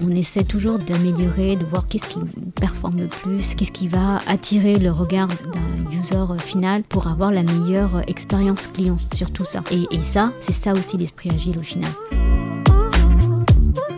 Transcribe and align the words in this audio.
On 0.00 0.10
essaie 0.10 0.44
toujours 0.44 0.78
d'améliorer, 0.78 1.56
de 1.56 1.64
voir 1.64 1.86
qu'est-ce 1.88 2.06
qui 2.06 2.18
performe 2.54 3.00
le 3.00 3.08
plus, 3.08 3.54
qu'est-ce 3.54 3.72
qui 3.72 3.88
va 3.88 4.20
attirer 4.26 4.78
le 4.78 4.90
regard 4.90 5.28
d'un 5.28 5.90
user 5.92 6.24
final 6.38 6.82
pour 6.82 7.06
avoir 7.06 7.30
la 7.30 7.42
meilleure 7.42 8.08
expérience 8.08 8.66
client 8.66 8.96
sur 9.14 9.30
tout 9.30 9.44
ça. 9.44 9.62
Et, 9.70 9.86
et 9.90 10.02
ça, 10.02 10.32
c'est 10.40 10.52
ça 10.52 10.72
aussi 10.72 10.96
l'esprit 10.96 11.30
agile 11.30 11.58
au 11.58 11.62
final. 11.62 11.90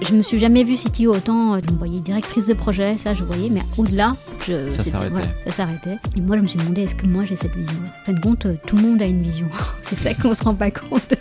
Je 0.08 0.14
me 0.14 0.22
suis 0.22 0.38
jamais 0.38 0.62
vue 0.62 0.76
CTO 0.76 1.12
autant, 1.14 1.58
je 1.58 1.72
me 1.72 1.76
voyais 1.76 1.98
directrice 2.00 2.46
de 2.46 2.54
projet, 2.54 2.96
ça 2.96 3.12
je 3.12 3.24
voyais, 3.24 3.50
mais 3.50 3.62
au-delà, 3.76 4.14
je, 4.46 4.72
Ça 4.72 4.84
s'arrêtait. 4.84 5.10
voilà, 5.10 5.26
ça 5.44 5.50
s'arrêtait. 5.50 5.96
Et 6.16 6.20
moi 6.20 6.36
je 6.36 6.42
me 6.42 6.46
suis 6.46 6.58
demandé, 6.58 6.82
est-ce 6.82 6.94
que 6.94 7.06
moi 7.06 7.24
j'ai 7.24 7.34
cette 7.34 7.54
vision? 7.56 7.74
En 8.02 8.04
fin 8.04 8.12
de 8.12 8.20
compte, 8.20 8.46
euh, 8.46 8.54
tout 8.66 8.76
le 8.76 8.82
monde 8.82 9.02
a 9.02 9.06
une 9.06 9.22
vision. 9.22 9.48
c'est 9.82 9.96
ça 9.96 10.14
qu'on 10.14 10.32
se 10.32 10.44
rend 10.44 10.54
pas 10.54 10.70
compte. 10.70 11.14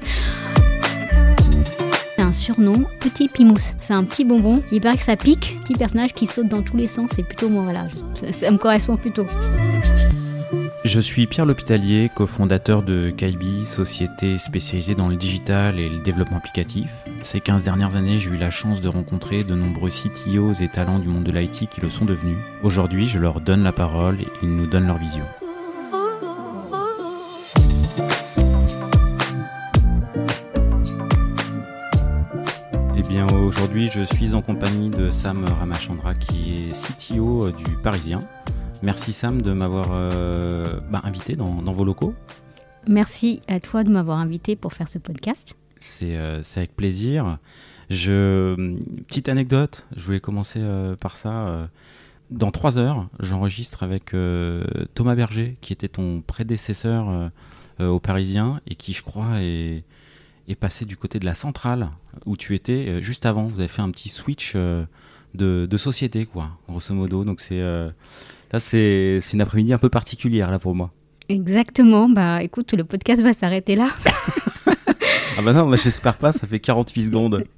C'est 2.16 2.22
un 2.22 2.32
surnom, 2.32 2.86
Petit 3.00 3.28
Pimousse. 3.28 3.74
C'est 3.80 3.94
un 3.94 4.04
petit 4.04 4.24
bonbon. 4.24 4.60
Il 4.72 4.82
paraît 4.82 4.98
que 4.98 5.04
ça 5.04 5.16
pique. 5.16 5.58
Petit 5.64 5.74
personnage 5.74 6.14
qui 6.14 6.28
saute 6.28 6.48
dans 6.48 6.62
tous 6.62 6.78
les 6.78 6.88
sens. 6.88 7.10
C'est 7.16 7.24
plutôt 7.24 7.50
moi, 7.50 7.64
voilà. 7.64 7.88
ça 8.32 8.52
me 8.52 8.58
correspond 8.58 8.98
plutôt. 8.98 9.26
Je 10.86 11.00
suis 11.00 11.26
Pierre 11.26 11.48
L'Hôpitalier, 11.48 12.12
cofondateur 12.14 12.84
de 12.84 13.10
Kaibi, 13.10 13.66
société 13.66 14.38
spécialisée 14.38 14.94
dans 14.94 15.08
le 15.08 15.16
digital 15.16 15.80
et 15.80 15.90
le 15.90 15.98
développement 15.98 16.38
applicatif. 16.38 16.92
Ces 17.22 17.42
15 17.42 17.64
dernières 17.64 17.96
années, 17.96 18.20
j'ai 18.20 18.30
eu 18.30 18.38
la 18.38 18.52
chance 18.52 18.82
de 18.82 18.88
rencontrer 18.88 19.44
de 19.44 19.56
nombreux 19.56 19.90
CTOs 19.90 20.62
et 20.62 20.68
talents 20.68 21.00
du 21.00 21.08
monde 21.08 21.24
de 21.24 21.32
l'IT 21.32 21.70
qui 21.72 21.82
le 21.82 21.90
sont 21.90 22.06
devenus. 22.06 22.38
Aujourd'hui, 22.62 23.08
je 23.08 23.18
leur 23.18 23.42
donne 23.42 23.64
la 23.64 23.72
parole 23.72 24.22
et 24.22 24.28
ils 24.44 24.56
nous 24.56 24.68
donnent 24.68 24.86
leur 24.86 25.00
vision. 25.00 25.26
Eh 32.96 33.34
aujourd'hui, 33.34 33.90
je 33.92 34.04
suis 34.04 34.36
en 34.36 34.44
compagnie 34.44 34.92
de 34.92 35.10
Sam 35.10 35.46
Ramachandra, 35.46 36.14
qui 36.14 36.70
est 36.70 36.72
CTO 36.74 37.50
du 37.50 37.76
Parisien. 37.82 38.20
Merci 38.86 39.14
Sam 39.14 39.42
de 39.42 39.52
m'avoir 39.52 39.88
euh, 39.90 40.80
bah, 40.92 41.02
invité 41.06 41.36
dans, 41.36 41.64
dans 41.64 41.72
vos 41.72 41.84
locaux. 41.84 42.14
Merci 42.88 43.42
à 43.48 43.60
toi 43.60 43.84
de 43.84 43.90
m'avoir 43.90 44.20
invité 44.20 44.56
pour 44.56 44.74
faire 44.74 44.88
ce 44.88 45.00
podcast. 45.00 45.56
C'est 45.80 46.16
euh, 46.16 46.44
avec 46.56 46.76
plaisir. 46.76 47.40
Je, 47.90 48.78
petite 49.08 49.28
anecdote, 49.28 49.88
je 49.96 50.04
voulais 50.04 50.20
commencer 50.20 50.60
euh, 50.62 50.96
par 50.96 51.18
ça. 51.18 51.68
Dans 52.30 52.52
trois 52.52 52.78
heures, 52.78 53.08
j'enregistre 53.20 53.82
avec 53.82 54.14
Thomas 54.94 55.16
Berger, 55.16 55.58
qui 55.62 55.74
était 55.74 55.88
ton 55.90 56.22
prédécesseur 56.22 57.32
au 57.80 58.00
Parisien 58.00 58.62
et 58.68 58.76
qui, 58.76 58.94
je 58.94 59.02
crois, 59.02 59.42
est, 59.42 59.84
est 60.48 60.56
passé 60.56 60.86
du 60.86 60.96
côté 60.96 61.18
de 61.18 61.26
la 61.26 61.34
centrale 61.34 61.90
où 62.28 62.38
tu 62.38 62.54
étais 62.54 63.02
juste 63.02 63.26
avant. 63.26 63.46
Vous 63.46 63.60
avez 63.60 63.68
fait 63.68 63.82
un 63.82 63.90
petit 63.90 64.10
switch 64.10 64.56
de, 64.56 64.86
de 65.34 65.78
société, 65.78 66.28
quoi, 66.28 66.52
grosso 66.68 66.94
modo. 66.94 67.24
Donc 67.24 67.42
c'est 67.42 67.62
là, 68.52 68.60
c'est 68.60 69.20
une 69.34 69.42
après-midi 69.42 69.74
un 69.74 69.78
peu 69.78 69.90
particulière 69.90 70.52
là 70.52 70.60
pour 70.60 70.76
moi. 70.76 70.92
Exactement. 71.30 72.08
Bah, 72.10 72.44
écoute, 72.44 72.74
le 72.74 72.84
podcast 72.84 73.22
va 73.22 73.34
s'arrêter 73.34 73.76
là. 73.76 73.88
Ah 75.38 75.42
bah 75.44 75.54
non, 75.54 75.70
bah 75.70 75.76
j'espère 75.82 76.16
pas, 76.18 76.32
ça 76.32 76.48
fait 76.48 76.60
48 76.60 77.06
secondes. 77.06 77.44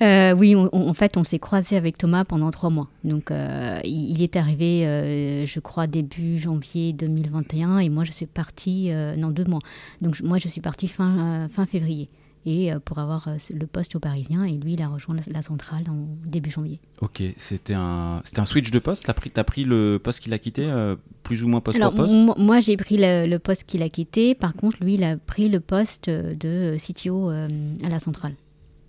Euh, 0.00 0.32
oui, 0.32 0.54
on- 0.54 0.68
on- 0.72 0.88
en 0.88 0.94
fait, 0.94 1.16
on 1.16 1.24
s'est 1.24 1.40
croisé 1.40 1.76
avec 1.76 1.98
Thomas 1.98 2.22
pendant 2.24 2.52
trois 2.52 2.70
mois. 2.70 2.86
Donc, 3.02 3.32
euh, 3.32 3.80
il, 3.82 4.12
il 4.12 4.22
est 4.22 4.36
arrivé, 4.36 4.86
euh, 4.86 5.44
je 5.44 5.58
crois, 5.58 5.88
début 5.88 6.38
janvier 6.38 6.92
2021, 6.92 7.80
et 7.80 7.88
moi, 7.88 8.04
je 8.04 8.12
suis 8.12 8.26
partie, 8.26 8.92
non, 9.16 9.30
deux 9.30 9.42
mois. 9.44 9.58
Donc, 10.00 10.20
moi, 10.20 10.38
je 10.38 10.46
suis 10.46 10.60
partie 10.60 10.86
fin, 10.86 11.48
fin 11.52 11.66
février, 11.66 12.06
et 12.48 12.72
euh, 12.72 12.78
pour 12.78 12.98
avoir 12.98 13.28
euh, 13.28 13.36
le 13.52 13.66
poste 13.66 13.94
au 13.96 14.00
Parisien, 14.00 14.44
et 14.44 14.52
lui, 14.56 14.72
il 14.74 14.82
a 14.82 14.88
rejoint 14.88 15.14
la, 15.14 15.22
la 15.32 15.42
centrale 15.42 15.84
en 15.88 16.06
début 16.26 16.50
janvier. 16.50 16.80
Ok, 17.00 17.22
c'était 17.36 17.74
un, 17.74 18.22
un 18.36 18.44
switch 18.44 18.70
de 18.70 18.78
poste? 18.78 19.04
T'as 19.06 19.12
pris, 19.12 19.30
t'as 19.30 19.44
pris 19.44 19.64
le 19.64 19.98
poste 20.02 20.20
qu'il 20.20 20.32
a 20.32 20.38
quitté, 20.38 20.64
euh, 20.64 20.96
plus 21.22 21.42
ou 21.44 21.48
moins 21.48 21.60
poste 21.60 21.76
Alors, 21.76 21.90
pour 21.94 22.04
poste? 22.06 22.14
mo- 22.14 22.34
moi, 22.38 22.60
j'ai 22.60 22.76
pris 22.76 22.96
le, 22.98 23.26
le 23.26 23.38
poste 23.38 23.64
qu'il 23.64 23.82
a 23.82 23.88
quitté. 23.88 24.34
Par 24.34 24.54
contre, 24.54 24.78
lui, 24.82 24.94
il 24.94 25.04
a 25.04 25.16
pris 25.16 25.48
le 25.48 25.60
poste 25.60 26.08
de 26.08 26.76
CTO 26.78 27.30
euh, 27.30 27.48
à 27.84 27.88
la 27.88 27.98
centrale. 27.98 28.34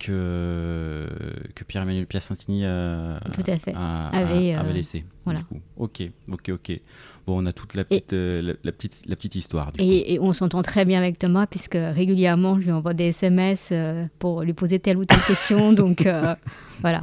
Que, 0.00 1.06
que 1.54 1.64
Pierre-Emmanuel 1.64 2.06
euh, 2.10 3.18
Tout 3.32 3.42
à 3.46 3.56
fait. 3.58 3.72
a- 3.74 4.08
a- 4.08 4.18
Avait, 4.18 4.56
euh, 4.56 4.72
laissé. 4.72 5.04
voilà. 5.24 5.40
du 5.40 5.44
coup. 5.46 5.60
Ok, 5.76 6.02
ok, 6.30 6.50
ok. 6.54 6.80
Bon, 7.26 7.42
on 7.42 7.46
a 7.46 7.52
toute 7.52 7.74
la 7.74 7.84
petite, 7.84 8.12
euh, 8.14 8.42
la, 8.42 8.52
la 8.64 8.72
petite, 8.72 9.02
la 9.06 9.14
petite 9.16 9.34
histoire. 9.36 9.72
Du. 9.72 9.82
Et, 9.82 10.14
et 10.14 10.18
on 10.18 10.32
s'entend 10.32 10.62
très 10.62 10.84
bien 10.84 10.98
avec 10.98 11.18
Thomas, 11.18 11.46
puisque 11.46 11.74
régulièrement, 11.78 12.56
je 12.58 12.64
lui 12.64 12.72
envoie 12.72 12.94
des 12.94 13.08
SMS 13.08 13.68
euh, 13.72 14.06
pour 14.18 14.42
lui 14.42 14.54
poser 14.54 14.78
telle 14.78 14.96
ou 14.96 15.04
telle 15.04 15.22
question. 15.22 15.72
donc, 15.82 16.06
euh, 16.06 16.34
voilà. 16.80 17.02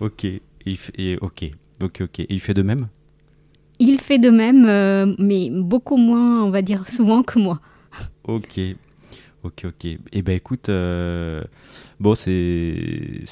Ok, 0.00 0.24
et 0.24 0.40
et 0.98 1.18
ok, 1.20 1.50
ok, 1.82 2.00
ok. 2.02 2.20
Et 2.20 2.26
il 2.30 2.40
fait 2.40 2.54
de 2.54 2.62
même? 2.62 2.88
Il 3.78 3.98
fait 3.98 4.18
de 4.18 4.28
même, 4.30 4.66
euh, 4.66 5.14
mais 5.18 5.48
beaucoup 5.50 5.96
moins, 5.96 6.44
on 6.44 6.50
va 6.50 6.60
dire, 6.60 6.86
souvent 6.88 7.22
que 7.22 7.38
moi. 7.38 7.60
Ok, 8.24 8.60
ok, 9.42 9.64
ok. 9.66 9.84
Et 10.12 10.22
ben 10.22 10.34
écoute, 10.34 10.68
euh, 10.68 11.42
bon, 11.98 12.14
c'est 12.14 12.32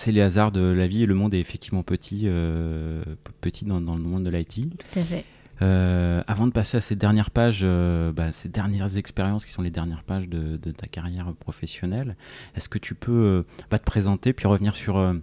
les 0.07 0.21
hasards 0.21 0.53
de 0.53 0.61
la 0.61 0.87
vie 0.87 1.03
et 1.03 1.07
le 1.07 1.15
monde 1.15 1.35
est 1.35 1.41
effectivement 1.41 1.83
petit, 1.83 2.23
euh, 2.25 3.03
petit 3.41 3.65
dans, 3.65 3.81
dans 3.81 3.97
le 3.97 4.03
monde 4.03 4.25
de 4.25 4.31
l'IT. 4.31 4.71
Tout 4.79 4.99
à 4.99 5.03
fait. 5.03 5.25
Euh, 5.61 6.23
avant 6.29 6.47
de 6.47 6.53
passer 6.53 6.77
à 6.77 6.81
ces 6.81 6.95
dernières 6.95 7.31
pages, 7.31 7.65
bah, 7.65 8.33
ces 8.33 8.49
dernières 8.49 8.97
expériences 8.97 9.45
qui 9.45 9.53
sont 9.53 9.63
les 9.63 9.71
dernières 9.71 10.05
pages 10.05 10.29
de, 10.29 10.57
de 10.57 10.71
ta 10.71 10.87
carrière 10.87 11.33
professionnelle, 11.35 12.17
est-ce 12.55 12.69
que 12.69 12.79
tu 12.79 12.95
peux 12.95 13.45
bah, 13.71 13.79
te 13.79 13.85
présenter 13.85 14.33
puis 14.33 14.47
revenir 14.47 14.77
sur, 14.77 15.15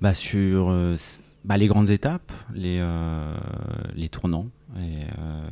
bah, 0.00 0.14
sur 0.14 0.74
bah, 1.44 1.56
les 1.58 1.66
grandes 1.66 1.90
étapes, 1.90 2.32
les, 2.54 2.82
les 3.94 4.08
tournants 4.08 4.48
et, 4.78 5.02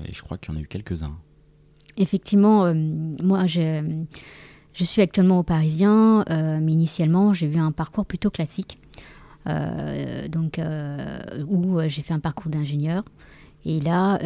et 0.08 0.14
je 0.14 0.22
crois 0.22 0.38
qu'il 0.38 0.54
y 0.54 0.56
en 0.56 0.58
a 0.58 0.62
eu 0.62 0.66
quelques-uns. 0.66 1.18
Effectivement, 1.96 2.64
euh, 2.64 2.74
moi, 2.74 3.46
je, 3.46 4.04
je 4.72 4.84
suis 4.84 5.02
actuellement 5.02 5.40
au 5.40 5.42
Parisien, 5.42 6.24
euh, 6.30 6.58
mais 6.60 6.72
initialement, 6.72 7.32
j'ai 7.32 7.46
eu 7.46 7.58
un 7.58 7.72
parcours 7.72 8.06
plutôt 8.06 8.30
classique. 8.30 8.78
Euh, 9.46 10.28
donc, 10.28 10.60
où 11.48 11.80
j'ai 11.88 12.02
fait 12.02 12.12
un 12.12 12.20
parcours 12.20 12.50
d'ingénieur. 12.50 13.04
Et 13.64 13.80
là, 13.80 14.18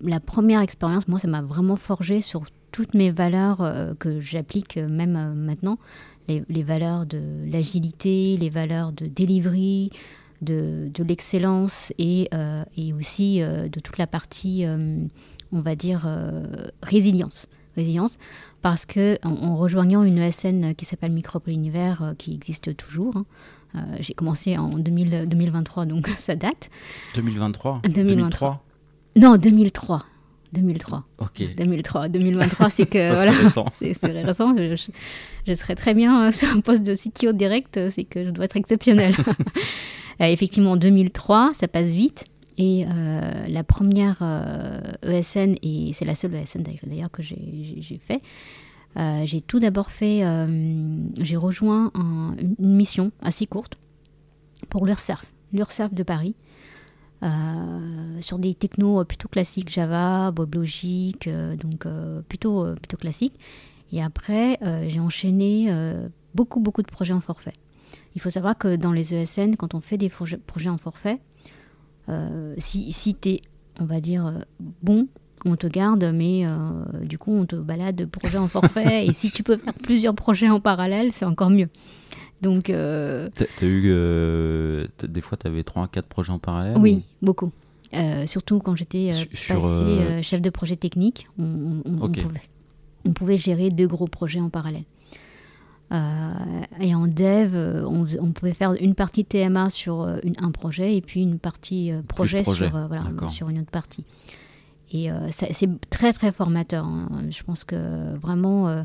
la 0.00 0.20
première 0.20 0.60
expérience, 0.60 1.08
moi, 1.08 1.18
ça 1.18 1.28
m'a 1.28 1.42
vraiment 1.42 1.76
forgé 1.76 2.20
sur 2.20 2.44
toutes 2.72 2.94
mes 2.94 3.10
valeurs 3.10 3.58
que 3.98 4.20
j'applique 4.20 4.78
même 4.78 5.34
maintenant. 5.34 5.78
Les, 6.28 6.62
valeurs 6.62 7.04
de 7.04 7.20
l'agilité, 7.50 8.38
les 8.38 8.48
valeurs 8.48 8.92
de 8.92 9.06
delivery, 9.06 9.90
de, 10.40 10.90
de 10.92 11.04
l'excellence 11.04 11.92
et, 11.98 12.30
et 12.78 12.92
aussi 12.94 13.40
de 13.40 13.80
toute 13.80 13.98
la 13.98 14.06
partie, 14.06 14.64
on 15.52 15.60
va 15.60 15.74
dire, 15.76 16.04
euh, 16.06 16.44
résilience. 16.82 17.46
Résilience, 17.76 18.18
parce 18.62 18.86
que 18.86 19.18
en, 19.24 19.30
en 19.32 19.56
rejoignant 19.56 20.04
une 20.04 20.18
ESN 20.18 20.74
qui 20.76 20.84
s'appelle 20.84 21.10
Micropole 21.10 21.52
Univers, 21.54 22.02
euh, 22.02 22.14
qui 22.16 22.32
existe 22.32 22.76
toujours, 22.76 23.16
hein, 23.16 23.24
euh, 23.74 23.80
j'ai 23.98 24.14
commencé 24.14 24.56
en 24.56 24.68
2000 24.78 25.26
2023, 25.28 25.84
donc 25.86 26.06
ça 26.16 26.36
date. 26.36 26.70
2023 27.16 27.80
2023. 27.82 28.64
Non, 29.16 29.36
2003. 29.36 30.04
2003. 30.52 31.04
Ok. 31.18 31.42
2003. 31.56 32.08
2023, 32.08 32.70
c'est 32.70 32.86
que. 32.86 32.98
Ça, 33.06 33.08
c'est 33.08 33.14
voilà, 33.14 33.30
récent. 33.32 33.66
c'est 33.74 34.06
récent. 34.06 34.56
Je, 34.56 34.76
je- 34.76 34.92
je 35.48 35.54
serais 35.54 35.74
très 35.74 35.94
bien 35.94 36.28
euh, 36.28 36.32
sur 36.32 36.48
un 36.56 36.60
poste 36.60 36.84
de 36.84 36.94
CTO 36.94 37.32
direct, 37.32 37.88
c'est 37.90 38.04
que 38.04 38.24
je 38.24 38.30
dois 38.30 38.44
être 38.44 38.56
exceptionnel. 38.56 39.14
Effectivement, 40.20 40.72
en 40.72 40.76
2003, 40.76 41.52
ça 41.54 41.66
passe 41.66 41.88
vite. 41.88 42.26
Et 42.56 42.86
euh, 42.88 43.46
la 43.48 43.64
première 43.64 44.18
euh, 44.22 44.80
ESN, 45.02 45.56
et 45.62 45.92
c'est 45.92 46.04
la 46.04 46.14
seule 46.14 46.34
ESN 46.34 46.62
d'ailleurs- 46.62 47.10
que 47.10 47.22
j'ai- 47.22 47.98
fait, 47.98 48.20
euh, 48.96 49.22
j'ai 49.26 49.40
tout 49.40 49.58
d'abord 49.58 49.90
fait, 49.90 50.22
j'ai 51.20 51.36
rejoint 51.36 51.90
un- 51.94 52.36
une 52.60 52.74
mission 52.76 53.10
assez 53.22 53.46
courte 53.46 53.74
pour 54.70 54.86
l'URSSAF, 54.86 55.32
l'URSSAF 55.52 55.92
de 55.94 56.02
Paris, 56.04 56.34
sur 58.20 58.38
des 58.38 58.54
technos 58.54 59.04
plutôt 59.04 59.28
classiques, 59.28 59.70
Java, 59.70 60.30
WebLogic, 60.36 61.26
euh, 61.26 61.56
donc 61.56 61.86
plutôt, 62.28 62.66
plutôt 62.76 62.96
classique. 62.98 63.34
Et 63.92 64.02
après, 64.02 64.58
j'ai 64.88 65.00
enchaîné 65.00 65.72
beaucoup, 66.34 66.60
beaucoup 66.60 66.82
de 66.82 66.86
projets 66.90 67.12
en 67.14 67.20
forfait. 67.20 67.52
Il 68.14 68.20
faut 68.20 68.30
savoir 68.30 68.56
que 68.58 68.76
dans 68.76 68.92
les 68.92 69.14
ESN, 69.14 69.56
quand 69.56 69.74
on 69.74 69.80
fait 69.80 69.98
des 69.98 70.08
projets, 70.08 70.68
en 70.68 70.78
forfait, 70.78 71.18
si, 72.58 72.92
si 72.92 73.14
tu 73.14 73.28
es, 73.30 73.40
on 73.80 73.84
va 73.84 74.00
dire, 74.00 74.26
euh, 74.26 74.38
bon, 74.82 75.08
on 75.44 75.56
te 75.56 75.66
garde, 75.66 76.04
mais 76.14 76.46
euh, 76.46 76.84
du 77.02 77.18
coup, 77.18 77.32
on 77.32 77.46
te 77.46 77.56
balade 77.56 77.96
de 77.96 78.04
projet 78.04 78.38
en 78.38 78.48
forfait. 78.48 79.06
et 79.06 79.12
si 79.12 79.30
tu 79.30 79.42
peux 79.42 79.56
faire 79.56 79.74
plusieurs 79.74 80.14
projets 80.14 80.48
en 80.48 80.60
parallèle, 80.60 81.12
c'est 81.12 81.24
encore 81.24 81.50
mieux. 81.50 81.68
Donc, 82.40 82.70
euh, 82.70 83.28
T'as 83.34 83.66
eu. 83.66 83.84
euh, 83.86 84.86
des 85.02 85.20
fois, 85.20 85.38
tu 85.38 85.46
avais 85.46 85.62
3 85.62 85.88
4 85.88 86.06
projets 86.06 86.32
en 86.32 86.38
parallèle 86.38 86.76
oui, 86.78 87.02
ou- 87.22 87.26
beaucoup. 87.26 87.52
surtout 88.26 88.58
quand 88.58 88.76
j'étais 88.76 89.10
passé 89.48 90.22
chef 90.22 90.40
de 90.42 90.50
projet 90.50 90.76
technique, 90.76 91.28
on, 91.38 91.82
pouvait, 91.98 92.24
on, 93.04 93.12
pouvait, 93.12 93.36
gérer 93.38 93.70
deux 93.70 93.86
gros 93.86 94.06
projets 94.06 94.40
en 94.40 94.50
parallèle. 94.50 94.84
Et 95.90 96.94
en 96.94 97.06
dev, 97.06 97.84
on, 97.86 98.32
pouvait 98.32 98.52
faire 98.52 98.72
une 98.72 98.94
partie 98.94 99.24
TMA 99.24 99.70
sur 99.70 100.00
un 100.02 100.50
projet 100.50 100.96
et 100.96 101.00
puis 101.00 101.22
une 101.22 101.38
partie 101.38 101.92
projet, 102.08 102.42
Sur, 102.42 102.70
voilà, 102.88 103.04
sur 103.28 103.48
une 103.48 103.60
autre 103.60 103.70
partie. 103.70 104.04
Et 104.92 105.08
c'est 105.30 105.88
très 105.90 106.12
très 106.12 106.32
formateur. 106.32 106.84
Hein. 106.84 107.08
Je 107.30 107.42
pense 107.44 107.64
que 107.64 108.16
vraiment 108.16 108.84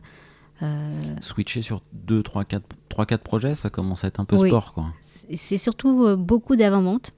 euh, 0.62 1.16
Switcher 1.22 1.62
sur 1.62 1.81
2, 1.94 2.22
3, 2.22 2.46
4, 2.46 2.63
3, 2.90 3.06
4 3.06 3.24
projets, 3.24 3.56
ça 3.56 3.69
commence 3.69 4.04
à 4.04 4.07
être 4.07 4.19
un 4.19 4.25
peu 4.25 4.38
sport. 4.38 4.74
quoi. 4.74 4.88
C'est 5.02 5.57
surtout 5.57 6.06
euh, 6.06 6.16
beaucoup 6.16 6.56
d'avant-vente. 6.56 7.13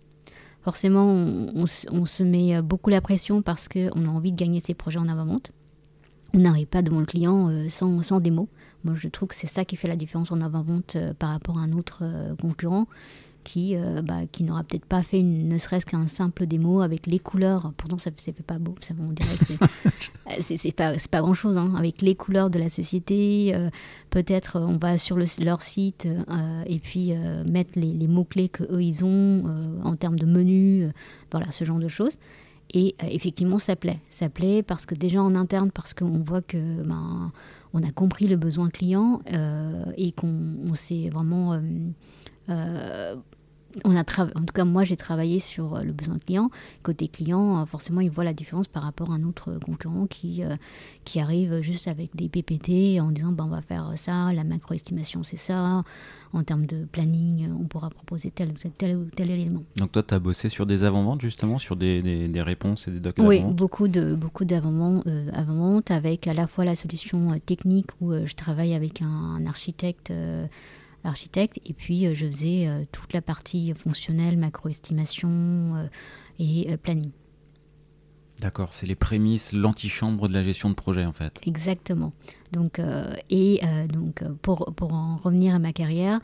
Forcément, 0.62 1.08
on, 1.08 1.66
se 1.66 2.24
met 2.24 2.56
euh, 2.56 2.62
beaucoup 2.62 2.92
la 2.92 3.02
pression 3.02 3.42
parce 3.42 3.68
qu'on 3.68 4.06
a 4.06 4.10
envie 4.10 4.32
de 4.32 4.38
gagner 4.38 4.60
ces 4.60 4.76
projets 4.76 5.00
en 5.00 5.08
avant-vente. 5.08 5.52
On 6.36 6.40
n'arrive 6.40 6.68
pas 6.68 6.84
devant 6.84 7.00
le 7.00 7.06
client 7.06 7.52
sans, 7.70 8.02
sans 8.04 8.20
démo. 8.20 8.48
Moi, 8.84 8.96
je 8.96 9.08
trouve 9.08 9.30
que 9.30 9.36
c'est 9.36 9.48
ça 9.48 9.66
qui 9.66 9.76
fait 9.76 9.88
la 9.88 9.96
différence 9.96 10.32
en 10.32 10.42
avant-vente 10.42 10.98
par 11.20 11.30
rapport 11.30 11.58
à 11.58 11.62
un 11.62 11.74
autre 11.74 12.04
concurrent 12.42 12.88
qui, 13.44 13.76
euh, 13.76 14.02
bah, 14.02 14.22
qui 14.32 14.44
n'aura 14.44 14.64
peut-être 14.64 14.86
pas 14.86 15.04
fait 15.04 15.20
une, 15.20 15.48
ne 15.48 15.58
serait-ce 15.58 15.86
qu'un 15.86 16.08
simple 16.08 16.46
démo 16.46 16.82
avec 16.82 17.08
les 17.08 17.20
couleurs. 17.20 17.74
Pourtant, 17.78 17.98
ça 17.98 18.12
ne 18.12 18.16
fait 18.16 18.34
pas 18.34 18.60
beau. 18.60 18.76
Ça, 18.82 18.94
on 19.00 19.12
dirait 19.12 19.36
que 19.36 19.46
c'est, 20.40 20.58
c'est, 20.58 20.76
pas, 20.76 20.94
pas 21.10 21.22
grand-chose. 21.22 21.58
Hein. 21.58 21.74
Avec 21.78 22.02
les 22.02 22.16
couleurs 22.16 22.50
de 22.50 22.60
la 22.60 22.70
société, 22.70 23.52
euh, 23.54 23.70
peut-être 24.10 24.60
on 24.60 24.78
va 24.78 24.98
sur 24.98 25.18
le, 25.18 25.26
leur 25.40 25.62
site 25.62 26.08
euh, 26.08 26.64
et 26.66 26.80
puis 26.80 27.14
mettre 27.50 27.72
les, 27.76 27.94
les, 27.94 28.08
mots-clés 28.08 28.50
qu'eux, 28.50 28.82
ils 28.82 29.04
ont 29.04 29.44
en 29.84 29.96
termes 29.96 30.20
de 30.20 30.26
menu, 30.26 30.90
voilà, 31.32 31.52
ce 31.52 31.66
genre 31.66 31.80
de 31.80 31.88
choses. 31.88 32.18
Et 32.74 32.96
effectivement, 33.02 33.60
ça 33.60 33.76
plaît. 33.76 34.00
Ça 34.10 34.30
plaît 34.30 34.64
parce 34.64 34.86
que 34.86 34.96
déjà 34.96 35.22
en 35.22 35.36
interne, 35.36 35.72
parce 35.72 35.94
qu'on 35.94 36.20
voit 36.20 36.42
que 36.42 36.84
ben, 36.84 37.32
on 37.74 37.84
a 37.84 37.92
compris 37.92 38.28
le 38.28 38.36
besoin 38.36 38.70
client 38.70 39.22
et 39.98 40.12
qu'on 40.12 40.56
on 40.70 40.76
s'est 40.76 41.10
vraiment 41.10 41.60
on 43.84 43.96
a 43.96 44.02
en 44.02 44.46
tout 44.46 44.54
cas 44.54 44.66
moi 44.66 44.84
j'ai 44.84 44.98
travaillé 44.98 45.40
sur 45.40 45.76
euh, 45.76 45.84
le 45.84 45.94
besoin 45.94 46.18
client. 46.20 46.50
Côté 46.84 47.08
client, 47.08 47.62
euh, 47.62 47.66
forcément 47.66 48.02
ils 48.02 48.10
voient 48.10 48.24
la 48.24 48.34
différence 48.34 48.68
par 48.68 48.84
rapport 48.84 49.12
à 49.12 49.16
un 49.16 49.24
autre 49.24 49.58
concurrent 49.64 50.08
qui, 50.08 50.44
euh, 50.44 50.56
qui 51.06 51.20
arrive 51.20 51.62
juste 51.62 51.88
avec 51.88 52.16
des 52.16 52.30
PPT 52.30 53.00
en 53.00 53.12
disant 53.12 53.32
ben, 53.32 53.46
on 53.46 53.50
va 53.50 53.62
faire 53.62 53.92
ça, 53.96 54.34
la 54.34 54.44
macro-estimation 54.44 55.24
c'est 55.24 55.38
ça, 55.38 55.84
en 56.34 56.44
termes 56.44 56.66
de 56.66 56.86
planning 56.92 57.50
on 57.60 57.66
pourra 57.66 57.90
proposer 57.90 58.32
tel, 58.32 58.54
tel, 58.78 58.98
ou 58.98 59.06
tel 59.16 59.30
élément. 59.30 59.64
Donc 59.78 59.92
toi 59.92 60.04
tu 60.04 60.14
as 60.14 60.20
bossé 60.20 60.50
sur 60.50 60.66
des 60.66 60.84
avant-ventes 60.84 61.22
justement, 61.22 61.60
sur 61.60 61.76
des, 61.76 62.02
des, 62.02 62.42
réponses 62.42 62.88
et 62.88 62.92
des 62.92 63.00
docs 63.00 63.16
Oui, 63.20 63.44
beaucoup 63.44 63.88
de 63.88 64.16
beaucoup 64.16 64.46
d'avant-ventes 64.46 65.92
avec 65.92 66.28
à 66.28 66.34
la 66.34 66.48
fois 66.48 66.66
la 66.66 66.76
solution 66.76 67.40
technique 67.46 67.88
où 68.02 68.14
je 68.14 68.34
travaille 68.36 68.74
avec 68.74 69.02
un, 69.02 69.46
architecte 69.46 70.14
architecte. 71.04 71.60
Et 71.66 71.74
puis, 71.74 72.06
euh, 72.06 72.14
je 72.14 72.26
faisais 72.26 72.68
euh, 72.68 72.84
toute 72.92 73.14
la 73.14 73.22
partie 73.22 73.74
fonctionnelle, 73.74 74.38
macro-estimation 74.38 75.30
euh, 75.30 75.88
et 76.40 76.76
planning. 76.78 77.12
D'accord, 78.40 78.74
c'est 78.74 78.88
les 78.88 78.96
prémices, 78.96 79.54
l'antichambre 79.54 80.28
de 80.28 80.34
la 80.34 80.42
gestion 80.42 80.70
de 80.70 80.74
projet 80.74 81.06
en 81.06 81.12
fait. 81.12 81.40
Exactement. 81.46 82.10
Donc, 82.52 82.82
et 83.30 83.62
donc 83.94 84.24
pour, 84.42 84.74
pour, 84.76 84.94
en 84.94 85.18
revenir 85.18 85.54
à 85.54 85.60
ma 85.60 85.74
carrière, 85.74 86.20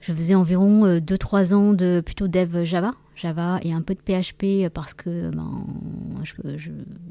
je 0.00 0.14
faisais 0.14 0.34
environ 0.34 0.96
2-3 0.96 1.52
ans 1.52 1.72
de 1.74 2.00
plutôt 2.02 2.28
dev 2.28 2.64
Java, 2.64 2.94
Java 3.14 3.58
et 3.60 3.74
un 3.74 3.82
peu 3.82 3.94
de 3.94 4.00
PHP 4.00 4.72
parce 4.72 4.94
que 4.94 5.28
ben, 5.28 5.66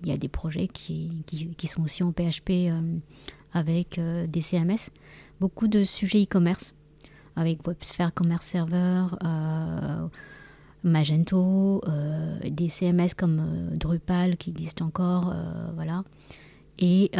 y 0.04 0.12
a 0.12 0.18
des 0.18 0.30
projets 0.30 0.68
qui, 0.68 1.22
qui, 1.28 1.50
qui, 1.50 1.68
sont 1.68 1.84
aussi 1.84 2.02
en 2.02 2.12
PHP 2.12 2.72
avec 3.54 4.00
des 4.28 4.42
CMS 4.42 4.90
beaucoup 5.40 5.68
de 5.68 5.84
sujets 5.84 6.24
e-commerce 6.24 6.74
avec 7.38 7.66
WebSphere 7.66 8.12
Commerce 8.14 8.46
Server, 8.46 9.06
euh, 9.24 10.08
Magento, 10.84 11.82
euh, 11.88 12.40
des 12.50 12.68
CMS 12.68 13.10
comme 13.16 13.40
euh, 13.40 13.78
Drupal 13.78 14.38
qui 14.38 14.50
existent 14.50 14.86
encore, 14.86 15.34
voilà. 15.76 16.04
Et 16.80 17.12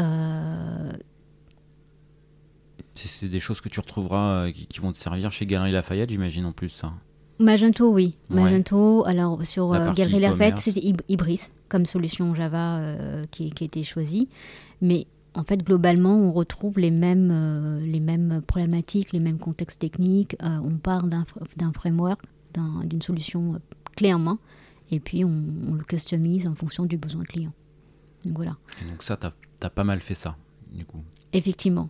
c'est 2.96 3.30
des 3.30 3.40
choses 3.40 3.62
que 3.62 3.70
tu 3.70 3.80
retrouveras 3.80 4.52
qui, 4.52 4.80
vont 4.80 4.92
te 4.92 4.98
servir 4.98 5.32
chez 5.32 5.46
Galerie 5.46 5.72
Lafayette, 5.72 6.10
j'imagine 6.10 6.46
en 6.46 6.52
plus 6.52 6.70
ça. 6.70 6.94
Magento, 7.40 7.92
oui. 7.92 8.18
Magento, 8.30 9.06
alors 9.06 9.46
sur 9.46 9.70
Galerie 9.94 10.20
Lafayette, 10.20 10.58
c'était 10.58 10.94
Ibris 11.08 11.52
comme 11.70 11.86
solution 11.86 12.34
Java 12.34 12.82
qui, 13.30 13.52
qui 13.52 13.64
a 13.64 13.66
été 13.66 13.84
choisie. 13.84 14.30
Mais 14.82 15.06
en 15.38 15.44
fait, 15.44 15.64
globalement, 15.64 16.16
on 16.16 16.32
retrouve 16.32 16.80
les 16.80 16.90
mêmes, 16.90 17.30
euh, 17.32 17.80
les 17.80 18.00
mêmes 18.00 18.42
problématiques, 18.46 19.14
les 19.14 19.20
mêmes 19.20 19.38
contextes 19.38 19.80
techniques. 19.80 20.36
Euh, 20.42 20.60
on 20.64 20.78
part 20.78 21.06
d'un 21.06 21.72
framework, 21.74 22.22
d'une 22.86 23.02
solution 23.04 23.54
euh, 23.54 23.60
clé 23.96 24.14
en 24.14 24.20
main, 24.20 24.40
et 24.90 25.00
puis 25.00 25.24
on, 25.24 25.74
le 25.74 25.84
customise 25.84 26.48
en 26.48 26.56
fonction 26.56 26.86
du 26.86 26.98
besoin 26.98 27.24
client. 27.24 27.54
Donc 28.26 28.38
voilà. 28.38 28.58
donc 28.90 29.04
ça, 29.04 29.16
tu 29.16 29.28
as, 29.28 29.70
pas 29.70 29.84
mal 29.84 30.00
fait 30.02 30.16
ça, 30.16 30.36
du 30.74 30.86
coup. 30.86 31.04
Effectivement. 31.34 31.90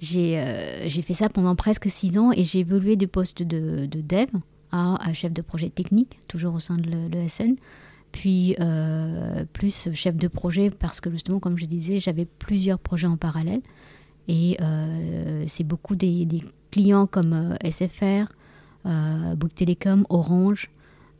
J'ai 0.00 1.02
fait 1.02 1.14
ça 1.14 1.28
pendant 1.28 1.54
presque 1.54 1.88
six 1.88 2.18
ans 2.18 2.32
et 2.32 2.44
j'ai 2.44 2.58
évolué 2.58 2.96
du 2.96 3.06
poste 3.06 3.42
de, 3.42 3.86
dev 3.86 4.28
à, 4.72 4.96
à, 5.08 5.12
chef 5.14 5.32
de 5.32 5.40
projet 5.40 5.70
technique, 5.70 6.18
toujours 6.28 6.54
au 6.56 6.58
sein 6.58 6.76
de 6.76 6.90
l'ESN 7.08 7.54
puis 8.12 8.56
euh, 8.60 9.44
plus 9.52 9.90
chef 9.92 10.16
de 10.16 10.28
projet 10.28 10.70
parce 10.70 11.00
que 11.00 11.10
justement, 11.10 11.38
comme 11.38 11.58
je 11.58 11.66
disais, 11.66 12.00
j'avais 12.00 12.24
plusieurs 12.24 12.78
projets 12.78 13.06
en 13.06 13.16
parallèle. 13.16 13.60
Et 14.28 14.56
euh, 14.60 15.44
c'est 15.46 15.64
beaucoup 15.64 15.94
des, 15.94 16.26
clients 16.70 17.06
comme 17.06 17.32
euh, 17.32 17.70
SFR, 17.70 18.32
Bouygues 19.36 19.54
Télécom, 19.54 20.04
Orange. 20.08 20.70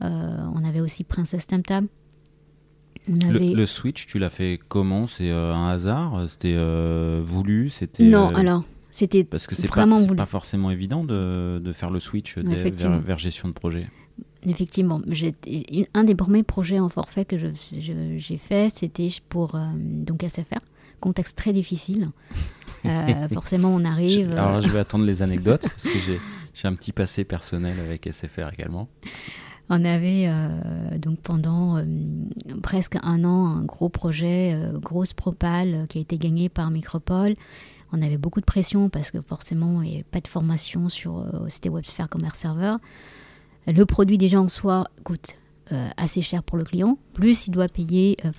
on 0.01 0.65
avait 0.65 0.81
aussi 0.81 1.05
Princess 1.05 1.47
Tamtam. 1.47 1.89
Avait... 3.29 3.53
Le, 3.53 3.67
switch, 3.67 4.07
tu 4.07 4.19
l'as 4.19 4.31
fait 4.31 4.59
comment? 4.69 5.07
C'est 5.07 5.31
un 5.31 5.69
hasard? 5.69 6.29
C'était 6.29 6.57
voulu? 7.23 7.71
C'était 7.71 8.05
Non, 8.05 8.35
alors 8.35 8.65
c'était 8.91 9.25
parce 9.25 9.47
que 9.47 9.55
c'est 9.55 9.69
pas, 9.69 9.87
pas 10.17 10.27
forcément 10.27 10.71
évident 10.71 11.05
de, 11.05 11.61
de 11.63 11.73
faire 11.75 11.91
le 11.91 12.01
switch 12.01 12.39
vers, 12.39 12.99
vers 13.01 13.19
gestion 13.19 13.49
de 13.49 13.53
projet. 13.53 13.89
Effectivement, 14.49 15.01
un 15.95 16.05
des 16.05 16.15
premiers 16.15 16.45
projets 16.45 16.79
en 16.79 16.89
forfait 16.89 17.25
que 17.25 17.37
j'ai 17.37 18.39
fait, 18.39 18.71
c'était 18.71 19.09
pour 19.29 19.57
euh, 19.57 19.67
donc 19.75 20.23
SFR, 20.23 20.61
contexte 21.01 21.37
très 21.37 21.53
difficile. 21.53 22.07
Euh, 22.85 23.29
forcément, 23.35 23.75
on 23.75 23.85
arrive. 23.85 24.31
alors, 24.33 24.63
je 24.63 24.69
vais 24.69 24.79
attendre 24.79 25.05
les 25.05 25.23
anecdotes 25.23 25.63
parce 25.63 25.83
que 25.83 25.99
j'ai 26.55 26.69
un 26.69 26.75
petit 26.75 26.93
passé 26.93 27.25
personnel 27.25 27.75
avec 27.81 28.09
SFR 28.11 28.53
également. 28.53 28.89
On 29.69 29.85
avait 29.85 30.27
euh, 30.29 30.97
donc 30.99 31.19
pendant 31.23 31.85
presque 32.63 32.97
un 33.03 33.25
an 33.25 33.49
un 33.49 33.65
gros 33.65 33.89
projet, 33.89 34.57
grosse 34.75 35.13
propale 35.13 35.87
qui 35.89 35.99
a 35.99 36.01
été 36.03 36.19
gagné 36.19 36.49
par 36.49 36.71
Micropole. 36.71 37.35
On 37.93 38.01
avait 38.01 38.17
beaucoup 38.17 38.41
de 38.41 38.45
pression 38.45 38.91
parce 38.91 39.11
que 39.11 39.21
forcément 39.21 39.83
il 39.83 39.89
n'y 39.89 39.95
avait 39.97 40.05
pas 40.05 40.21
de 40.21 40.29
formation 40.29 40.89
sur 40.89 41.27
c'était 41.49 41.69
WebSphere 41.69 42.09
Commerce 42.09 42.39
Server. 42.39 42.77
Le 43.67 43.85
produit 43.85 44.19
déjà 44.19 44.41
en 44.41 44.49
soi 44.49 44.89
coûte 45.03 45.37
euh, 45.73 45.89
assez 45.97 46.23
cher 46.23 46.45
pour 46.45 46.57
le 46.57 46.63
client, 46.63 46.97
plus 47.13 47.49
il 47.49 47.51
doit 47.51 47.69
payer 47.69 48.17
euh, 48.25 48.31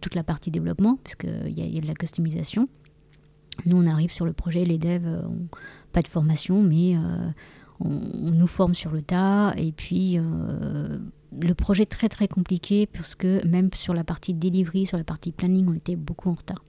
toute 0.00 0.14
la 0.14 0.22
partie 0.22 0.50
développement, 0.50 0.98
puisqu'il 1.04 1.52
y, 1.58 1.74
y, 1.74 1.76
a 1.76 1.80
de 1.82 1.86
la 1.86 1.94
customisation. 1.94 2.64
Nous, 3.66 3.76
on 3.76 3.86
arrive 3.86 4.10
sur 4.10 4.24
le 4.24 4.32
projet, 4.32 4.64
les 4.64 4.78
devs 4.78 5.04
n'ont 5.04 5.18
euh, 5.18 5.56
pas 5.92 6.00
de 6.00 6.08
formation, 6.08 6.62
mais 6.62 6.96
on, 7.80 8.30
nous 8.30 8.46
forme 8.46 8.72
sur 8.74 8.92
le 8.92 9.02
tas. 9.02 9.52
Et 9.58 9.72
puis, 9.72 10.16
le 10.16 11.54
projet 11.54 11.82
est 11.82 11.86
très 11.86 12.08
très 12.08 12.28
compliqué, 12.28 12.86
parce 12.86 13.14
que 13.14 13.46
même 13.46 13.68
sur 13.74 13.92
la 13.92 14.04
partie 14.04 14.32
delivery, 14.32 14.86
sur 14.86 14.96
la 14.96 15.04
partie 15.04 15.32
planning, 15.32 15.68
on 15.68 15.74
était 15.74 15.96
beaucoup 15.96 16.30
en 16.30 16.34
retard. 16.34 16.64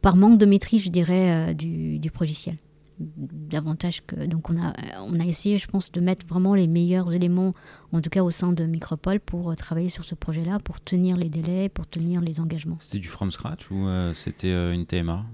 par 0.00 0.16
manque 0.16 0.38
de 0.38 0.46
maîtrise, 0.46 0.84
je 0.84 0.88
dirais, 0.88 1.54
du, 1.54 1.98
du 1.98 2.10
davantage 3.16 4.02
que 4.06 4.26
donc 4.26 4.50
on 4.50 4.60
a 4.60 4.72
on 5.06 5.18
a 5.20 5.24
essayé 5.24 5.58
je 5.58 5.66
pense 5.66 5.92
de 5.92 6.00
mettre 6.00 6.26
vraiment 6.26 6.54
les 6.54 6.66
meilleurs 6.66 7.12
éléments 7.12 7.52
en 7.92 8.00
tout 8.00 8.10
cas 8.10 8.22
au 8.22 8.30
sein 8.30 8.52
de 8.52 8.64
Micropole 8.64 9.20
pour 9.20 9.50
euh, 9.50 9.54
travailler 9.54 9.88
sur 9.88 10.04
ce 10.04 10.14
projet 10.14 10.44
là 10.44 10.58
pour 10.58 10.80
tenir 10.80 11.16
les 11.16 11.28
délais 11.28 11.68
pour 11.68 11.86
tenir 11.86 12.20
les 12.20 12.40
engagements. 12.40 12.76
C'était 12.78 12.98
du 12.98 13.08
from 13.08 13.30
scratch 13.30 13.70
ou 13.70 13.86
euh, 13.86 14.12
c'était 14.12 14.48
euh, 14.48 14.72
une 14.72 14.86
TMA 14.86 15.24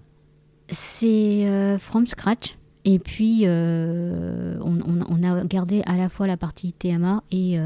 c'est 0.70 1.78
from 1.78 2.06
scratch. 2.06 2.58
Et 2.84 2.98
puis 2.98 3.44
on, 3.46 4.78
on, 5.08 5.22
a 5.22 5.44
gardé 5.44 5.82
à 5.86 5.96
la 5.96 6.10
fois 6.10 6.26
la 6.26 6.36
partie 6.36 6.74
TMA 6.74 7.22
et 7.32 7.58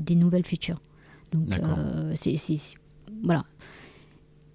des 0.00 0.14
nouvelles 0.14 0.46
features. 0.46 0.80
Donc 1.32 1.50
c'est 2.14 2.34
voilà. 3.22 3.44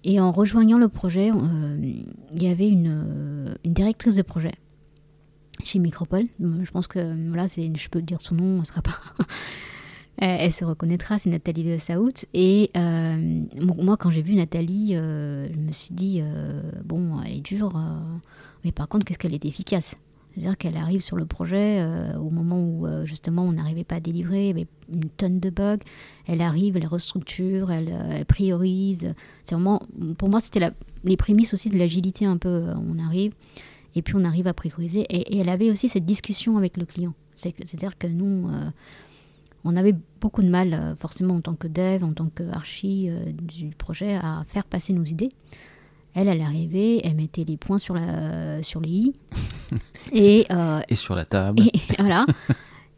Et 0.02 0.18
en 0.18 0.32
rejoignant 0.32 0.78
le 0.78 0.88
projet, 0.88 1.30
il 1.80 2.42
y 2.42 2.48
avait 2.48 2.68
une, 2.68 3.56
une, 3.64 3.72
directrice 3.72 4.16
de 4.16 4.22
projet 4.22 4.52
chez 5.64 5.78
Micropole. 5.78 6.26
Je 6.40 6.70
pense 6.70 6.86
que 6.86 6.98
là, 6.98 7.46
je 7.46 7.88
peux 7.88 8.02
dire 8.02 8.20
son 8.20 8.34
nom, 8.34 8.62
ce 8.62 8.68
sera 8.68 8.82
pas. 8.82 8.98
elle 10.18 10.52
se 10.52 10.64
reconnaîtra, 10.64 11.18
c'est 11.18 11.30
Nathalie 11.30 11.64
de 11.64 11.78
Saout. 11.78 12.26
Et 12.34 12.70
moi, 12.74 13.96
quand 13.96 14.10
j'ai 14.10 14.22
vu 14.22 14.34
Nathalie, 14.34 14.94
je 14.94 15.58
me 15.58 15.72
suis 15.72 15.94
dit, 15.94 16.22
bon, 16.84 17.20
elle 17.24 17.38
est 17.38 17.40
dure, 17.40 17.72
mais 18.64 18.72
par 18.72 18.88
contre, 18.88 19.04
qu'est-ce 19.04 19.18
qu'elle 19.18 19.34
est 19.34 19.44
efficace? 19.44 19.96
C'est-à-dire 20.32 20.56
qu'elle 20.56 20.76
arrive 20.76 21.00
sur 21.00 21.16
le 21.16 21.26
projet 21.26 21.78
euh, 21.80 22.16
au 22.16 22.30
moment 22.30 22.58
où 22.58 22.86
euh, 22.86 23.04
justement 23.04 23.44
on 23.44 23.52
n'arrivait 23.52 23.84
pas 23.84 23.96
à 23.96 24.00
délivrer, 24.00 24.44
il 24.44 24.46
y 24.46 24.50
avait 24.50 24.66
une 24.90 25.10
tonne 25.10 25.40
de 25.40 25.50
bugs. 25.50 25.78
Elle 26.26 26.40
arrive, 26.40 26.76
elle 26.76 26.86
restructure, 26.86 27.70
elle, 27.70 27.90
euh, 27.92 28.24
priorise. 28.24 29.14
C'est 29.44 29.56
pour 30.16 30.28
moi, 30.28 30.40
c'était 30.40 30.70
les 31.04 31.16
prémices 31.16 31.52
aussi 31.52 31.68
de 31.68 31.76
l'agilité 31.76 32.24
un 32.24 32.38
peu. 32.38 32.68
on 32.76 32.98
arrive 32.98 33.32
et 33.94 34.02
puis 34.02 34.14
on 34.16 34.24
arrive 34.24 34.46
à 34.46 34.54
prioriser. 34.54 35.00
Et, 35.10 35.38
elle 35.38 35.48
avait 35.48 35.70
aussi 35.70 35.88
cette 35.88 36.04
discussion 36.04 36.56
avec 36.56 36.76
le 36.76 36.84
client. 36.84 37.14
C'est-à-dire 37.34 37.98
que 37.98 38.06
nous, 38.06 38.50
on 39.64 39.76
avait 39.76 39.94
beaucoup 40.20 40.42
de 40.42 40.48
mal, 40.48 40.94
forcément 41.00 41.34
en 41.34 41.40
tant 41.40 41.54
que 41.54 41.66
dev, 41.66 42.04
en 42.04 42.12
tant 42.12 42.28
qu'archi 42.28 43.08
du 43.32 43.70
projet, 43.74 44.14
à 44.14 44.42
faire 44.46 44.64
passer 44.64 44.92
nos 44.92 45.04
idées. 45.04 45.30
Elle, 46.14 46.28
elle 46.28 46.42
arrivait, 46.42 47.00
elle 47.04 47.14
mettait 47.14 47.44
les 47.44 47.56
points 47.56 47.78
sur, 47.78 47.94
la, 47.94 48.62
sur 48.62 48.80
les 48.80 48.90
i. 48.90 49.14
et, 50.12 50.46
euh, 50.52 50.80
et 50.88 50.94
sur 50.94 51.14
la 51.14 51.24
table. 51.24 51.62
Et, 51.62 51.72
voilà. 51.98 52.26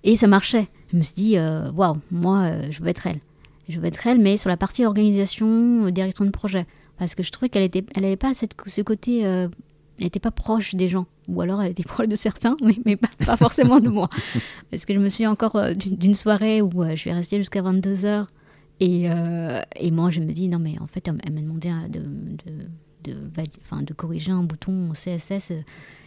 et 0.03 0.17
ça 0.17 0.27
marchait. 0.27 0.69
Je 0.93 0.97
me 0.97 1.03
suis 1.03 1.15
dit, 1.15 1.39
euh, 1.39 1.71
waouh, 1.73 1.99
moi, 2.11 2.43
euh, 2.43 2.67
je 2.71 2.83
veux 2.83 2.89
être 2.89 3.07
elle. 3.07 3.21
Je 3.69 3.79
veux 3.79 3.87
être 3.87 4.07
elle, 4.07 4.19
mais 4.19 4.37
sur 4.37 4.49
la 4.49 4.57
partie 4.57 4.85
organisation, 4.85 5.89
direction 5.91 6.25
de 6.25 6.31
projet. 6.31 6.67
Parce 6.99 7.15
que 7.15 7.23
je 7.23 7.31
trouvais 7.31 7.49
qu'elle 7.49 7.63
n'avait 7.63 7.85
elle 7.95 8.17
pas 8.17 8.35
cette, 8.35 8.55
ce 8.67 8.83
côté. 8.83 9.25
Elle 9.99 10.05
n'était 10.05 10.21
pas 10.21 10.31
proche 10.31 10.75
des 10.75 10.89
gens. 10.89 11.07
Ou 11.29 11.41
alors 11.41 11.63
elle 11.63 11.71
était 11.71 11.83
proche 11.95 12.09
de 12.09 12.17
certains, 12.17 12.57
mais, 12.63 12.77
mais 12.85 12.97
pas, 12.97 13.37
forcément 13.37 13.81
de 13.81 13.89
moi. 13.89 14.09
Parce 14.71 14.85
que 14.85 14.95
je 14.95 14.99
me 14.99 15.09
souviens 15.09 15.31
encore 15.31 15.75
d'une 15.75 16.15
soirée 16.15 16.63
où 16.63 16.71
je 16.91 16.97
suis 16.97 17.13
restée 17.13 17.39
jusqu'à 17.39 17.63
22h. 17.63 18.27
Et, 18.81 19.05
et, 19.77 19.91
moi, 19.93 20.11
je 20.11 20.21
me 20.21 20.33
dis, 20.33 20.49
non, 20.49 20.59
mais 20.59 20.79
en 20.81 20.89
fait, 20.89 21.07
elle, 21.07 21.33
m'a 21.33 21.41
demandé 21.41 21.71
de, 21.89 22.01
de 22.01 22.67
de, 23.05 23.17
enfin, 23.63 23.83
de 23.83 23.93
corriger 23.93 24.33
un 24.33 24.43
bouton 24.43 24.93
CSS. 24.93 25.53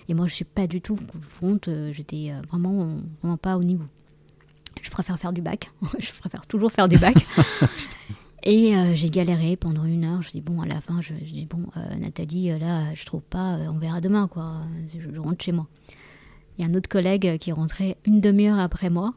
Et 0.09 0.13
moi, 0.13 0.27
je 0.27 0.33
suis 0.33 0.45
pas 0.45 0.67
du 0.67 0.81
tout 0.81 0.97
front, 1.21 1.59
euh, 1.67 1.91
j'étais 1.93 2.31
euh, 2.31 2.41
vraiment, 2.49 2.97
vraiment 3.21 3.37
pas 3.37 3.57
au 3.57 3.63
niveau. 3.63 3.85
Je 4.81 4.89
préfère 4.89 5.19
faire 5.19 5.33
du 5.33 5.41
bac. 5.41 5.71
je 5.99 6.11
préfère 6.13 6.45
toujours 6.45 6.71
faire 6.71 6.87
du 6.87 6.97
bac. 6.97 7.15
Et 8.49 8.73
euh, 8.75 8.95
j'ai 8.95 9.09
galéré 9.09 9.57
pendant 9.57 9.83
une 9.83 10.05
heure. 10.05 10.21
Je 10.21 10.31
dis 10.31 10.39
bon, 10.39 10.61
à 10.61 10.65
la 10.65 10.79
fin, 10.79 11.01
je, 11.01 11.13
dis 11.13 11.45
bon, 11.45 11.67
Nathalie, 11.99 12.57
là, 12.57 12.93
je 12.93 13.05
trouve 13.05 13.21
pas, 13.21 13.57
on 13.69 13.77
verra 13.77 13.99
demain, 13.99 14.29
quoi. 14.29 14.61
Je, 14.97 15.19
rentre 15.19 15.43
chez 15.43 15.51
moi. 15.51 15.67
Il 16.57 16.63
y 16.63 16.67
a 16.67 16.71
un 16.71 16.73
autre 16.73 16.87
collègue 16.87 17.37
qui 17.39 17.51
rentré 17.51 17.97
une 18.05 18.21
demi-heure 18.21 18.57
après 18.57 18.89
moi. 18.89 19.13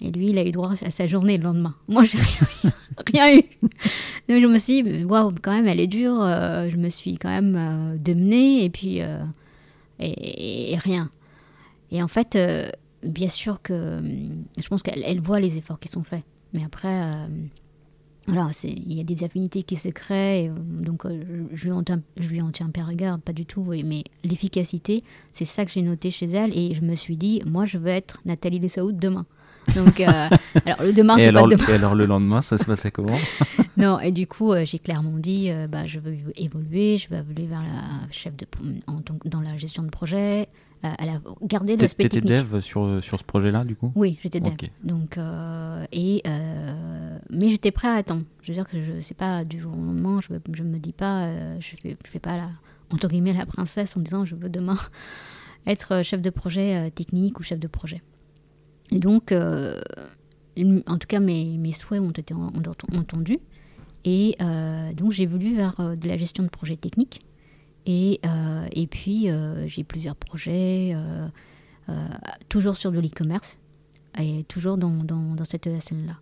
Et 0.00 0.12
lui, 0.12 0.30
il 0.30 0.38
a 0.38 0.44
eu 0.44 0.52
droit 0.52 0.72
à 0.80 0.90
sa 0.90 1.06
journée 1.08 1.38
le 1.38 1.44
lendemain. 1.44 1.74
Moi, 1.88 2.04
j'ai 2.04 2.18
rien, 2.18 2.72
rien 3.06 3.38
eu. 3.38 3.42
Donc 4.28 4.40
je 4.40 4.46
me 4.46 4.58
suis 4.58 4.82
dit, 4.82 5.04
waouh, 5.04 5.32
quand 5.40 5.52
même, 5.52 5.66
elle 5.66 5.80
est 5.80 5.86
dure. 5.86 6.20
Euh, 6.22 6.70
je 6.70 6.76
me 6.76 6.88
suis 6.88 7.18
quand 7.18 7.28
même 7.28 7.56
euh, 7.56 7.96
demenée 7.98 8.64
et 8.64 8.70
puis. 8.70 9.00
Euh, 9.00 9.22
et, 10.00 10.76
rien. 10.78 11.08
Et 11.92 12.02
en 12.02 12.08
fait, 12.08 12.36
bien 13.04 13.28
sûr 13.28 13.62
que. 13.62 14.02
Je 14.58 14.68
pense 14.68 14.82
qu'elle 14.82 15.20
voit 15.20 15.38
les 15.38 15.56
efforts 15.56 15.78
qui 15.78 15.88
sont 15.88 16.02
faits. 16.02 16.24
Mais 16.52 16.64
après. 16.64 17.28
Voilà, 18.26 18.50
il 18.64 18.94
y 18.94 19.00
a 19.00 19.04
des 19.04 19.24
affinités 19.24 19.62
qui 19.62 19.76
se 19.76 19.88
créent, 19.88 20.50
donc 20.56 21.04
je, 21.54 21.64
lui 21.64 21.72
en, 21.72 21.82
je 22.16 22.28
lui 22.28 22.40
en 22.40 22.50
tiens 22.50 22.70
pas 22.70 22.84
rigueur, 22.84 23.18
pas 23.18 23.32
du 23.32 23.46
tout, 23.46 23.64
mais 23.64 24.04
l'efficacité, 24.22 25.02
c'est 25.32 25.44
ça 25.44 25.64
que 25.64 25.72
j'ai 25.72 25.82
noté 25.82 26.10
chez 26.10 26.26
elle, 26.26 26.56
et 26.56 26.74
je 26.74 26.82
me 26.82 26.94
suis 26.94 27.16
dit, 27.16 27.42
moi 27.44 27.64
je 27.64 27.78
veux 27.78 27.88
être 27.88 28.20
Nathalie 28.24 28.60
Dessaoud 28.60 28.96
demain. 28.96 29.24
Donc, 29.74 30.00
euh, 30.00 30.06
alors 30.66 30.82
le 30.82 30.92
demain, 30.92 31.16
c'est 31.18 31.32
pas 31.32 31.42
demain. 31.42 31.66
Et 31.68 31.72
alors 31.72 31.94
le 31.94 32.06
lendemain, 32.06 32.42
ça 32.42 32.58
se 32.58 32.64
passait 32.64 32.90
comment 32.90 33.18
Non, 33.76 34.00
et 34.00 34.10
du 34.10 34.26
coup, 34.26 34.52
euh, 34.52 34.64
j'ai 34.64 34.78
clairement 34.78 35.16
dit, 35.18 35.50
euh, 35.50 35.66
bah, 35.66 35.86
je 35.86 35.98
veux 35.98 36.16
évoluer, 36.36 36.98
je 36.98 37.08
veux 37.08 37.18
évoluer 37.18 37.46
vers 37.46 37.62
la 37.62 38.10
chef 38.10 38.36
de, 38.36 38.46
en, 38.86 39.00
dans 39.24 39.40
la 39.40 39.56
gestion 39.56 39.82
de 39.82 39.88
projet, 39.88 40.48
à 40.82 41.06
la, 41.06 41.20
garder 41.42 41.76
l'aspect 41.76 42.08
technique. 42.08 42.24
T'étais 42.24 42.42
dev 42.42 42.60
sur, 42.60 43.02
sur 43.02 43.18
ce 43.18 43.24
projet-là, 43.24 43.64
du 43.64 43.76
coup? 43.76 43.92
Oui, 43.94 44.18
j'étais 44.22 44.40
dev. 44.40 44.52
Donc, 44.82 45.18
et, 45.92 46.22
mais 47.30 47.48
j'étais 47.48 47.70
prêt 47.70 47.88
à 47.88 47.94
attendre. 47.94 48.22
Je 48.42 48.52
veux 48.52 48.54
dire 48.54 48.68
que 48.68 48.82
je 48.82 49.00
sais 49.00 49.14
pas 49.14 49.44
du 49.44 49.60
jour 49.60 49.72
au 49.72 49.76
lendemain, 49.76 50.20
je 50.20 50.62
ne 50.62 50.68
me 50.68 50.78
dis 50.78 50.92
pas, 50.92 51.28
je 51.60 51.76
fais, 51.76 51.96
je 52.04 52.10
fais 52.10 52.18
pas 52.18 52.36
la, 52.36 52.50
entre 52.90 53.08
guillemets 53.08 53.32
la 53.32 53.46
princesse 53.46 53.96
en 53.96 54.00
disant 54.00 54.24
je 54.24 54.34
veux 54.34 54.48
demain 54.48 54.78
être 55.66 56.02
chef 56.02 56.20
de 56.20 56.30
projet 56.30 56.90
technique 56.90 57.38
ou 57.40 57.42
chef 57.42 57.58
de 57.58 57.68
projet. 57.68 58.02
Et 58.92 58.98
donc, 58.98 59.32
euh, 59.32 59.80
en 60.86 60.98
tout 60.98 61.06
cas, 61.08 61.18
mes, 61.18 61.56
mes, 61.58 61.72
souhaits 61.72 62.00
ont 62.00 62.10
été 62.10 62.34
entendus. 62.34 63.38
Et 64.04 64.36
euh, 64.40 64.92
donc, 64.92 65.12
j'ai 65.12 65.26
voulu 65.26 65.56
vers 65.56 65.80
euh, 65.80 65.96
de 65.96 66.06
la 66.06 66.16
gestion 66.16 66.44
de 66.44 66.48
projets 66.48 66.76
techniques. 66.76 67.24
Et, 67.86 68.20
et 68.72 68.86
puis, 68.86 69.28
j'ai 69.66 69.84
plusieurs 69.84 70.16
projets, 70.16 70.96
toujours 72.48 72.76
sur 72.76 72.92
de 72.92 73.00
l'e-commerce, 73.00 73.58
et 74.18 74.44
toujours 74.44 74.76
dans, 74.76 75.02
dans, 75.04 75.34
dans 75.34 75.44
cette 75.44 75.66
ESN-là. 75.66 76.18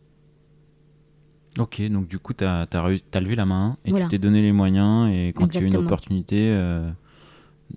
Ok, 1.59 1.83
donc 1.91 2.07
du 2.07 2.19
coup, 2.19 2.33
tu 2.33 2.45
as, 2.45 2.63
as, 2.73 3.21
levé 3.21 3.35
la 3.35 3.45
main 3.45 3.77
et 3.85 3.93
tu 3.93 4.09
t'es 4.09 4.19
donné 4.19 4.41
les 4.41 4.53
moyens. 4.53 5.09
Et 5.09 5.33
quand 5.37 5.49
tu 5.49 5.59
as 5.59 5.61
eu 5.61 5.67
une 5.67 5.77
opportunité, 5.77 6.57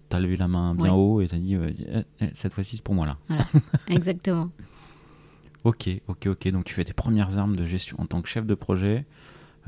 tu 0.10 0.16
as 0.16 0.20
levé 0.20 0.38
la 0.38 0.48
main 0.48 0.76
bien 0.76 0.94
haut 0.94 1.22
et 1.22 1.28
tu 1.28 1.36
as 1.36 1.40
dit 1.40 1.56
eh, 1.56 2.04
eh, 2.22 2.30
cette 2.34 2.54
fois-ci, 2.54 2.78
c'est 2.78 2.84
pour 2.84 2.96
moi 2.96 3.06
là. 3.06 3.18
Voilà, 3.28 3.46
exactement. 3.90 4.50
Ok, 5.64 5.90
ok, 6.08 6.28
ok. 6.28 6.48
Donc 6.50 6.66
tu 6.66 6.74
fais 6.74 6.84
tes 6.84 6.94
premières 6.94 7.38
armes 7.38 7.56
de 7.56 7.66
gestion 7.66 7.98
en 8.00 8.06
tant 8.06 8.22
que 8.22 8.28
chef 8.28 8.46
de 8.46 8.56
projet, 8.56 9.06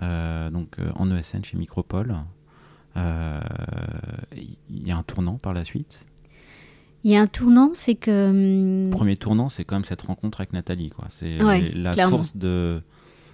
euh, 0.01 0.49
donc 0.49 0.77
euh, 0.79 0.91
en 0.95 1.09
ESN 1.11 1.43
chez 1.43 1.57
Micropole. 1.57 2.15
Euh, 2.97 3.39
il 4.69 4.87
y 4.87 4.91
a 4.91 4.97
un 4.97 5.03
tournant 5.03 5.37
par 5.37 5.53
la 5.53 5.63
suite? 5.63 6.05
Il 7.03 7.11
y 7.11 7.15
a 7.15 7.21
un 7.21 7.27
tournant, 7.27 7.71
c'est 7.73 7.95
que. 7.95 8.85
Hum, 8.85 8.89
Premier 8.89 9.17
tournant, 9.17 9.49
c'est 9.49 9.63
quand 9.63 9.75
même 9.75 9.83
cette 9.83 10.01
rencontre 10.01 10.41
avec 10.41 10.53
Nathalie. 10.53 10.89
Quoi. 10.89 11.05
C'est 11.09 11.37
la 11.73 11.93
source 11.93 12.35
de 12.35 12.81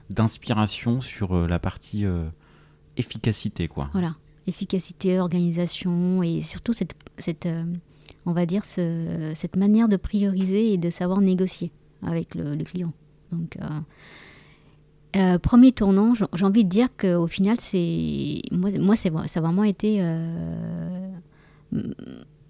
d'inspiration 0.09 0.99
sur 0.99 1.47
la 1.47 1.57
partie 1.57 2.03
efficacité, 2.97 3.69
quoi. 3.69 3.89
Voilà, 3.93 4.15
efficacité, 4.45 5.19
organisation 5.19 6.21
et 6.21 6.41
surtout 6.41 6.73
cette, 6.73 6.95
cette 7.17 7.47
on 8.25 8.31
va 8.31 8.45
dire, 8.45 8.65
ce, 8.65 9.31
cette 9.35 9.55
manière 9.55 9.87
de 9.87 9.97
prioriser 9.97 10.73
et 10.73 10.77
de 10.77 10.89
savoir 10.89 11.21
négocier 11.21 11.71
avec 12.03 12.35
le, 12.35 12.63
client. 12.63 12.93
Donc, 13.31 13.57
euh, 13.57 13.67
euh, 15.15 15.37
premier 15.39 15.71
tournant, 15.73 16.13
j'ai 16.15 16.45
envie 16.45 16.63
de 16.63 16.69
dire 16.69 16.87
qu'au 16.95 17.27
final, 17.27 17.57
c'est 17.59 18.41
moi, 18.51 18.95
ça 18.95 19.09
a 19.09 19.41
vraiment 19.41 19.65
été 19.65 19.97
euh, 19.99 21.11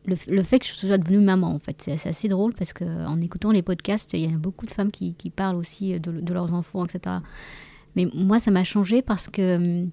le, 0.05 0.43
fait 0.43 0.59
que 0.59 0.67
je 0.67 0.73
sois 0.73 0.97
devenue 0.99 1.19
maman. 1.19 1.53
En 1.53 1.59
fait, 1.59 1.81
c'est, 1.83 2.07
assez 2.07 2.27
drôle 2.27 2.53
parce 2.53 2.73
qu'en 2.73 3.19
écoutant 3.19 3.51
les 3.51 3.63
podcasts, 3.63 4.13
il 4.13 4.19
y 4.19 4.33
a 4.33 4.37
beaucoup 4.37 4.67
de 4.67 4.71
femmes 4.71 4.91
qui, 4.91 5.15
parlent 5.35 5.55
aussi 5.55 5.99
de, 5.99 6.33
leurs 6.33 6.53
enfants, 6.53 6.85
etc. 6.85 7.15
Mais 7.95 8.07
moi, 8.13 8.39
ça 8.39 8.51
m'a 8.51 8.63
changé 8.63 9.01
parce 9.01 9.27
que 9.27 9.87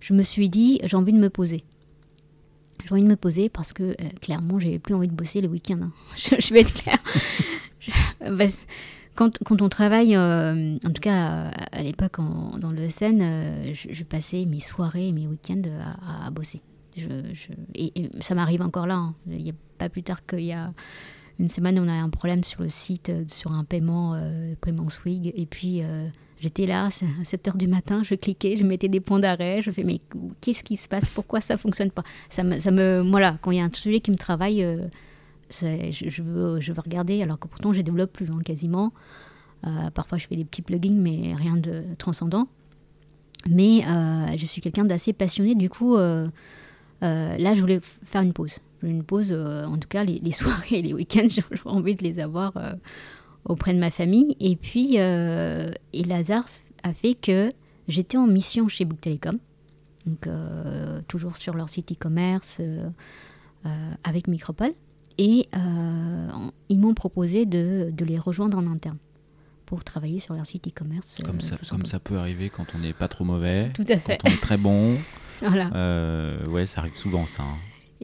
je 0.00 0.12
me 0.12 0.22
suis 0.22 0.48
dit, 0.48 0.80
j'ai 0.84 0.96
envie 0.96 1.12
de 1.12 1.18
me 1.18 1.30
poser. 1.30 1.62
J'ai 2.84 2.92
envie 2.92 3.02
de 3.02 3.08
me 3.08 3.16
poser 3.16 3.48
parce 3.48 3.72
que 3.72 3.96
clairement, 4.20 4.58
j'ai 4.58 4.80
plus 4.80 4.94
envie 4.94 5.08
de 5.08 5.14
bosser 5.14 5.40
le 5.40 5.48
week-end. 5.48 5.78
Hein. 5.82 5.92
Je, 6.16 6.52
vais 6.52 6.60
être 6.62 6.72
claire. 6.72 7.02
quand, 9.18 9.62
on 9.62 9.68
travaille, 9.68 10.14
euh, 10.14 10.76
en 10.86 10.90
tout 10.92 11.00
cas 11.00 11.50
à, 11.72 11.82
l'époque 11.82 12.18
dans 12.60 12.70
le 12.70 12.88
SN, 12.88 13.20
euh, 13.20 13.72
je, 13.74 14.04
passais 14.04 14.44
mes 14.44 14.60
soirées 14.60 15.10
mes 15.10 15.26
week-ends 15.26 15.62
à, 16.06 16.30
bosser. 16.30 16.62
Et, 17.74 18.10
ça 18.20 18.36
m'arrive 18.36 18.62
encore 18.62 18.86
là. 18.86 18.94
Hein. 18.94 19.14
Il 19.28 19.42
n'y 19.42 19.50
a 19.50 19.54
pas 19.78 19.88
plus 19.88 20.04
tard 20.04 20.24
qu'il 20.24 20.44
y 20.44 20.52
a 20.52 20.72
une 21.40 21.48
semaine, 21.48 21.78
on 21.80 21.88
a 21.88 21.92
un 21.92 22.10
problème 22.10 22.44
sur 22.44 22.62
le 22.62 22.68
site, 22.68 23.10
euh, 23.10 23.24
sur 23.26 23.52
un 23.52 23.64
paiement, 23.64 24.20
paiement 24.60 24.88
Swig. 24.88 25.32
Et 25.34 25.46
puis 25.46 25.82
j'étais 26.38 26.66
là 26.66 26.86
à 27.20 27.24
7 27.24 27.48
h 27.48 27.56
du 27.56 27.66
matin, 27.66 28.02
je 28.04 28.14
cliquais, 28.14 28.56
je 28.56 28.62
mettais 28.62 28.88
des 28.88 29.00
points 29.00 29.18
d'arrêt. 29.18 29.62
Je 29.62 29.72
fais, 29.72 29.82
mais 29.82 30.00
qu'est-ce 30.40 30.62
qui 30.62 30.76
se 30.76 30.86
passe? 30.86 31.10
Pourquoi 31.10 31.40
ça 31.40 31.54
ne 31.54 31.58
fonctionne 31.58 31.90
pas? 31.90 32.04
Ça 32.30 32.44
me, 32.44 33.10
Voilà, 33.10 33.36
quand 33.42 33.50
il 33.50 33.58
y 33.58 33.60
a 33.60 33.64
un 33.64 33.70
sujet 33.72 33.98
qui 33.98 34.12
me 34.12 34.16
travaille 34.16 34.64
je, 35.50 36.22
veux, 36.22 36.58
regarder, 36.78 37.22
alors 37.22 37.38
que 37.38 37.48
pourtant 37.48 37.72
je 37.72 37.80
développe 37.80 38.12
plus 38.12 38.26
hein, 38.26 38.40
quasiment. 38.44 38.92
Euh, 39.66 39.90
parfois 39.90 40.18
je 40.18 40.26
fais 40.26 40.36
des 40.36 40.44
petits 40.44 40.62
plugins, 40.62 40.92
mais 40.92 41.34
rien 41.34 41.56
de 41.56 41.84
transcendant. 41.98 42.48
Mais 43.48 43.84
euh, 43.86 44.36
je 44.36 44.44
suis 44.44 44.60
quelqu'un 44.60 44.84
d'assez 44.84 45.12
passionné, 45.12 45.54
du 45.54 45.70
coup, 45.70 45.96
euh, 45.96 46.28
là 47.00 47.54
je 47.54 47.60
voulais 47.60 47.80
faire 48.04 48.22
une 48.22 48.32
pause. 48.32 48.56
Une 48.82 49.02
pause, 49.02 49.32
en 49.32 49.76
tout 49.78 49.88
cas 49.88 50.04
les, 50.04 50.32
soirées 50.32 50.78
et 50.78 50.82
les 50.82 50.94
week-ends, 50.94 51.28
j'ai 51.28 51.42
envie 51.64 51.96
de 51.96 52.04
les 52.04 52.20
avoir 52.20 52.52
auprès 53.44 53.74
de 53.74 53.78
ma 53.78 53.90
famille. 53.90 54.36
Et 54.40 54.56
puis, 54.56 54.96
et 54.96 56.04
Lazare 56.04 56.46
a 56.82 56.92
fait 56.92 57.14
que 57.14 57.48
j'étais 57.88 58.18
en 58.18 58.26
mission 58.26 58.68
chez 58.68 58.84
Book 58.84 59.00
Telecom, 59.00 59.38
donc 60.06 60.28
toujours 61.08 61.36
sur 61.36 61.54
leur 61.54 61.68
site 61.68 61.92
e-commerce 61.92 62.60
avec 64.04 64.28
Micropole. 64.28 64.70
Et 65.18 65.48
euh, 65.56 66.28
ils 66.68 66.78
m'ont 66.78 66.94
proposé 66.94 67.44
de, 67.46 67.92
les 68.04 68.18
rejoindre 68.18 68.56
en 68.58 68.66
interne. 68.66 68.98
pour 69.66 69.84
travailler 69.84 70.18
sur 70.18 70.34
leur 70.34 70.46
site 70.46 70.68
e-commerce. 70.68 71.16
Comme, 71.24 71.36
euh, 71.36 71.40
ça, 71.40 71.56
comme 71.68 71.84
ça 71.84 71.98
peut 71.98 72.16
arriver 72.16 72.48
quand 72.50 72.66
on 72.74 72.78
n'est 72.78 72.92
pas 72.94 73.08
trop 73.08 73.24
mauvais, 73.24 73.70
Tout 73.74 73.84
à 73.88 73.96
fait. 73.98 74.18
quand 74.22 74.30
on 74.30 74.32
est 74.32 74.40
très 74.40 74.56
bon. 74.56 74.96
Voilà. 75.40 75.70
Euh, 75.74 76.44
ouais, 76.46 76.66
ça 76.66 76.80
arrive 76.80 76.96
souvent 76.96 77.24
ça. 77.26 77.42
hein. 77.44 77.56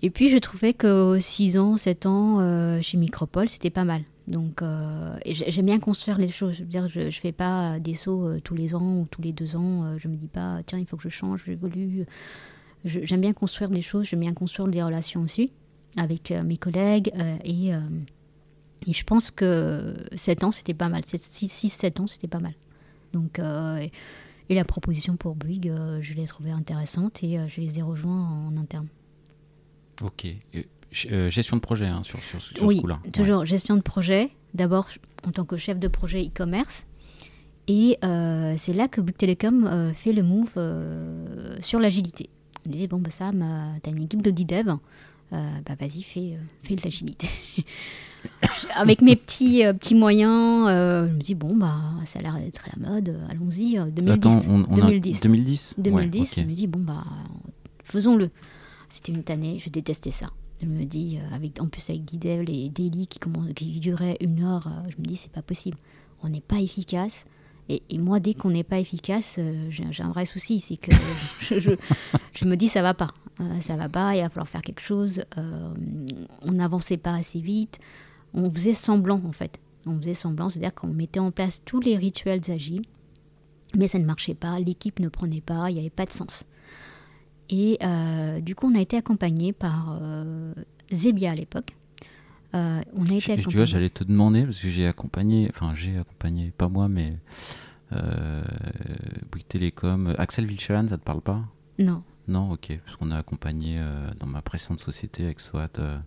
Et 0.03 0.11
puis 0.11 0.29
je 0.29 0.39
trouvais 0.39 0.73
que 0.73 1.19
6 1.19 1.59
ans, 1.59 1.77
7 1.77 2.07
ans 2.07 2.39
euh, 2.41 2.81
chez 2.81 2.97
Micropole, 2.97 3.49
c'était 3.49 3.71
pas 3.71 3.83
mal. 3.85 4.03
Donc 4.29 4.63
euh, 4.63 5.17
j'aime 5.27 5.67
bien 5.67 5.81
construire 5.81 6.19
les 6.19 6.29
choses. 6.31 6.55
Je 6.55 6.61
veux 6.61 6.69
dire, 6.69 6.87
je 6.89 7.01
ne 7.01 7.11
fais 7.11 7.33
pas 7.33 7.79
des 7.81 7.95
sauts 7.95 8.27
euh, 8.29 8.41
tous 8.41 8.55
les 8.55 8.75
ans 8.77 8.87
ou 8.87 9.07
tous 9.11 9.21
les 9.23 9.33
deux 9.33 9.57
ans. 9.57 9.97
Je 9.99 10.07
me 10.09 10.15
dis 10.17 10.29
pas, 10.29 10.61
tiens, 10.67 10.79
il 10.79 10.87
faut 10.87 10.97
que 10.97 11.03
je 11.03 11.09
change, 11.09 11.43
j'évolue. 11.47 12.07
J'aime 12.85 13.21
bien 13.23 13.33
construire 13.33 13.71
des 13.71 13.83
choses, 13.83 14.07
j'aime 14.07 14.21
bien 14.21 14.35
construire 14.35 14.69
des 14.69 14.83
relations 14.83 15.23
aussi 15.23 15.51
avec 15.97 16.31
euh, 16.31 16.43
mes 16.43 16.57
collègues. 16.57 17.13
euh, 17.19 17.37
et, 17.45 17.75
euh, 17.75 17.81
et 18.87 18.93
je 18.93 19.05
pense 19.05 19.31
que 19.31 19.95
7 20.15 20.45
ans, 20.45 20.53
c'était 20.53 20.75
pas 20.75 20.89
mal. 20.89 21.03
6-7 21.03 22.03
ans, 22.03 22.07
c'était 22.07 22.29
pas 22.29 22.41
mal. 22.41 22.55
Donc, 23.13 23.39
et, 23.39 23.93
et 24.51 24.55
la 24.55 24.65
proposition 24.65 25.17
pour 25.17 25.37
Bouygues, 25.37 25.73
je 26.01 26.15
l'ai 26.15 26.27
trouvée 26.27 26.51
intéressante 26.51 27.23
et 27.23 27.39
je 27.49 27.61
les 27.61 27.79
ai 27.79 27.83
rejoints 27.83 28.29
en 28.29 28.57
interne. 28.57 28.89
Ok. 30.03 30.27
Gestion 30.93 31.57
de 31.57 31.63
projet 31.63 31.87
hein, 31.87 32.03
sur, 32.03 32.23
sur, 32.23 32.43
sur 32.43 32.63
oui, 32.67 32.77
ce 32.77 32.81
coup-là. 32.83 33.01
Ouais. 33.05 33.11
toujours 33.11 33.47
gestion 33.47 33.77
de 33.77 33.81
projet. 33.83 34.31
D'abord 34.53 34.89
en 35.27 35.31
tant 35.33 35.45
que 35.45 35.57
chef 35.57 35.79
de 35.79 35.89
projet 35.89 36.23
e-commerce. 36.25 36.87
Et 37.69 37.97
euh, 38.05 38.55
c'est 38.59 38.75
là 38.75 38.89
que 38.89 39.01
Bouygues 39.01 39.17
Telecom 39.17 39.65
euh, 39.67 39.93
fait 39.95 40.13
le 40.13 40.23
move 40.23 40.53
euh, 40.59 41.57
sur 41.61 41.81
l'agilité. 41.81 42.29
On 42.67 42.71
disait, 42.71 42.87
bon, 42.87 42.99
bah, 42.99 43.11
Sam, 43.11 43.41
euh, 43.43 43.79
t'as 43.83 43.91
une 43.91 44.03
équipe 44.03 44.21
de 44.23 44.31
dev, 44.31 44.69
euh, 44.69 44.75
bah, 45.67 45.75
vas-y, 45.79 46.03
fais, 46.03 46.35
euh, 46.35 46.43
fais 46.63 46.77
de 46.77 46.83
l'agilité. 46.83 47.29
Avec 48.75 49.03
mes 49.03 49.17
petits, 49.17 49.65
euh, 49.65 49.73
petits 49.73 49.95
moyens, 49.95 50.67
euh, 50.69 51.09
je 51.09 51.13
me 51.15 51.21
dis, 51.21 51.35
bon, 51.35 51.55
bah, 51.57 51.77
ça 52.05 52.19
a 52.19 52.23
l'air 52.23 52.39
d'être 52.39 52.67
à 52.69 52.79
la 52.79 52.89
mode, 52.91 53.09
euh, 53.11 53.27
allons-y, 53.31 53.79
euh, 53.79 53.91
2010. 53.91 54.11
Attends, 54.13 54.43
on, 54.51 54.65
on 54.69 54.75
a 54.83 54.87
2010. 54.87 55.21
2010 55.21 55.75
2010, 55.79 56.19
Ouais, 56.19 56.43
je 56.43 56.49
me 56.49 56.55
dis, 56.55 56.67
bon, 56.67 56.81
bah, 56.81 57.05
faisons-le. 57.85 58.31
C'était 58.89 59.13
une 59.13 59.23
tannée, 59.25 59.59
je 59.59 59.71
détestais 59.71 60.11
ça. 60.11 60.31
Je 60.63 60.67
me 60.67 60.85
dis, 60.85 61.19
euh, 61.19 61.35
avec, 61.35 61.61
en 61.61 61.67
plus 61.69 61.89
avec 61.91 62.05
Didel 62.05 62.49
et 62.49 62.69
Daily 62.71 63.07
qui, 63.07 63.19
qui 63.55 63.81
duraient 63.81 64.17
une 64.21 64.43
heure, 64.43 64.67
euh, 64.69 64.91
je 64.91 65.01
me 65.03 65.07
dis, 65.07 65.17
c'est 65.17 65.33
pas 65.33 65.43
possible. 65.43 65.77
On 66.23 66.29
n'est 66.29 66.41
pas 66.41 66.61
efficace. 66.61 67.27
Et, 67.69 67.83
moi, 67.99 68.21
dès 68.21 68.35
qu'on 68.35 68.51
n'est 68.51 68.65
pas 68.65 68.79
efficace, 68.79 69.37
euh, 69.39 69.67
j'ai 69.71 70.03
un 70.03 70.11
vrai 70.11 70.27
souci. 70.27 70.61
C'est 70.61 70.77
que 70.77 70.93
je, 71.41 72.45
me 72.45 72.57
dis, 72.57 72.69
ça 72.69 72.83
va 72.83 72.93
pas. 72.93 73.13
Euh, 73.41 73.61
ça 73.61 73.77
va 73.77 73.89
pas, 73.89 74.15
il 74.15 74.21
va 74.21 74.29
falloir 74.29 74.49
faire 74.49 74.63
quelque 74.63 74.83
chose. 74.83 75.25
Euh, 75.39 75.75
on 76.43 76.53
n'avançait 76.53 76.99
pas 76.99 77.15
assez 77.15 77.41
vite. 77.41 77.79
On 78.35 78.53
faisait 78.53 78.75
semblant, 78.75 79.23
en 79.25 79.33
fait. 79.33 79.59
On 79.87 79.99
faisait 79.99 80.15
semblant, 80.15 80.51
c'est-à-dire 80.51 80.75
qu'on 80.75 80.89
mettait 80.89 81.21
en 81.21 81.31
place 81.31 81.63
tous 81.65 81.81
les 81.81 81.97
rituels 81.97 82.41
agiles, 82.49 82.83
mais 83.77 83.87
ça 83.87 83.99
ne 83.99 84.07
marchait 84.07 84.35
pas, 84.35 84.59
l'équipe 84.59 84.99
ne 84.99 85.09
prenait 85.09 85.43
pas, 85.43 85.71
il 85.71 85.75
n'y 85.75 85.81
avait 85.81 85.91
pas 85.91 86.07
de 86.07 86.11
sens. 86.11 86.47
Et 87.51 87.77
euh, 87.83 88.41
du 88.41 88.55
coup, 88.55 88.71
on 88.71 88.75
a 88.75 88.81
été 88.81 88.97
accompagné 88.97 89.53
par 89.53 90.01
Zebia 90.91 91.33
à 91.33 91.35
l'époque. 91.35 91.77
Euh, 92.55 92.81
on 92.95 93.07
a 93.07 93.15
été 93.15 93.37
tu 93.37 93.57
vois, 93.57 93.65
j'allais 93.65 93.91
te 93.91 94.05
demander, 94.05 94.45
parce 94.45 94.61
que 94.61 94.69
j'ai 94.69 94.87
accompagné, 94.87 95.49
enfin 95.51 95.75
j'ai 95.75 95.99
accompagné, 95.99 96.53
pas 96.57 96.69
moi, 96.69 96.89
mais 96.89 97.19
euh, 97.93 98.45
Bouygues 99.31 99.49
Télécom. 99.49 100.15
Axel 100.19 100.47
Vilchan, 100.47 100.87
ça 100.89 100.99
te 100.99 101.03
parle 101.03 101.21
pas? 101.21 101.43
Non. 101.79 102.03
Non, 102.29 102.53
ok, 102.53 102.79
parce 102.85 102.97
qu'on 102.97 103.11
a 103.11 103.19
accompagné 103.19 103.77
euh, 103.79 104.11
dans 104.19 104.27
ma 104.27 104.41
précédente 104.41 104.81
société 104.81 105.25
avec 105.25 105.41
SWAT, 105.41 105.69
euh, 105.79 105.99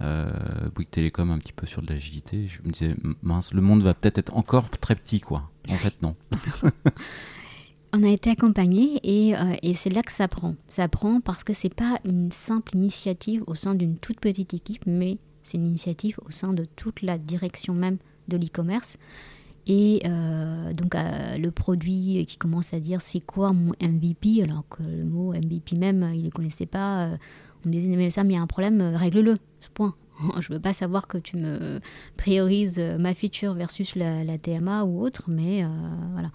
euh, 0.00 0.30
Bouygues 0.74 0.90
Télécom 0.90 1.30
un 1.30 1.38
petit 1.38 1.52
peu 1.52 1.66
sur 1.66 1.82
de 1.82 1.92
l'agilité. 1.92 2.46
Je 2.48 2.62
me 2.62 2.72
disais, 2.72 2.96
mince, 3.22 3.52
le 3.52 3.60
monde 3.60 3.82
va 3.82 3.94
peut-être 3.94 4.18
être 4.18 4.36
encore 4.36 4.70
très 4.70 4.94
petit, 4.94 5.20
quoi. 5.20 5.50
En 5.68 5.74
fait, 5.74 6.00
non. 6.02 6.16
On 7.92 8.02
a 8.02 8.08
été 8.08 8.30
accompagné 8.30 9.00
et, 9.04 9.36
euh, 9.36 9.54
et 9.62 9.72
c'est 9.72 9.90
là 9.90 10.02
que 10.02 10.12
ça 10.12 10.28
prend. 10.28 10.54
Ça 10.68 10.88
prend 10.88 11.20
parce 11.20 11.44
que 11.44 11.52
c'est 11.52 11.74
pas 11.74 11.98
une 12.04 12.30
simple 12.32 12.76
initiative 12.76 13.42
au 13.46 13.54
sein 13.54 13.74
d'une 13.74 13.96
toute 13.96 14.20
petite 14.20 14.52
équipe, 14.52 14.84
mais 14.86 15.18
c'est 15.46 15.58
une 15.58 15.66
initiative 15.66 16.18
au 16.26 16.30
sein 16.30 16.52
de 16.52 16.64
toute 16.64 17.02
la 17.02 17.18
direction 17.18 17.72
même 17.72 17.98
de 18.28 18.36
l'e-commerce. 18.36 18.98
Et 19.68 20.02
euh, 20.04 20.72
donc 20.72 20.94
euh, 20.94 21.38
le 21.38 21.50
produit 21.50 22.24
qui 22.26 22.36
commence 22.36 22.72
à 22.72 22.80
dire 22.80 23.00
c'est 23.00 23.20
quoi 23.20 23.52
mon 23.52 23.72
MVP, 23.80 24.42
alors 24.42 24.64
que 24.68 24.82
le 24.82 25.04
mot 25.04 25.32
MVP 25.32 25.76
même, 25.76 26.12
il 26.14 26.24
ne 26.24 26.30
connaissait 26.30 26.66
pas. 26.66 27.06
euh, 27.06 27.16
on 27.64 27.68
me 27.68 27.72
disait 27.74 27.88
mais 27.96 28.10
ça, 28.10 28.24
mais 28.24 28.34
il 28.34 28.36
y 28.36 28.38
a 28.38 28.42
un 28.42 28.46
problème, 28.46 28.80
règle-le, 28.94 29.34
ce 29.60 29.68
point. 29.70 29.94
Je 30.40 30.52
veux 30.52 30.60
pas 30.60 30.72
savoir 30.72 31.06
que 31.06 31.18
tu 31.18 31.36
me 31.36 31.80
priorises 32.16 32.78
ma 32.78 33.14
feature 33.14 33.54
versus 33.54 33.96
la, 33.96 34.24
la 34.24 34.38
TMA 34.38 34.84
ou 34.84 35.02
autre, 35.02 35.24
mais 35.28 35.64
voilà. 36.12 36.30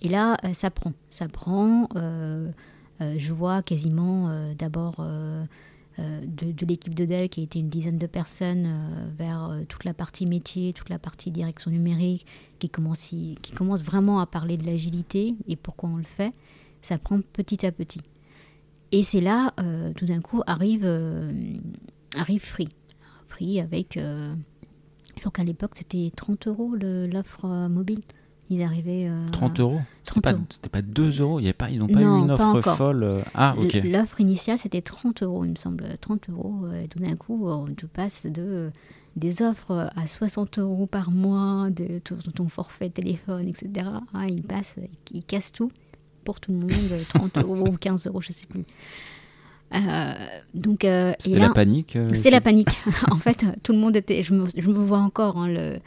Et 0.00 0.08
là, 0.08 0.36
ça 0.52 0.70
prend. 0.70 0.92
Ça 1.10 1.26
prend. 1.28 1.88
je 3.00 3.32
vois 3.32 3.62
quasiment 3.62 4.52
d'abord 4.56 5.04
de, 5.98 6.52
de 6.52 6.66
l'équipe 6.66 6.94
de 6.94 7.04
Dell 7.04 7.28
qui 7.28 7.42
été 7.42 7.58
une 7.58 7.68
dizaine 7.68 7.98
de 7.98 8.06
personnes 8.06 8.66
euh, 8.66 9.08
vers 9.16 9.50
euh, 9.50 9.64
toute 9.68 9.84
la 9.84 9.94
partie 9.94 10.26
métier, 10.26 10.72
toute 10.72 10.88
la 10.88 10.98
partie 10.98 11.30
direction 11.30 11.70
numérique, 11.70 12.26
qui 12.58 12.68
commence, 12.68 12.98
qui 12.98 13.52
commence 13.54 13.82
vraiment 13.82 14.20
à 14.20 14.26
parler 14.26 14.56
de 14.56 14.64
l'agilité 14.64 15.34
et 15.48 15.56
pourquoi 15.56 15.88
on 15.90 15.96
le 15.96 16.04
fait. 16.04 16.32
Ça 16.82 16.98
prend 16.98 17.20
petit 17.20 17.66
à 17.66 17.72
petit. 17.72 18.00
Et 18.92 19.02
c'est 19.02 19.20
là, 19.20 19.52
euh, 19.60 19.92
tout 19.92 20.06
d'un 20.06 20.20
coup, 20.20 20.42
arrive, 20.46 20.84
euh, 20.84 21.32
arrive 22.16 22.44
Free. 22.44 22.68
Free 23.26 23.60
avec. 23.60 23.96
Euh, 23.96 24.34
je 25.18 25.42
l'époque, 25.42 25.72
c'était 25.74 26.10
30 26.14 26.46
euros 26.46 26.74
l'offre 26.76 27.44
euh, 27.44 27.68
mobile. 27.68 28.00
Ils 28.50 28.62
arrivaient. 28.62 29.06
euh, 29.08 29.26
30 29.30 29.60
euros 29.60 29.80
C'était 30.04 30.20
30 30.22 30.58
pas, 30.62 30.68
pas 30.70 30.82
2 30.82 31.20
euros 31.20 31.38
Il 31.38 31.42
y 31.42 31.46
avait 31.46 31.52
pas, 31.52 31.70
Ils 31.70 31.78
n'ont 31.78 31.86
pas 31.86 32.00
Non, 32.00 32.20
eu 32.20 32.22
une 32.24 32.30
offre 32.30 32.60
folle 32.62 33.02
euh, 33.02 33.20
Ah, 33.34 33.54
ok. 33.58 33.74
L'offre 33.84 34.20
initiale, 34.20 34.56
c'était 34.58 34.80
30 34.80 35.22
euros, 35.22 35.44
il 35.44 35.50
me 35.50 35.56
semble. 35.56 35.84
30 36.00 36.30
euros. 36.30 36.54
euh, 36.64 36.82
Et 36.82 36.88
tout 36.88 36.98
d'un 36.98 37.14
coup, 37.16 37.48
tu 37.76 37.86
passes 37.86 38.24
de, 38.26 38.42
euh, 38.42 38.70
des 39.16 39.42
offres 39.42 39.90
à 39.96 40.06
60 40.06 40.58
euros 40.60 40.86
par 40.86 41.10
mois, 41.10 41.68
de 41.70 41.98
ton, 41.98 42.16
ton 42.34 42.48
forfait 42.48 42.88
téléphone, 42.88 43.48
etc. 43.48 43.86
Ah, 44.14 44.26
il 44.28 44.42
passe, 44.42 44.74
il 45.12 45.22
casse 45.24 45.52
tout 45.52 45.70
pour 46.24 46.40
tout 46.40 46.52
le 46.52 46.58
monde. 46.58 46.70
30 47.10 47.36
euros 47.38 47.68
ou 47.68 47.76
15 47.76 48.06
euros, 48.06 48.20
je 48.22 48.32
sais 48.32 48.46
plus. 48.46 48.64
Euh, 49.74 50.12
donc, 50.54 50.84
euh, 50.84 51.12
C'était 51.18 51.38
la 51.38 51.50
panique 51.50 51.96
euh, 51.96 52.08
c'était 52.14 52.30
la 52.30 52.40
panique. 52.40 52.80
en 53.10 53.16
fait, 53.16 53.44
tout 53.62 53.72
le 53.72 53.78
monde 53.78 53.96
était. 53.96 54.22
Je 54.22 54.32
me, 54.32 54.46
je 54.56 54.66
me 54.68 54.78
vois 54.78 54.98
encore 55.00 55.36
hein, 55.36 55.48
le, 55.48 55.78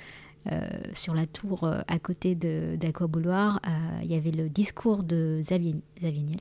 sur 0.94 1.14
la 1.14 1.26
tour 1.28 1.64
euh, 1.66 1.82
à 1.88 2.00
côté 2.00 2.36
d'Aquabouloir. 2.36 3.60
euh, 3.68 3.70
Il 4.04 4.12
y 4.12 4.16
avait 4.16 4.32
le 4.32 4.50
discours 4.50 5.04
de 5.04 5.40
Xavier, 5.42 5.76
Xavier 6.00 6.24
Niel 6.24 6.40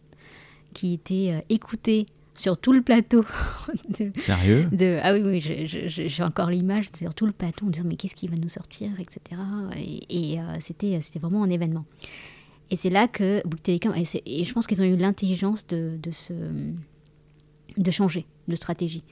qui 0.73 0.95
était 0.95 1.33
euh, 1.33 1.41
écouté 1.49 2.07
sur 2.35 2.57
tout 2.57 2.73
le 2.73 2.81
plateau. 2.81 3.25
de, 3.99 4.13
Sérieux? 4.21 4.69
de- 4.73 4.99
ah 5.03 5.13
oui, 5.13 5.21
oui, 5.25 5.41
j'ai 5.67 6.23
encore 6.23 6.49
l'image 6.49 6.87
sur 6.97 7.13
tout 7.15 7.27
le 7.27 7.33
plateau 7.33 7.67
en 7.67 7.71
disant 7.71 7.85
mais 7.87 7.97
qu'est-ce 7.97 8.15
qui 8.15 8.29
va 8.29 8.37
nous 8.37 8.49
sortir, 8.49 8.89
etc. 9.01 9.21
Et, 9.77 10.33
et, 10.35 10.41
euh, 10.41 10.45
c'était, 10.61 11.01
c'était 11.03 11.19
vraiment 11.19 11.43
un 11.43 11.51
événement. 11.51 11.85
Et 12.71 12.77
c'est 12.77 12.89
là 12.89 13.09
que 13.09 13.43
Bouygues 13.47 13.63
Télécom, 13.63 13.93
et, 13.97 14.05
et 14.41 14.45
je 14.45 14.53
pense 14.55 14.67
qu'ils 14.69 14.81
ont 14.81 14.85
eu 14.85 14.97
l'intelligence 14.97 15.67
de, 15.67 15.99
de, 16.01 16.11
se, 16.13 16.33
de 17.77 17.91
changer 17.91 18.27
de 18.49 18.55
stratégie. 18.55 19.03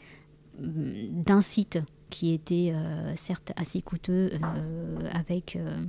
D'un 0.61 1.43
site 1.43 1.79
qui 2.11 2.33
était 2.33 2.73
euh, 2.73 3.15
certes 3.17 3.53
assez 3.57 3.83
coûteux 3.83 4.31
euh, 4.33 4.99
avec, 5.13 5.57
euh, 5.57 5.85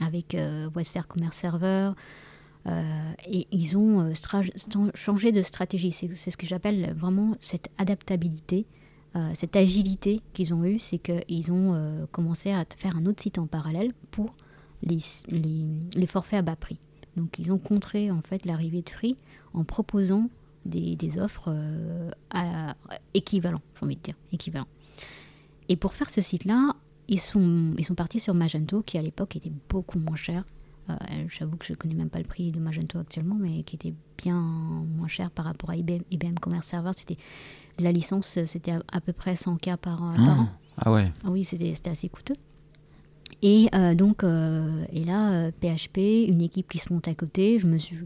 avec 0.00 0.34
euh, 0.34 0.68
Commerce 1.08 1.36
Server, 1.36 1.92
et 3.26 3.46
ils 3.50 3.78
ont 3.78 4.12
changé 4.94 5.32
de 5.32 5.40
stratégie. 5.40 5.90
C'est 5.90 6.30
ce 6.30 6.36
que 6.36 6.46
j'appelle 6.46 6.92
vraiment 6.92 7.34
cette 7.40 7.70
adaptabilité, 7.78 8.66
cette 9.32 9.56
agilité 9.56 10.20
qu'ils 10.34 10.52
ont 10.52 10.64
eue. 10.64 10.78
C'est 10.78 10.98
qu'ils 10.98 11.50
ont 11.50 12.06
commencé 12.12 12.50
à 12.50 12.66
faire 12.76 12.94
un 12.98 13.06
autre 13.06 13.22
site 13.22 13.38
en 13.38 13.46
parallèle 13.46 13.94
pour 14.10 14.34
les, 14.82 14.98
les, 15.30 16.06
forfaits 16.06 16.40
à 16.40 16.42
bas 16.42 16.56
prix. 16.56 16.78
Donc 17.16 17.38
ils 17.38 17.52
ont 17.52 17.58
contré 17.58 18.10
en 18.10 18.20
fait 18.20 18.44
l'arrivée 18.44 18.82
de 18.82 18.90
Free 18.90 19.16
en 19.54 19.64
proposant 19.64 20.28
des, 20.66 21.18
offres 21.18 21.56
à- 22.28 22.74
équivalents, 23.14 23.62
j'ai 23.76 23.86
envie 23.86 23.96
de 23.96 24.02
dire, 24.02 24.16
équivalents. 24.30 24.68
Et 25.68 25.76
pour 25.76 25.92
faire 25.92 26.10
ce 26.10 26.20
site-là, 26.20 26.74
ils 27.08 27.20
sont, 27.20 27.74
ils 27.78 27.84
sont 27.84 27.94
partis 27.94 28.20
sur 28.20 28.34
Magento, 28.34 28.82
qui 28.82 28.98
à 28.98 29.02
l'époque 29.02 29.36
était 29.36 29.52
beaucoup 29.68 29.98
moins 29.98 30.16
cher. 30.16 30.44
Euh, 30.90 30.94
J'avoue 31.28 31.56
que 31.56 31.66
je 31.66 31.72
ne 31.72 31.76
connais 31.76 31.94
même 31.94 32.10
pas 32.10 32.18
le 32.18 32.24
prix 32.24 32.50
de 32.50 32.60
Magento 32.60 32.98
actuellement, 32.98 33.34
mais 33.34 33.62
qui 33.62 33.76
était 33.76 33.94
bien 34.16 34.40
moins 34.40 35.08
cher 35.08 35.30
par 35.30 35.44
rapport 35.44 35.70
à 35.70 35.76
IBM, 35.76 36.02
IBM 36.10 36.34
Commerce 36.40 36.66
Server. 36.66 36.90
C'était 36.94 37.16
la 37.78 37.92
licence, 37.92 38.38
c'était 38.46 38.72
à, 38.72 38.80
à 38.90 39.00
peu 39.00 39.12
près 39.12 39.34
100K 39.34 39.76
par, 39.76 40.02
euh, 40.02 40.14
par 40.14 40.40
an. 40.40 40.48
Ah, 40.78 40.82
ah 40.86 40.92
ouais. 40.92 41.12
Ah 41.24 41.30
oui, 41.30 41.44
c'était 41.44 41.74
c'était 41.74 41.90
assez 41.90 42.08
coûteux. 42.08 42.36
Et 43.42 43.68
euh, 43.74 43.94
donc, 43.94 44.24
euh, 44.24 44.84
et 44.92 45.04
là, 45.04 45.50
PHP, 45.52 46.26
une 46.28 46.40
équipe 46.40 46.68
qui 46.68 46.78
se 46.78 46.92
monte 46.92 47.06
à 47.08 47.14
côté. 47.14 47.58
Je 47.60 47.66
me 47.66 47.78
suis, 47.78 47.98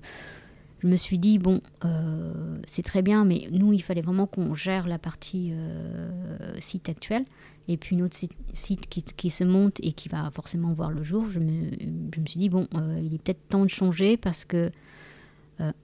je 0.82 0.88
me 0.88 0.96
suis 0.96 1.18
dit, 1.18 1.38
bon, 1.38 1.60
euh, 1.84 2.58
c'est 2.66 2.82
très 2.82 3.02
bien, 3.02 3.24
mais 3.24 3.48
nous, 3.52 3.72
il 3.72 3.82
fallait 3.82 4.00
vraiment 4.00 4.26
qu'on 4.26 4.54
gère 4.54 4.88
la 4.88 4.98
partie 4.98 5.50
euh, 5.52 6.58
site 6.58 6.88
actuel. 6.88 7.24
Et 7.68 7.76
puis 7.76 7.94
une 7.94 8.02
autre 8.02 8.16
site, 8.52 8.88
qui, 8.88 9.30
se 9.30 9.44
monte 9.44 9.78
et 9.84 9.92
qui 9.92 10.08
va 10.08 10.28
forcément 10.32 10.72
voir 10.72 10.90
le 10.90 11.04
jour. 11.04 11.26
Je 11.30 11.38
me, 11.38 11.70
je 12.12 12.20
me 12.20 12.26
suis 12.26 12.40
dit, 12.40 12.48
bon, 12.48 12.66
euh, 12.74 13.00
il 13.00 13.14
est 13.14 13.18
peut-être 13.18 13.48
temps 13.48 13.64
de 13.64 13.70
changer 13.70 14.16
parce 14.16 14.44
que, 14.44 14.70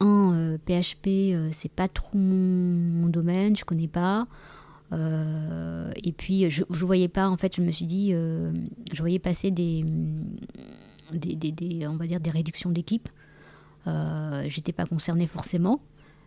un, 0.01 0.57
PHP, 0.67 1.53
c'est 1.53 1.71
pas 1.71 1.87
trop 1.87 2.19
mon, 2.19 3.07
domaine, 3.07 3.55
je 3.55 3.65
connais 3.65 3.87
pas. 3.87 4.27
et 4.91 6.13
puis, 6.13 6.51
je 6.51 6.65
voyais 6.69 7.07
pas, 7.07 7.29
en 7.29 7.37
fait, 7.37 7.55
je 7.55 7.63
me 7.63 7.71
suis 7.71 7.87
dit, 7.87 8.11
je 8.11 8.99
voyais 8.99 9.21
passer 9.21 9.53
des, 9.53 9.85
des, 11.13 11.37
des, 11.37 11.87
on 11.87 11.97
va 11.97 12.09
dire, 12.09 12.19
des 12.19 12.31
réductions 12.31 12.71
d'équipe. 12.71 13.09
Euh, 13.88 14.44
j'étais 14.48 14.72
pas 14.72 14.87
concernée 14.87 15.27
forcément, 15.27 15.81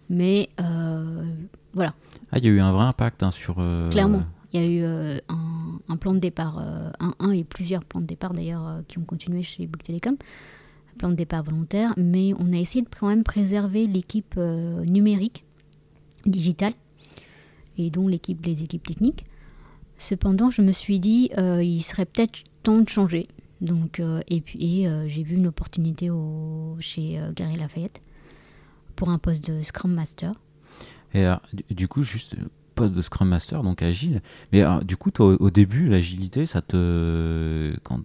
mais 0.10 0.50
euh, 0.60 1.24
voilà. 1.74 1.94
Ah, 2.32 2.40
il 2.40 2.46
y 2.46 2.48
a 2.48 2.52
eu 2.52 2.60
un 2.60 2.72
vrai 2.72 2.86
impact 2.86 3.24
hein, 3.24 3.32
sur. 3.32 3.58
Euh, 3.60 3.90
Clairement, 3.90 4.24
il 4.54 4.62
y 4.62 4.64
a 4.64 4.68
eu 4.68 5.20
un, 5.88 5.96
plan 5.98 6.14
de 6.14 6.20
départ, 6.20 6.60
un, 7.00 7.14
un, 7.20 7.32
et 7.32 7.44
plusieurs 7.44 7.86
plans 7.86 8.02
de 8.02 8.06
départ 8.06 8.34
d'ailleurs 8.34 8.82
qui 8.88 8.98
ont 8.98 9.04
continué 9.04 9.44
chez 9.44 9.68
Bouygues 9.68 9.84
Telecom, 9.84 10.16
un 10.16 10.98
plan 10.98 11.10
de 11.10 11.16
départ 11.16 11.44
volontaire, 11.44 11.94
mais 11.96 12.34
on 12.38 12.52
a 12.52 12.58
essayé 12.58 12.84
de 12.84 12.90
quand 12.90 13.08
même 13.08 13.24
préserver 13.24 13.88
l'équipe 13.88 14.36
numérique, 14.38 15.46
digitale, 16.26 16.74
et 17.78 17.90
dont 17.90 18.08
l'équipe, 18.10 18.46
les 18.46 18.64
équipes 18.64 18.86
techniques. 18.86 19.26
Cependant, 19.98 20.50
je 20.50 20.62
me 20.62 20.74
suis 20.74 21.00
dit, 21.00 21.30
il 21.38 21.82
serait 21.82 22.06
peut-être 22.06 22.44
temps 22.64 22.80
de 22.80 22.90
changer. 22.90 23.28
Donc, 23.62 24.00
euh, 24.00 24.22
et 24.28 24.42
puis 24.42 24.88
euh, 24.88 25.08
j'ai 25.08 25.22
vu 25.22 25.36
une 25.36 25.48
opportunité 25.48 26.10
chez 26.80 27.20
euh, 27.20 27.32
Gary 27.34 27.58
Lafayette 27.58 28.02
pour 28.96 29.10
un 29.10 29.20
poste 29.20 29.50
de 29.50 29.62
Scrum 29.62 29.94
Master. 29.94 30.32
Et 31.14 31.28
du 31.72 31.88
coup, 31.88 32.04
juste 32.04 32.36
poste 32.74 32.94
de 32.94 33.02
Scrum 33.02 33.28
Master, 33.28 33.64
donc 33.64 33.82
agile. 33.82 34.22
Mais 34.54 34.64
du 34.84 34.96
coup, 34.96 35.12
toi, 35.12 35.36
au, 35.40 35.50
début, 35.50 35.90
l'agilité, 35.90 36.46
ça 36.46 36.62
te. 36.62 37.76
Quand, 37.84 38.00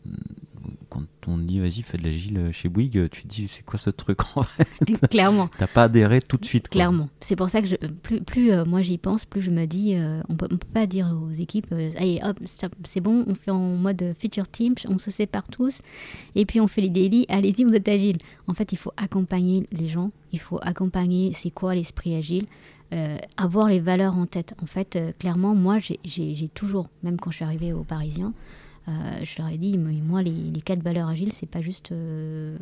quand 0.88 1.02
on 1.26 1.38
dit 1.38 1.60
vas-y, 1.60 1.82
fais 1.82 1.98
de 1.98 2.04
l'agile 2.04 2.50
chez 2.52 2.68
Bouygues, 2.68 3.08
tu 3.10 3.22
te 3.22 3.28
dis 3.28 3.48
c'est 3.48 3.64
quoi 3.64 3.78
ce 3.78 3.90
truc 3.90 4.18
en 4.36 4.42
fait 4.42 4.68
Clairement. 5.10 5.48
T'as 5.58 5.66
pas 5.66 5.84
adhéré 5.84 6.20
tout 6.20 6.36
de 6.36 6.44
suite. 6.44 6.68
Clairement. 6.68 7.08
C'est 7.20 7.36
pour 7.36 7.48
ça 7.48 7.60
que 7.60 7.68
je, 7.68 7.76
plus, 8.02 8.20
plus 8.20 8.52
euh, 8.52 8.64
moi 8.64 8.82
j'y 8.82 8.98
pense, 8.98 9.24
plus 9.24 9.40
je 9.40 9.50
me 9.50 9.66
dis 9.66 9.94
euh, 9.94 10.20
on, 10.28 10.36
peut, 10.36 10.46
on 10.50 10.56
peut 10.56 10.68
pas 10.72 10.86
dire 10.86 11.12
aux 11.22 11.30
équipes 11.30 11.68
euh, 11.72 11.90
allez 11.96 12.20
hop, 12.22 12.38
c'est 12.84 13.00
bon, 13.00 13.24
on 13.26 13.34
fait 13.34 13.50
en 13.50 13.76
mode 13.76 14.14
future 14.18 14.48
team, 14.48 14.74
on 14.88 14.98
se 14.98 15.10
sépare 15.10 15.48
tous 15.48 15.80
et 16.34 16.46
puis 16.46 16.60
on 16.60 16.66
fait 16.66 16.80
les 16.80 16.90
daily, 16.90 17.26
allez-y, 17.28 17.64
vous 17.64 17.74
êtes 17.74 17.88
agile. 17.88 18.18
En 18.46 18.54
fait, 18.54 18.72
il 18.72 18.78
faut 18.78 18.92
accompagner 18.96 19.66
les 19.72 19.88
gens, 19.88 20.10
il 20.32 20.40
faut 20.40 20.58
accompagner 20.62 21.32
c'est 21.32 21.50
quoi 21.50 21.74
l'esprit 21.74 22.14
agile. 22.14 22.46
avoir 23.36 23.68
les 23.68 23.80
valeurs 23.80 24.16
en 24.16 24.26
tête. 24.26 24.54
En 24.62 24.66
fait, 24.66 24.98
clairement, 25.18 25.54
moi, 25.54 25.78
j'ai 25.80 26.48
toujours, 26.54 26.88
même 27.02 27.18
quand 27.18 27.30
je 27.30 27.36
suis 27.36 27.44
arrivée 27.44 27.72
aux 27.72 27.82
Parisiens, 27.82 28.32
euh, 28.88 28.92
je 29.22 29.38
leur 29.38 29.50
ai 29.50 29.58
dit, 29.58 29.76
moi, 29.78 30.22
les, 30.22 30.60
quatre 30.64 30.82
valeurs 30.82 31.08
agiles, 31.08 31.32
c'est 31.32 31.48
pas 31.48 31.60
juste 31.60 31.92
euh, 31.92 32.56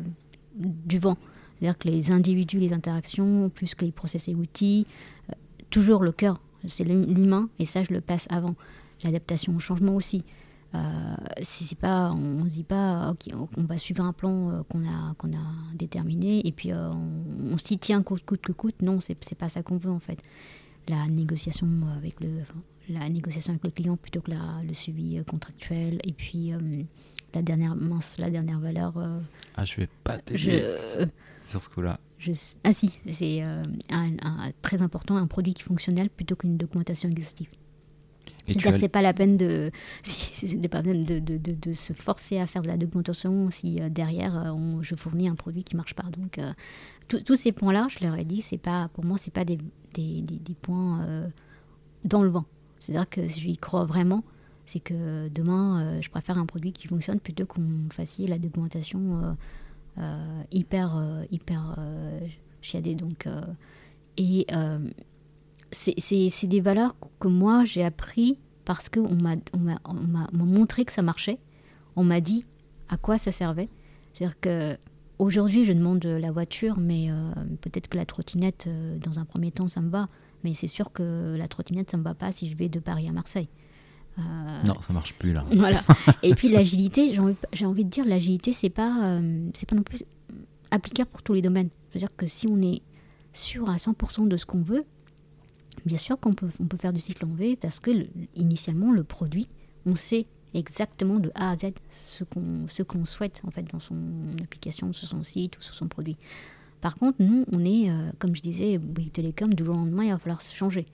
du 0.55 0.99
vent. 0.99 1.17
C'est-à-dire 1.59 1.77
que 1.77 1.87
les 1.87 2.11
individus, 2.11 2.59
les 2.59 2.73
interactions, 2.73 3.49
plus 3.49 3.75
que 3.75 3.85
les 3.85 3.91
process 3.91 4.27
et 4.27 4.35
outils, 4.35 4.87
euh, 5.29 5.33
toujours 5.69 6.03
le 6.03 6.11
cœur, 6.11 6.39
c'est 6.67 6.83
l'humain, 6.83 7.49
et 7.59 7.65
ça, 7.65 7.83
je 7.83 7.93
le 7.93 8.01
passe 8.01 8.27
avant. 8.29 8.55
L'adaptation 9.03 9.55
au 9.55 9.59
changement 9.59 9.95
aussi. 9.95 10.23
c'est 11.41 11.77
pas, 11.77 12.11
on 12.11 12.43
ne 12.43 12.49
se 12.49 12.55
dit 12.55 12.63
pas, 12.63 13.11
ok, 13.11 13.33
on 13.55 13.63
va 13.63 13.77
suivre 13.77 14.03
un 14.03 14.13
plan 14.13 14.63
qu'on 14.69 14.83
a, 14.83 15.13
qu'on 15.17 15.31
a 15.31 15.75
déterminé, 15.75 16.45
et 16.47 16.51
puis 16.51 16.71
on, 16.73 17.57
s'y 17.57 17.77
tient 17.77 18.01
coûte, 18.01 18.25
coûte 18.25 18.41
que 18.41 18.51
coûte. 18.51 18.81
Non, 18.81 18.99
c'est 18.99 19.15
pas 19.35 19.47
ça 19.47 19.61
qu'on 19.61 19.77
veut 19.77 19.91
en 19.91 19.99
fait. 19.99 20.19
La 20.87 21.07
négociation 21.07 21.67
avec 21.97 22.19
le, 22.19 22.43
la 22.89 23.09
négociation 23.09 23.53
avec 23.53 23.63
le 23.63 23.71
client 23.71 23.97
plutôt 23.97 24.21
que 24.21 24.31
la, 24.31 24.61
le 24.65 24.73
suivi 24.73 25.17
euh, 25.17 25.23
contractuel. 25.23 25.99
Et 26.03 26.13
puis 26.13 26.53
euh, 26.53 26.59
la 27.33 27.41
dernière 27.41 27.75
mince, 27.75 28.17
la 28.17 28.29
dernière 28.29 28.59
valeur. 28.59 28.97
Euh, 28.97 29.19
ah, 29.55 29.65
je 29.65 29.77
vais 29.77 29.89
pas 30.03 30.17
t'aider 30.17 30.67
sur 31.43 31.61
ce 31.61 31.69
coup-là. 31.69 31.99
ah 32.63 32.71
si, 32.71 32.91
c'est 33.07 33.41
un, 33.41 34.51
très 34.61 34.81
important, 34.81 35.17
un 35.17 35.27
produit 35.27 35.53
qui 35.53 35.61
est 35.61 35.65
fonctionnel 35.65 36.09
plutôt 36.09 36.35
qu'une 36.35 36.57
documentation 36.57 37.09
exhaustive. 37.09 37.49
C'est-à-dire 38.47 38.75
c'est 38.79 38.89
pas 38.89 39.01
la 39.01 39.13
peine 39.13 39.37
de, 39.37 39.71
pas 40.71 40.81
de, 40.81 41.19
de, 41.19 41.37
de, 41.37 41.73
se 41.73 41.93
forcer 41.93 42.39
à 42.39 42.45
faire 42.45 42.61
de 42.61 42.67
la 42.67 42.77
documentation 42.77 43.49
si 43.49 43.79
derrière 43.89 44.55
je 44.81 44.95
fournis 44.95 45.27
un 45.27 45.35
produit 45.35 45.63
qui 45.63 45.75
marche 45.75 45.95
pas. 45.95 46.05
Donc 46.17 46.39
tous 47.07 47.35
ces 47.35 47.51
points-là, 47.51 47.87
je 47.89 48.05
leur 48.05 48.15
ai 48.15 48.23
dit, 48.23 48.41
c'est 48.41 48.57
pas 48.57 48.89
pour 48.93 49.03
moi 49.03 49.17
c'est 49.17 49.33
pas 49.33 49.45
des, 49.45 49.57
des, 49.93 50.21
des, 50.21 50.37
des 50.37 50.53
points 50.53 51.27
dans 52.03 52.21
le 52.21 52.29
vent. 52.29 52.45
C'est-à-dire 52.79 53.09
que 53.09 53.27
je 53.27 53.47
y 53.47 53.57
crois 53.57 53.85
vraiment, 53.85 54.23
c'est 54.65 54.79
que 54.79 55.27
demain, 55.29 55.81
euh, 55.81 56.01
je 56.01 56.09
préfère 56.09 56.37
un 56.37 56.45
produit 56.45 56.71
qui 56.71 56.87
fonctionne 56.87 57.19
plutôt 57.19 57.45
qu'on 57.45 57.89
fasse 57.91 58.19
la 58.19 58.37
documentation 58.37 59.23
euh, 59.23 59.33
euh, 59.99 60.43
hyper, 60.51 61.23
hyper 61.31 61.77
chiadée. 62.61 62.95
Donc, 62.95 63.27
et 64.17 64.47
c'est 65.75 66.47
des 66.47 66.61
valeurs 66.61 66.95
que 67.19 67.27
moi, 67.27 67.65
j'ai 67.65 67.83
appris 67.83 68.37
parce 68.65 68.89
qu'on 68.89 69.15
m'a 69.15 70.27
montré 70.33 70.85
que 70.85 70.91
ça 70.91 71.01
marchait. 71.01 71.39
On 71.95 72.03
m'a 72.03 72.21
dit 72.21 72.45
à 72.89 72.97
quoi 72.97 73.17
ça 73.17 73.31
servait. 73.31 73.69
C'est-à-dire 74.13 74.39
que 74.39 74.77
aujourd'hui, 75.19 75.65
je 75.65 75.73
demande 75.73 76.03
la 76.05 76.31
voiture, 76.31 76.77
mais 76.77 77.09
peut-être 77.61 77.87
que 77.87 77.97
la 77.97 78.05
trottinette, 78.05 78.67
dans 79.01 79.19
un 79.19 79.25
premier 79.25 79.51
temps, 79.51 79.67
ça 79.67 79.81
me 79.81 79.89
va. 79.89 80.09
Mais 80.43 80.53
c'est 80.53 80.67
sûr 80.67 80.91
que 80.91 81.35
la 81.37 81.47
trottinette, 81.47 81.91
ça 81.91 81.97
ne 81.97 82.01
me 82.03 82.07
va 82.07 82.13
pas 82.13 82.31
si 82.31 82.49
je 82.49 82.55
vais 82.55 82.69
de 82.69 82.79
Paris 82.79 83.07
à 83.07 83.11
Marseille. 83.11 83.49
Euh, 84.17 84.63
non, 84.63 84.79
ça 84.81 84.93
marche 84.93 85.13
plus 85.13 85.33
là. 85.33 85.43
Voilà. 85.51 85.81
Et 86.23 86.33
puis 86.35 86.49
l'agilité, 86.51 87.13
j'ai 87.53 87.65
envie, 87.65 87.83
de 87.83 87.89
dire, 87.89 88.05
l'agilité, 88.05 88.53
c'est 88.53 88.69
pas, 88.69 88.95
euh, 89.03 89.49
c'est 89.53 89.67
pas 89.67 89.75
non 89.75 89.83
plus 89.83 90.03
applicable 90.71 91.09
pour 91.09 91.21
tous 91.21 91.33
les 91.33 91.41
domaines. 91.41 91.69
C'est-à-dire 91.89 92.15
que 92.15 92.27
si 92.27 92.47
on 92.47 92.61
est 92.61 92.81
sûr 93.33 93.69
à 93.69 93.75
100% 93.75 94.27
de 94.27 94.37
ce 94.37 94.45
qu'on 94.45 94.61
veut, 94.61 94.85
bien 95.85 95.97
sûr 95.97 96.19
qu'on 96.19 96.33
peut, 96.33 96.49
on 96.59 96.77
faire 96.77 96.93
du 96.93 96.99
cycle 96.99 97.25
en 97.25 97.33
V 97.33 97.55
parce 97.55 97.79
que 97.79 97.91
initialement 98.35 98.91
le 98.91 99.03
produit, 99.03 99.47
on 99.85 99.95
sait 99.95 100.27
exactement 100.53 101.19
de 101.19 101.31
A 101.35 101.51
à 101.51 101.57
Z 101.57 101.73
ce 101.89 102.23
qu'on 102.23 102.67
ce 102.67 102.83
souhaite 103.03 103.41
en 103.45 103.51
fait 103.51 103.63
dans 103.71 103.79
son 103.79 103.97
application, 104.41 104.93
sur 104.93 105.07
son 105.07 105.23
site 105.23 105.57
ou 105.57 105.61
sur 105.61 105.75
son 105.75 105.87
produit. 105.87 106.17
Par 106.81 106.95
contre, 106.95 107.17
nous, 107.19 107.45
on 107.51 107.65
est, 107.65 107.89
euh, 107.89 108.11
comme 108.19 108.35
je 108.35 108.41
disais, 108.41 108.77
Bouygues 108.77 109.11
Télécom, 109.11 109.53
du 109.53 109.63
lendemain, 109.63 110.03
il 110.03 110.11
va 110.11 110.19
falloir 110.19 110.41
changer. 110.41 110.85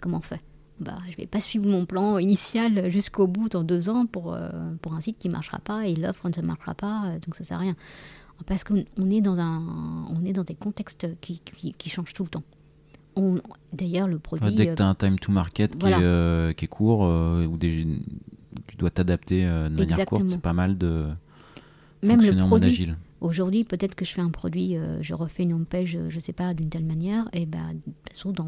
Comment 0.00 0.18
on 0.18 0.20
fait? 0.20 0.40
Bah, 0.78 0.98
Je 1.06 1.12
ne 1.12 1.16
vais 1.16 1.26
pas 1.26 1.40
suivre 1.40 1.66
mon 1.66 1.84
plan 1.84 2.18
initial 2.18 2.90
jusqu'au 2.90 3.26
bout 3.26 3.48
dans 3.48 3.64
deux 3.64 3.88
ans 3.88 4.06
pour, 4.06 4.34
euh, 4.34 4.50
pour 4.80 4.94
un 4.94 5.00
site 5.00 5.18
qui 5.18 5.28
ne 5.28 5.32
marchera 5.32 5.58
pas 5.58 5.86
et 5.86 5.94
l'offre 5.94 6.28
ne 6.28 6.42
marchera 6.42 6.74
pas, 6.74 7.06
euh, 7.06 7.12
donc 7.14 7.34
ça 7.34 7.42
ne 7.42 7.46
sert 7.46 7.56
à 7.56 7.60
rien. 7.60 7.76
Parce 8.46 8.64
qu'on 8.64 8.76
est, 8.76 9.20
dans 9.20 9.40
un, 9.40 10.06
on 10.08 10.24
est 10.24 10.32
dans 10.32 10.44
des 10.44 10.54
contextes 10.54 11.06
qui, 11.20 11.40
changent 11.88 12.12
tout 12.14 12.24
le 12.24 12.28
temps. 12.28 12.42
D'ailleurs, 13.72 14.08
le 14.08 14.18
produit. 14.18 14.54
dès 14.54 14.66
que 14.66 14.74
tu 14.74 14.82
as 14.82 14.86
un 14.86 14.94
time 14.94 15.18
to 15.18 15.32
market 15.32 15.76
qui, 15.76 15.86
est, 15.86 16.56
qui 16.56 16.64
est 16.64 16.68
court, 16.68 17.00
ou 17.00 17.56
des, 17.56 17.86
tu 18.66 18.76
dois 18.76 18.90
t'adapter 18.90 19.44
de 19.44 19.68
manière 19.68 20.06
courte, 20.06 20.28
c'est 20.28 20.40
pas 20.40 20.52
mal 20.52 20.78
de 20.78 21.08
Même 22.02 22.16
fonctionner 22.16 22.38
le 22.38 22.44
en 22.44 22.48
mode 22.48 22.64
agile 22.64 22.96
Aujourd'hui, 23.22 23.62
peut-être 23.62 23.94
que 23.94 24.04
je 24.04 24.12
fais 24.14 24.20
un 24.20 24.30
produit, 24.30 24.76
euh, 24.76 25.00
je 25.00 25.14
refais 25.14 25.44
une 25.44 25.52
homepage, 25.52 25.96
je 26.08 26.12
ne 26.12 26.20
sais 26.20 26.32
pas, 26.32 26.54
d'une 26.54 26.68
telle 26.68 26.84
manière, 26.84 27.28
et 27.32 27.46
ben, 27.46 27.76
dans 28.24 28.46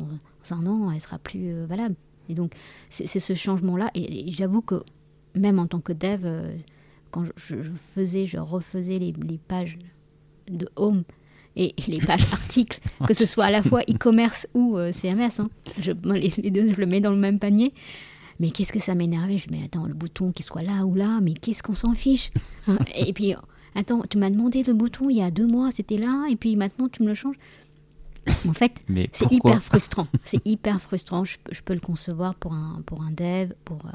un 0.51 0.67
an, 0.67 0.91
elle 0.91 1.01
sera 1.01 1.21
plus 1.21 1.55
euh, 1.55 1.65
valable. 1.65 1.95
Et 2.29 2.35
donc, 2.35 2.55
c'est 2.91 3.07
ce 3.07 3.35
changement-là. 3.35 3.93
Et, 3.95 4.33
j'avoue 4.33 4.63
que 4.63 4.83
même 5.37 5.61
en 5.61 5.69
tant 5.69 5.79
que 5.79 5.93
dev, 5.93 6.23
euh, 6.25 6.57
quand 7.13 7.25
je, 7.37 7.55
faisais, 7.95 8.27
je 8.27 8.39
refaisais 8.39 8.99
les, 8.99 9.39
pages 9.39 9.79
de 10.51 10.69
home 10.75 11.05
et, 11.57 11.75
les 11.89 11.99
pages 11.99 12.27
articles, 12.33 12.81
que 13.07 13.15
ce 13.15 13.27
soit 13.27 13.45
à 13.45 13.51
la 13.51 13.63
fois 13.63 13.83
e-commerce 13.83 14.47
ou 14.55 14.77
CMS, 14.93 15.41
hein, 15.41 15.49
je, 15.81 15.93
les, 16.13 16.51
deux, 16.51 16.73
je 16.73 16.81
le 16.81 16.87
mets 16.87 17.01
dans 17.01 17.11
le 17.11 17.17
même 17.17 17.39
panier. 17.39 17.73
Mais 18.41 18.51
qu'est-ce 18.51 18.73
que 18.73 18.81
ça 18.81 18.97
m'énervait 18.97 19.39
Je 19.39 19.49
me 19.49 19.59
dis, 19.59 19.65
attends, 19.65 19.87
le 19.87 19.95
bouton 19.95 20.33
qui 20.33 20.43
soit 20.43 20.63
là 20.63 20.85
ou 20.85 20.97
là, 20.97 21.21
mais 21.23 21.35
qu'est-ce 21.35 21.63
qu'on 21.63 21.75
s'en 21.75 21.95
fiche 21.95 22.33
hein? 22.67 22.79
Et 22.97 23.13
puis, 23.13 23.35
Attends, 23.75 24.03
tu 24.09 24.19
m'as 24.19 24.31
demandé 24.31 24.63
le 24.63 24.73
bouton 24.73 25.11
il 25.11 25.17
y 25.17 25.23
a 25.23 25.31
deux 25.31 25.47
mois, 25.47 25.71
c'était 25.73 25.99
là, 25.99 26.27
et 26.31 26.37
puis 26.37 26.55
maintenant 26.55 26.89
tu 26.89 27.03
me 27.03 27.09
le 27.09 27.15
changes. 27.15 27.39
En 28.49 28.53
fait, 28.53 28.73
c'est 29.13 29.31
hyper 29.33 29.63
frustrant. 29.63 30.07
C'est 30.25 30.47
hyper 30.47 30.81
frustrant. 30.81 31.25
Je, 31.25 31.37
peux 31.63 31.75
le 31.75 31.81
concevoir 31.81 32.35
pour 32.37 32.55
un, 32.55 32.83
pour 32.87 33.03
un 33.03 33.11
dev, 33.11 33.53
pour, 33.65 33.85
euh, 33.85 33.91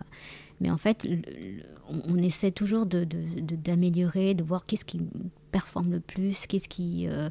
mais 0.60 0.70
en 0.70 0.78
fait, 0.78 1.08
on, 1.88 2.18
essaie 2.18 2.52
toujours 2.52 2.86
d'améliorer, 2.86 4.36
de, 4.36 4.44
de, 4.44 4.48
voir 4.48 4.66
qu'est-ce 4.66 4.86
qui 4.86 5.00
performe 5.52 5.92
le 5.92 6.00
plus, 6.00 6.48
qu'est-ce 6.48 6.70
qui, 6.70 7.08
euh, 7.08 7.30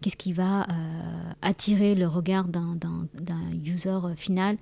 qu'est-ce 0.00 0.16
qui 0.16 0.32
va 0.32 0.62
euh, 0.62 1.32
attirer 1.42 1.94
le 1.94 2.06
regard 2.06 2.44
d'un 2.48 3.08
user 3.64 3.98
final 4.16 4.56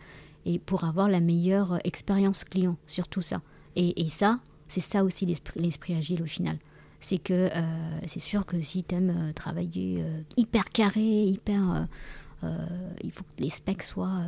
et 0.47 0.59
pour 0.59 0.85
avoir 0.85 1.09
la 1.09 1.21
meilleure 1.21 1.79
expérience 1.85 2.45
client 2.45 2.77
sur 2.87 3.09
tout 3.09 3.23
ça. 3.23 3.41
Et, 3.77 4.05
et 4.05 4.09
ça, 4.09 4.41
c'est 4.69 4.81
ça 4.81 5.05
aussi 5.05 5.27
l'esprit 5.57 5.95
agile 5.95 6.23
au 6.23 6.27
final 6.27 6.59
C'est 7.01 7.19
que 7.19 7.51
c'est 8.07 8.21
sûr 8.21 8.47
que 8.47 8.61
si 8.61 8.85
tu 8.85 8.95
aimes 8.95 9.33
travailler 9.35 10.05
hyper 10.37 10.65
carré, 10.67 11.25
hyper. 11.25 11.87
il 12.43 13.11
faut 13.11 13.25
que 13.25 13.43
les 13.43 13.51
specs 13.51 13.83
soient 13.83 14.23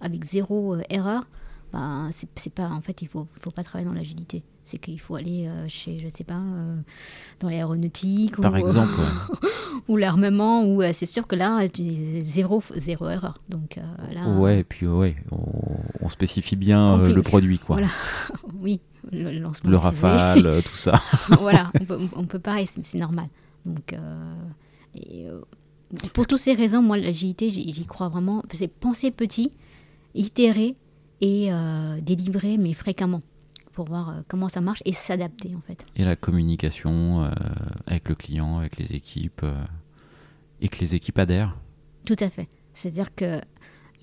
avec 0.00 0.24
zéro 0.24 0.76
erreur. 0.88 1.28
Bah, 1.72 2.08
c'est 2.12 2.54
pas 2.54 2.68
en 2.68 2.80
fait 2.80 3.02
il 3.02 3.08
faut 3.08 3.26
faut 3.40 3.50
pas 3.50 3.64
travailler 3.64 3.88
dans 3.88 3.94
l'agilité 3.94 4.42
c'est 4.66 4.78
qu'il 4.78 5.00
faut 5.00 5.14
aller 5.14 5.48
chez 5.68 5.98
je 5.98 6.08
sais 6.14 6.24
pas 6.24 6.42
dans 7.40 7.48
l'aéronautique 7.48 8.36
par 8.40 8.56
exemple 8.56 9.00
ou 9.88 9.96
l'armement, 9.96 10.64
euh, 10.64 10.90
c'est 10.92 11.06
sûr 11.06 11.26
que 11.26 11.36
là, 11.36 11.66
zéro, 12.20 12.62
zéro 12.74 13.08
erreur. 13.08 13.38
Donc, 13.48 13.78
euh, 13.78 13.82
là, 14.12 14.28
ouais, 14.28 14.60
et 14.60 14.64
puis 14.64 14.86
ouais, 14.86 15.16
on, 15.30 16.08
spécifie 16.08 16.56
bien 16.56 17.00
euh, 17.00 17.12
le 17.12 17.22
produit. 17.22 17.58
Quoi. 17.58 17.76
Voilà. 17.76 17.90
oui, 18.60 18.80
le. 19.12 19.30
Le 19.64 19.76
rafale, 19.76 20.62
tout 20.64 20.76
ça. 20.76 21.00
voilà, 21.40 21.70
on 21.80 21.84
peut, 21.84 21.98
on 22.14 22.24
peut 22.24 22.38
pas, 22.38 22.56
c'est 22.66 22.98
normal. 22.98 23.26
Donc, 23.64 23.94
et, 24.94 25.26
pour 26.12 26.26
toutes 26.26 26.38
ces 26.38 26.54
raisons, 26.54 26.82
moi, 26.82 26.96
l'agilité, 26.96 27.50
j'y 27.50 27.86
crois 27.86 28.08
vraiment. 28.08 28.42
C'est 28.52 28.68
penser 28.68 29.10
petit, 29.10 29.50
itérer 30.14 30.74
et 31.20 31.50
délivrer, 32.00 32.58
mais 32.58 32.72
fréquemment 32.72 33.22
pour 33.76 33.86
voir 33.86 34.22
comment 34.26 34.48
ça 34.48 34.60
marche 34.60 34.82
et 34.84 34.92
s'adapter 34.92 35.54
en 35.54 35.60
fait. 35.60 35.84
Et 35.94 36.04
la 36.04 36.16
communication 36.16 37.30
avec 37.86 38.08
le 38.08 38.16
client, 38.16 38.58
avec 38.58 38.78
les 38.78 38.94
équipes 38.94 39.46
et 40.60 40.68
que 40.68 40.78
les 40.80 40.94
équipes 40.94 41.18
adhèrent. 41.18 41.56
Tout 42.04 42.16
à 42.18 42.28
fait. 42.28 42.48
C'est-à-dire 42.74 43.14
que 43.14 43.40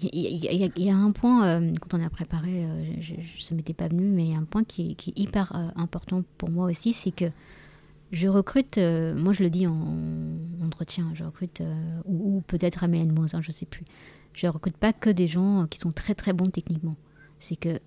il 0.01 0.83
y, 0.83 0.89
a 0.89 0.95
un 0.95 1.11
point, 1.11 1.45
euh, 1.45 1.71
quand 1.79 1.97
on 1.97 2.03
a 2.03 2.09
préparé, 2.09 2.65
euh, 2.65 2.93
je, 2.99 3.13
ne 3.13 3.57
m'était 3.57 3.73
pas 3.73 3.87
venu, 3.87 4.05
mais 4.07 4.25
il 4.25 4.31
y 4.31 4.35
a 4.35 4.37
un 4.37 4.43
point 4.43 4.63
qui, 4.63 4.91
est 4.91 5.19
hyper 5.19 5.55
euh, 5.55 5.69
important 5.75 6.23
pour 6.37 6.49
moi 6.49 6.65
aussi, 6.65 6.93
c'est 6.93 7.11
que 7.11 7.25
je 8.11 8.27
recrute, 8.27 8.77
moi 8.77 9.33
je 9.33 9.41
le 9.41 9.49
dis 9.49 9.65
en, 9.65 9.97
entretien, 10.63 11.11
je 11.15 11.23
recrute, 11.23 11.63
ou, 12.05 12.43
peut-être 12.45 12.83
à 12.83 12.87
mes 12.87 13.01
N-1, 13.01 13.41
je 13.41 13.51
sais 13.51 13.65
plus. 13.65 13.85
Je 14.33 14.45
recrute 14.47 14.77
pas 14.77 14.93
que 14.93 15.09
des 15.09 15.25
gens 15.25 15.65
qui 15.67 15.79
sont 15.79 15.91
très 15.91 16.13
très 16.13 16.31
bons 16.33 16.49
techniquement. 16.49 16.95
C'est 17.39 17.55
que 17.55 17.79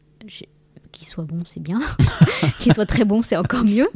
qu'il 0.92 1.07
soit 1.07 1.25
bon, 1.25 1.38
c'est 1.44 1.61
bien. 1.61 1.79
qu'il 2.61 2.72
soit 2.72 2.87
très 2.87 3.05
bon, 3.05 3.22
c'est 3.22 3.37
encore 3.37 3.64
mieux. 3.64 3.88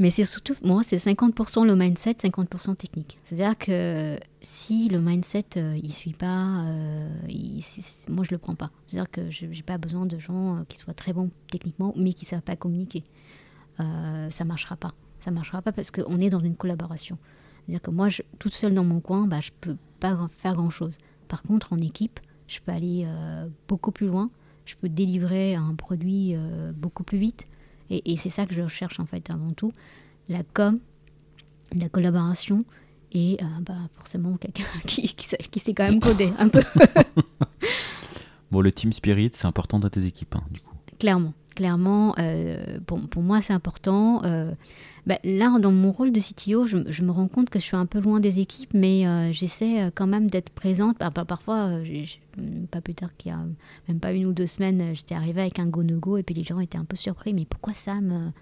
Mais 0.00 0.10
c'est 0.10 0.24
surtout, 0.24 0.54
moi, 0.64 0.80
c'est 0.82 0.96
50% 0.96 1.66
le 1.66 1.76
mindset, 1.76 2.12
50% 2.12 2.74
technique. 2.74 3.18
C'est-à-dire 3.22 3.58
que 3.58 4.18
si 4.40 4.88
le 4.88 4.98
mindset, 4.98 5.44
euh, 5.58 5.78
il 5.82 5.92
suit 5.92 6.14
pas, 6.14 6.64
euh, 6.64 7.08
moi, 8.08 8.24
je 8.24 8.30
le 8.30 8.38
prends 8.38 8.54
pas. 8.54 8.70
C'est-à-dire 8.86 9.10
que 9.10 9.30
je 9.30 9.44
n'ai 9.44 9.62
pas 9.62 9.76
besoin 9.76 10.06
de 10.06 10.18
gens 10.18 10.56
euh, 10.56 10.60
qui 10.70 10.78
soient 10.78 10.94
très 10.94 11.12
bons 11.12 11.30
techniquement, 11.50 11.92
mais 11.96 12.14
qui 12.14 12.24
ne 12.24 12.30
savent 12.30 12.40
pas 12.40 12.56
communiquer. 12.56 13.04
ça 13.76 14.44
marchera 14.46 14.76
pas. 14.76 14.94
Ça 15.20 15.30
marchera 15.30 15.60
pas 15.60 15.72
parce 15.72 15.90
qu'on 15.90 16.18
est 16.18 16.30
dans 16.30 16.40
une 16.40 16.56
collaboration. 16.56 17.18
C'est-à-dire 17.66 17.82
que 17.82 17.90
moi, 17.90 18.08
toute 18.38 18.54
seule 18.54 18.72
dans 18.72 18.84
mon 18.84 19.00
coin, 19.00 19.26
bah, 19.26 19.40
je 19.42 19.50
peux 19.60 19.76
pas 20.00 20.30
faire 20.38 20.54
grand-chose. 20.54 20.96
Par 21.28 21.42
contre, 21.42 21.74
en 21.74 21.78
équipe, 21.78 22.20
je 22.46 22.58
peux 22.64 22.72
aller 22.72 23.06
beaucoup 23.68 23.92
plus 23.92 24.06
loin 24.06 24.28
je 24.70 24.76
peux 24.76 24.88
délivrer 24.88 25.56
un 25.56 25.74
produit 25.74 26.34
euh, 26.34 26.72
beaucoup 26.72 27.02
plus 27.02 27.18
vite. 27.18 27.46
Et, 27.90 28.16
c'est 28.16 28.30
ça 28.30 28.46
que 28.46 28.54
je 28.54 28.62
recherche 28.62 29.00
en 29.00 29.06
fait 29.06 29.30
avant 29.30 29.52
tout. 29.52 29.72
La 30.28 30.44
com, 30.44 30.78
la 31.74 31.88
collaboration 31.88 32.64
et 33.10 33.36
euh, 33.42 33.46
bah, 33.62 33.74
forcément 33.96 34.36
quelqu'un 34.36 34.62
qui, 34.86 35.02
qui, 35.12 35.58
sait 35.58 35.74
quand 35.74 35.82
même 35.82 35.98
coder 35.98 36.32
un 36.38 36.48
peu. 36.48 36.62
bon, 38.52 38.60
le 38.60 38.70
team 38.70 38.92
spirit, 38.92 39.32
c'est 39.34 39.46
important 39.46 39.80
dans 39.80 39.90
tes 39.90 40.06
équipes, 40.06 40.36
hein, 40.36 40.44
du 40.52 40.60
coup. 40.60 40.72
Clairement, 41.00 41.34
clairement, 41.56 42.14
euh, 42.20 42.78
pour, 42.86 43.00
pour, 43.08 43.22
moi 43.24 43.40
c'est 43.40 43.52
important. 43.52 44.22
Bah, 45.06 45.18
là, 45.24 45.58
dans 45.58 45.70
mon 45.70 45.92
rôle 45.92 46.12
de 46.12 46.20
CTO, 46.20 46.66
je, 46.66 47.02
me 47.02 47.10
rends 47.10 47.28
compte 47.28 47.50
que 47.50 47.58
je 47.58 47.64
suis 47.64 47.76
un 47.76 47.86
peu 47.86 48.00
loin 48.00 48.20
des 48.20 48.40
équipes, 48.40 48.74
mais 48.74 49.06
euh, 49.06 49.32
j'essaie 49.32 49.82
euh, 49.82 49.90
quand 49.94 50.06
même 50.06 50.28
d'être 50.28 50.50
présente. 50.50 50.98
parfois, 50.98 51.68
euh, 51.68 52.04
pas 52.70 52.80
plus 52.80 52.94
tard 52.94 53.10
qu'il 53.16 53.32
y 53.32 53.34
a 53.34 53.40
même 53.88 54.00
pas 54.00 54.12
une 54.12 54.26
ou 54.26 54.32
deux 54.32 54.46
semaines, 54.46 54.94
j'étais 54.94 55.14
arrivée 55.14 55.42
avec 55.42 55.58
un 55.58 55.66
go-no-go 55.66 56.16
et 56.16 56.22
puis 56.22 56.34
les 56.34 56.44
gens 56.44 56.60
étaient 56.60 56.78
un 56.78 56.84
peu 56.84 56.96
surpris. 56.96 57.32
Mais 57.34 57.46
pourquoi 57.48 57.74
Sam, 57.74 58.32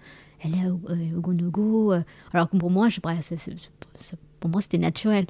elle 0.41 0.55
est 0.55 0.67
au, 0.67 0.79
au 1.17 1.21
go-no-go 1.21 1.93
Alors 2.33 2.49
que 2.49 2.57
pour 2.57 2.71
moi, 2.71 2.89
je, 2.89 2.99
pour 2.99 4.49
moi 4.49 4.61
c'était 4.61 4.77
naturel 4.77 5.25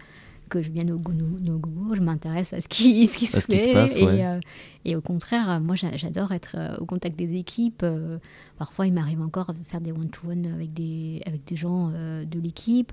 que 0.50 0.62
je 0.62 0.70
vienne 0.70 0.92
au 0.92 0.98
no, 0.98 1.96
je 1.96 2.02
m'intéresse 2.02 2.54
à 2.54 2.62
ce 2.62 2.68
qui, 2.68 3.08
ce 3.08 3.18
qui 3.18 3.28
se 3.28 3.40
fait. 3.40 3.74
passe, 3.74 3.96
et, 3.96 4.06
euh, 4.06 4.40
et, 4.86 4.96
au 4.96 5.02
contraire, 5.02 5.62
moi 5.62 5.76
j'adore 5.76 6.32
être 6.32 6.56
euh, 6.58 6.76
au 6.78 6.86
contact 6.86 7.18
des 7.18 7.36
équipes. 7.36 7.84
Euh, 7.84 8.18
parfois, 8.58 8.88
il 8.88 8.94
m'arrive 8.94 9.22
encore 9.22 9.54
de 9.54 9.64
faire 9.64 9.80
des 9.80 9.92
one-to-one 9.92 10.48
avec 10.48 10.74
des, 10.74 11.22
avec 11.26 11.46
des 11.46 11.56
gens 11.56 11.90
de 11.90 12.40
l'équipe. 12.40 12.92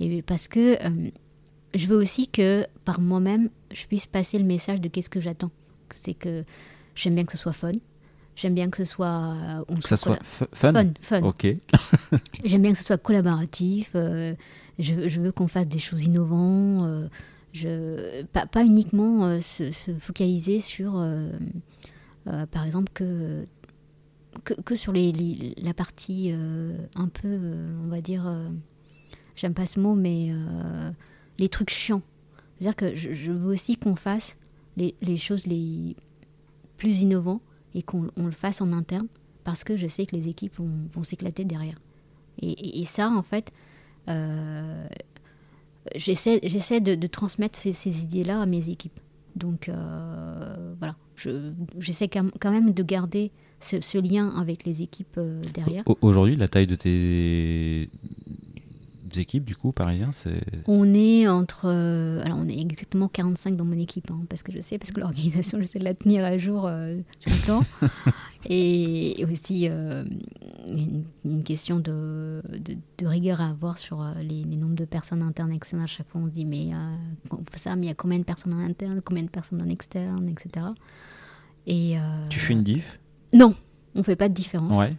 Et 0.00 0.22
parce 0.22 0.46
que 0.46 0.76
je 1.74 1.86
veux 1.86 1.96
aussi 1.96 2.28
que 2.28 2.66
par 2.84 3.00
moi-même, 3.00 3.50
je 3.72 3.86
puisse 3.86 4.06
passer 4.06 4.38
le 4.38 4.44
message 4.44 4.80
de 4.80 4.88
qu'est-ce 4.88 5.10
que 5.10 5.20
j'attends. 5.20 5.50
C'est 5.90 6.14
que 6.14 6.44
j'aime 6.94 7.14
bien 7.14 7.24
que 7.24 7.32
ce 7.32 7.38
soit 7.38 7.52
fun. 7.52 7.72
J'aime 8.36 8.54
bien 8.54 8.70
que 8.70 8.76
ce 8.76 8.84
soit. 8.84 9.34
que 9.82 9.88
ce 9.88 9.96
soit 9.96 10.22
fun? 10.22 10.46
Fun, 10.72 10.92
fun. 11.00 11.22
Ok. 11.22 11.46
j'aime 12.44 12.62
bien 12.62 12.72
que 12.72 12.78
ce 12.78 12.84
soit 12.84 12.98
collaboratif. 12.98 13.96
Je, 14.78 15.20
veux 15.20 15.32
qu'on 15.32 15.48
fasse 15.48 15.66
des 15.68 15.78
choses 15.78 16.04
innovantes. 16.04 16.86
Euh, 16.86 17.08
je, 17.52 18.22
pas, 18.24 18.64
uniquement 18.64 19.26
euh, 19.26 19.40
se, 19.40 19.70
focaliser 19.98 20.60
sur, 20.60 20.94
euh, 20.96 21.30
par 22.50 22.64
exemple, 22.64 22.92
que, 22.94 23.46
que, 24.44 24.74
sur 24.74 24.92
les, 24.92 25.54
la 25.56 25.74
partie 25.74 26.32
un 26.94 27.08
peu, 27.08 27.38
on 27.84 27.88
va 27.88 28.00
dire, 28.00 28.30
j'aime 29.34 29.54
pas 29.54 29.66
ce 29.66 29.80
mot, 29.80 29.94
mais 29.94 30.32
les 31.38 31.48
trucs 31.48 31.70
chiants. 31.70 32.02
C'est-à-dire 32.58 32.76
que 32.76 32.94
je, 32.94 33.32
veux 33.32 33.52
aussi 33.52 33.76
qu'on 33.76 33.96
fasse 33.96 34.36
les, 34.76 34.94
les, 35.00 35.16
choses 35.16 35.46
les 35.46 35.96
plus 36.76 37.00
innovantes 37.00 37.42
et 37.74 37.82
qu'on 37.82 38.10
le 38.16 38.30
fasse 38.30 38.60
en 38.60 38.72
interne 38.72 39.08
parce 39.48 39.64
que 39.64 39.78
je 39.78 39.86
sais 39.86 40.04
que 40.04 40.14
les 40.14 40.28
équipes 40.28 40.54
vont, 40.58 41.02
s'éclater 41.02 41.42
derrière. 41.46 41.80
Et, 42.42 42.84
ça, 42.84 43.08
en 43.08 43.22
fait, 43.22 43.50
j'essaie, 45.94 46.40
j'essaie 46.42 46.80
de, 46.80 47.06
transmettre 47.06 47.58
ces, 47.58 48.02
idées-là 48.04 48.40
à 48.40 48.46
mes 48.46 48.68
équipes. 48.68 48.98
Donc 49.36 49.68
euh, 49.68 50.74
voilà, 50.78 50.96
j'essaie 51.78 52.08
quand 52.08 52.50
même 52.50 52.72
de 52.72 52.82
garder 52.82 53.30
ce, 53.60 53.98
lien 53.98 54.30
avec 54.36 54.64
les 54.64 54.82
équipes 54.82 55.16
euh, 55.18 55.42
derrière. 55.54 55.84
Aujourd'hui, 56.00 56.36
la 56.36 56.48
taille 56.48 56.66
de 56.66 56.74
tes 56.74 57.88
équipes, 59.16 59.44
du 59.44 59.56
coup, 59.56 59.72
parisiens, 59.72 60.12
c'est... 60.12 60.40
On 60.66 60.92
est 60.94 61.28
entre... 61.28 61.68
alors, 61.68 62.38
on 62.38 62.48
est 62.48 62.58
exactement 62.58 63.08
45 63.08 63.56
dans 63.56 63.64
mon 63.64 63.78
équipe, 63.78 64.10
hein, 64.10 64.20
parce 64.28 64.42
que 64.42 64.52
je 64.52 64.60
sais, 64.60 64.78
parce 64.78 64.92
que 64.92 65.00
l'organisation, 65.00 65.58
j'essaie 65.60 65.78
de 65.78 65.84
la 65.84 65.94
tenir 65.94 66.24
à 66.24 66.36
jour 66.38 66.70
tout 67.22 67.30
le 67.30 67.46
temps. 67.46 67.64
et, 68.46 69.24
aussi 69.30 69.68
euh, 69.68 70.04
une, 71.24 71.42
question 71.42 71.78
de, 71.78 72.42
de, 72.98 73.06
rigueur 73.06 73.40
à 73.40 73.48
avoir 73.48 73.78
sur 73.78 74.02
euh, 74.02 74.12
les, 74.22 74.44
nombres 74.44 74.74
de 74.74 74.84
personnes 74.84 75.22
internes 75.22 75.52
et 75.52 75.56
externes. 75.56 75.82
À 75.82 75.86
chaque 75.86 76.08
fois, 76.08 76.20
on 76.20 76.26
se 76.26 76.32
dit, 76.32 76.44
mais, 76.44 76.70
euh, 76.72 77.36
ça, 77.54 77.76
mais 77.76 77.86
il 77.86 77.88
y 77.88 77.92
a 77.92 77.94
combien 77.94 78.18
de 78.18 78.24
personnes 78.24 78.54
en 78.54 78.60
interne, 78.60 79.00
combien 79.04 79.24
de 79.24 79.30
personnes 79.30 79.62
en 79.62 79.68
externe, 79.68 80.28
etc. 80.28 80.66
Et, 81.66 81.96
tu 82.30 82.38
fais 82.38 82.54
une 82.54 82.62
diff? 82.62 82.98
Non, 83.34 83.54
on 83.94 83.98
ne 83.98 84.04
fait 84.04 84.16
pas 84.16 84.28
de 84.28 84.34
différence. 84.34 84.74
Ouais. 84.74 84.96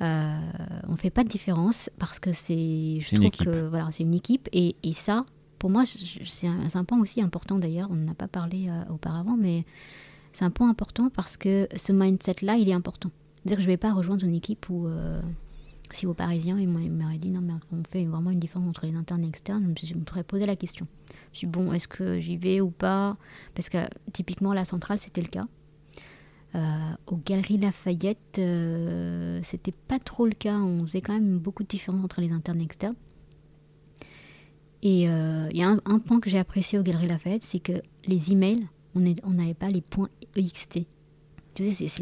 On 0.00 0.92
ne 0.92 0.96
fait 0.96 1.10
pas 1.10 1.24
de 1.24 1.28
différence 1.28 1.90
parce 1.98 2.18
que 2.18 2.32
c'est 2.32 2.98
une 3.12 3.22
équipe. 3.22 3.48
voilà, 3.48 3.90
c'est 3.90 4.02
une 4.02 4.14
équipe 4.14 4.48
et, 4.52 4.76
et, 4.82 4.92
ça, 4.92 5.24
pour 5.58 5.70
moi, 5.70 5.84
c'est 5.86 6.46
un, 6.46 6.66
un, 6.72 6.84
point 6.84 7.00
aussi 7.00 7.22
important 7.22 7.58
d'ailleurs. 7.58 7.88
On 7.90 7.94
n'en 7.94 8.12
a 8.12 8.14
pas 8.14 8.28
parlé 8.28 8.70
auparavant, 8.90 9.36
mais 9.36 9.64
c'est 10.36 10.44
un 10.44 10.50
point 10.50 10.68
important 10.68 11.08
parce 11.08 11.38
que 11.38 11.66
ce 11.74 11.92
mindset-là, 11.92 12.56
il 12.56 12.68
est 12.68 12.74
important. 12.74 13.10
C'est-à-dire 13.46 13.56
que 13.56 13.62
je 13.62 13.68
ne 13.68 13.72
vais 13.72 13.78
pas 13.78 13.94
rejoindre 13.94 14.24
une 14.24 14.34
équipe 14.34 14.68
où, 14.68 14.86
euh, 14.86 15.22
si 15.92 16.04
aux 16.04 16.12
Parisiens, 16.12 16.58
ils 16.58 16.68
m'auraient 16.68 17.16
dit 17.16 17.30
non, 17.30 17.40
mais 17.40 17.54
on 17.72 17.82
fait 17.84 18.04
vraiment 18.04 18.30
une 18.30 18.38
différence 18.38 18.68
entre 18.68 18.84
les 18.84 18.94
internes 18.94 19.24
et 19.24 19.28
externes, 19.28 19.72
je 19.82 19.94
me, 19.94 20.04
serais 20.04 20.24
posé 20.24 20.44
la 20.44 20.56
question. 20.56 20.86
Je 21.08 21.14
me 21.14 21.34
suis 21.34 21.46
dit, 21.46 21.52
bon, 21.52 21.72
est-ce 21.72 21.88
que 21.88 22.20
j'y 22.20 22.36
vais 22.36 22.60
ou 22.60 22.70
pas? 22.70 23.16
Parce 23.54 23.70
que 23.70 23.78
typiquement, 24.12 24.52
la 24.52 24.66
centrale, 24.66 24.98
c'était 24.98 25.22
le 25.22 25.28
cas. 25.28 25.46
Euh, 26.56 26.60
aux 27.06 27.16
Galeries 27.16 27.58
Lafayette, 27.58 28.38
euh, 28.38 29.40
c'était 29.42 29.72
pas 29.72 29.98
trop 29.98 30.26
le 30.26 30.32
cas. 30.32 30.54
On 30.56 30.86
faisait 30.86 31.02
quand 31.02 31.12
même 31.12 31.38
beaucoup 31.38 31.62
de 31.62 31.68
différence 31.68 32.02
entre 32.02 32.20
les 32.20 32.32
internes 32.32 32.60
et 32.60 32.64
externes. 32.64 32.94
Et 34.82 35.08
euh, 35.08 35.48
il 35.50 35.58
y 35.58 35.62
a 35.62 35.68
un, 35.68 35.80
un, 35.84 35.98
point 35.98 36.20
que 36.20 36.30
j'ai 36.30 36.38
apprécié 36.38 36.78
aux 36.78 36.82
Galeries 36.82 37.08
Lafayette, 37.08 37.42
c'est 37.42 37.58
que 37.58 37.72
les 38.06 38.32
emails, 38.32 38.66
on 38.94 39.00
n'avait 39.00 39.54
pas 39.54 39.68
les 39.68 39.80
points 39.80 40.08
EXT. 40.36 40.86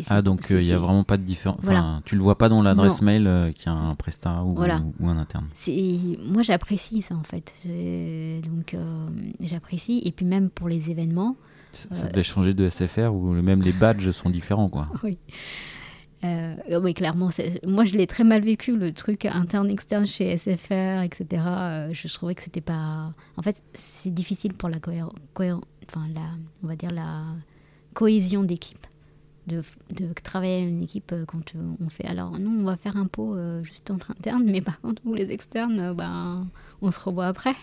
ah, 0.08 0.22
donc 0.22 0.46
il 0.50 0.58
n'y 0.58 0.72
a 0.72 0.78
vraiment 0.78 1.04
pas 1.04 1.16
de 1.16 1.22
différence. 1.22 1.60
Enfin, 1.62 2.02
Tu 2.04 2.16
le 2.16 2.22
vois 2.22 2.36
pas 2.36 2.48
dans 2.48 2.62
l'adresse 2.62 3.02
mail 3.02 3.26
euh, 3.26 3.52
qui 3.52 3.68
a 3.68 3.72
un 3.72 3.94
prestat 3.94 4.42
ou, 4.42 4.58
ou, 4.58 5.08
un 5.08 5.16
interne. 5.16 5.46
Moi, 6.24 6.42
j'apprécie 6.42 7.02
ça 7.02 7.14
en 7.14 7.22
fait. 7.22 7.52
Donc, 8.44 8.74
euh, 8.74 9.06
j'apprécie. 9.40 10.02
Et 10.04 10.12
puis, 10.12 10.26
même 10.26 10.50
pour 10.50 10.68
les 10.68 10.90
événements. 10.90 11.36
Ça, 11.74 11.88
ça 11.92 12.06
devait 12.08 12.22
changer 12.22 12.54
de 12.54 12.68
SFR 12.68 13.12
où 13.12 13.32
même 13.32 13.62
les 13.62 13.72
badges 13.72 14.10
sont 14.10 14.30
différents, 14.30 14.68
quoi. 14.68 14.88
oui. 15.02 15.18
Euh, 16.24 16.92
clairement, 16.94 17.28
moi 17.66 17.84
je 17.84 17.92
l'ai 17.94 18.06
très 18.06 18.24
mal 18.24 18.42
vécu, 18.42 18.76
le 18.76 18.92
truc 18.92 19.26
interne-externe 19.26 20.06
chez 20.06 20.34
SFR, 20.36 21.02
etc. 21.02 21.42
Euh, 21.46 21.88
je 21.92 22.12
trouvais 22.12 22.34
que 22.34 22.42
c'était 22.42 22.62
pas. 22.62 23.12
En 23.36 23.42
fait, 23.42 23.62
c'est 23.74 24.12
difficile 24.12 24.54
pour 24.54 24.70
la 24.70 24.78
cohérence. 24.78 25.12
Enfin, 25.38 26.06
on 26.62 26.66
va 26.66 26.76
dire 26.76 26.92
la 26.92 27.24
cohésion 27.92 28.42
d'équipe. 28.42 28.86
De, 29.46 29.62
de, 29.90 30.10
travailler 30.22 30.66
une 30.66 30.82
équipe 30.82 31.12
euh, 31.12 31.26
quand 31.26 31.52
on 31.84 31.88
fait. 31.90 32.06
Alors, 32.06 32.38
nous, 32.38 32.50
on 32.50 32.64
va 32.64 32.76
faire 32.76 32.96
un 32.96 33.04
pot 33.06 33.36
juste 33.62 33.90
entre 33.90 34.10
internes, 34.12 34.44
mais 34.46 34.62
par 34.62 34.80
contre, 34.80 35.02
vous, 35.04 35.14
les 35.14 35.30
externes, 35.30 35.92
ben, 35.92 36.46
on 36.80 36.90
se 36.90 36.98
revoit 36.98 37.26
après. 37.26 37.54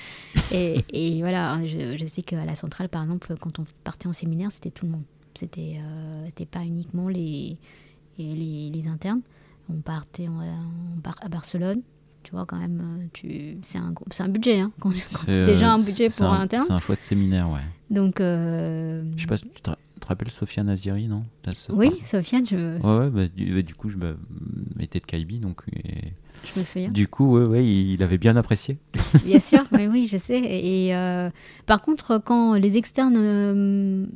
et, 0.52 0.84
et, 0.92 1.20
voilà, 1.20 1.64
je, 1.64 1.96
je 1.96 2.06
sais 2.06 2.22
qu'à 2.22 2.44
la 2.44 2.54
centrale, 2.56 2.88
par 2.88 3.02
exemple, 3.02 3.34
quand 3.40 3.60
on 3.60 3.64
partait 3.84 4.08
en 4.08 4.12
séminaire, 4.12 4.50
c'était 4.50 4.70
tout 4.70 4.86
le 4.86 4.92
monde. 4.92 5.04
C'était 5.34 6.46
pas 6.50 6.64
uniquement 6.64 7.08
les 7.08 7.56
les, 8.18 8.88
internes. 8.88 9.20
On 9.70 9.80
partait 9.80 10.26
à 11.20 11.28
Barcelone. 11.28 11.82
Tu 12.22 12.32
vois, 12.32 12.46
quand 12.46 12.58
même, 12.58 12.80
euh, 12.80 13.06
tu... 13.12 13.58
c'est 13.62 13.78
un, 13.78 13.94
un 14.18 14.28
budget. 14.28 14.60
Hein, 14.60 14.72
quand, 14.80 14.90
déjà 15.26 15.72
un 15.72 15.78
budget 15.78 16.08
pour 16.08 16.26
un, 16.26 16.40
interne. 16.40 16.64
C'est 16.66 16.72
un 16.72 16.80
chouette 16.80 17.02
séminaire, 17.02 17.48
ouais. 17.48 17.60
Donc. 17.90 18.20
Euh... 18.20 19.04
Je 19.16 19.22
sais 19.22 19.28
pas, 19.28 19.38
tu 19.38 19.70
te, 19.98 20.06
rappelles 20.06 20.30
Sofiane 20.30 20.66
Naziri, 20.66 21.08
non? 21.08 21.24
Oui, 21.70 21.90
Sofiane, 22.04 22.46
je. 22.46 22.78
Ouais, 22.80 22.98
ouais 22.98 23.10
bah, 23.10 23.28
du, 23.28 23.54
bah, 23.54 23.62
du, 23.62 23.74
coup, 23.74 23.88
je 23.88 23.96
m'étais 24.76 25.00
de 25.00 25.06
Kaibi, 25.06 25.38
donc. 25.38 25.62
Je 26.44 26.60
me 26.60 26.64
souviens. 26.64 26.88
Du 26.88 27.08
coup, 27.08 27.36
ouais, 27.36 27.44
ouais, 27.44 27.66
il 27.66 28.02
avait 28.02 28.18
bien 28.18 28.36
apprécié. 28.36 28.78
Bien 29.24 29.40
sûr, 29.40 29.64
mais 29.72 29.88
oui, 29.88 30.06
je 30.06 30.16
sais. 30.18 30.40
Et, 30.40 30.94
euh, 30.94 31.30
par 31.66 31.80
contre, 31.80 32.20
quand 32.24 32.54
les 32.54 32.76
externes 32.76 33.16
euh, 33.16 34.06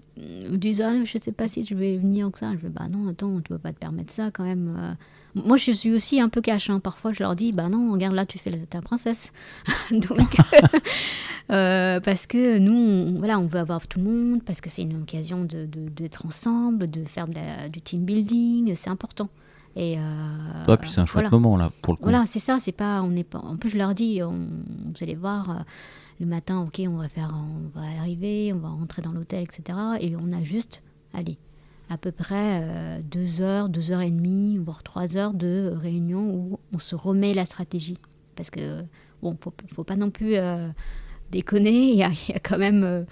disent 0.50 0.82
ah, 0.82 1.04
je 1.04 1.18
sais 1.18 1.32
pas 1.32 1.48
si 1.48 1.64
je 1.64 1.74
vais 1.74 1.96
venir 1.96 2.28
ou 2.28 2.32
ça, 2.38 2.52
je 2.52 2.58
vais 2.58 2.68
bah 2.68 2.86
non, 2.92 3.08
attends, 3.08 3.36
tu 3.40 3.50
peux 3.50 3.58
pas 3.58 3.72
te 3.72 3.78
permettre 3.78 4.12
ça 4.12 4.30
quand 4.30 4.44
même. 4.44 4.74
Euh. 4.78 4.94
Moi, 5.34 5.56
je 5.56 5.72
suis 5.72 5.94
aussi 5.94 6.20
un 6.20 6.28
peu 6.28 6.40
cash. 6.40 6.68
Hein. 6.70 6.80
Parfois, 6.80 7.12
je 7.12 7.22
leur 7.22 7.34
dis 7.34 7.52
bah 7.52 7.68
non, 7.68 7.92
regarde 7.92 8.14
là, 8.14 8.26
tu 8.26 8.38
fais 8.38 8.50
ta 8.50 8.82
princesse. 8.82 9.32
Donc, 9.90 10.36
parce 11.48 12.26
que 12.26 12.58
nous, 12.58 12.74
on, 12.74 13.18
voilà, 13.18 13.38
on 13.38 13.46
veut 13.46 13.60
avoir 13.60 13.86
tout 13.86 13.98
le 13.98 14.04
monde, 14.04 14.42
parce 14.42 14.60
que 14.60 14.68
c'est 14.68 14.82
une 14.82 15.02
occasion 15.02 15.44
d'être 15.44 16.22
de, 16.22 16.26
ensemble, 16.26 16.90
de 16.90 17.04
faire 17.04 17.26
du 17.28 17.80
team 17.80 18.04
building, 18.04 18.74
c'est 18.74 18.90
important. 18.90 19.28
Et 19.74 19.96
euh, 19.98 20.76
puis 20.76 20.90
c'est 20.90 21.00
un 21.00 21.06
chouette 21.06 21.30
moment 21.30 21.56
là 21.56 21.70
pour 21.82 21.94
le 21.94 21.96
coup. 21.96 22.02
Voilà, 22.02 22.24
c'est 22.26 22.38
ça, 22.38 22.58
c'est 22.58 22.72
pas, 22.72 23.00
on 23.02 23.08
n'est 23.08 23.24
pas. 23.24 23.38
En 23.38 23.56
plus, 23.56 23.70
je 23.70 23.78
leur 23.78 23.94
dis, 23.94 24.20
vous 24.20 24.32
allez 25.00 25.14
voir, 25.14 25.50
euh, 25.50 25.54
le 26.20 26.26
matin, 26.26 26.60
ok, 26.60 26.82
on 26.86 26.96
va 26.96 27.08
faire, 27.08 27.34
on 27.34 27.78
va 27.78 27.86
arriver, 27.98 28.52
on 28.52 28.58
va 28.58 28.68
rentrer 28.68 29.02
dans 29.02 29.12
l'hôtel, 29.12 29.42
etc. 29.42 29.78
Et 30.00 30.14
on 30.16 30.32
a 30.32 30.42
juste, 30.42 30.82
allez, 31.14 31.38
à 31.90 31.98
peu 31.98 32.12
près 32.12 32.62
euh, 32.62 33.00
deux 33.02 33.40
heures, 33.42 33.68
deux 33.68 33.90
heures 33.90 34.00
et 34.00 34.10
demie, 34.10 34.58
voire 34.58 34.82
trois 34.82 35.16
heures 35.16 35.34
de 35.34 35.72
réunion 35.74 36.34
où 36.34 36.58
on 36.72 36.78
se 36.78 36.94
remet 36.94 37.34
la 37.34 37.44
stratégie, 37.44 37.98
parce 38.36 38.50
que 38.50 38.82
bon, 39.22 39.36
faut, 39.40 39.52
faut 39.74 39.84
pas 39.84 39.96
non 39.96 40.10
plus 40.10 40.36
déconner. 41.30 41.90
Il 41.90 41.96
y, 41.96 42.02
a, 42.02 42.10
quand 42.42 42.58
même 42.58 43.06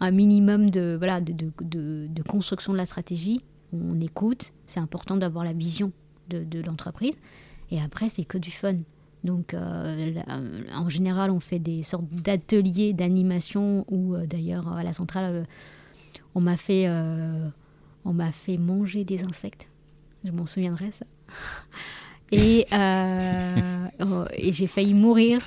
un 0.00 0.10
minimum 0.10 0.70
de 0.70 0.96
voilà 0.98 1.20
de, 1.20 2.22
construction 2.22 2.72
de 2.72 2.78
la 2.78 2.86
stratégie. 2.86 3.40
On 3.72 4.00
écoute, 4.00 4.52
c'est 4.66 4.80
important 4.80 5.16
d'avoir 5.16 5.44
la 5.44 5.52
vision 5.52 5.92
de, 6.28 6.60
l'entreprise. 6.60 7.14
Et 7.70 7.80
après, 7.80 8.08
c'est 8.08 8.24
que 8.24 8.38
du 8.38 8.50
fun. 8.50 8.76
Donc, 9.24 9.54
euh, 9.54 10.14
en 10.72 10.88
général, 10.88 11.30
on 11.30 11.40
fait 11.40 11.58
des 11.58 11.82
sortes 11.82 12.06
d'ateliers 12.10 12.92
d'animation 12.92 13.84
euh, 13.90 14.24
d'ailleurs 14.26 14.68
à 14.72 14.84
la 14.84 14.92
centrale, 14.92 15.34
euh, 15.34 15.44
on 16.36 16.40
m'a 16.40 16.56
fait, 16.56 16.86
on 18.06 18.12
m'a 18.12 18.32
fait 18.32 18.56
manger 18.56 19.04
des 19.04 19.22
insectes. 19.24 19.68
Je 20.24 20.30
m'en 20.30 20.46
souviendrai 20.46 20.90
ça. 20.98 21.04
Et, 22.32 22.66
oh, 24.00 24.24
et 24.32 24.52
j'ai 24.52 24.66
failli 24.66 24.94
mourir 24.94 25.40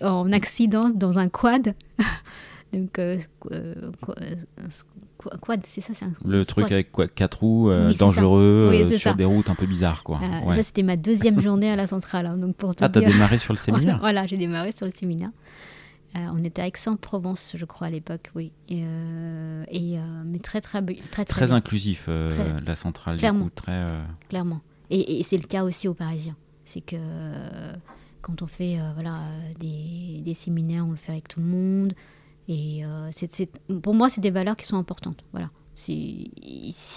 en 0.00 0.30
accident 0.32 0.90
dans 0.90 1.18
un 1.18 1.28
quad. 1.28 1.74
Donc, 2.72 2.98
quad, 5.40 5.60
c'est 5.66 5.80
ça, 5.80 5.92
c'est 5.94 6.06
Le 6.24 6.44
truc 6.44 6.70
avec 6.70 6.92
quoi, 6.92 7.08
quatre 7.08 7.40
roues, 7.40 7.70
euh, 7.70 7.92
dangereux, 7.94 8.70
euh, 8.72 8.96
sur 8.96 9.14
des 9.14 9.24
routes 9.24 9.50
un 9.50 9.54
peu 9.54 9.66
bizarres, 9.66 10.02
quoi. 10.02 10.20
Euh, 10.22 10.54
ça, 10.54 10.62
c'était 10.62 10.82
ma 10.82 10.96
deuxième 10.96 11.40
journée 11.40 11.70
à 11.70 11.76
la 11.76 11.86
centrale. 11.86 12.26
Hein, 12.26 12.36
donc 12.36 12.56
pour 12.56 12.72
ah, 12.80 12.88
t'as 12.88 13.00
démarré 13.00 13.38
sur 13.38 13.52
le 13.52 13.58
séminaire 13.62 13.98
Voilà, 14.00 14.26
j'ai 14.26 14.36
démarré 14.36 14.72
sur 14.72 14.86
le 14.86 14.92
séminaire. 14.92 15.30
On 16.14 16.42
était 16.42 16.62
à 16.62 16.66
Aix-en-Provence, 16.66 17.54
je 17.56 17.64
crois, 17.64 17.88
à 17.88 17.90
l'époque, 17.90 18.30
oui. 18.34 18.52
Et, 18.68 18.84
et 19.70 19.98
mais 20.24 20.38
très, 20.38 20.60
très, 20.60 20.82
très, 21.10 21.24
très, 21.24 21.52
inclusif, 21.52 22.08
la 22.08 22.76
centrale, 22.76 23.16
clairement, 23.16 23.44
du 23.44 23.50
coup, 23.50 23.56
très. 23.56 23.84
Clairement. 24.28 24.60
Et, 24.90 25.18
et 25.18 25.22
c'est 25.22 25.38
le 25.38 25.46
cas 25.46 25.64
aussi 25.64 25.88
aux 25.88 25.94
Parisiens. 25.94 26.36
C'est 26.64 26.80
que 26.80 26.96
quand 28.22 28.42
on 28.42 28.46
fait 28.46 28.78
voilà, 28.94 29.22
des, 29.58 30.20
des, 30.22 30.34
séminaires, 30.34 30.86
on 30.86 30.90
le 30.90 30.96
fait 30.96 31.12
avec 31.12 31.28
tout 31.28 31.40
le 31.40 31.46
monde. 31.46 31.94
Et 32.48 32.84
euh, 32.84 33.08
c'est, 33.12 33.50
pour 33.82 33.94
moi, 33.94 34.10
c'est 34.10 34.20
des 34.20 34.30
valeurs 34.30 34.56
qui 34.56 34.66
sont 34.66 34.76
importantes. 34.76 35.24
Voilà. 35.32 35.50
S'il 35.74 36.30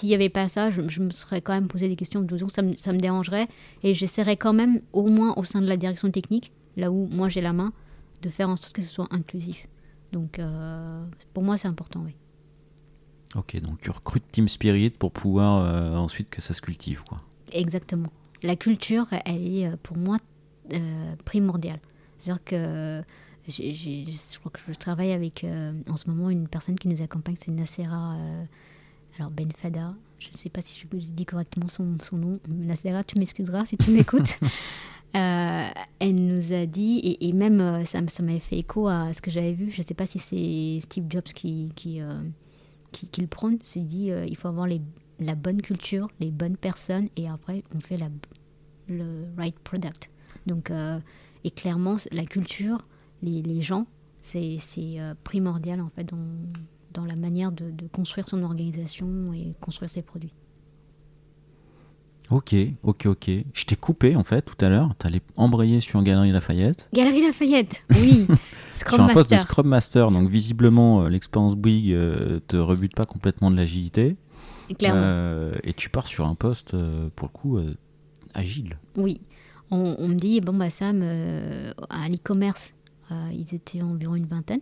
n'y 0.04 0.14
avait 0.14 0.28
pas 0.28 0.46
ça, 0.46 0.70
je, 0.70 1.00
me 1.00 1.10
serais 1.10 1.40
quand 1.40 1.52
même 1.52 1.66
posé 1.66 1.88
des 1.88 1.96
questions 1.96 2.20
de 2.20 2.36
ça 2.48 2.62
me, 2.62 2.76
ça 2.76 2.92
me 2.92 2.98
dérangerait. 2.98 3.48
Et 3.82 3.94
j'essaierais 3.94 4.36
quand 4.36 4.52
même, 4.52 4.80
au 4.92 5.06
moins 5.06 5.34
au 5.36 5.44
sein 5.44 5.60
de 5.60 5.66
la 5.66 5.76
direction 5.76 6.10
technique, 6.10 6.52
là 6.76 6.90
où 6.90 7.08
moi 7.10 7.28
j'ai 7.28 7.40
la 7.40 7.52
main, 7.52 7.72
de 8.22 8.28
faire 8.30 8.48
en 8.48 8.56
sorte 8.56 8.74
que 8.74 8.82
ce 8.82 8.88
soit 8.88 9.08
inclusif. 9.10 9.66
Donc 10.12 10.38
euh, 10.38 11.04
pour 11.34 11.42
moi, 11.42 11.56
c'est 11.56 11.68
important, 11.68 12.02
oui. 12.04 12.14
Ok, 13.34 13.60
donc 13.60 13.80
tu 13.80 13.90
recrutes 13.90 14.24
Team 14.32 14.48
Spirit 14.48 14.90
pour 14.90 15.12
pouvoir 15.12 15.62
euh, 15.62 15.96
ensuite 15.96 16.30
que 16.30 16.40
ça 16.40 16.54
se 16.54 16.62
cultive, 16.62 17.02
quoi. 17.04 17.20
Exactement. 17.52 18.10
La 18.42 18.56
culture, 18.56 19.06
elle 19.24 19.46
est 19.46 19.76
pour 19.78 19.96
moi 19.96 20.18
primordiale. 21.24 21.80
C'est-à-dire 22.18 22.44
que 22.44 23.02
je 23.48 24.38
crois 24.38 24.52
que 24.52 24.60
je 24.68 24.74
travaille 24.74 25.12
avec 25.12 25.44
euh, 25.44 25.72
en 25.88 25.96
ce 25.96 26.08
moment 26.08 26.30
une 26.30 26.48
personne 26.48 26.78
qui 26.78 26.88
nous 26.88 27.02
accompagne, 27.02 27.36
c'est 27.38 27.50
Nassera 27.50 28.14
euh, 28.16 28.44
alors 29.18 29.30
Benfada. 29.30 29.94
Je 30.18 30.30
ne 30.30 30.36
sais 30.36 30.50
pas 30.50 30.60
si 30.60 30.78
je 30.78 30.86
dis 30.96 31.24
correctement 31.24 31.68
son, 31.68 31.96
son 32.02 32.16
nom. 32.16 32.40
Nassera, 32.48 33.04
tu 33.04 33.18
m'excuseras 33.18 33.66
si 33.66 33.76
tu 33.76 33.90
m'écoutes. 33.90 34.38
Euh, 35.16 35.68
elle 36.00 36.14
nous 36.14 36.52
a 36.52 36.66
dit, 36.66 37.16
et, 37.20 37.32
même 37.32 37.84
ça, 37.86 38.00
ça 38.08 38.22
m'avait 38.22 38.38
fait 38.38 38.58
écho 38.58 38.88
à 38.88 39.12
ce 39.12 39.22
que 39.22 39.30
j'avais 39.30 39.54
vu, 39.54 39.70
je 39.70 39.80
ne 39.80 39.86
sais 39.86 39.94
pas 39.94 40.06
si 40.06 40.18
c'est 40.18 40.80
Steve 40.80 41.06
Jobs 41.08 41.22
qui, 41.24 41.70
qui, 41.74 42.00
qui, 42.92 43.20
le 43.20 43.26
prône, 43.26 43.58
c'est 43.62 43.80
dit 43.80 44.10
il 44.26 44.36
faut 44.36 44.48
avoir 44.48 44.68
la 45.18 45.34
bonne 45.34 45.62
culture, 45.62 46.08
les 46.20 46.30
bonnes 46.30 46.56
personnes, 46.56 47.08
et 47.16 47.28
après 47.28 47.64
on 47.74 47.80
fait 47.80 47.98
le 48.88 49.24
right 49.36 49.58
product. 49.58 50.10
Donc, 50.46 50.70
et 51.44 51.50
clairement, 51.50 51.96
la 52.12 52.24
culture, 52.24 52.82
les, 53.22 53.62
gens, 53.62 53.86
c'est 54.20 54.58
euh, 54.78 55.14
primordial 55.24 55.80
en 55.80 55.88
fait 55.88 56.04
dans, 56.04 56.18
dans 56.92 57.04
la 57.04 57.16
manière 57.16 57.52
de, 57.52 57.72
construire 57.92 58.28
son 58.28 58.42
organisation 58.42 59.32
et 59.32 59.54
construire 59.60 59.90
ses 59.90 60.02
produits. 60.02 60.34
Ok, 62.30 62.54
ok, 62.82 63.06
ok. 63.06 63.30
Je 63.54 63.64
t'ai 63.64 63.76
coupé 63.76 64.14
en 64.14 64.24
fait 64.24 64.42
tout 64.42 64.62
à 64.64 64.68
l'heure. 64.68 64.94
Tu 64.98 65.06
allais 65.06 65.22
embrayer 65.36 65.80
sur 65.80 66.02
Galerie 66.02 66.32
Lafayette. 66.32 66.88
Galerie 66.92 67.22
Lafayette, 67.22 67.84
oui. 67.90 68.26
Scrum 68.74 69.00
sur 69.00 69.10
un 69.10 69.14
poste 69.14 69.30
de 69.30 69.38
Scrum 69.38 69.66
Master. 69.66 70.10
Donc 70.10 70.28
visiblement, 70.28 71.02
euh, 71.02 71.08
l'expérience 71.08 71.56
Bouygues 71.56 71.92
euh, 71.92 72.40
te 72.46 72.56
rebute 72.56 72.94
pas 72.94 73.06
complètement 73.06 73.50
de 73.50 73.56
l'agilité. 73.56 74.16
Clairement. 74.78 75.50
et 75.64 75.72
tu 75.72 75.88
pars 75.88 76.06
sur 76.06 76.26
un 76.26 76.34
poste, 76.34 76.76
pour 77.16 77.28
le 77.28 77.32
coup, 77.32 77.58
agile. 78.34 78.76
Oui. 78.96 79.22
On, 79.70 79.96
on, 79.98 80.08
me 80.08 80.14
dit, 80.14 80.42
bon, 80.42 80.52
bah 80.52 80.68
Sam, 80.68 81.02
à 81.88 82.06
l'e-commerce, 82.10 82.74
euh, 83.10 83.30
ils 83.32 83.54
étaient 83.54 83.82
environ 83.82 84.16
une 84.16 84.26
vingtaine. 84.26 84.60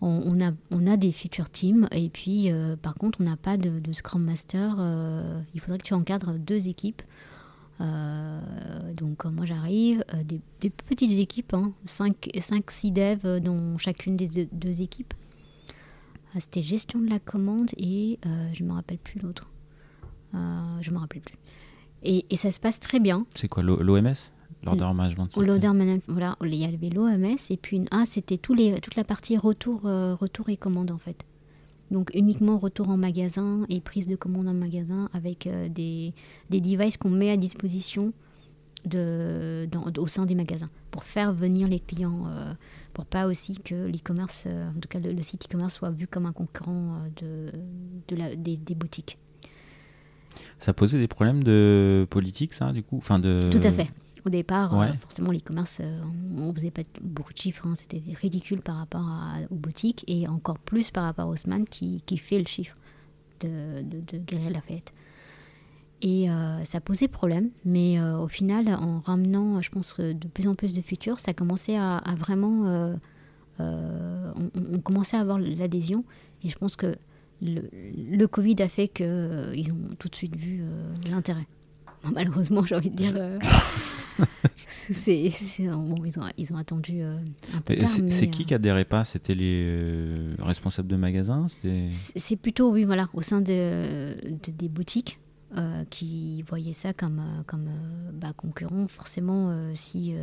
On, 0.00 0.40
a, 0.40 0.52
on 0.70 0.86
a 0.86 0.96
des 0.96 1.10
feature 1.10 1.50
teams 1.50 1.88
et 1.90 2.08
puis 2.08 2.52
euh, 2.52 2.76
par 2.76 2.94
contre 2.94 3.20
on 3.20 3.24
n'a 3.24 3.36
pas 3.36 3.56
de, 3.56 3.92
Scrum 3.92 4.22
Master. 4.22 4.76
Euh, 4.78 5.42
il 5.54 5.60
faudrait 5.60 5.78
que 5.78 5.84
tu 5.84 5.94
encadres 5.94 6.34
deux 6.34 6.68
équipes. 6.68 7.02
donc 7.80 9.24
moi 9.24 9.44
j'arrive, 9.44 10.04
des, 10.24 10.70
petites 10.70 11.18
équipes, 11.18 11.54
5-6 11.86 12.52
hein, 12.52 12.90
devs 12.92 13.40
dans 13.40 13.76
chacune 13.76 14.16
des 14.16 14.46
deux 14.52 14.82
équipes. 14.82 15.14
C'était 16.38 16.62
gestion 16.62 17.00
de 17.00 17.08
la 17.08 17.18
commande 17.18 17.70
et 17.76 18.20
je 18.52 18.62
ne 18.62 18.68
me 18.68 18.74
rappelle 18.74 18.98
plus 18.98 19.18
l'autre. 19.20 19.50
je 20.32 20.90
ne 20.90 20.94
me 20.94 21.00
rappelle 21.00 21.22
plus. 21.22 21.38
Et, 22.04 22.24
ça 22.36 22.52
se 22.52 22.60
passe 22.60 22.78
très 22.78 23.00
bien. 23.00 23.26
C'est 23.34 23.48
quoi 23.48 23.64
l'OMS 23.64 24.14
L'order 24.64 24.92
management 24.94 25.28
L'order 25.36 25.68
management, 25.68 26.04
voilà. 26.08 26.36
Il 26.42 26.54
y 26.54 26.64
avait 26.64 26.90
l'OMS 26.90 27.36
et 27.50 27.56
puis 27.56 27.84
ah, 27.90 28.04
c'était 28.06 28.38
tous 28.38 28.54
les, 28.54 28.80
toute 28.80 28.96
la 28.96 29.04
partie 29.04 29.36
retour, 29.36 29.82
euh, 29.84 30.14
retour 30.14 30.48
et 30.48 30.56
commande 30.56 30.90
en 30.90 30.98
fait. 30.98 31.24
Donc 31.90 32.10
uniquement 32.14 32.58
retour 32.58 32.90
en 32.90 32.96
magasin 32.96 33.64
et 33.68 33.80
prise 33.80 34.08
de 34.08 34.16
commande 34.16 34.48
en 34.48 34.54
magasin 34.54 35.08
avec 35.14 35.46
euh, 35.46 35.68
des, 35.68 36.12
des 36.50 36.60
devices 36.60 36.96
qu'on 36.96 37.10
met 37.10 37.30
à 37.30 37.36
disposition 37.36 38.12
de, 38.84 39.66
dans, 39.70 39.84
au 39.96 40.06
sein 40.06 40.24
des 40.24 40.34
magasins 40.34 40.68
pour 40.90 41.04
faire 41.04 41.32
venir 41.32 41.68
les 41.68 41.80
clients, 41.80 42.26
euh, 42.28 42.52
pour 42.94 43.06
pas 43.06 43.26
aussi 43.26 43.54
que 43.56 43.74
l'e-commerce, 43.74 44.46
en 44.46 44.78
tout 44.80 44.88
cas 44.88 44.98
le, 44.98 45.22
site 45.22 45.46
e-commerce 45.46 45.74
soit 45.74 45.90
vu 45.90 46.06
comme 46.06 46.26
un 46.26 46.32
concurrent 46.32 47.00
de, 47.16 47.52
de 48.08 48.16
la, 48.16 48.34
des, 48.34 48.56
des 48.56 48.74
boutiques. 48.74 49.18
Ça 50.58 50.72
posait 50.72 50.98
des 50.98 51.08
problèmes 51.08 51.42
de 51.42 52.06
politique, 52.10 52.54
ça, 52.54 52.72
du 52.72 52.82
coup? 52.82 52.98
Enfin, 52.98 53.18
de... 53.18 53.40
Tout 53.50 53.60
à 53.62 53.72
fait. 53.72 53.88
Au 54.28 54.30
départ, 54.30 54.70
forcément, 55.00 55.32
l'e-commerce, 55.32 55.80
on, 55.80 56.48
ne 56.48 56.52
faisait 56.52 56.70
pas 56.70 56.82
beaucoup 57.00 57.32
de 57.32 57.38
chiffres. 57.38 57.66
Hein. 57.66 57.74
C'était 57.76 58.02
ridicule 58.14 58.60
par 58.60 58.76
rapport 58.76 59.06
aux 59.50 59.54
boutiques 59.54 60.04
et 60.06 60.28
encore 60.28 60.58
plus 60.58 60.90
par 60.90 61.04
rapport 61.04 61.24
à 61.24 61.28
Haussmann 61.28 61.64
qui, 61.64 62.02
qui 62.04 62.18
fait 62.18 62.38
le 62.38 62.46
chiffre 62.46 62.76
de, 63.40 63.80
de, 63.82 64.00
de 64.00 64.18
Galerie 64.18 64.52
Lafayette. 64.52 64.92
Et 66.00 66.30
euh, 66.30 66.62
ça 66.64 66.80
posait 66.80 67.08
problème, 67.08 67.50
mais 67.64 67.98
euh, 67.98 68.18
au 68.18 68.28
final, 68.28 68.68
en 68.68 69.00
ramenant, 69.00 69.60
je 69.62 69.70
pense, 69.70 69.98
de 69.98 70.28
plus 70.28 70.46
en 70.46 70.54
plus 70.54 70.74
de 70.76 70.82
futurs, 70.82 71.18
ça 71.18 71.34
commençait 71.34 71.76
à, 71.76 72.00
vraiment. 72.16 72.98
Euh, 73.60 74.32
on, 74.54 74.78
commençait 74.78 75.16
à 75.16 75.20
avoir 75.20 75.38
l'adhésion. 75.38 76.04
Et 76.44 76.50
je 76.50 76.56
pense 76.56 76.76
que 76.76 76.94
le, 77.42 78.26
Covid 78.26 78.56
a 78.60 78.68
fait 78.68 78.88
qu'ils 78.88 79.72
ont 79.72 79.94
tout 79.98 80.08
de 80.08 80.14
suite 80.14 80.36
vu 80.36 80.62
l'intérêt. 81.08 81.42
Malheureusement, 82.12 82.64
j'ai 82.64 82.74
envie 82.74 82.90
de 82.90 82.96
dire. 82.96 83.14
c'est, 84.54 85.32
bon, 85.60 86.04
ils, 86.04 86.18
ont, 86.18 86.24
ils 86.36 86.52
ont 86.52 86.56
attendu 86.56 87.02
un 87.02 87.60
peu 87.64 87.76
tard. 87.76 87.88
C'est 87.88 88.28
qui 88.28 88.44
qui 88.44 88.54
adhérait 88.54 88.84
pas? 88.84 89.04
C'était 89.04 89.34
les 89.34 90.34
responsables 90.38 90.88
de 90.88 90.96
magasins? 90.96 91.46
C'est 92.16 92.36
plutôt, 92.36 92.72
oui, 92.72 92.84
voilà, 92.84 93.08
au 93.14 93.22
sein 93.22 93.40
de, 93.40 94.16
des 94.48 94.68
boutiques. 94.68 95.18
Euh, 95.56 95.84
qui 95.88 96.42
voyaient 96.42 96.74
ça 96.74 96.92
comme, 96.92 97.20
euh, 97.20 97.42
comme 97.46 97.68
euh, 97.68 98.10
bah, 98.12 98.34
concurrent. 98.36 98.86
Forcément, 98.86 99.50
si 99.74 100.14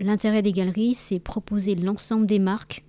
l'intérêt 0.00 0.40
des 0.40 0.52
galeries, 0.52 0.94
c'est 0.94 1.18
proposer 1.18 1.74
l'ensemble 1.74 2.26
des 2.26 2.38
marques 2.38 2.84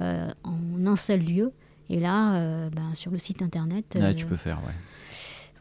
en 0.00 0.86
un 0.86 0.96
seul 0.96 1.20
lieu. 1.20 1.52
Et 1.90 2.00
là, 2.00 2.68
bah, 2.70 2.94
sur 2.94 3.12
le 3.12 3.18
site 3.18 3.42
internet. 3.42 3.94
Là, 3.94 4.14
tu 4.14 4.26
peux 4.26 4.36
faire, 4.36 4.58
ouais. 4.66 4.74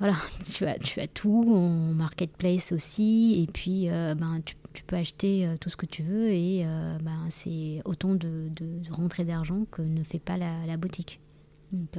Voilà, 0.02 0.18
tu 0.54 0.66
as, 0.66 0.78
tu 0.80 1.00
as 1.00 1.08
tout, 1.08 1.54
en 1.56 1.94
marketplace 1.94 2.74
aussi, 2.74 3.42
et 3.42 3.52
puis 3.52 3.88
ben, 3.88 4.42
tu, 4.44 4.84
peux 4.84 4.96
acheter 4.96 5.48
tout 5.62 5.70
ce 5.70 5.78
que 5.78 5.86
tu 5.86 6.02
veux, 6.02 6.32
et 6.32 6.66
ben, 7.04 7.28
c'est 7.30 7.82
autant 7.86 8.16
de, 8.16 8.50
de 8.50 8.92
rentrées 8.92 9.26
d'argent 9.26 9.66
que 9.72 9.84
ne 9.84 10.04
fait 10.04 10.20
pas 10.20 10.38
la, 10.38 10.76
boutique. 10.78 11.20
Donc, 11.72 11.96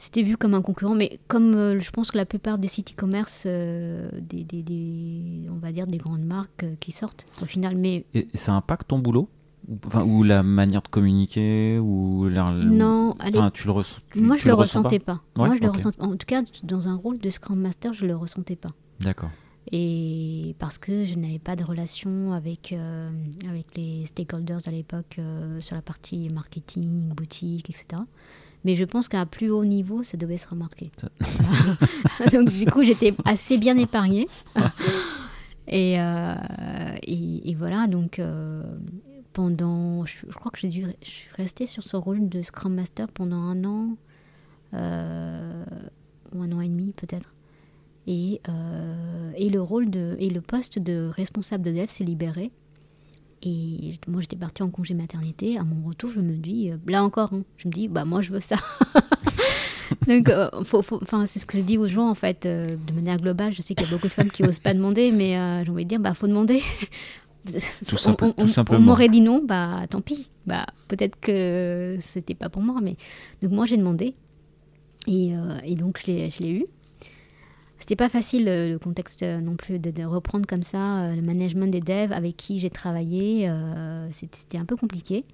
c'était 0.00 0.22
vu 0.22 0.38
comme 0.38 0.54
un 0.54 0.62
concurrent, 0.62 0.94
mais 0.94 1.20
comme 1.28 1.54
euh, 1.54 1.78
je 1.78 1.90
pense 1.90 2.10
que 2.10 2.16
la 2.16 2.24
plupart 2.24 2.56
des 2.56 2.68
sites 2.68 2.92
e-commerce, 2.92 3.42
euh, 3.44 4.08
des, 4.18 4.44
des, 4.44 5.46
on 5.50 5.58
va 5.58 5.72
dire 5.72 5.86
des 5.86 5.98
grandes 5.98 6.24
marques 6.24 6.64
euh, 6.64 6.74
qui 6.80 6.90
sortent 6.90 7.26
au 7.42 7.44
final. 7.44 7.76
Mais 7.76 8.06
et 8.14 8.26
ça 8.32 8.54
impacte 8.54 8.88
ton 8.88 8.98
boulot? 8.98 9.28
Enfin, 9.86 10.04
ou 10.04 10.22
la 10.24 10.42
manière 10.42 10.82
de 10.82 10.88
communiquer 10.88 11.78
ou 11.78 12.28
non 12.28 13.14
enfin, 13.20 13.50
tu 13.52 13.66
le 13.66 13.72
ressens 13.72 13.98
moi 14.16 14.36
je 14.36 14.44
le, 14.44 14.50
le 14.50 14.54
ressentais 14.54 14.98
pas, 14.98 15.20
moi 15.36 15.54
je 15.54 15.62
le 15.62 15.70
ressens 15.70 15.90
en 16.00 16.16
tout 16.16 16.26
cas 16.26 16.42
dans 16.64 16.88
un 16.88 16.96
rôle 16.96 17.18
de 17.18 17.30
scrum 17.30 17.60
master 17.60 17.92
je 17.92 18.06
le 18.06 18.16
ressentais 18.16 18.56
pas. 18.56 18.70
D'accord. 18.98 19.30
Et 19.70 20.56
parce 20.58 20.78
que 20.78 21.04
je 21.04 21.14
n'avais 21.14 21.38
pas 21.38 21.54
de 21.54 21.62
relation 21.62 22.32
avec 22.32 22.74
avec 23.48 23.66
les 23.76 24.06
stakeholders 24.06 24.66
à 24.66 24.70
l'époque 24.70 25.20
sur 25.60 25.76
la 25.76 25.82
partie 25.82 26.28
marketing 26.30 27.08
boutique 27.14 27.70
etc 27.70 28.02
mais 28.64 28.76
je 28.76 28.84
pense 28.84 29.08
qu'à 29.08 29.24
plus 29.26 29.50
haut 29.50 29.64
niveau, 29.64 30.02
ça 30.02 30.16
devait 30.16 30.36
se 30.36 30.48
remarquer. 30.48 30.90
Donc 32.32 32.48
du 32.50 32.66
coup, 32.66 32.82
j'étais 32.82 33.14
assez 33.24 33.56
bien 33.58 33.76
épargnée. 33.78 34.28
Euh, 35.72 36.34
et, 37.02 37.50
et, 37.50 37.54
voilà, 37.54 37.86
donc 37.86 38.18
euh, 38.18 38.64
pendant, 39.32 40.04
je, 40.04 40.26
crois 40.34 40.50
que 40.50 40.58
j'ai 40.58 40.68
dû, 40.68 40.86
je 41.02 41.08
suis 41.08 41.30
restée 41.36 41.66
sur 41.66 41.82
ce 41.82 41.96
rôle 41.96 42.28
de 42.28 42.42
Scrum 42.42 42.74
Master 42.74 43.08
pendant 43.08 43.36
un 43.36 43.64
an, 43.64 43.96
euh, 44.74 45.64
ou 46.34 46.42
un 46.42 46.52
an 46.52 46.60
et 46.60 46.68
demi 46.68 46.92
peut-être. 46.92 47.34
Et, 48.06 48.40
et 49.36 49.50
le 49.50 49.60
rôle 49.60 49.88
de, 49.88 50.16
et 50.18 50.30
le 50.30 50.40
poste 50.40 50.80
de 50.80 51.08
responsable 51.14 51.64
de 51.64 51.70
dev 51.70 51.86
s'est 51.88 52.02
libéré. 52.02 52.50
Et 53.42 53.94
moi, 54.06 54.20
j'étais 54.20 54.36
partie 54.36 54.62
en 54.62 54.68
congé 54.68 54.94
maternité. 54.94 55.56
À 55.56 55.64
mon 55.64 55.86
retour, 55.88 56.10
je 56.10 56.20
me 56.20 56.36
dis, 56.36 56.70
euh, 56.70 56.76
là 56.86 57.02
encore, 57.02 57.32
hein, 57.32 57.42
je 57.56 57.68
me 57.68 57.72
dis, 57.72 57.88
bah 57.88 58.04
moi, 58.04 58.20
je 58.20 58.32
veux 58.32 58.40
ça. 58.40 58.56
Donc, 60.06 60.28
euh, 60.28 60.48
faut, 60.64 60.82
c'est 61.26 61.38
ce 61.38 61.46
que 61.46 61.56
je 61.56 61.62
dis 61.62 61.78
aux 61.78 61.88
gens, 61.88 62.08
en 62.08 62.14
fait, 62.14 62.44
euh, 62.44 62.76
de 62.86 62.92
manière 62.92 63.16
globale. 63.16 63.52
Je 63.52 63.62
sais 63.62 63.74
qu'il 63.74 63.86
y 63.86 63.90
a 63.90 63.92
beaucoup 63.94 64.08
de 64.08 64.12
femmes 64.12 64.30
qui 64.30 64.42
n'osent 64.42 64.58
pas 64.58 64.74
demander, 64.74 65.10
mais 65.10 65.64
j'ai 65.64 65.70
envie 65.70 65.84
de 65.84 65.88
dire, 65.88 66.00
bah 66.00 66.14
faut 66.14 66.26
demander. 66.26 66.62
Tout, 67.86 67.96
on, 68.06 68.34
on, 68.36 68.78
m'aurait 68.80 69.08
dit 69.08 69.20
non, 69.20 69.42
bah 69.44 69.86
tant 69.88 70.00
pis. 70.00 70.28
Bah, 70.46 70.66
peut-être 70.88 71.18
que 71.20 71.96
c'était 72.00 72.34
pas 72.34 72.48
pour 72.48 72.62
moi. 72.62 72.80
Mais... 72.82 72.96
Donc, 73.42 73.52
moi, 73.52 73.66
j'ai 73.66 73.76
demandé. 73.76 74.14
Et, 75.06 75.32
et 75.64 75.74
donc, 75.74 76.00
je 76.04 76.12
l'ai 76.12 76.50
eu. 76.50 76.64
C'était 77.80 77.96
pas 77.96 78.10
facile 78.10 78.46
euh, 78.46 78.68
le 78.68 78.78
contexte 78.78 79.22
euh, 79.22 79.40
non 79.40 79.56
plus 79.56 79.78
de, 79.78 80.04
reprendre 80.04 80.46
comme 80.46 80.62
ça 80.62 81.00
euh, 81.00 81.16
le 81.16 81.22
management 81.22 81.66
des 81.66 81.80
devs 81.80 82.12
avec 82.12 82.36
qui 82.36 82.58
j'ai 82.58 82.70
travaillé. 82.70 83.50
C'était 84.10 84.58
un 84.58 84.66
peu 84.66 84.76
compliqué. 84.76 85.24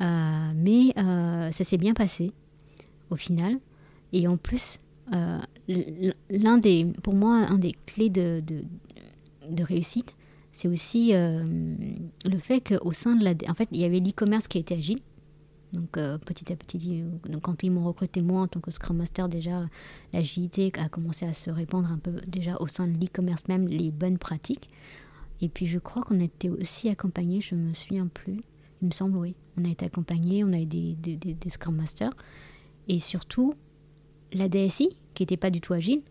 mais 0.00 0.94
ça 0.96 1.64
s'est 1.64 1.76
bien 1.76 1.92
passé 1.92 2.32
au 3.10 3.16
final. 3.16 3.58
Et 4.12 4.28
en 4.28 4.36
plus, 4.36 4.78
l'un 5.68 6.58
des, 6.58 6.86
pour 7.02 7.14
moi, 7.14 7.34
un 7.34 7.58
des 7.58 7.74
clés 7.86 8.10
de, 8.10 8.40
de, 8.40 8.62
de 9.50 9.62
réussite, 9.64 10.14
c'est 10.54 10.68
aussi 10.68 11.12
le 11.12 12.38
fait 12.38 12.60
qu'au 12.60 12.92
sein 12.92 13.16
de 13.16 13.24
la... 13.24 13.34
En 13.48 13.54
fait, 13.54 13.68
il 13.72 13.80
y 13.80 13.84
avait 13.84 13.98
l'e-commerce 13.98 14.46
qui 14.46 14.58
était 14.58 14.76
agile. 14.76 15.00
Donc 15.72 15.96
euh, 15.96 16.18
petit 16.18 16.52
à 16.52 16.56
petit, 16.56 17.02
donc, 17.28 17.42
quand 17.42 17.64
ils 17.64 17.70
m'ont 17.70 17.84
recruté 17.84 18.22
moi 18.22 18.42
en 18.42 18.46
tant 18.46 18.60
que 18.60 18.70
Scrum 18.70 18.96
Master, 18.96 19.28
déjà 19.28 19.66
l'agilité 20.12 20.72
a 20.78 20.88
commencé 20.88 21.26
à 21.26 21.32
se 21.32 21.50
répandre 21.50 21.90
un 21.90 21.98
peu 21.98 22.20
déjà 22.28 22.56
au 22.60 22.68
sein 22.68 22.86
de 22.86 22.96
l'e-commerce 22.96 23.48
même, 23.48 23.66
les 23.66 23.90
bonnes 23.90 24.18
pratiques. 24.18 24.70
Et 25.40 25.48
puis 25.48 25.66
je 25.66 25.80
crois 25.80 26.02
qu'on 26.02 26.20
a 26.20 26.24
été 26.24 26.48
aussi 26.48 26.88
accompagnés, 26.88 27.40
je 27.40 27.56
me 27.56 27.72
souviens 27.74 28.06
plus, 28.06 28.40
il 28.82 28.88
me 28.88 28.92
semble 28.92 29.16
oui, 29.16 29.34
on 29.56 29.64
a 29.64 29.68
été 29.68 29.84
accompagnés, 29.84 30.44
on 30.44 30.52
a 30.52 30.60
eu 30.60 30.66
des, 30.66 30.94
des, 30.94 31.16
des, 31.16 31.48
Scrum 31.48 31.74
Masters. 31.74 32.14
Et 32.86 33.00
surtout, 33.00 33.54
la 34.32 34.48
DSI, 34.48 34.90
qui 35.14 35.22
n'était 35.22 35.36
pas 35.36 35.50
du 35.50 35.60
tout 35.60 35.72
agile, 35.72 36.02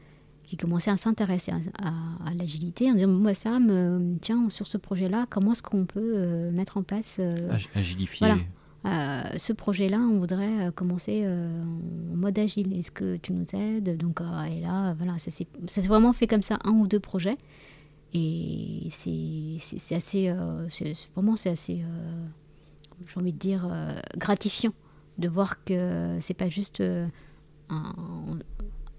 commençait 0.57 0.91
à 0.91 0.97
s'intéresser 0.97 1.51
à, 1.51 2.33
l'agilité 2.35 2.89
en 2.89 2.95
disant 2.95 3.07
moi 3.07 3.33
ça 3.33 3.59
me 3.59 4.17
tiens 4.21 4.49
sur 4.49 4.67
ce 4.67 4.77
projet 4.77 5.09
là 5.09 5.25
comment 5.29 5.51
est-ce 5.51 5.63
qu'on 5.63 5.85
peut 5.85 6.13
euh, 6.15 6.51
mettre 6.51 6.77
en 6.77 6.83
place 6.83 7.17
euh, 7.19 7.35
agilifier 7.75 8.27
euh, 8.85 9.21
ce 9.37 9.53
projet-là, 9.53 9.97
on 9.97 10.19
voudrait 10.19 10.67
euh, 10.67 10.71
commencer 10.71 11.21
euh, 11.23 11.63
en 12.13 12.17
mode 12.17 12.37
agile. 12.37 12.77
Est-ce 12.77 12.91
que 12.91 13.15
tu 13.17 13.31
nous 13.31 13.45
aides? 13.55 13.97
Donc, 13.97 14.19
et 14.21 14.59
là, 14.59 14.93
voilà, 14.95 15.17
ça 15.17 15.31
s'est 15.31 15.47
vraiment 15.87 16.13
fait 16.13 16.27
comme 16.27 16.41
ça, 16.41 16.59
un 16.65 16.71
ou 16.71 16.87
deux 16.87 16.99
projets. 16.99 17.37
Et 18.13 18.87
c'est 18.89 19.95
assez, 19.95 20.31
vraiment, 21.15 21.35
c'est 21.35 21.49
assez, 21.49 21.83
j'ai 23.07 23.19
envie 23.19 23.33
de 23.33 23.37
dire, 23.39 23.67
gratifiant 24.17 24.73
de 25.17 25.27
voir 25.27 25.63
que 25.63 26.17
c'est 26.19 26.35
pas 26.35 26.47
juste 26.47 26.83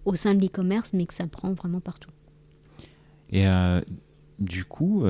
au 0.05 0.15
sein 0.15 0.35
de 0.35 0.43
l'e-commerce, 0.43 0.93
mais 0.93 1.07
que 1.07 1.15
ça 1.15 1.27
prend 1.27 1.53
vraiment 1.53 1.81
partout. 1.81 2.11
Et 3.31 3.47
du 4.39 4.65
coup, 4.65 5.05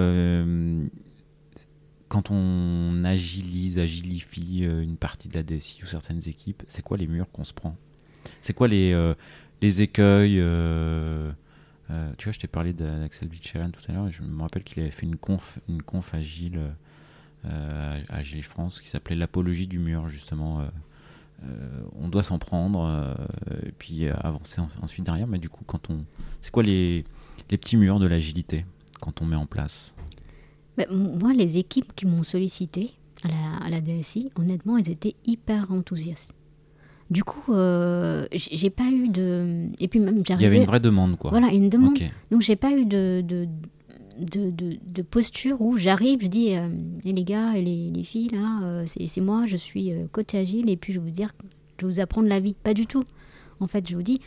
quand 2.14 2.30
on 2.30 3.02
agilise, 3.04 3.80
agilifie 3.80 4.60
euh, 4.62 4.82
une 4.82 4.96
partie 4.96 5.28
de 5.28 5.34
la 5.34 5.42
DSI 5.42 5.82
ou 5.82 5.86
certaines 5.86 6.20
équipes, 6.28 6.62
c'est 6.68 6.80
quoi 6.80 6.96
les 6.96 7.08
murs 7.08 7.28
qu'on 7.32 7.42
se 7.42 7.52
prend? 7.52 7.76
C'est 8.40 8.52
quoi 8.52 8.68
les, 8.68 8.92
euh, 8.92 9.14
les 9.60 9.82
écueils 9.82 10.38
euh, 10.38 11.32
Tu 12.16 12.24
vois, 12.26 12.32
je 12.32 12.38
t'ai 12.38 12.46
parlé 12.46 12.72
d'Axel 12.72 13.28
Vicheren 13.28 13.72
tout 13.72 13.82
à 13.88 13.92
l'heure, 13.92 14.12
je 14.12 14.22
me 14.22 14.42
rappelle 14.42 14.62
qu'il 14.62 14.80
avait 14.80 14.92
fait 14.92 15.06
une 15.06 15.16
conf, 15.16 15.58
une 15.68 15.82
conf 15.82 16.14
agile 16.14 16.60
à 17.42 17.96
Agile 18.10 18.44
France 18.44 18.80
qui 18.80 18.88
s'appelait 18.88 19.16
l'apologie 19.16 19.66
du 19.66 19.80
mur, 19.80 20.06
justement. 20.06 20.64
On 21.98 22.08
doit 22.08 22.22
s'en 22.22 22.38
prendre 22.38 23.16
et 23.66 23.72
puis 23.72 24.08
avancer 24.08 24.60
ensuite 24.82 25.04
derrière. 25.04 25.26
Mais 25.26 25.38
du 25.38 25.48
coup, 25.48 25.64
quand 25.66 25.90
on, 25.90 26.04
c'est 26.40 26.50
quoi 26.50 26.62
les, 26.62 27.04
les 27.50 27.58
petits 27.58 27.76
murs 27.76 27.98
de 27.98 28.06
l'agilité 28.06 28.64
quand 29.00 29.22
on 29.22 29.26
met 29.26 29.36
en 29.36 29.46
place? 29.46 29.92
Moi, 30.90 31.32
les 31.32 31.58
équipes 31.58 31.94
qui 31.94 32.06
m'ont 32.06 32.22
sollicité 32.22 32.90
à 33.22 33.28
la, 33.28 33.66
à 33.66 33.70
la, 33.70 33.80
DSI, 33.80 34.30
honnêtement, 34.34 34.76
elles 34.76 34.90
étaient 34.90 35.14
hyper 35.26 35.70
enthousiastes. 35.70 36.32
Du 37.10 37.22
coup, 37.22 37.52
euh, 37.52 38.26
j'ai 38.32 38.70
pas 38.70 38.90
eu 38.90 39.08
de. 39.08 39.66
Et 39.78 39.88
puis 39.88 40.00
même, 40.00 40.22
Il 40.26 40.40
y 40.40 40.46
avait 40.46 40.56
une 40.56 40.64
vraie 40.64 40.80
demande, 40.80 41.16
quoi. 41.16 41.30
Voilà, 41.30 41.48
une 41.48 41.68
demande. 41.68 41.98
Donc, 42.30 42.40
j'ai 42.40 42.56
pas 42.56 42.72
eu 42.72 42.86
de, 42.86 43.22
de, 43.26 43.46
de, 44.18 45.02
posture 45.02 45.60
où 45.60 45.76
j'arrive, 45.76 46.20
je 46.22 46.26
dis 46.26 46.56
euh, 46.56 46.68
et 47.04 47.12
les 47.12 47.24
gars 47.24 47.56
et 47.56 47.62
les, 47.62 47.90
les 47.90 48.04
filles, 48.04 48.28
là, 48.28 48.60
euh, 48.62 48.84
c'est 48.86 49.20
moi, 49.20 49.46
je 49.46 49.56
suis 49.56 49.92
euh, 49.92 50.06
coach 50.10 50.34
agile 50.34 50.70
et 50.70 50.76
puis 50.76 50.92
je 50.92 51.00
vais 51.00 51.04
vous 51.04 51.10
dire, 51.10 51.32
je 51.78 51.86
vais 51.86 51.92
vous 51.92 52.00
apprendre 52.00 52.28
la 52.28 52.40
vie. 52.40 52.54
Pas 52.54 52.74
du 52.74 52.86
tout. 52.86 53.04
En 53.60 53.66
fait, 53.66 53.88
je 53.88 53.96
vous 53.96 54.02
dis, 54.02 54.20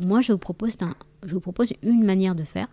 moi, 0.00 0.20
je 0.20 0.32
vous 0.32 0.38
propose, 0.38 0.76
je 1.24 1.34
vous 1.34 1.40
propose 1.40 1.72
une 1.82 2.04
manière 2.04 2.34
de 2.34 2.44
faire. 2.44 2.68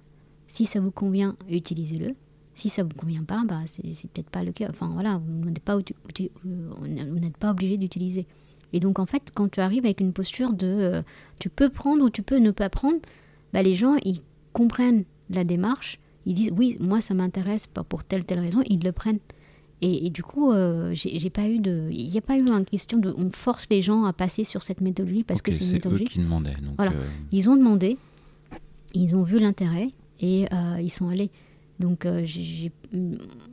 Si 0.48 0.66
ça 0.66 0.80
vous 0.80 0.92
convient, 0.92 1.36
utilisez-le. 1.50 2.16
Si 2.54 2.70
ça 2.70 2.84
ne 2.84 2.90
vous 2.90 2.96
convient 2.96 3.24
pas, 3.24 3.44
bah, 3.48 3.62
c'est 3.66 3.84
peut-être 4.12 4.30
pas 4.30 4.44
le 4.44 4.52
cas. 4.52 4.68
Enfin 4.70 4.90
voilà, 4.94 5.20
vous 5.26 5.50
n'êtes 5.50 5.64
pas, 5.64 5.76
euh, 5.78 7.30
pas 7.40 7.52
obligé 7.52 7.78
d'utiliser. 7.78 8.28
Et 8.74 8.80
donc 8.80 9.00
en 9.00 9.06
fait, 9.06 9.32
quand 9.34 9.50
tu 9.50 9.60
arrives 9.60 9.86
avec 9.86 10.02
une 10.02 10.14
posture 10.14 10.54
de 10.54 11.04
tu 11.40 11.50
peux 11.50 11.70
prendre 11.70 12.04
ou 12.04 12.10
tu 12.10 12.22
peux 12.22 12.38
ne 12.38 12.52
pas 12.52 12.70
prendre, 12.70 12.98
bah, 13.54 13.64
les 13.64 13.76
gens 13.76 13.96
ils 14.04 14.20
comprennent 14.52 15.06
la 15.30 15.44
démarche, 15.44 16.00
ils 16.26 16.34
disent 16.34 16.52
oui, 16.56 16.78
moi 16.80 17.02
ça 17.02 17.14
m'intéresse 17.14 17.68
pas 17.68 17.84
pour 17.84 18.04
telle 18.04 18.26
telle 18.26 18.40
raison, 18.40 18.62
ils 18.68 18.84
le 18.84 18.92
prennent. 18.92 19.20
Et, 19.86 20.10
du 20.12 20.24
coup, 20.24 20.54
euh, 20.54 20.94
j'ai 20.94 21.30
pas 21.30 21.46
eu 21.46 21.60
de, 21.60 21.90
il 21.92 22.10
n'y 22.10 22.18
a 22.18 22.22
pas 22.22 22.38
eu 22.38 22.48
une 22.48 22.64
question 22.64 22.98
de, 22.98 23.14
on 23.18 23.30
force 23.32 23.68
les 23.70 23.82
gens 23.82 24.06
à 24.06 24.14
passer 24.14 24.46
sur 24.46 24.64
cette 24.64 24.80
méthodologie 24.80 25.26
parce 25.26 25.42
que 25.42 25.52
c'est 25.52 25.66
une 25.66 25.74
méthodologie. 25.74 26.06
Eux 26.06 26.08
qui 26.08 26.20
demandaient. 26.20 26.56
voilà, 26.78 26.94
euh, 26.94 27.06
ils 27.34 27.50
ont 27.50 27.58
demandé, 27.58 27.98
ils 28.94 29.14
ont 29.14 29.24
vu 29.24 29.40
l'intérêt 29.40 29.90
et 30.22 30.46
ils 30.80 30.90
sont 30.90 31.10
allés. 31.10 31.32
Donc, 31.80 32.06
euh, 32.06 32.26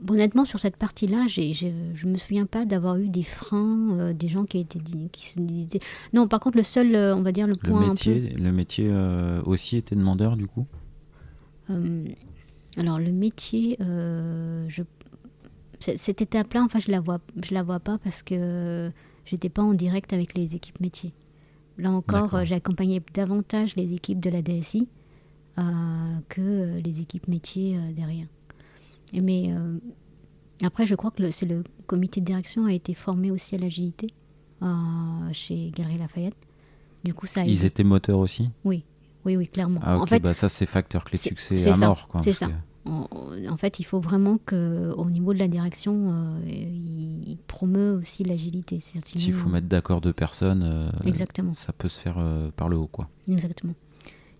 honnêtement, 0.08 0.44
sur 0.44 0.60
cette 0.60 0.76
partie-là, 0.76 1.26
je 1.26 1.66
ne 1.66 2.10
me 2.10 2.16
souviens 2.16 2.46
pas 2.46 2.64
d'avoir 2.64 2.96
eu 2.96 3.08
des 3.08 3.22
freins, 3.22 3.98
euh, 3.98 4.12
des 4.12 4.28
gens 4.28 4.44
qui 4.44 4.58
étaient 4.58 4.78
qui 5.10 5.26
se 5.26 5.40
disaient. 5.40 5.80
Non, 6.12 6.28
par 6.28 6.38
contre, 6.40 6.56
le 6.56 6.62
seul, 6.62 6.94
euh, 6.94 7.16
on 7.16 7.22
va 7.22 7.32
dire, 7.32 7.46
le 7.46 7.56
point. 7.56 7.80
Le 7.80 7.88
métier, 7.88 8.34
Le 8.38 8.52
métier 8.52 8.92
aussi 9.44 9.78
était 9.78 9.96
demandeur, 9.96 10.36
du 10.36 10.46
coup? 10.46 10.66
Alors, 12.80 12.98
le 12.98 13.12
métier, 13.12 13.76
je... 13.78 14.82
cette 15.78 16.22
étape-là, 16.22 16.62
enfin, 16.62 16.78
je 16.78 16.90
la 16.90 17.00
vois, 17.00 17.20
je 17.44 17.54
la 17.54 17.62
vois 17.62 17.80
pas 17.80 17.98
parce 17.98 18.22
que 18.22 18.90
j'étais 19.24 19.48
pas 19.48 19.62
en 19.62 19.74
direct 19.74 20.12
avec 20.12 20.36
les 20.36 20.56
équipes 20.56 20.80
métiers. 20.80 21.12
Là 21.78 21.90
encore, 21.90 22.44
j'ai 22.44 22.54
accompagné 22.54 23.02
davantage 23.14 23.76
les 23.76 23.94
équipes 23.94 24.20
de 24.20 24.30
la 24.30 24.42
DSI 24.42 24.88
que 26.28 26.80
les 26.80 27.00
équipes 27.00 27.28
métiers 27.28 27.76
euh, 27.76 27.92
derrière. 27.92 28.26
Mais 29.12 29.46
euh, 29.50 29.78
après, 30.62 30.86
je 30.86 30.94
crois 30.94 31.10
que 31.10 31.30
c'est 31.30 31.46
le 31.46 31.64
comité 31.86 32.20
de 32.20 32.26
direction 32.26 32.66
a 32.66 32.72
été 32.72 32.94
formé 32.94 33.30
aussi 33.30 33.54
à 33.54 33.58
l'agilité 33.58 34.06
euh, 34.62 34.66
chez 35.32 35.70
Galerie 35.70 35.98
Lafayette. 35.98 36.36
Du 37.04 37.14
coup, 37.14 37.26
ça. 37.26 37.44
Ils 37.44 37.64
étaient 37.64 37.84
moteurs 37.84 38.18
aussi? 38.18 38.50
Oui, 38.64 38.84
oui, 39.24 39.36
oui, 39.36 39.48
clairement. 39.48 39.80
Ah, 39.82 39.98
en 39.98 40.06
fait, 40.06 40.20
bah 40.20 40.34
ça 40.34 40.48
c'est 40.48 40.66
facteur 40.66 41.04
clé 41.04 41.16
de 41.16 41.22
succès 41.22 41.68
à 41.68 41.76
mort, 41.76 42.08
C'est 42.22 42.32
ça. 42.32 42.48
En, 42.86 43.56
fait, 43.58 43.78
il 43.78 43.84
faut 43.84 44.00
vraiment 44.00 44.38
que, 44.38 44.92
au 44.96 45.10
niveau 45.10 45.34
de 45.34 45.38
la 45.38 45.48
direction, 45.48 46.40
il, 46.46 47.36
promeut 47.46 47.92
aussi 47.92 48.24
l'agilité. 48.24 48.80
S'il 48.80 49.32
faut 49.34 49.48
mettre 49.50 49.68
d'accord 49.68 50.00
deux 50.00 50.12
personnes, 50.14 50.90
Exactement. 51.04 51.52
ça 51.52 51.72
peut 51.72 51.88
se 51.88 52.00
faire 52.00 52.18
par 52.56 52.68
le 52.68 52.76
haut, 52.78 52.88
quoi. 52.88 53.08
Exactement. 53.28 53.74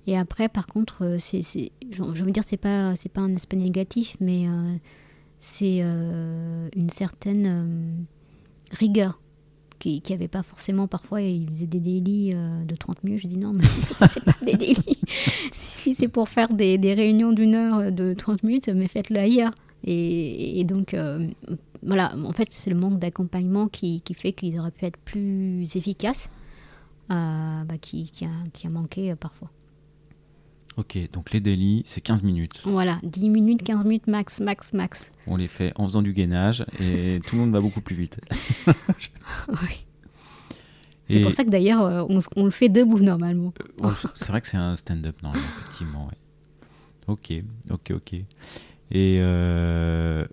Et 0.06 0.16
après, 0.16 0.48
par 0.48 0.66
contre, 0.66 1.04
euh, 1.04 1.18
c'est, 1.18 1.42
je 1.90 2.02
veux 2.02 2.32
dire, 2.32 2.42
c'est 2.44 2.56
pas, 2.56 2.96
c'est 2.96 3.08
pas 3.08 3.20
un 3.20 3.34
aspect 3.36 3.56
négatif, 3.56 4.16
mais 4.20 4.48
euh, 4.48 4.74
c'est 5.38 5.80
euh, 5.82 6.68
une 6.74 6.90
certaine 6.90 8.06
rigueur 8.72 9.20
qui 9.80 10.02
n'y 10.08 10.14
avait 10.14 10.28
pas 10.28 10.44
forcément 10.44 10.86
parfois. 10.86 11.20
Ils 11.22 11.48
faisaient 11.48 11.66
des 11.66 11.80
délits 11.80 12.32
de 12.32 12.76
30 12.76 13.02
minutes. 13.02 13.22
Je 13.22 13.26
dis 13.26 13.38
non, 13.38 13.52
mais 13.52 13.64
ça, 13.92 14.06
c'est 14.06 14.22
pas 14.22 14.36
des 14.44 14.54
délits. 14.54 15.00
si 15.50 15.96
c'est 15.96 16.08
pour 16.08 16.28
faire 16.28 16.52
des, 16.52 16.78
des 16.78 16.94
réunions 16.94 17.32
d'une 17.32 17.56
heure 17.56 17.90
de 17.90 18.14
30 18.14 18.44
minutes, 18.44 18.68
mais 18.68 18.86
faites-le 18.86 19.18
ailleurs. 19.18 19.52
Et, 19.84 20.62
donc, 20.64 20.94
voilà, 21.82 22.14
en 22.16 22.32
fait, 22.32 22.48
c'est 22.50 22.70
le 22.70 22.76
manque 22.76 22.98
d'accompagnement 22.98 23.66
qui, 23.66 24.02
qui 24.02 24.14
fait 24.14 24.32
qu'ils 24.32 24.60
auraient 24.60 24.70
pu 24.70 24.84
être 24.84 24.98
plus 24.98 25.64
efficaces, 25.74 26.30
bah, 27.08 27.64
qui, 27.80 28.12
qui, 28.12 28.26
a, 28.26 28.30
qui 28.52 28.66
a 28.66 28.70
manqué 28.70 29.14
parfois. 29.16 29.50
Ok, 30.76 30.98
donc 31.12 31.32
les 31.32 31.40
délits, 31.40 31.82
c'est 31.84 32.00
15 32.00 32.22
minutes. 32.22 32.62
Voilà, 32.64 33.00
10 33.02 33.28
minutes, 33.28 33.62
15 33.62 33.84
minutes 33.84 34.06
max, 34.06 34.40
max, 34.40 34.72
max. 34.72 35.10
On 35.26 35.36
les 35.36 35.48
fait 35.48 35.72
en 35.76 35.86
faisant 35.86 36.02
du 36.02 36.12
gainage 36.12 36.64
et 36.80 37.20
tout 37.26 37.36
le 37.36 37.42
monde 37.42 37.52
va 37.52 37.60
beaucoup 37.60 37.80
plus 37.80 37.96
vite. 37.96 38.20
oui. 39.48 39.84
C'est 41.08 41.22
pour 41.22 41.32
ça 41.32 41.44
que 41.44 41.50
d'ailleurs, 41.50 41.82
euh, 41.82 42.20
on, 42.36 42.44
le 42.44 42.50
fait 42.50 42.68
debout 42.68 43.00
normalement. 43.00 43.52
Euh, 43.82 43.90
c'est 44.14 44.28
vrai 44.28 44.40
que 44.40 44.46
c'est 44.46 44.56
un 44.56 44.76
stand-up, 44.76 45.16
non, 45.24 45.32
effectivement. 45.32 46.08
Ok, 47.08 47.32
ok, 47.68 47.92
ok. 47.96 48.14
Et 48.92 49.18
euh... 49.20 50.24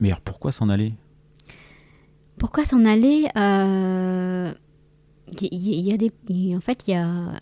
mais 0.00 0.08
alors 0.08 0.22
pourquoi 0.22 0.50
s'en 0.50 0.70
aller? 0.70 0.94
Pourquoi 2.38 2.64
s'en 2.64 2.86
aller? 2.86 3.26
Euh, 3.36 4.52
il 5.40 5.80
y, 5.80 5.92
a 5.92 5.96
des, 5.96 6.12
en 6.56 6.60
fait, 6.60 6.84
il 6.86 6.92
y 6.92 6.94
a 6.94 7.32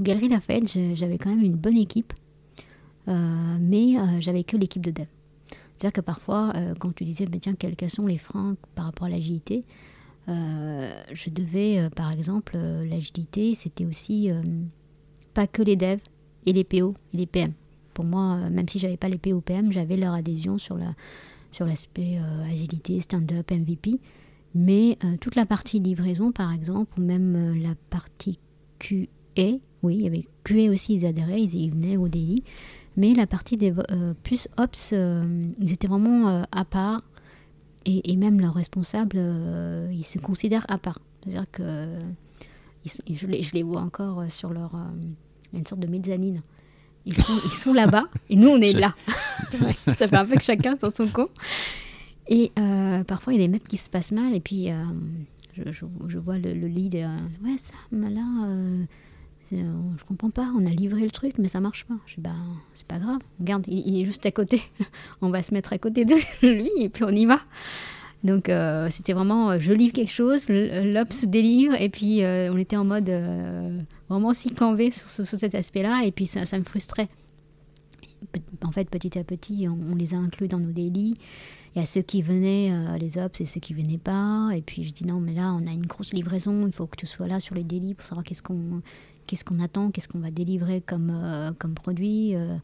Galerie 0.00 0.28
Lafayette, 0.28 0.66
j'avais 0.94 1.18
quand 1.18 1.28
même 1.28 1.44
une 1.44 1.56
bonne 1.56 1.76
équipe, 1.76 2.14
euh, 3.08 3.56
mais 3.60 3.98
euh, 3.98 4.20
j'avais 4.20 4.44
que 4.44 4.56
l'équipe 4.56 4.84
de 4.84 4.90
dev. 4.90 5.06
C'est-à-dire 5.50 5.92
que 5.92 6.00
parfois, 6.00 6.52
euh, 6.56 6.74
quand 6.78 6.94
tu 6.94 7.04
disais, 7.04 7.26
tiens, 7.40 7.52
quels, 7.52 7.90
sont 7.90 8.06
les 8.06 8.16
freins 8.16 8.56
par 8.74 8.86
rapport 8.86 9.06
à 9.06 9.10
l'agilité, 9.10 9.64
je 10.28 11.28
devais, 11.28 11.90
par 11.96 12.12
exemple, 12.12 12.56
l'agilité, 12.56 13.56
c'était 13.56 13.84
aussi 13.84 14.30
pas 15.34 15.48
que 15.48 15.60
les 15.60 15.74
devs 15.74 15.98
et 16.46 16.52
les 16.52 16.62
PO 16.62 16.94
et 17.12 17.16
les 17.16 17.26
PM. 17.26 17.52
Pour 17.94 18.04
moi, 18.04 18.36
même 18.48 18.68
si 18.68 18.78
j'avais 18.78 18.96
pas 18.96 19.08
les 19.08 19.18
PO 19.18 19.40
PM, 19.40 19.72
j'avais 19.72 19.96
leur 19.96 20.14
adhésion 20.14 20.56
sur 20.56 20.76
la 20.76 20.94
sur 21.50 21.66
l'aspect 21.66 22.20
agilité, 22.48 23.00
stand-up, 23.00 23.50
MVP. 23.50 23.98
Mais 24.54 24.96
toute 25.20 25.34
la 25.34 25.46
partie 25.46 25.80
livraison, 25.80 26.30
par 26.30 26.52
exemple, 26.52 27.00
ou 27.00 27.02
même 27.02 27.60
la 27.60 27.74
partie 27.88 28.38
QA, 28.78 29.58
oui, 29.82 29.96
il 29.96 30.02
y 30.02 30.06
avait 30.06 30.26
QA 30.44 30.70
aussi, 30.70 30.94
ils 30.94 31.06
adhéraient, 31.06 31.40
ils, 31.40 31.70
venaient 31.70 31.96
au 31.96 32.08
daily. 32.08 32.42
Mais 32.96 33.14
la 33.14 33.26
partie 33.26 33.56
des 33.56 33.72
euh, 33.72 34.14
plus 34.22 34.48
ops, 34.58 34.90
euh, 34.92 35.46
ils 35.58 35.72
étaient 35.72 35.86
vraiment 35.86 36.28
euh, 36.28 36.42
à 36.52 36.64
part. 36.64 37.02
Et, 37.86 38.14
même 38.16 38.40
leurs 38.40 38.54
responsables, 38.54 39.18
ils 39.90 40.04
se 40.04 40.18
considèrent 40.18 40.66
à 40.68 40.76
part. 40.76 41.00
C'est-à-dire 41.22 41.46
que 41.50 41.88
je, 42.84 43.26
les, 43.26 43.42
je, 43.42 43.54
les, 43.54 43.62
vois 43.62 43.80
encore 43.80 44.30
sur 44.30 44.52
leur. 44.52 44.72
une 45.54 45.64
sorte 45.64 45.80
de 45.80 45.86
mezzanine. 45.86 46.42
Ils 47.06 47.16
sont, 47.16 47.40
ils 47.42 47.50
sont 47.50 47.72
là-bas 47.72 48.04
et 48.28 48.36
nous, 48.36 48.48
on 48.48 48.60
est 48.60 48.74
là. 48.74 48.94
ça 49.94 50.06
fait 50.06 50.14
un 50.14 50.26
peu 50.26 50.36
que 50.36 50.42
chacun 50.42 50.74
dans 50.74 50.90
son 50.90 51.08
coin. 51.08 51.28
Et 52.28 52.52
parfois, 53.06 53.32
il 53.32 53.40
y 53.40 53.42
a 53.42 53.46
des 53.46 53.52
maps 53.52 53.64
qui 53.66 53.78
se 53.78 53.88
passent 53.88 54.12
mal. 54.12 54.34
Et 54.34 54.40
puis, 54.40 54.68
je, 55.56 55.86
je, 56.08 56.18
vois 56.18 56.38
le, 56.38 56.52
le 56.52 56.66
lead. 56.66 56.94
ouais, 56.94 57.56
ça, 57.58 57.74
là 57.90 58.44
euh, 58.44 58.84
je 59.52 60.04
comprends 60.06 60.30
pas, 60.30 60.48
on 60.56 60.64
a 60.66 60.70
livré 60.70 61.02
le 61.02 61.10
truc, 61.10 61.34
mais 61.38 61.48
ça 61.48 61.60
marche 61.60 61.84
pas. 61.84 61.96
Je 62.06 62.16
dis, 62.16 62.20
bah, 62.20 62.30
c'est 62.74 62.86
pas 62.86 62.98
grave, 62.98 63.18
regarde, 63.40 63.64
il, 63.66 64.00
est 64.00 64.04
juste 64.04 64.24
à 64.26 64.30
côté. 64.30 64.62
on 65.22 65.30
va 65.30 65.42
se 65.42 65.52
mettre 65.52 65.72
à 65.72 65.78
côté 65.78 66.04
de 66.04 66.14
lui 66.42 66.70
et 66.78 66.88
puis 66.88 67.04
on 67.04 67.10
y 67.10 67.26
va. 67.26 67.38
Donc 68.22 68.48
euh, 68.48 68.88
c'était 68.90 69.14
vraiment, 69.14 69.50
euh, 69.50 69.58
je 69.58 69.72
livre 69.72 69.92
quelque 69.92 70.12
chose, 70.12 70.46
l'Ops 70.48 71.24
délivre, 71.24 71.74
et 71.80 71.88
puis 71.88 72.20
on 72.22 72.56
était 72.58 72.76
en 72.76 72.84
mode 72.84 73.10
vraiment 74.08 74.34
cycle 74.34 74.62
en 74.62 74.74
V 74.74 74.90
sur, 74.90 75.26
cet 75.26 75.54
aspect-là, 75.54 76.02
et 76.04 76.12
puis 76.12 76.26
ça, 76.26 76.46
ça, 76.46 76.58
me 76.58 76.64
frustrait. 76.64 77.08
En 78.62 78.72
fait, 78.72 78.88
petit 78.88 79.18
à 79.18 79.24
petit, 79.24 79.66
on, 79.68 79.94
les 79.94 80.14
a 80.14 80.18
inclus 80.18 80.48
dans 80.48 80.58
nos 80.58 80.70
délits. 80.70 81.14
Il 81.74 81.78
y 81.78 81.82
a 81.82 81.86
ceux 81.86 82.02
qui 82.02 82.20
venaient, 82.20 82.72
les 82.98 83.16
ops, 83.16 83.40
et 83.40 83.44
ceux 83.44 83.60
qui 83.60 83.74
venaient 83.74 83.96
pas. 83.96 84.50
Et 84.54 84.60
puis 84.60 84.84
je 84.84 84.92
dis 84.92 85.06
non, 85.06 85.18
mais 85.18 85.32
là, 85.32 85.54
on 85.54 85.66
a 85.66 85.72
une 85.72 85.86
grosse 85.86 86.12
livraison, 86.12 86.66
il 86.66 86.72
faut 86.72 86.86
que 86.86 86.96
tu 86.96 87.06
sois 87.06 87.26
là 87.26 87.40
sur 87.40 87.54
les 87.54 87.64
délits 87.64 87.94
pour 87.94 88.06
savoir 88.06 88.22
qu'est-ce 88.22 88.42
qu'on 88.42 88.82
qu'est-ce 89.30 89.44
qu'on 89.44 89.60
attend, 89.60 89.92
qu'est-ce 89.92 90.08
qu'on 90.08 90.18
va 90.18 90.32
délivrer 90.32 90.80
comme, 90.80 91.12
euh, 91.14 91.52
comme 91.56 91.74
produit 91.74 92.34
euh, 92.34 92.56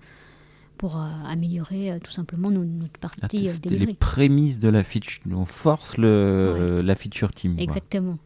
pour 0.78 0.96
euh, 0.96 1.08
améliorer 1.24 1.96
tout 2.02 2.10
simplement 2.10 2.50
notre 2.50 2.98
partie 2.98 3.20
ah, 3.22 3.52
C'était 3.52 3.70
les 3.70 3.94
prémices 3.94 4.58
de 4.58 4.68
la 4.68 4.82
feature, 4.82 5.20
on 5.30 5.44
force 5.44 5.96
le, 5.96 6.80
la 6.84 6.96
feature 6.96 7.32
team. 7.32 7.56
Exactement. 7.60 8.18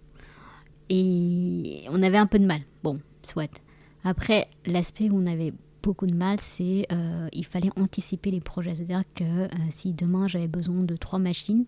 Et 0.89 1.85
on 1.91 2.03
avait 2.03 2.17
un 2.17 2.27
peu 2.27 2.39
de 2.39 2.47
mal. 2.47 2.63
Bon, 2.83 2.99
soit. 3.23 3.61
Après, 4.05 4.49
l'aspect 4.65 5.11
où 5.11 5.19
on 5.19 5.27
avait 5.27 5.53
beaucoup 5.83 6.07
de 6.07 6.17
mal, 6.17 6.39
c'est 6.41 6.89
il 7.33 7.45
fallait 7.45 7.71
anticiper 7.79 8.31
les 8.31 8.41
projets. 8.41 8.75
C'est-à-dire 8.75 9.05
que 9.15 9.49
si 9.69 9.93
demain 9.93 10.27
j'avais 10.27 10.49
besoin 10.49 10.83
de 10.83 10.97
trois 10.97 11.19
machines, 11.19 11.67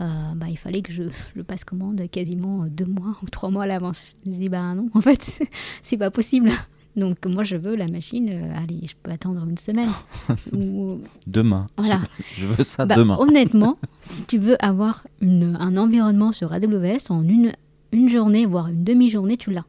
euh, 0.00 0.04
bah, 0.34 0.46
il 0.48 0.58
fallait 0.58 0.82
que 0.82 0.92
je, 0.92 1.04
je, 1.36 1.42
passe 1.42 1.64
commande 1.64 2.02
quasiment 2.10 2.66
deux 2.66 2.84
mois 2.84 3.16
ou 3.22 3.30
trois 3.30 3.50
mois 3.50 3.64
à 3.64 3.66
l'avance. 3.66 4.06
Je 4.24 4.30
dis, 4.30 4.48
bah 4.48 4.74
non, 4.74 4.88
en 4.94 5.00
fait, 5.00 5.40
c'est 5.82 5.96
pas 5.96 6.10
possible. 6.10 6.50
Donc 6.96 7.26
moi, 7.26 7.44
je 7.44 7.56
veux 7.56 7.76
la 7.76 7.88
machine, 7.88 8.30
euh, 8.30 8.56
allez, 8.56 8.86
je 8.86 8.94
peux 9.02 9.10
attendre 9.10 9.46
une 9.48 9.58
semaine. 9.58 9.90
ou... 10.52 11.00
Demain. 11.26 11.66
Voilà. 11.76 12.00
Je, 12.34 12.46
veux 12.46 12.64
ça 12.64 12.86
bah, 12.86 12.94
demain. 12.94 13.16
Honnêtement, 13.18 13.78
si 14.00 14.22
tu 14.24 14.38
veux 14.38 14.62
avoir 14.64 15.06
une, 15.20 15.56
un 15.60 15.76
environnement 15.76 16.32
sur 16.32 16.52
AWS 16.52 17.10
en 17.10 17.22
une, 17.22 17.52
une 17.92 18.08
journée, 18.08 18.46
voire 18.46 18.68
une 18.68 18.82
demi-journée, 18.82 19.36
tu 19.36 19.50
l'as. 19.50 19.66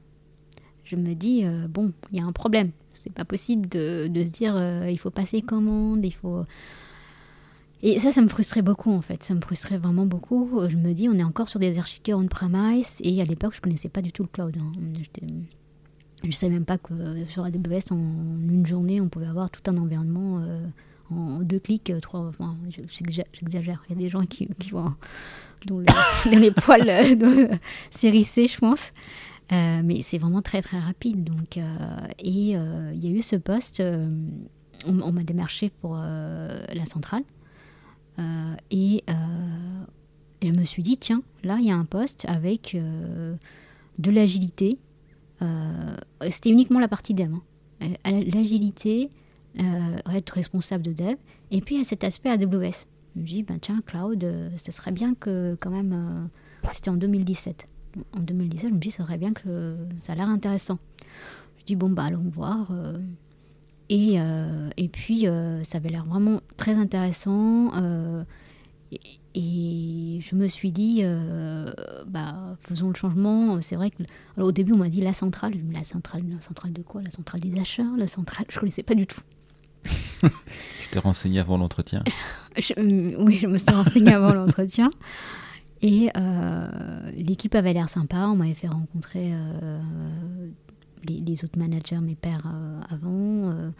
Je 0.86 0.96
me 0.96 1.14
dis, 1.16 1.42
euh, 1.44 1.68
bon, 1.68 1.92
il 2.12 2.20
y 2.20 2.22
a 2.22 2.26
un 2.26 2.32
problème. 2.32 2.72
C'est 2.94 3.12
pas 3.12 3.26
possible 3.26 3.68
de, 3.68 4.08
de 4.08 4.26
se 4.26 4.32
dire, 4.32 4.58
il 4.90 4.98
faut 4.98 5.12
passer 5.12 5.42
commande, 5.42 6.04
il 6.04 6.12
faut 6.12 6.44
et 7.84 8.00
ça, 8.00 8.12
ça 8.12 8.22
me 8.22 8.28
frustrait 8.28 8.62
beaucoup 8.62 8.92
en 8.92 9.02
fait. 9.02 9.24
Ça 9.24 9.34
me 9.34 9.42
frustrait 9.42 9.78
vraiment 9.78 10.06
beaucoup. 10.06 10.62
Je 10.68 10.76
me 10.76 10.94
dis, 10.94 11.08
on 11.10 11.14
est 11.14 11.24
encore 11.24 11.48
sur 11.48 11.60
des 11.60 11.78
architectures 11.78 12.18
on-premise 12.18 12.98
et 13.02 13.22
à 13.22 13.26
l'époque, 13.26 13.54
je 13.56 13.62
connaissais 13.62 13.90
pas 13.90 14.02
du 14.02 14.12
tout 14.12 14.24
le 14.24 14.30
cloud. 14.30 14.56
Hein. 14.60 14.72
Je 16.24 16.28
ne 16.28 16.32
savais 16.32 16.54
même 16.54 16.66
pas 16.66 16.80
que 16.80 16.94
sur 17.30 17.44
AWS, 17.44 17.92
en 17.92 17.98
une 17.98 18.66
journée, 18.66 19.00
on 19.00 19.10
pouvait 19.10 19.28
avoir 19.28 19.52
tout 19.52 19.62
un 19.70 19.78
environnement 19.78 20.40
euh, 20.40 20.66
en 21.12 21.40
deux 21.40 21.60
clics, 21.60 21.94
trois. 22.02 22.22
Enfin, 22.22 22.58
j'exagère. 22.70 23.84
Il 23.88 23.96
y 23.96 24.00
a 24.00 24.02
des 24.02 24.10
gens 24.10 24.26
qui, 24.26 24.50
vont 24.72 24.96
dans, 25.68 25.80
les 26.32 26.52
poils 26.52 26.92
s'hérisser, 27.92 28.48
je 28.48 28.58
pense. 28.58 28.92
mais 29.52 30.02
c'est 30.02 30.18
vraiment 30.18 30.42
très 30.42 30.64
très 30.64 30.80
rapide. 30.80 31.24
Donc, 31.24 31.58
et 31.58 31.64
il 32.24 33.00
y 33.00 33.08
a 33.08 33.12
eu 33.12 33.22
ce 33.22 33.36
poste, 33.36 33.84
on, 34.88 35.12
m'a 35.12 35.24
démarché 35.24 35.70
pour 35.70 35.96
la 35.98 36.86
centrale. 36.92 37.24
Et 38.72 39.04
et 40.42 40.54
je 40.54 40.60
me 40.60 40.64
suis 40.64 40.84
dit, 40.84 40.98
tiens, 40.98 41.22
là, 41.44 41.58
il 41.60 41.66
y 41.66 41.72
a 41.72 41.76
un 41.76 41.86
poste 41.86 42.26
avec 42.28 42.76
euh, 42.76 43.36
de 43.98 44.12
l'agilité. 44.12 44.78
Euh, 45.42 45.96
c'était 46.30 46.50
uniquement 46.50 46.80
la 46.80 46.88
partie 46.88 47.14
dev. 47.14 47.34
Hein. 47.34 47.94
Euh, 48.08 48.24
l'agilité, 48.34 49.10
être 50.14 50.32
responsable 50.32 50.84
de 50.84 50.94
dev. 50.94 51.16
Et 51.50 51.62
puis, 51.62 51.76
il 51.76 51.78
y 51.80 51.82
a 51.82 51.86
cet 51.86 52.04
aspect 52.04 52.30
AWS. 52.30 52.86
Je 53.16 53.22
me 53.22 53.26
dis, 53.26 53.44
ben, 53.44 53.58
tiens, 53.60 53.82
cloud, 53.86 54.26
ça 54.58 54.72
serait 54.72 54.92
bien 54.92 55.16
que, 55.16 55.58
quand 55.60 55.72
même. 55.72 56.30
c'était 56.72 56.90
en 56.90 56.98
2017. 56.98 57.66
En 58.14 58.20
2017, 58.20 58.70
je 58.70 58.76
me 58.76 58.80
dis, 58.80 58.92
ça 58.92 59.04
serait 59.04 59.18
bien 59.18 59.34
que 59.34 59.76
ça 60.00 60.14
a 60.14 60.16
l'air 60.16 60.30
intéressant. 60.30 60.78
Je 61.58 61.66
dis, 61.66 61.76
bon, 61.76 61.90
bah, 61.90 62.04
allons 62.04 62.30
voir. 62.30 62.72
Et, 63.90 64.18
et, 64.78 64.88
puis, 64.90 65.28
ça 65.64 65.78
avait 65.78 65.90
l'air 65.90 66.06
vraiment 66.06 66.42
très 66.58 66.74
intéressant. 66.74 67.72
Et 69.40 70.20
je 70.22 70.36
me 70.36 70.48
suis 70.48 70.72
dit, 70.72 71.02
euh, 71.04 71.72
bah, 72.08 72.58
faisons 72.62 72.88
le 72.88 72.96
changement. 72.96 73.62
C'est 73.62 73.76
vrai 73.76 73.92
que 73.92 74.02
au 74.42 74.52
début, 74.52 74.74
on 74.74 74.78
m'a 74.78 74.90
dit 74.90 75.02
la 75.02 75.14
centrale. 75.14 75.54
Je 75.56 75.64
me 75.64 75.74
la 75.74 75.84
centrale, 75.84 76.24
la 76.28 76.42
centrale 76.42 76.74
de 76.74 76.82
quoi? 76.82 77.04
La 77.04 77.12
centrale 77.12 77.42
des 77.42 77.60
achats 77.60 77.84
La 77.98 78.08
centrale, 78.08 78.48
je 78.50 78.56
ne 78.56 78.60
connaissais 78.62 78.82
pas 78.82 78.96
du 78.96 79.06
tout. 79.06 79.22
tu 80.22 80.30
t'es 80.90 80.98
renseigné 81.00 81.40
avant 81.40 81.58
l'entretien? 81.58 82.04
Euh, 82.80 83.14
Oui, 83.20 83.38
je 83.40 83.46
me 83.46 83.60
suis 83.60 83.70
renseigné 83.70 84.14
avant 84.14 84.34
l'entretien. 84.34 84.90
Et 85.84 86.10
euh, 86.18 87.12
l'équipe 87.16 87.54
avait 87.54 87.74
l'air 87.74 87.88
sympa. 87.88 88.18
On 88.30 88.36
m'avait 88.36 88.56
fait 88.56 88.68
rencontrer 88.68 89.32
les, 91.06 91.44
autres 91.44 91.60
managers, 91.60 92.00
mes 92.00 92.16
pères 92.16 92.52
avant. 92.90 93.72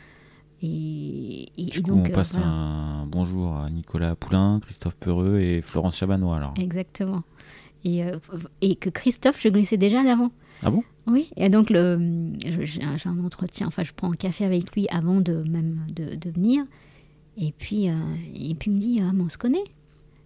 Et, 0.62 1.46
on 1.88 2.04
euh, 2.04 2.10
passe 2.10 2.36
un 2.36 3.06
bonjour 3.08 3.56
à 3.58 3.70
Nicolas 3.70 4.16
Poulain, 4.16 4.60
Christophe 4.64 4.96
Peureux 4.96 5.40
et 5.40 5.62
Florence 5.62 5.98
Chabanois. 5.98 6.38
Alors. 6.38 6.54
Exactement. 6.58 7.24
Et, 7.84 8.04
euh, 8.04 8.18
et 8.62 8.76
que 8.76 8.90
Christophe, 8.90 9.40
je 9.42 9.50
connaissais 9.50 9.78
déjà 9.78 10.04
d'avant. 10.04 10.32
Ah 10.64 10.72
bon? 10.72 10.84
Oui, 11.06 11.30
et 11.38 11.50
donc 11.50 11.68
j'ai 11.70 12.84
un 12.84 13.24
entretien, 13.24 13.68
enfin 13.68 13.84
je 13.84 13.94
prends 13.96 14.12
un 14.12 14.16
café 14.16 14.44
avec 14.44 14.76
lui 14.76 14.88
avant 14.90 15.22
de 15.22 15.44
même 15.48 15.86
de, 15.90 16.30
venir. 16.30 16.66
Et 17.38 17.54
puis, 17.56 17.90
euh, 17.90 17.94
et 18.36 18.56
puis 18.56 18.72
il 18.72 18.74
me 18.74 18.80
dit, 18.80 19.00
ah, 19.02 19.12
mais 19.14 19.24
on 19.24 19.30
se 19.30 19.38
connaît? 19.38 19.64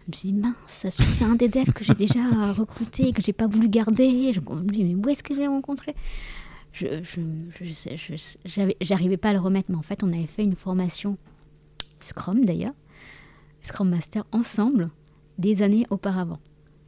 Je 0.07 0.11
me 0.11 0.15
suis 0.15 0.31
dit, 0.31 0.33
mince, 0.33 0.55
ça 0.67 0.89
se 0.89 1.01
trouve, 1.01 1.13
c'est 1.13 1.25
un 1.25 1.35
des 1.35 1.49
devs 1.49 1.73
que 1.73 1.83
j'ai 1.83 1.93
déjà 1.93 2.23
recruté, 2.53 3.11
que 3.11 3.21
j'ai 3.21 3.33
pas 3.33 3.47
voulu 3.47 3.67
garder. 3.67 4.31
Je 4.33 4.39
me 4.39 4.71
dis, 4.71 4.85
mais 4.85 4.95
où 4.95 5.09
est-ce 5.09 5.21
que 5.21 5.35
je 5.35 5.41
l'ai 5.41 5.47
rencontré? 5.47 5.93
Je, 6.73 7.03
je, 7.03 8.67
j'arrivais 8.81 9.17
pas 9.17 9.29
à 9.29 9.33
le 9.33 9.39
remettre, 9.39 9.69
mais 9.71 9.77
en 9.77 9.81
fait, 9.81 10.03
on 10.03 10.13
avait 10.13 10.27
fait 10.27 10.43
une 10.43 10.55
formation 10.55 11.17
Scrum 11.99 12.45
d'ailleurs, 12.45 12.73
Scrum 13.61 13.89
Master 13.89 14.23
ensemble, 14.31 14.89
des 15.37 15.61
années 15.61 15.85
auparavant. 15.89 16.39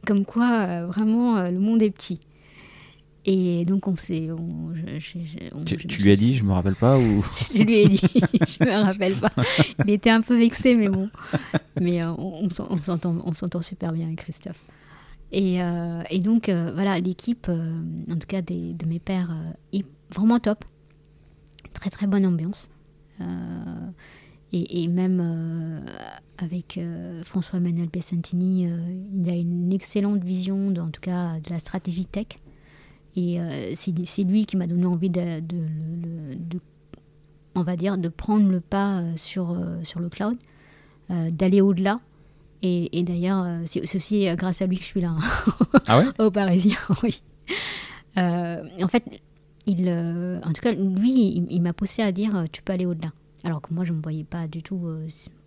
Comme 0.06 0.24
quoi, 0.24 0.66
euh, 0.66 0.86
vraiment, 0.86 1.36
euh, 1.36 1.50
le 1.50 1.58
monde 1.58 1.82
est 1.82 1.90
petit. 1.90 2.20
Et 3.26 3.64
donc, 3.64 3.88
on 3.88 3.96
s'est. 3.96 4.28
Tu, 5.64 5.76
tu 5.78 6.02
lui 6.02 6.10
as 6.10 6.16
dit, 6.16 6.34
je 6.34 6.44
me 6.44 6.52
rappelle 6.52 6.74
pas 6.74 6.98
ou... 6.98 7.24
Je 7.54 7.62
lui 7.62 7.74
ai 7.74 7.88
dit, 7.88 7.96
je 8.02 8.64
me 8.64 8.84
rappelle 8.84 9.14
pas. 9.14 9.32
Il 9.86 9.90
était 9.90 10.10
un 10.10 10.20
peu 10.20 10.36
vexé, 10.38 10.74
mais 10.74 10.90
bon. 10.90 11.08
Mais 11.80 12.02
euh, 12.02 12.12
on, 12.18 12.48
on 12.68 13.34
s'entend 13.34 13.62
super 13.62 13.92
bien 13.92 14.06
avec 14.06 14.18
Christophe. 14.18 14.60
Euh, 15.32 16.02
et, 16.10 16.20
donc, 16.20 16.48
euh, 16.48 16.70
voilà, 16.74 16.98
l'équipe, 16.98 17.46
euh, 17.48 17.80
en 18.10 18.16
tout 18.16 18.26
cas 18.26 18.42
de 18.42 18.86
mes 18.86 18.98
pères, 18.98 19.34
est 19.72 19.84
vraiment 20.14 20.38
top. 20.38 20.64
Très, 21.72 21.90
très 21.90 22.06
bonne 22.06 22.26
ambiance. 22.26 22.70
Et, 24.52 24.86
même 24.86 25.84
avec 26.38 26.78
François-Emmanuel 27.24 27.88
Pessantini, 27.88 28.68
il 29.14 29.28
a 29.28 29.34
une 29.34 29.72
excellente 29.72 30.22
vision, 30.22 30.70
de, 30.70 30.80
en 30.80 30.90
tout 30.90 31.00
cas, 31.00 31.40
de 31.40 31.50
la 31.50 31.58
stratégie 31.58 32.06
tech. 32.06 32.26
Et 33.16 33.38
c'est 33.74 34.22
lui 34.22 34.46
qui 34.46 34.56
m'a 34.56 34.68
donné 34.68 34.86
envie 34.86 35.10
de, 35.10 35.42
on 37.56 37.62
va 37.62 37.74
dire, 37.74 37.98
de 37.98 38.08
prendre 38.08 38.48
le 38.48 38.60
pas 38.60 39.02
sur, 39.16 39.56
sur 39.82 39.98
le 39.98 40.08
cloud, 40.08 40.36
d'aller 41.08 41.60
au-delà 41.60 42.00
et, 42.66 43.02
d'ailleurs, 43.02 43.44
euh, 43.44 43.62
c'est 43.66 43.94
aussi 43.94 44.26
euh, 44.26 44.36
grâce 44.36 44.62
à 44.62 44.66
lui 44.66 44.76
que 44.76 44.82
je 44.82 44.88
suis 44.88 45.00
là, 45.02 45.10
hein. 45.10 45.52
ah 45.86 45.98
ouais 45.98 46.06
au 46.18 46.30
Parisien, 46.30 46.78
oui. 47.02 47.20
Euh, 48.16 48.64
en 48.82 48.88
fait, 48.88 49.04
il, 49.66 49.90
en 49.90 50.52
tout 50.52 50.62
cas, 50.62 50.72
lui, 50.72 51.46
il, 51.50 51.60
m'a 51.60 51.74
poussé 51.74 52.00
à 52.00 52.10
dire 52.10 52.44
tu 52.52 52.62
peux 52.62 52.72
aller 52.72 52.86
au-delà. 52.86 53.10
Alors 53.44 53.60
que 53.60 53.74
moi, 53.74 53.84
je 53.84 53.92
ne 53.92 53.98
me 53.98 54.02
voyais 54.02 54.24
pas 54.24 54.46
du 54.46 54.62
tout 54.62 54.88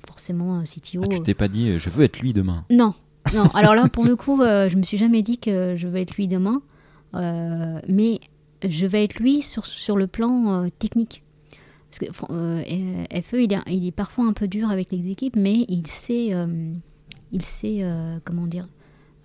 forcément 0.08 0.62
CTO. 0.64 1.02
Ah, 1.04 1.08
tu 1.10 1.22
t'es 1.22 1.34
pas 1.34 1.48
dit 1.48 1.80
je 1.80 1.90
veux 1.90 2.04
être 2.04 2.20
lui 2.20 2.34
demain? 2.34 2.66
Non, 2.70 2.94
non. 3.34 3.46
Alors 3.56 3.74
là, 3.74 3.90
pour 3.90 4.06
le 4.06 4.16
coup, 4.16 4.40
je 4.42 4.76
me 4.76 4.84
suis 4.84 4.98
jamais 4.98 5.24
dit 5.24 5.40
que 5.40 5.76
je 5.76 5.88
veux 5.88 5.98
être 5.98 6.16
lui 6.16 6.28
demain, 6.28 6.62
mais 7.14 8.20
je 8.68 8.86
vais 8.86 9.04
être 9.04 9.20
lui 9.20 9.42
sur, 9.42 9.66
sur 9.66 9.98
le 9.98 10.06
plan 10.06 10.68
technique. 10.78 11.24
Parce 11.90 12.00
que 12.00 12.12
FE, 12.14 13.42
il 13.42 13.54
est, 13.54 13.60
il 13.68 13.88
est, 13.88 13.92
parfois 13.92 14.26
un 14.26 14.34
peu 14.34 14.48
dur 14.48 14.70
avec 14.70 14.92
les 14.92 15.10
équipes, 15.10 15.36
mais 15.36 15.66
il 15.68 15.88
sait 15.88 16.34
il 17.32 17.44
sait, 17.44 17.80
euh, 17.82 18.20
comment 18.24 18.48
dire, 18.48 18.68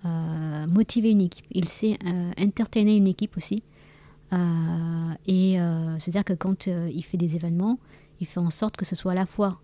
euh, 0.05 0.67
motiver 0.67 1.11
une 1.11 1.21
équipe, 1.21 1.45
il 1.51 1.67
sait 1.67 1.97
euh, 2.05 2.31
entertainer 2.37 2.95
une 2.95 3.07
équipe 3.07 3.37
aussi. 3.37 3.63
et 5.27 5.57
c'est-à-dire 5.99 6.25
que 6.25 6.33
quand 6.33 6.65
il 6.67 7.03
fait 7.03 7.17
des 7.17 7.35
événements, 7.35 7.77
il 8.19 8.25
fait 8.27 8.39
en 8.39 8.49
sorte 8.49 8.75
que 8.77 8.85
ce 8.85 8.95
soit 8.95 9.11
à 9.11 9.15
la 9.15 9.27
fois 9.27 9.61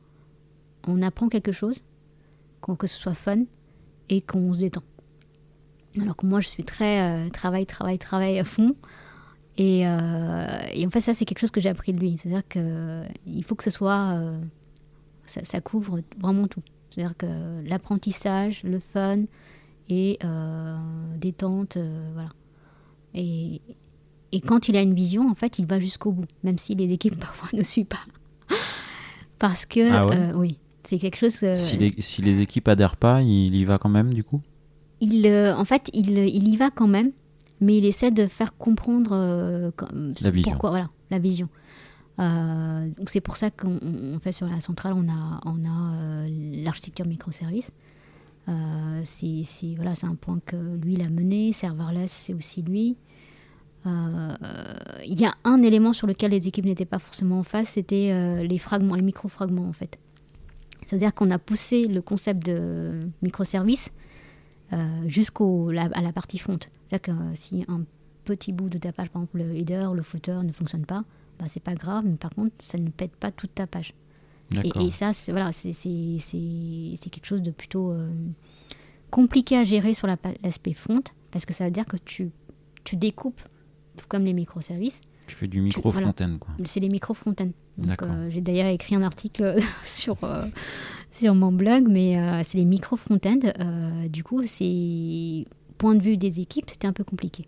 on 0.87 1.01
apprend 1.01 1.27
quelque 1.27 1.51
chose, 1.51 1.81
que 2.61 2.87
ce 2.87 2.97
soit 2.97 3.15
fun 3.15 3.45
et 4.09 4.21
qu'on 4.21 4.53
se 4.53 4.59
détend. 4.59 4.83
Alors 5.99 6.15
que 6.15 6.25
moi, 6.27 6.39
je 6.39 6.47
suis 6.47 6.63
très 6.63 7.29
travail, 7.31 7.65
travail, 7.65 7.97
travail 7.97 8.37
à 8.39 8.43
fond. 8.43 8.75
Et, 9.57 9.81
et 9.81 10.85
en 10.85 10.89
fait, 10.91 11.01
ça, 11.01 11.15
c'est 11.15 11.25
quelque 11.25 11.39
chose 11.39 11.51
que 11.51 11.59
j'ai 11.59 11.69
appris 11.69 11.91
de 11.91 11.99
lui. 11.99 12.15
C'est-à-dire 12.15 12.47
qu'il 12.47 13.43
faut 13.43 13.55
que 13.55 13.63
ce 13.63 13.71
soit. 13.71 14.21
Ça, 15.25 15.61
couvre 15.61 15.99
vraiment 16.19 16.47
tout. 16.47 16.63
C'est-à-dire 16.89 17.15
que 17.17 17.27
l'apprentissage, 17.67 18.63
le 18.63 18.79
fun 18.79 19.23
et 19.89 20.19
euh, 20.23 20.77
détente, 21.17 21.77
euh, 21.77 22.09
voilà. 22.13 22.29
Et, 23.13 23.61
et 24.31 24.41
quand 24.41 24.67
il 24.69 24.75
a 24.75 24.81
une 24.81 24.93
vision, 24.93 25.27
en 25.27 25.35
fait, 25.35 25.59
il 25.59 25.65
va 25.65 25.79
jusqu'au 25.79 26.11
bout, 26.11 26.25
même 26.43 26.57
si 26.57 26.75
les 26.75 26.91
équipes 26.91 27.15
parfois 27.19 27.49
ne 27.57 27.63
suivent 27.63 27.85
pas. 27.85 27.97
Parce 29.39 29.65
que, 29.65 29.91
ah 29.91 30.05
euh, 30.11 30.33
oui, 30.35 30.57
c'est 30.83 30.97
quelque 30.97 31.17
chose. 31.17 31.53
Si 31.53 31.77
les, 31.77 31.95
si, 31.99 32.21
les, 32.21 32.41
équipes 32.41 32.67
adhèrent 32.67 32.97
pas, 32.97 33.21
il 33.21 33.55
y 33.55 33.63
va 33.63 33.77
quand 33.77 33.89
même, 33.89 34.13
du 34.13 34.23
coup? 34.23 34.41
Il, 34.99 35.27
En 35.55 35.63
fait, 35.63 35.89
il, 35.93 36.17
il, 36.17 36.49
y 36.49 36.57
va 36.57 36.71
quand 36.71 36.87
même, 36.87 37.11
mais 37.61 37.77
il 37.77 37.85
essaie 37.85 38.11
de 38.11 38.27
faire 38.27 38.57
comprendre 38.57 39.71
la 40.21 40.29
vision. 40.29 40.51
Pourquoi, 40.51 40.71
voilà, 40.71 40.89
la 41.09 41.19
vision. 41.19 41.47
Euh, 42.19 42.89
donc 42.97 43.09
c'est 43.09 43.21
pour 43.21 43.37
ça 43.37 43.49
qu'on 43.49 44.19
fait 44.21 44.31
sur 44.31 44.47
la 44.47 44.59
centrale, 44.59 44.93
on 44.93 45.07
a, 45.07 45.41
euh, 45.45 46.63
l'architecture 46.63 47.07
microservice. 47.07 47.71
Euh, 48.47 49.01
c'est 49.05 49.75
voilà, 49.75 49.93
un 50.03 50.15
point 50.15 50.39
que 50.45 50.55
lui 50.55 50.93
il 50.93 51.01
a 51.01 51.09
mené. 51.09 51.53
Serverless, 51.53 52.11
c'est 52.11 52.33
aussi 52.33 52.61
lui. 52.61 52.97
Il 53.85 55.19
y 55.19 55.25
a 55.25 55.33
un 55.45 55.61
élément 55.63 55.93
sur 55.93 56.05
lequel 56.05 56.31
les 56.31 56.47
équipes 56.47 56.65
n'étaient 56.65 56.85
pas 56.85 56.99
forcément 56.99 57.39
en 57.39 57.43
face, 57.43 57.69
c'était 57.69 58.43
les 58.43 58.57
fragments, 58.59 58.93
les 58.93 59.01
micro-fragments 59.01 59.67
en 59.67 59.73
fait. 59.73 59.97
C'est-à-dire 60.85 61.13
qu'on 61.13 61.31
a 61.31 61.39
poussé 61.39 61.87
le 61.87 62.01
concept 62.01 62.45
de 62.45 62.99
microservice 63.23 63.91
jusqu'à 65.07 65.45
la, 65.71 65.87
la 65.87 66.11
partie 66.11 66.37
front. 66.37 66.59
C'est-à-dire 66.87 67.15
que 67.15 67.35
si 67.35 67.65
un 67.67 67.81
petit 68.25 68.51
bout 68.51 68.69
de 68.69 68.77
tapage, 68.77 69.09
par 69.09 69.23
exemple 69.23 69.37
le 69.37 69.55
header, 69.55 69.87
le 69.95 70.03
footer 70.03 70.39
ne 70.43 70.51
fonctionne 70.51 70.85
pas, 70.85 71.03
bah, 71.39 71.45
c'est 71.47 71.63
pas 71.63 71.75
grave, 71.75 72.03
mais 72.05 72.17
par 72.17 72.31
contre, 72.31 72.53
ça 72.59 72.77
ne 72.77 72.89
pète 72.89 73.15
pas 73.15 73.31
toute 73.31 73.55
ta 73.55 73.65
page. 73.65 73.93
Et, 74.63 74.71
et, 74.83 74.91
ça, 74.91 75.13
c'est 75.13 75.31
voilà, 75.31 75.51
c'est 75.51 75.71
quelque 77.11 77.25
chose 77.25 77.41
de 77.41 77.51
plutôt 77.51 77.91
euh, 77.91 78.09
compliqué 79.11 79.55
à 79.57 79.63
gérer 79.63 79.93
sur 79.93 80.07
l'aspect 80.07 80.73
front, 80.73 81.03
parce 81.31 81.45
que 81.45 81.53
ça 81.53 81.65
veut 81.65 81.71
dire 81.71 81.85
que 81.85 81.97
tu, 81.97 82.31
tu 82.83 82.95
découpes, 82.95 83.41
tout 83.95 84.05
comme 84.07 84.25
les 84.25 84.33
microservices. 84.33 85.01
Tu 85.27 85.35
fais 85.35 85.47
du 85.47 85.61
micro 85.61 85.91
front-end, 85.91 86.37
quoi. 86.39 86.55
C'est 86.65 86.79
les 86.79 86.89
micro 86.89 87.13
front-end. 87.13 87.51
Euh, 88.01 88.29
J'ai 88.31 88.41
d'ailleurs 88.41 88.67
écrit 88.67 88.95
un 88.95 89.03
article 89.03 89.57
sur, 89.85 90.17
euh, 90.23 90.45
sur 91.11 91.35
mon 91.35 91.51
blog, 91.51 91.87
mais 91.87 92.43
c'est 92.43 92.57
les 92.57 92.65
micro 92.65 92.95
front-end. 92.95 93.39
du 94.09 94.23
coup, 94.23 94.41
c'est 94.45 95.45
point 95.77 95.95
de 95.95 96.01
vue 96.01 96.17
des 96.17 96.39
équipes, 96.39 96.69
c'était 96.69 96.87
un 96.87 96.93
peu 96.93 97.03
compliqué. 97.03 97.45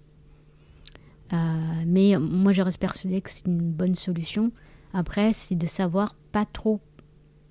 Euh, 1.34 1.38
mais 1.86 2.18
moi, 2.20 2.52
je 2.52 2.62
reste 2.62 2.80
persuadée 2.80 3.22
que 3.22 3.30
c'est 3.30 3.46
une 3.46 3.60
bonne 3.60 3.96
solution. 3.96 4.52
Après, 4.94 5.34
c'est 5.34 5.56
de 5.56 5.66
savoir 5.66 6.16
pas 6.32 6.46
trop 6.46 6.82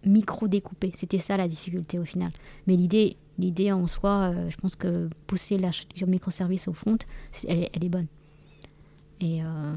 micro-découpé. 0.05 0.93
C'était 0.97 1.19
ça 1.19 1.37
la 1.37 1.49
difficulté 1.49 1.99
au 1.99 2.05
final. 2.05 2.31
Mais 2.67 2.77
l'idée, 2.77 3.17
l'idée 3.39 3.73
en 3.73 3.87
soi, 3.87 4.33
euh, 4.35 4.51
je 4.51 4.57
pense 4.57 4.77
que 4.77 5.09
pousser 5.27 5.59
l'architecture 5.59 6.09
microservice 6.09 6.69
au 6.69 6.73
front, 6.73 6.99
elle, 7.49 7.69
elle 7.73 7.85
est 7.85 7.89
bonne. 7.89 8.07
Et, 9.21 9.43
euh, 9.43 9.75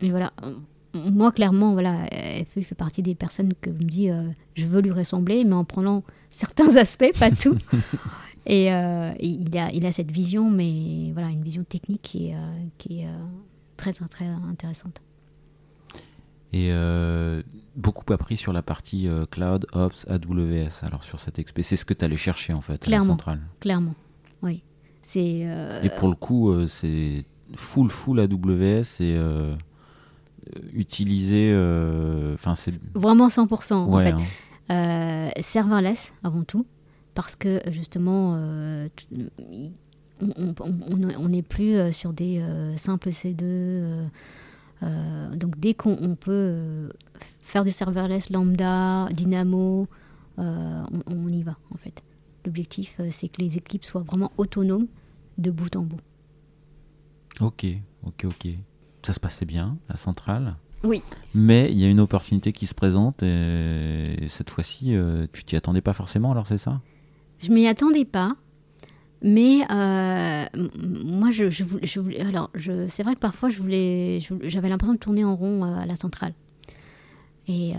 et, 0.00 0.10
voilà. 0.10 0.32
Moi, 0.92 1.30
clairement, 1.30 1.72
voilà, 1.72 2.06
FE 2.46 2.62
fait 2.62 2.74
partie 2.74 3.02
des 3.02 3.14
personnes 3.14 3.54
que 3.60 3.70
je 3.70 3.76
me 3.76 3.88
dis, 3.88 4.08
je 4.54 4.66
veux 4.66 4.80
lui 4.80 4.90
ressembler, 4.90 5.44
mais 5.44 5.54
en 5.54 5.64
prenant 5.64 6.02
certains 6.30 6.74
aspects, 6.76 7.16
pas 7.16 7.30
tout. 7.30 7.56
et 8.46 8.66
il, 8.66 9.58
a, 9.58 9.70
il 9.72 9.86
a 9.86 9.92
cette 9.92 10.10
vision, 10.10 10.50
mais 10.50 11.10
voilà, 11.12 11.28
une 11.28 11.42
vision 11.42 11.64
technique 11.64 12.02
qui 12.02 12.28
est, 12.28 12.36
qui 12.78 13.00
est 13.00 13.08
très, 13.76 13.92
très, 13.92 14.06
très 14.08 14.26
intéressante. 14.26 15.02
Et 16.52 16.72
beaucoup 17.76 18.12
appris 18.12 18.36
sur 18.36 18.52
la 18.52 18.62
partie 18.62 19.08
euh, 19.08 19.26
cloud, 19.26 19.66
ops, 19.72 20.06
AWS. 20.08 20.84
Alors 20.84 21.02
sur 21.02 21.18
cette 21.18 21.38
expé, 21.38 21.62
c'est 21.62 21.76
ce 21.76 21.84
que 21.84 21.94
tu 21.94 22.04
allais 22.04 22.16
chercher 22.16 22.52
en 22.52 22.60
fait 22.60 22.78
clairement, 22.78 23.04
à 23.04 23.08
la 23.08 23.12
centrale. 23.12 23.40
Clairement, 23.60 23.94
oui. 24.42 24.62
C'est. 25.02 25.42
Euh, 25.46 25.82
et 25.82 25.88
pour 25.88 26.08
le 26.08 26.14
coup, 26.14 26.50
euh, 26.50 26.68
c'est 26.68 27.24
full 27.56 27.90
full 27.90 28.20
AWS 28.20 29.00
et 29.00 29.18
utilisé. 30.72 31.52
Enfin, 32.34 32.54
c'est 32.54 32.80
vraiment 32.94 33.28
100% 33.28 33.72
en 33.74 34.00
fait. 34.00 34.14
Hein. 34.68 35.30
serverless 35.40 36.12
avant 36.22 36.44
tout, 36.44 36.66
parce 37.14 37.36
que 37.36 37.60
justement, 37.70 38.34
on 40.20 41.28
n'est 41.28 41.42
plus 41.42 41.92
sur 41.92 42.12
des 42.12 42.42
simples 42.76 43.10
C2. 43.10 44.08
donc 44.82 45.58
dès 45.58 45.74
qu'on 45.74 46.16
peut 46.16 46.88
faire 47.50 47.64
du 47.64 47.72
serverless 47.72 48.30
lambda, 48.30 49.08
Dynamo, 49.12 49.88
euh, 50.38 50.84
on, 51.06 51.28
y 51.28 51.42
va 51.42 51.56
en 51.74 51.76
fait. 51.76 52.02
L'objectif, 52.46 52.96
euh, 53.00 53.08
c'est 53.10 53.28
que 53.28 53.42
les 53.42 53.58
équipes 53.58 53.84
soient 53.84 54.02
vraiment 54.02 54.32
autonomes 54.38 54.86
de 55.36 55.50
bout 55.50 55.74
en 55.76 55.82
bout. 55.82 56.00
Ok, 57.40 57.66
ok, 58.04 58.24
ok. 58.24 58.48
Ça 59.02 59.12
se 59.12 59.20
passait 59.20 59.44
bien, 59.44 59.78
la 59.88 59.96
centrale 59.96 60.56
Oui. 60.84 61.02
Mais 61.34 61.70
il 61.70 61.78
y 61.78 61.84
a 61.84 61.88
une 61.88 62.00
opportunité 62.00 62.52
qui 62.52 62.66
se 62.66 62.74
présente 62.74 63.22
et 63.22 64.26
cette 64.28 64.50
fois-ci, 64.50 64.94
euh, 64.94 65.26
tu 65.32 65.44
t'y 65.44 65.56
attendais 65.56 65.80
pas 65.80 65.92
forcément, 65.92 66.30
alors 66.30 66.46
c'est 66.46 66.58
ça? 66.58 66.80
Je 67.42 67.50
m'y 67.50 67.66
attendais 67.66 68.04
pas. 68.04 68.36
Mais 69.22 69.66
moi, 69.68 71.30
je, 71.30 71.50
je, 71.50 72.20
alors, 72.20 72.50
c'est 72.88 73.02
vrai 73.02 73.14
que 73.14 73.20
parfois, 73.20 73.50
je 73.50 73.58
voulais, 73.58 74.20
j'avais 74.44 74.68
l'impression 74.68 74.94
de 74.94 74.98
tourner 74.98 75.24
en 75.24 75.36
rond 75.36 75.64
à 75.64 75.84
la 75.84 75.96
centrale. 75.96 76.32
Et 77.50 77.72
euh, 77.74 77.78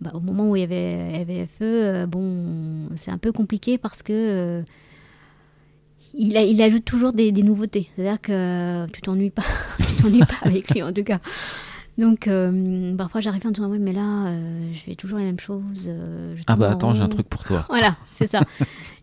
bah, 0.00 0.10
au 0.12 0.20
moment 0.20 0.50
où 0.50 0.56
il 0.56 0.60
y 0.60 0.62
avait, 0.62 1.46
FE, 1.46 1.62
euh, 1.62 2.06
bon, 2.06 2.88
c'est 2.96 3.10
un 3.10 3.16
peu 3.16 3.32
compliqué 3.32 3.78
parce 3.78 4.02
que 4.02 4.12
euh, 4.12 4.62
il, 6.12 6.36
il, 6.36 6.60
ajoute 6.60 6.84
toujours 6.84 7.12
des, 7.12 7.32
nouveautés. 7.32 7.88
C'est-à-dire 7.94 8.20
que 8.20 8.86
tu 8.90 9.00
t'ennuies 9.00 9.30
pas, 9.30 9.44
tu 9.78 10.02
t'ennuies 10.02 10.20
pas 10.20 10.36
avec 10.42 10.70
lui 10.70 10.82
en 10.82 10.92
tout 10.92 11.04
cas. 11.04 11.20
Donc 11.98 12.28
parfois 12.98 13.20
j'arrive 13.20 13.46
en 13.46 13.50
disant 13.50 13.70
oui 13.70 13.78
mais 13.78 13.92
là 13.92 14.36
je 14.72 14.78
fais 14.78 14.94
toujours 14.94 15.18
les 15.18 15.24
mêmes 15.24 15.40
choses. 15.40 15.90
ah 16.46 16.56
bah 16.56 16.70
attends 16.70 16.94
j'ai 16.94 17.02
un 17.02 17.08
truc 17.08 17.28
pour 17.28 17.42
toi. 17.42 17.64
voilà 17.68 17.96
c'est 18.12 18.26
ça. 18.26 18.42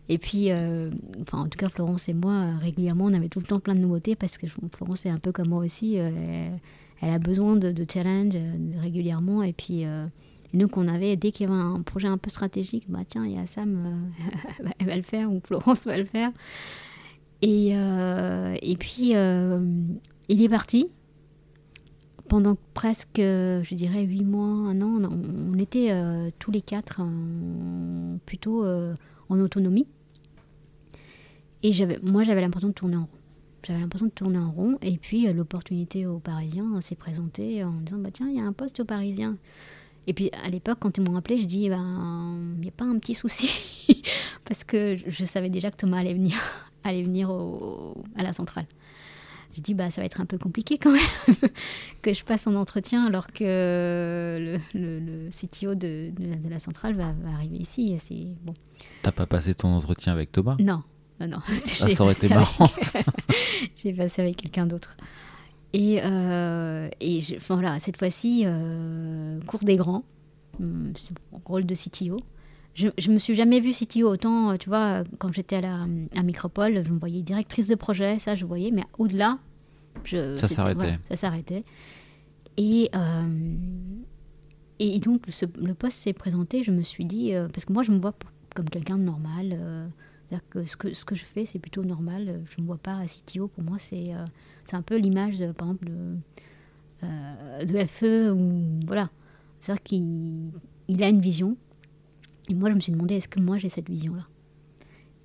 et 0.08 0.18
puis 0.18 0.52
enfin 0.52 1.38
en 1.38 1.48
tout 1.48 1.58
cas 1.58 1.68
Florence 1.68 2.08
et 2.08 2.14
moi 2.14 2.46
régulièrement 2.60 3.06
on 3.06 3.14
avait 3.14 3.28
tout 3.28 3.40
le 3.40 3.46
temps 3.46 3.58
plein 3.58 3.74
de 3.74 3.80
nouveautés 3.80 4.14
parce 4.14 4.38
que 4.38 4.46
Florence 4.46 5.06
est 5.06 5.10
un 5.10 5.18
peu 5.18 5.32
comme 5.32 5.48
moi 5.48 5.64
aussi 5.64 5.98
elle 7.04 7.10
a 7.10 7.18
besoin 7.18 7.56
de, 7.56 7.86
challenge 7.90 8.34
euh, 8.34 8.56
régulièrement. 8.80 9.42
Et 9.42 9.52
puis, 9.52 9.84
euh, 9.84 10.06
nous, 10.52 10.68
qu'on 10.68 10.88
avait, 10.88 11.16
dès 11.16 11.32
qu'il 11.32 11.48
y 11.48 11.52
avait 11.52 11.60
un 11.60 11.82
projet 11.82 12.08
un 12.08 12.18
peu 12.18 12.30
stratégique, 12.30 12.84
bah 12.88 13.00
tiens, 13.06 13.26
il 13.26 13.34
y 13.34 13.38
a 13.38 13.46
Sam, 13.46 14.10
euh, 14.64 14.68
elle 14.78 14.86
va 14.86 14.96
le 14.96 15.02
faire, 15.02 15.30
ou 15.30 15.40
Florence 15.44 15.84
va 15.84 15.98
le 15.98 16.04
faire. 16.04 16.30
Et, 17.42 17.72
et 17.72 18.76
puis, 18.78 19.10
il 19.10 20.42
est 20.42 20.48
parti. 20.48 20.88
Pendant 22.28 22.56
presque, 22.72 23.18
je 23.18 23.74
dirais, 23.74 24.02
huit 24.02 24.24
mois, 24.24 24.46
un 24.46 24.80
an, 24.80 25.00
on, 25.10 25.58
était 25.58 25.90
tous 26.38 26.50
les 26.50 26.62
quatre 26.62 27.00
plutôt 28.26 28.64
en 28.64 29.40
autonomie. 29.40 29.86
Et 31.62 31.72
moi, 32.02 32.24
j'avais 32.24 32.40
l'impression 32.40 32.68
de 32.68 32.74
tourner 32.74 32.96
en 32.96 33.04
rond. 33.04 33.18
J'avais 33.66 33.80
l'impression 33.80 34.06
de 34.06 34.12
tourner 34.12 34.38
en 34.38 34.52
rond. 34.52 34.76
Et 34.82 34.98
puis, 34.98 35.26
euh, 35.26 35.32
l'opportunité 35.32 36.06
aux 36.06 36.18
Parisiens 36.18 36.80
s'est 36.82 36.96
présentée 36.96 37.64
en 37.64 37.72
disant 37.80 37.98
bah, 37.98 38.10
Tiens, 38.12 38.28
il 38.28 38.36
y 38.36 38.40
a 38.40 38.44
un 38.44 38.52
poste 38.52 38.80
aux 38.80 38.84
Parisiens. 38.84 39.38
Et 40.06 40.12
puis, 40.12 40.30
à 40.44 40.50
l'époque, 40.50 40.78
quand 40.80 40.98
ils 40.98 41.02
m'ont 41.02 41.16
appelé, 41.16 41.38
je 41.38 41.46
dis 41.46 41.70
ben, 41.70 42.36
Il 42.56 42.60
n'y 42.60 42.68
a 42.68 42.72
pas 42.72 42.84
un 42.84 42.98
petit 42.98 43.14
souci. 43.14 44.02
Parce 44.44 44.64
que 44.64 44.96
je 45.06 45.24
savais 45.24 45.48
déjà 45.48 45.70
que 45.70 45.76
Thomas 45.76 45.98
allait 45.98 46.12
venir, 46.12 46.36
allait 46.84 47.02
venir 47.02 47.30
à 47.30 48.22
la 48.22 48.34
centrale. 48.34 48.66
Je 49.56 49.60
dis 49.60 49.74
bah 49.74 49.90
ça 49.90 50.00
va 50.00 50.06
être 50.06 50.20
un 50.20 50.26
peu 50.26 50.36
compliqué 50.36 50.78
quand 50.78 50.92
même 50.92 51.36
que 52.02 52.12
je 52.12 52.24
passe 52.24 52.46
en 52.46 52.54
entretien 52.54 53.06
alors 53.06 53.28
que 53.28 54.58
le, 54.74 54.98
le, 54.98 55.30
CTO 55.30 55.74
de, 55.74 56.10
de, 56.10 56.48
la 56.48 56.58
centrale 56.58 56.94
va, 56.94 57.12
va 57.12 57.34
arriver 57.34 57.58
ici. 57.58 57.96
C'est 58.04 58.26
bon. 58.42 58.54
T'as 59.02 59.12
pas 59.12 59.26
passé 59.26 59.54
ton 59.54 59.68
entretien 59.68 60.12
avec 60.12 60.32
Thomas? 60.32 60.56
Non, 60.60 60.82
non, 61.20 61.28
non. 61.28 61.38
Ah, 61.82 61.88
ça 61.88 62.02
aurait 62.02 62.12
été 62.12 62.28
marrant. 62.28 62.68
J'ai 63.76 63.92
passé 63.92 64.22
avec 64.22 64.36
quelqu'un 64.36 64.66
d'autre. 64.66 64.96
Et, 65.72 66.00
euh, 66.02 66.88
et 67.00 67.20
voilà, 67.48 67.78
cette 67.80 67.98
fois-ci, 67.98 68.42
euh, 68.46 69.40
cours 69.46 69.64
des 69.64 69.76
grands, 69.76 70.04
hum, 70.60 70.92
rôle 71.44 71.66
de 71.66 71.74
CTO. 71.74 72.18
Je, 72.74 72.88
je 72.98 73.10
me 73.10 73.18
suis 73.18 73.34
jamais 73.34 73.60
vue 73.60 73.72
CTO 73.72 74.08
autant, 74.08 74.50
euh, 74.50 74.56
tu 74.56 74.68
vois, 74.68 75.04
quand 75.18 75.32
j'étais 75.32 75.56
à 75.56 75.60
la 75.60 75.86
à 76.16 76.22
Micropole, 76.22 76.84
je 76.84 76.90
me 76.90 76.98
voyais 76.98 77.22
directrice 77.22 77.68
de 77.68 77.74
projet, 77.76 78.18
ça 78.18 78.34
je 78.34 78.44
voyais, 78.44 78.70
mais 78.72 78.82
au-delà, 78.98 79.38
je, 80.04 80.36
ça 80.36 80.48
s'arrêtait. 80.48 80.96
ça 81.08 81.16
s'arrêtait. 81.16 81.62
Et, 82.56 82.90
et 84.80 84.98
donc 85.00 85.22
le 85.56 85.74
poste 85.74 85.98
s'est 85.98 86.12
présenté, 86.12 86.62
je 86.62 86.70
me 86.72 86.82
suis 86.82 87.04
dit, 87.04 87.32
parce 87.52 87.64
que 87.64 87.72
moi 87.72 87.82
je 87.82 87.92
me 87.92 87.98
vois 87.98 88.14
comme 88.54 88.68
quelqu'un 88.68 88.98
de 88.98 89.04
normal 89.04 89.90
que 90.50 90.64
ce, 90.66 90.76
que 90.76 90.94
ce 90.94 91.04
que 91.04 91.14
je 91.14 91.24
fais, 91.24 91.44
c'est 91.44 91.58
plutôt 91.58 91.84
normal. 91.84 92.42
Je 92.48 92.56
ne 92.58 92.62
me 92.62 92.66
vois 92.66 92.78
pas 92.78 92.96
à 92.96 93.06
CTO. 93.06 93.48
Pour 93.48 93.64
moi, 93.64 93.78
c'est 93.78 94.14
euh, 94.14 94.24
c'est 94.64 94.76
un 94.76 94.82
peu 94.82 94.96
l'image, 94.96 95.38
par 95.56 95.68
exemple, 95.68 95.86
de, 95.86 96.16
euh, 97.04 97.64
de 97.64 97.86
FE. 97.86 98.32
Ou, 98.32 98.80
voilà. 98.86 99.10
C'est-à-dire 99.60 99.82
qu'il 99.82 100.50
il 100.88 101.02
a 101.02 101.08
une 101.08 101.20
vision. 101.20 101.56
Et 102.48 102.54
moi, 102.54 102.70
je 102.70 102.74
me 102.74 102.80
suis 102.80 102.92
demandé, 102.92 103.16
est-ce 103.16 103.28
que 103.28 103.40
moi, 103.40 103.58
j'ai 103.58 103.68
cette 103.68 103.88
vision-là? 103.88 104.26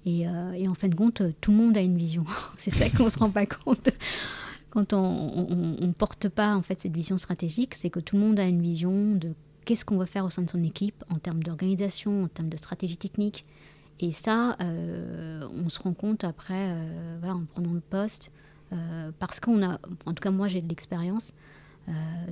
Et, 0.05 0.27
euh, 0.27 0.53
et, 0.53 0.67
en 0.67 0.73
fin 0.73 0.87
de 0.87 0.95
compte, 0.95 1.21
tout 1.41 1.51
le 1.51 1.57
monde 1.57 1.77
a 1.77 1.81
une 1.81 1.97
vision. 1.97 2.23
c'est 2.57 2.71
ça 2.71 2.89
qu'on 2.89 3.05
ne 3.05 3.09
se 3.09 3.19
rend 3.19 3.29
pas 3.29 3.45
compte 3.45 3.89
quand 4.69 4.93
on 4.93 5.55
ne 5.81 5.91
porte 5.93 6.29
pas 6.29 6.55
en 6.55 6.61
fait 6.61 6.79
cette 6.79 6.93
vision 6.93 7.17
stratégique. 7.17 7.75
C'est 7.75 7.89
que 7.89 7.99
tout 7.99 8.15
le 8.15 8.21
monde 8.21 8.39
a 8.39 8.45
une 8.45 8.61
vision 8.61 9.15
de 9.15 9.33
qu'est-ce 9.65 9.83
qu'on 9.83 9.97
va 9.97 10.05
faire 10.05 10.25
au 10.25 10.29
sein 10.29 10.43
de 10.43 10.49
son 10.49 10.63
équipe 10.63 11.03
en 11.09 11.17
termes 11.17 11.43
d'organisation, 11.43 12.23
en 12.23 12.27
termes 12.27 12.49
de 12.49 12.57
stratégie 12.57 12.97
technique. 12.97 13.45
Et 13.99 14.11
ça, 14.11 14.55
euh, 14.61 15.45
on 15.53 15.67
se 15.69 15.79
rend 15.79 15.93
compte 15.93 16.23
après, 16.23 16.69
euh, 16.69 17.17
voilà, 17.19 17.35
en 17.35 17.43
prenant 17.43 17.73
le 17.73 17.81
poste, 17.81 18.31
parce 19.17 19.39
qu'on 19.39 19.63
a, 19.63 19.79
en 20.05 20.13
tout 20.13 20.21
cas 20.21 20.29
moi 20.29 20.47
j'ai 20.47 20.61
de 20.61 20.69
l'expérience, 20.69 21.33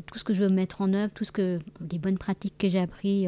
tout 0.06 0.20
ce 0.20 0.24
que 0.24 0.36
je 0.36 0.44
veux 0.44 0.50
mettre 0.50 0.82
en 0.82 0.94
œuvre, 0.94 1.12
tout 1.12 1.24
ce 1.24 1.32
que 1.32 1.58
les 1.90 1.98
bonnes 1.98 2.20
pratiques 2.20 2.54
que 2.60 2.70
j'ai 2.70 2.78
appris 2.78 3.26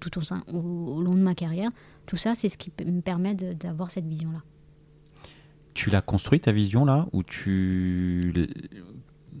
tout 0.00 0.18
au, 0.18 0.22
au, 0.52 1.00
long 1.02 1.14
de 1.14 1.20
ma 1.20 1.34
carrière, 1.34 1.70
tout 2.06 2.16
ça 2.16 2.34
c'est 2.34 2.48
ce 2.48 2.58
qui 2.58 2.72
me 2.84 3.00
permet 3.00 3.34
d'avoir 3.34 3.90
cette 3.90 4.06
vision-là. 4.06 4.42
Tu 5.74 5.90
l'as 5.90 6.02
construit 6.02 6.40
ta 6.40 6.52
vision 6.52 6.84
là 6.84 7.06
ou 7.12 7.22
tu 7.22 8.32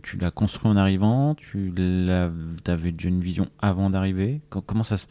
tu 0.02 0.18
l'as 0.18 0.30
construit 0.30 0.70
en 0.70 0.76
arrivant 0.76 1.34
Tu 1.34 1.72
avais 2.66 2.92
déjà 2.92 3.08
une 3.08 3.20
vision 3.20 3.48
avant 3.60 3.90
d'arriver? 3.90 4.40
Comment 4.50 4.82
ça 4.82 4.98
se 4.98 5.06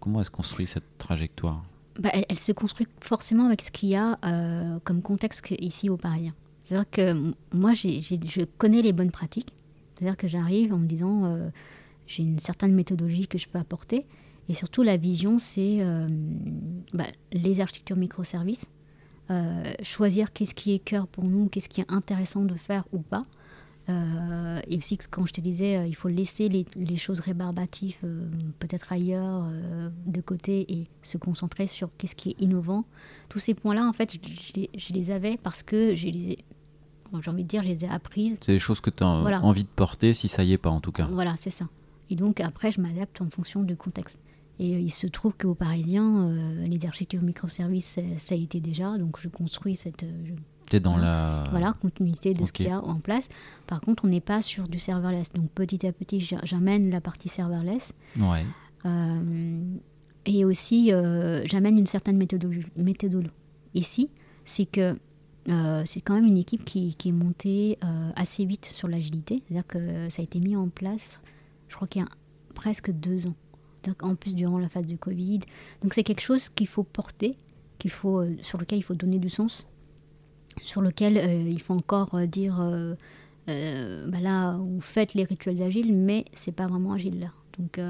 Comment 0.00 0.20
est-ce 0.20 0.30
construit 0.30 0.66
cette 0.66 0.98
trajectoire? 0.98 1.64
Bah, 1.98 2.10
elle, 2.12 2.38
se 2.38 2.52
construit 2.52 2.86
forcément 3.00 3.46
avec 3.46 3.62
ce 3.62 3.70
qu'il 3.70 3.88
y 3.88 3.96
a 3.96 4.18
euh, 4.24 4.78
comme 4.84 5.02
contexte 5.02 5.52
ici 5.58 5.90
au 5.90 5.96
Paris. 5.96 6.32
C'est-à-dire 6.62 6.88
que 6.90 7.32
moi, 7.52 7.72
je 7.74 8.44
connais 8.58 8.82
les 8.82 8.92
bonnes 8.92 9.10
pratiques. 9.10 9.52
C'est-à-dire 9.94 10.16
que 10.16 10.28
j'arrive 10.28 10.72
en 10.72 10.78
me 10.78 10.86
disant, 10.86 11.24
euh, 11.24 11.50
j'ai 12.06 12.22
une 12.22 12.38
certaine 12.38 12.72
méthodologie 12.72 13.26
que 13.26 13.38
je 13.38 13.48
peux 13.48 13.58
apporter. 13.58 14.06
Et 14.48 14.54
surtout, 14.54 14.82
la 14.82 14.96
vision, 14.96 15.38
c'est 15.38 15.78
euh, 15.80 16.06
bah, 16.94 17.06
les 17.32 17.60
architectures 17.60 17.96
microservices. 17.96 18.66
choisir 19.82 20.32
qu'est-ce 20.32 20.54
qui 20.54 20.72
est 20.72 20.78
cœur 20.78 21.06
pour 21.06 21.24
nous, 21.24 21.48
qu'est-ce 21.48 21.68
qui 21.68 21.82
est 21.82 21.92
intéressant 21.92 22.44
de 22.44 22.54
faire 22.54 22.84
ou 22.92 23.00
pas. 23.00 23.24
Euh, 23.88 24.60
et 24.68 24.76
aussi, 24.76 24.98
quand 24.98 25.26
je 25.26 25.32
te 25.32 25.40
disais, 25.40 25.76
euh, 25.76 25.86
il 25.86 25.94
faut 25.94 26.08
laisser 26.08 26.48
les, 26.48 26.96
choses 26.96 27.20
rébarbatives 27.20 27.96
euh, 28.04 28.28
peut-être 28.58 28.92
ailleurs, 28.92 29.46
de 30.06 30.20
côté, 30.20 30.66
et 30.72 30.84
se 31.02 31.16
concentrer 31.16 31.66
sur 31.66 31.88
qu'est-ce 31.96 32.14
qui 32.14 32.30
est 32.30 32.40
innovant. 32.42 32.84
Tous 33.28 33.38
ces 33.38 33.54
points-là, 33.54 33.86
en 33.86 33.92
fait, 33.92 34.14
je, 34.14 34.92
les 34.92 35.10
avais 35.10 35.38
parce 35.38 35.62
que 35.62 35.94
j'ai 35.94 36.36
envie 37.12 37.44
de 37.44 37.48
dire, 37.48 37.62
je 37.62 37.68
les 37.68 37.84
ai 37.84 37.88
apprises. 37.88 38.36
C'est 38.42 38.52
des 38.52 38.58
choses 38.58 38.80
que 38.80 38.90
tu 38.90 39.02
as 39.04 39.06
envie 39.06 39.64
de 39.64 39.68
porter 39.68 40.12
si 40.12 40.28
ça 40.28 40.44
y 40.44 40.52
est 40.52 40.58
pas, 40.58 40.70
en 40.70 40.80
tout 40.80 40.92
cas. 40.92 41.06
Voilà, 41.10 41.34
c'est 41.38 41.50
ça. 41.50 41.66
Et 42.10 42.16
donc 42.16 42.40
après, 42.40 42.70
je 42.70 42.80
m'adapte 42.80 43.20
en 43.20 43.30
fonction 43.30 43.62
du 43.62 43.76
contexte. 43.76 44.18
Et 44.58 44.70
il 44.70 44.90
se 44.90 45.06
trouve 45.06 45.34
qu'aux 45.36 45.54
Parisiens, 45.54 46.32
les 46.64 46.84
architectures 46.84 47.22
microservices, 47.22 47.98
ça, 48.16 48.34
a 48.34 48.38
été 48.38 48.60
déjà. 48.60 48.98
Donc 48.98 49.20
je 49.20 49.28
construis 49.28 49.76
cette. 49.76 50.04
T'es 50.68 50.80
dans 50.80 50.96
la 50.96 51.44
voilà 51.50 51.74
continuité 51.80 52.34
de 52.34 52.44
ce 52.44 52.52
qu'il 52.52 52.66
y 52.66 52.70
a 52.70 52.80
en 52.80 52.98
place. 53.00 53.28
Par 53.66 53.80
contre, 53.80 54.04
on 54.04 54.08
n'est 54.08 54.20
pas 54.20 54.42
sur 54.42 54.68
du 54.68 54.78
serverless. 54.78 55.32
Donc 55.32 55.50
petit 55.52 55.86
à 55.86 55.92
petit, 55.92 56.20
j'amène 56.42 56.90
la 56.90 57.00
partie 57.00 57.28
serverless. 57.28 57.92
Ouais. 58.18 58.44
et 60.26 60.44
aussi, 60.44 60.92
j'amène 61.44 61.78
une 61.78 61.86
certaine 61.86 62.16
méthodologie. 62.16 62.66
méthodologie. 62.76 63.30
Ici, 63.74 64.10
c'est 64.44 64.66
que 64.66 64.96
euh, 65.48 65.82
c'est 65.86 66.00
quand 66.00 66.14
même 66.14 66.26
une 66.26 66.36
équipe 66.36 66.64
qui, 66.64 66.94
est 67.04 67.12
montée 67.12 67.78
euh, 67.82 68.10
assez 68.16 68.44
vite 68.44 68.66
sur 68.66 68.88
l'agilité. 68.88 69.42
C'est-à-dire 69.46 69.66
que 69.66 70.08
ça 70.10 70.20
a 70.20 70.24
été 70.24 70.40
mis 70.40 70.56
en 70.56 70.68
place, 70.68 71.20
je 71.68 71.76
crois 71.76 71.88
qu'il 71.88 72.02
y 72.02 72.04
a 72.04 72.08
presque 72.54 72.90
deux 72.90 73.26
ans. 73.26 73.34
En 74.02 74.14
plus, 74.14 74.34
durant 74.34 74.58
la 74.58 74.68
phase 74.68 74.86
du 74.86 74.98
Covid. 74.98 75.40
Donc, 75.82 75.94
c'est 75.94 76.04
quelque 76.04 76.20
chose 76.20 76.48
qu'il 76.48 76.68
faut 76.68 76.82
porter, 76.82 77.36
qu'il 77.78 77.90
faut, 77.90 78.20
euh, 78.20 78.36
sur 78.42 78.58
lequel 78.58 78.78
il 78.78 78.82
faut 78.82 78.94
donner 78.94 79.18
du 79.18 79.28
sens, 79.28 79.66
sur 80.62 80.82
lequel 80.82 81.46
il 81.48 81.60
faut 81.60 81.74
encore 81.74 82.18
dire 82.26 82.56
bah 83.46 84.20
là, 84.20 84.56
vous 84.56 84.80
faites 84.80 85.14
les 85.14 85.24
rituels 85.24 85.62
agiles, 85.62 85.96
mais 85.96 86.24
c'est 86.32 86.52
pas 86.52 86.66
vraiment 86.66 86.94
agile 86.94 87.20
là. 87.20 87.32
Donc, 87.58 87.80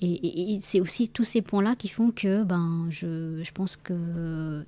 et, 0.00 0.58
c'est 0.60 0.80
aussi 0.80 1.08
tous 1.08 1.24
ces 1.24 1.42
points-là 1.42 1.74
qui 1.74 1.88
font 1.88 2.12
que 2.12 2.44
ben, 2.44 2.86
je, 2.90 3.42
je 3.42 3.52
pense 3.52 3.76
que 3.76 4.64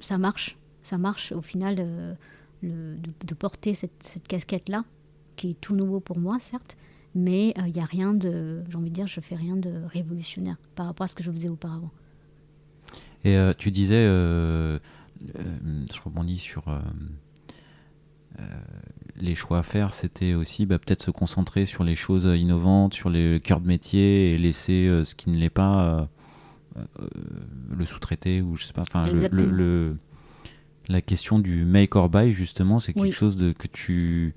ça 0.00 0.18
marche 0.18 0.58
ça 0.82 0.98
marche 0.98 1.32
au 1.32 1.42
final 1.42 1.76
euh, 1.78 2.14
de, 2.62 3.34
porter 3.34 3.74
cette, 3.74 4.22
casquette-là, 4.28 4.84
qui 5.36 5.50
est 5.50 5.60
tout 5.60 5.74
nouveau 5.74 6.00
pour 6.00 6.18
moi, 6.18 6.38
certes, 6.38 6.76
mais 7.14 7.52
il 7.56 7.62
euh, 7.62 7.68
n'y 7.68 7.80
a 7.80 7.84
rien 7.84 8.14
de, 8.14 8.62
j'ai 8.68 8.76
envie 8.76 8.90
de 8.90 8.94
dire, 8.94 9.06
je 9.06 9.20
fais 9.20 9.34
rien 9.34 9.56
de 9.56 9.72
révolutionnaire 9.86 10.56
par 10.74 10.86
rapport 10.86 11.04
à 11.04 11.08
ce 11.08 11.14
que 11.14 11.22
je 11.22 11.30
faisais 11.30 11.48
auparavant. 11.48 11.90
Et 13.24 13.36
euh, 13.36 13.52
tu 13.56 13.70
disais, 13.70 14.04
je 14.04 14.78
rebondis 16.04 16.38
sur 16.38 16.64
les 19.16 19.34
choix 19.34 19.58
à 19.58 19.62
faire, 19.62 19.92
c'était 19.92 20.32
aussi 20.32 20.64
bah, 20.64 20.78
peut-être 20.78 21.02
se 21.02 21.10
concentrer 21.10 21.66
sur 21.66 21.84
les 21.84 21.94
choses 21.94 22.24
innovantes, 22.24 22.94
sur 22.94 23.10
les 23.10 23.38
cœurs 23.40 23.60
de 23.60 23.66
métier 23.66 24.32
et 24.32 24.38
laisser 24.38 24.88
ce 25.04 25.14
qui 25.14 25.28
ne 25.28 25.36
l'est 25.36 25.50
pas 25.50 26.08
le 27.70 27.84
sous-traiter 27.84 28.40
ou 28.40 28.56
je 28.56 28.64
sais 28.64 28.72
pas, 28.72 28.82
enfin 28.82 29.04
le 29.10 29.96
la 30.90 31.00
question 31.00 31.38
du 31.38 31.64
make 31.64 31.94
or 31.94 32.10
buy, 32.10 32.32
justement, 32.32 32.80
c'est 32.80 32.92
quelque 32.92 33.14
chose 33.14 33.36
de, 33.36 33.52
que 33.52 33.68
tu 33.68 34.34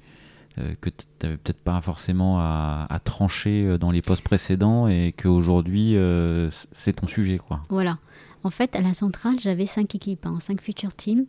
euh, 0.60 0.76
que 0.82 0.92
n'avais 1.24 1.38
peut-être 1.38 1.58
pas 1.58 1.82
forcément 1.82 2.40
à, 2.40 3.00
trancher 3.04 3.66
euh, 3.66 3.78
dans 3.80 3.90
les 3.90 4.04
postes 4.04 4.24
précédents 4.24 4.88
et 4.88 5.12
qu'aujourd'hui, 5.18 5.98
euh, 5.98 6.52
c'est 6.74 6.94
ton 6.94 7.08
sujet. 7.08 7.40
quoi. 7.40 7.62
Voilà. 7.70 7.98
En 8.44 8.52
fait, 8.52 8.76
à 8.76 8.82
la 8.82 8.94
centrale, 8.94 9.40
j'avais 9.40 9.66
cinq 9.66 9.96
équipes, 9.96 10.28
hein, 10.28 10.38
cinq 10.40 10.62
future 10.62 10.94
teams. 10.94 11.26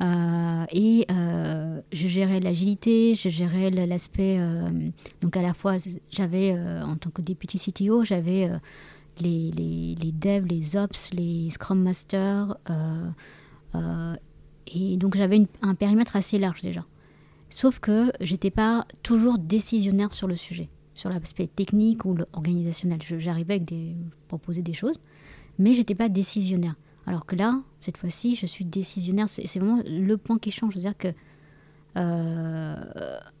et 0.00 1.06
je 1.08 2.08
gérais 2.08 2.40
l'agilité, 2.40 3.14
je 3.14 3.28
gérais 3.28 3.70
l'aspect. 3.70 4.40
donc, 5.20 5.36
à 5.36 5.42
la 5.42 5.54
fois, 5.54 5.76
j'avais, 6.10 6.58
en 6.82 6.96
tant 6.96 7.10
que 7.10 7.22
député 7.22 7.58
CTO, 7.58 8.02
j'avais 8.02 8.50
les, 9.20 9.94
devs, 10.14 10.46
les 10.46 10.76
ops, 10.76 11.10
les 11.12 11.50
scrum 11.50 11.82
masters 11.82 12.56
et 14.74 14.96
donc 14.96 15.16
j'avais 15.16 15.46
un 15.62 15.74
périmètre 15.74 16.16
assez 16.16 16.38
large 16.38 16.62
déjà. 16.62 16.84
Sauf 17.50 17.78
que 17.80 18.12
j'étais 18.20 18.50
pas 18.50 18.86
toujours 19.02 19.38
décisionnaire 19.38 20.12
sur 20.12 20.28
le 20.28 20.36
sujet, 20.36 20.68
sur 20.94 21.10
l'aspect 21.10 21.46
technique 21.46 22.04
ou 22.04 22.16
organisationnel. 22.32 23.00
J'arrivais 23.02 23.54
avec 23.54 23.64
des 23.64 23.96
proposer 24.28 24.62
des 24.62 24.74
choses, 24.74 24.96
mais 25.58 25.74
j'étais 25.74 25.94
pas 25.94 26.08
décisionnaire. 26.08 26.74
Alors 27.06 27.24
que 27.24 27.36
là, 27.36 27.62
cette 27.80 27.96
fois-ci, 27.96 28.36
je 28.36 28.44
suis 28.44 28.66
décisionnaire. 28.66 29.28
C'est 29.28 29.58
vraiment 29.58 29.82
le 29.86 30.16
point 30.18 30.38
qui 30.38 30.50
change. 30.50 30.74
C'est-à-dire 30.74 30.98
que 30.98 31.08
euh, 31.96 32.76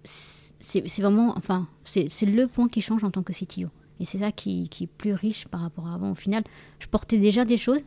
c'est 0.04 1.00
vraiment, 1.00 1.34
enfin, 1.36 1.68
c'est 1.84 2.22
le 2.22 2.46
point 2.46 2.68
qui 2.68 2.80
change 2.80 3.04
en 3.04 3.10
tant 3.10 3.22
que 3.22 3.34
CTO. 3.34 3.68
Et 4.00 4.06
c'est 4.06 4.18
ça 4.18 4.32
qui, 4.32 4.70
est 4.80 4.86
plus 4.86 5.12
riche 5.12 5.46
par 5.48 5.60
rapport 5.60 5.86
à 5.86 5.94
avant. 5.94 6.12
Au 6.12 6.14
final, 6.14 6.44
je 6.78 6.86
portais 6.86 7.18
déjà 7.18 7.44
des 7.44 7.58
choses, 7.58 7.82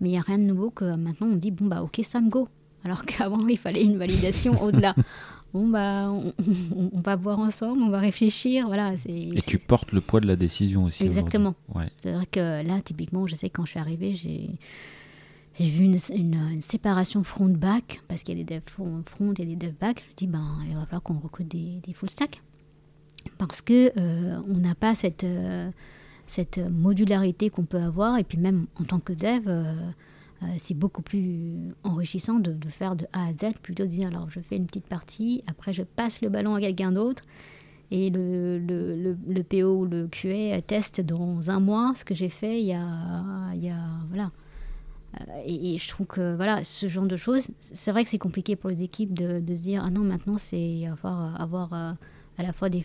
mais 0.00 0.10
il 0.10 0.12
n'y 0.12 0.18
a 0.18 0.22
rien 0.22 0.38
de 0.38 0.42
nouveau 0.42 0.70
que 0.70 0.84
maintenant 0.96 1.28
on 1.28 1.36
dit 1.36 1.50
bon 1.50 1.66
bah 1.66 1.82
ok 1.82 2.00
Sam 2.02 2.28
go 2.28 2.48
alors 2.86 3.04
qu'avant, 3.06 3.46
il 3.48 3.58
fallait 3.58 3.82
une 3.82 3.98
validation 3.98 4.62
au-delà. 4.62 4.94
Bon, 5.56 5.68
bah, 5.68 6.10
on, 6.10 7.00
va 7.00 7.16
voir 7.16 7.38
ensemble, 7.38 7.82
on 7.82 7.88
va 7.88 7.98
réfléchir. 7.98 8.66
Voilà, 8.66 8.92
Et 9.06 9.40
tu 9.46 9.58
portes 9.58 9.92
le 9.92 10.02
poids 10.02 10.20
de 10.20 10.26
la 10.26 10.36
décision 10.36 10.84
aussi. 10.84 11.02
Exactement. 11.02 11.54
Ouais. 11.74 11.88
C'est-à-dire 11.96 12.30
que 12.30 12.62
là, 12.62 12.78
typiquement, 12.82 13.26
je 13.26 13.36
sais 13.36 13.48
quand 13.48 13.64
je 13.64 13.70
suis 13.70 13.80
arrivée, 13.80 14.14
j'ai. 14.14 14.50
J'ai 15.58 15.70
vu 15.70 15.84
une, 15.84 15.96
une, 16.14 16.60
séparation 16.60 17.24
front-back, 17.24 18.02
parce 18.08 18.22
qu'il 18.22 18.36
y 18.36 18.42
a 18.42 18.44
des 18.44 18.56
devs 18.56 19.02
front 19.06 19.32
et 19.38 19.46
des 19.46 19.56
devs 19.56 19.72
back. 19.80 20.04
Je 20.10 20.16
dis, 20.16 20.26
ben, 20.26 20.58
il 20.68 20.74
va 20.74 20.84
falloir 20.84 21.02
qu'on 21.02 21.18
recrute 21.18 21.48
des, 21.48 21.80
des 21.82 21.94
full 21.94 22.10
stack. 22.10 22.42
Parce 23.38 23.62
que 23.62 23.90
euh, 23.96 24.38
on 24.50 24.58
n'a 24.58 24.74
pas 24.74 24.94
cette, 24.94 25.24
euh, 25.24 25.70
cette 26.26 26.58
modularité 26.58 27.48
qu'on 27.48 27.64
peut 27.64 27.80
avoir. 27.80 28.18
Et 28.18 28.24
puis 28.24 28.36
même 28.36 28.66
en 28.78 28.84
tant 28.84 28.98
que 28.98 29.14
dev, 29.14 29.44
euh, 29.46 29.72
euh, 30.42 30.46
c'est 30.58 30.74
beaucoup 30.74 31.02
plus 31.02 31.72
enrichissant 31.82 32.38
de, 32.38 32.54
faire 32.68 32.94
de 32.94 33.06
A 33.12 33.28
à 33.28 33.32
Z 33.32 33.54
plutôt 33.62 33.84
de 33.84 33.88
dire 33.88 34.08
alors 34.08 34.28
je 34.28 34.40
fais 34.40 34.56
une 34.56 34.66
petite 34.66 34.86
partie, 34.86 35.42
après 35.46 35.72
je 35.72 35.82
passe 35.82 36.20
le 36.20 36.28
ballon 36.28 36.54
à 36.54 36.60
quelqu'un 36.60 36.92
d'autre 36.92 37.22
et 37.90 38.10
le, 38.10 38.58
le, 38.58 39.16
le, 39.26 39.42
PO 39.42 39.78
ou 39.78 39.84
le 39.86 40.08
QA 40.08 40.60
teste 40.60 41.00
dans 41.00 41.50
un 41.50 41.60
mois 41.60 41.94
ce 41.94 42.04
que 42.04 42.14
j'ai 42.14 42.28
fait 42.28 42.60
il 42.60 42.66
y 42.66 42.74
a, 42.74 43.54
il 43.54 43.64
y 43.64 43.70
a 43.70 43.80
voilà. 44.08 44.28
Euh, 45.20 45.42
et, 45.46 45.78
je 45.78 45.88
trouve 45.88 46.06
que 46.06 46.34
voilà 46.36 46.62
ce 46.64 46.86
genre 46.88 47.06
de 47.06 47.16
choses, 47.16 47.48
c'est 47.60 47.92
vrai 47.92 48.04
que 48.04 48.10
c'est 48.10 48.18
compliqué 48.18 48.56
pour 48.56 48.68
les 48.68 48.82
équipes 48.82 49.14
de, 49.14 49.40
de 49.40 49.54
se 49.54 49.62
dire 49.62 49.82
ah 49.86 49.90
non 49.90 50.02
maintenant 50.02 50.36
c'est 50.36 50.86
avoir, 50.86 51.40
avoir 51.40 51.72
euh, 51.72 51.92
à 52.36 52.42
la 52.42 52.52
fois 52.52 52.68
des 52.68 52.84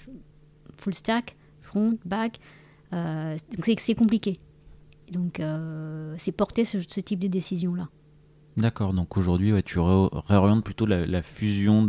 full 0.78 0.94
stack, 0.94 1.36
front, 1.60 1.98
back, 2.06 2.40
donc 2.92 3.80
c'est 3.80 3.96
compliqué. 3.96 4.40
Donc, 5.12 5.40
euh, 5.40 6.16
c'est 6.18 6.32
porter 6.32 6.66
ce, 6.66 6.78
type 6.78 7.20
de 7.20 7.28
décision-là. 7.28 7.90
D'accord, 8.58 8.94
donc 8.94 9.18
aujourd'hui, 9.18 9.54
tu 9.64 9.80
réorientes 9.80 10.64
plutôt 10.64 10.86
la, 10.86 11.22
fusion 11.22 11.86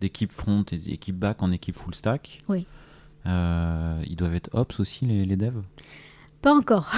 d'équipe 0.00 0.32
front 0.32 0.64
et 0.72 0.76
d'équipe 0.76 1.16
back 1.16 1.42
en 1.42 1.50
équipe 1.50 1.74
full 1.74 1.94
stack. 1.94 2.42
Oui. 2.48 2.66
Euh, 3.26 4.02
ils 4.06 4.16
doivent 4.16 4.34
être 4.34 4.50
ops 4.52 4.80
aussi, 4.80 5.06
les, 5.06 5.24
les 5.24 5.36
devs? 5.36 5.62
Pas 6.40 6.52
encore. 6.52 6.92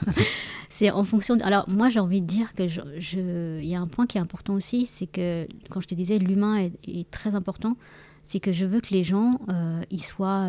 c'est 0.68 0.90
en 0.90 1.02
fonction. 1.02 1.36
De... 1.36 1.42
Alors, 1.42 1.68
moi, 1.68 1.88
j'ai 1.88 1.98
envie 1.98 2.20
de 2.20 2.26
dire 2.26 2.54
que 2.54 2.68
je, 2.68 3.58
il 3.60 3.66
y 3.66 3.74
a 3.74 3.80
un 3.80 3.88
point 3.88 4.06
qui 4.06 4.16
est 4.16 4.20
important 4.20 4.54
aussi, 4.54 4.86
c'est 4.86 5.06
que, 5.06 5.46
quand 5.68 5.80
je 5.80 5.88
te 5.88 5.94
disais, 5.94 6.18
l'humain 6.18 6.70
est, 6.86 7.10
très 7.10 7.34
important, 7.34 7.76
c'est 8.24 8.38
que 8.38 8.52
je 8.52 8.64
veux 8.64 8.80
que 8.80 8.94
les 8.94 9.02
gens, 9.02 9.40
euh, 9.48 9.82
ils 9.90 10.02
soient 10.02 10.46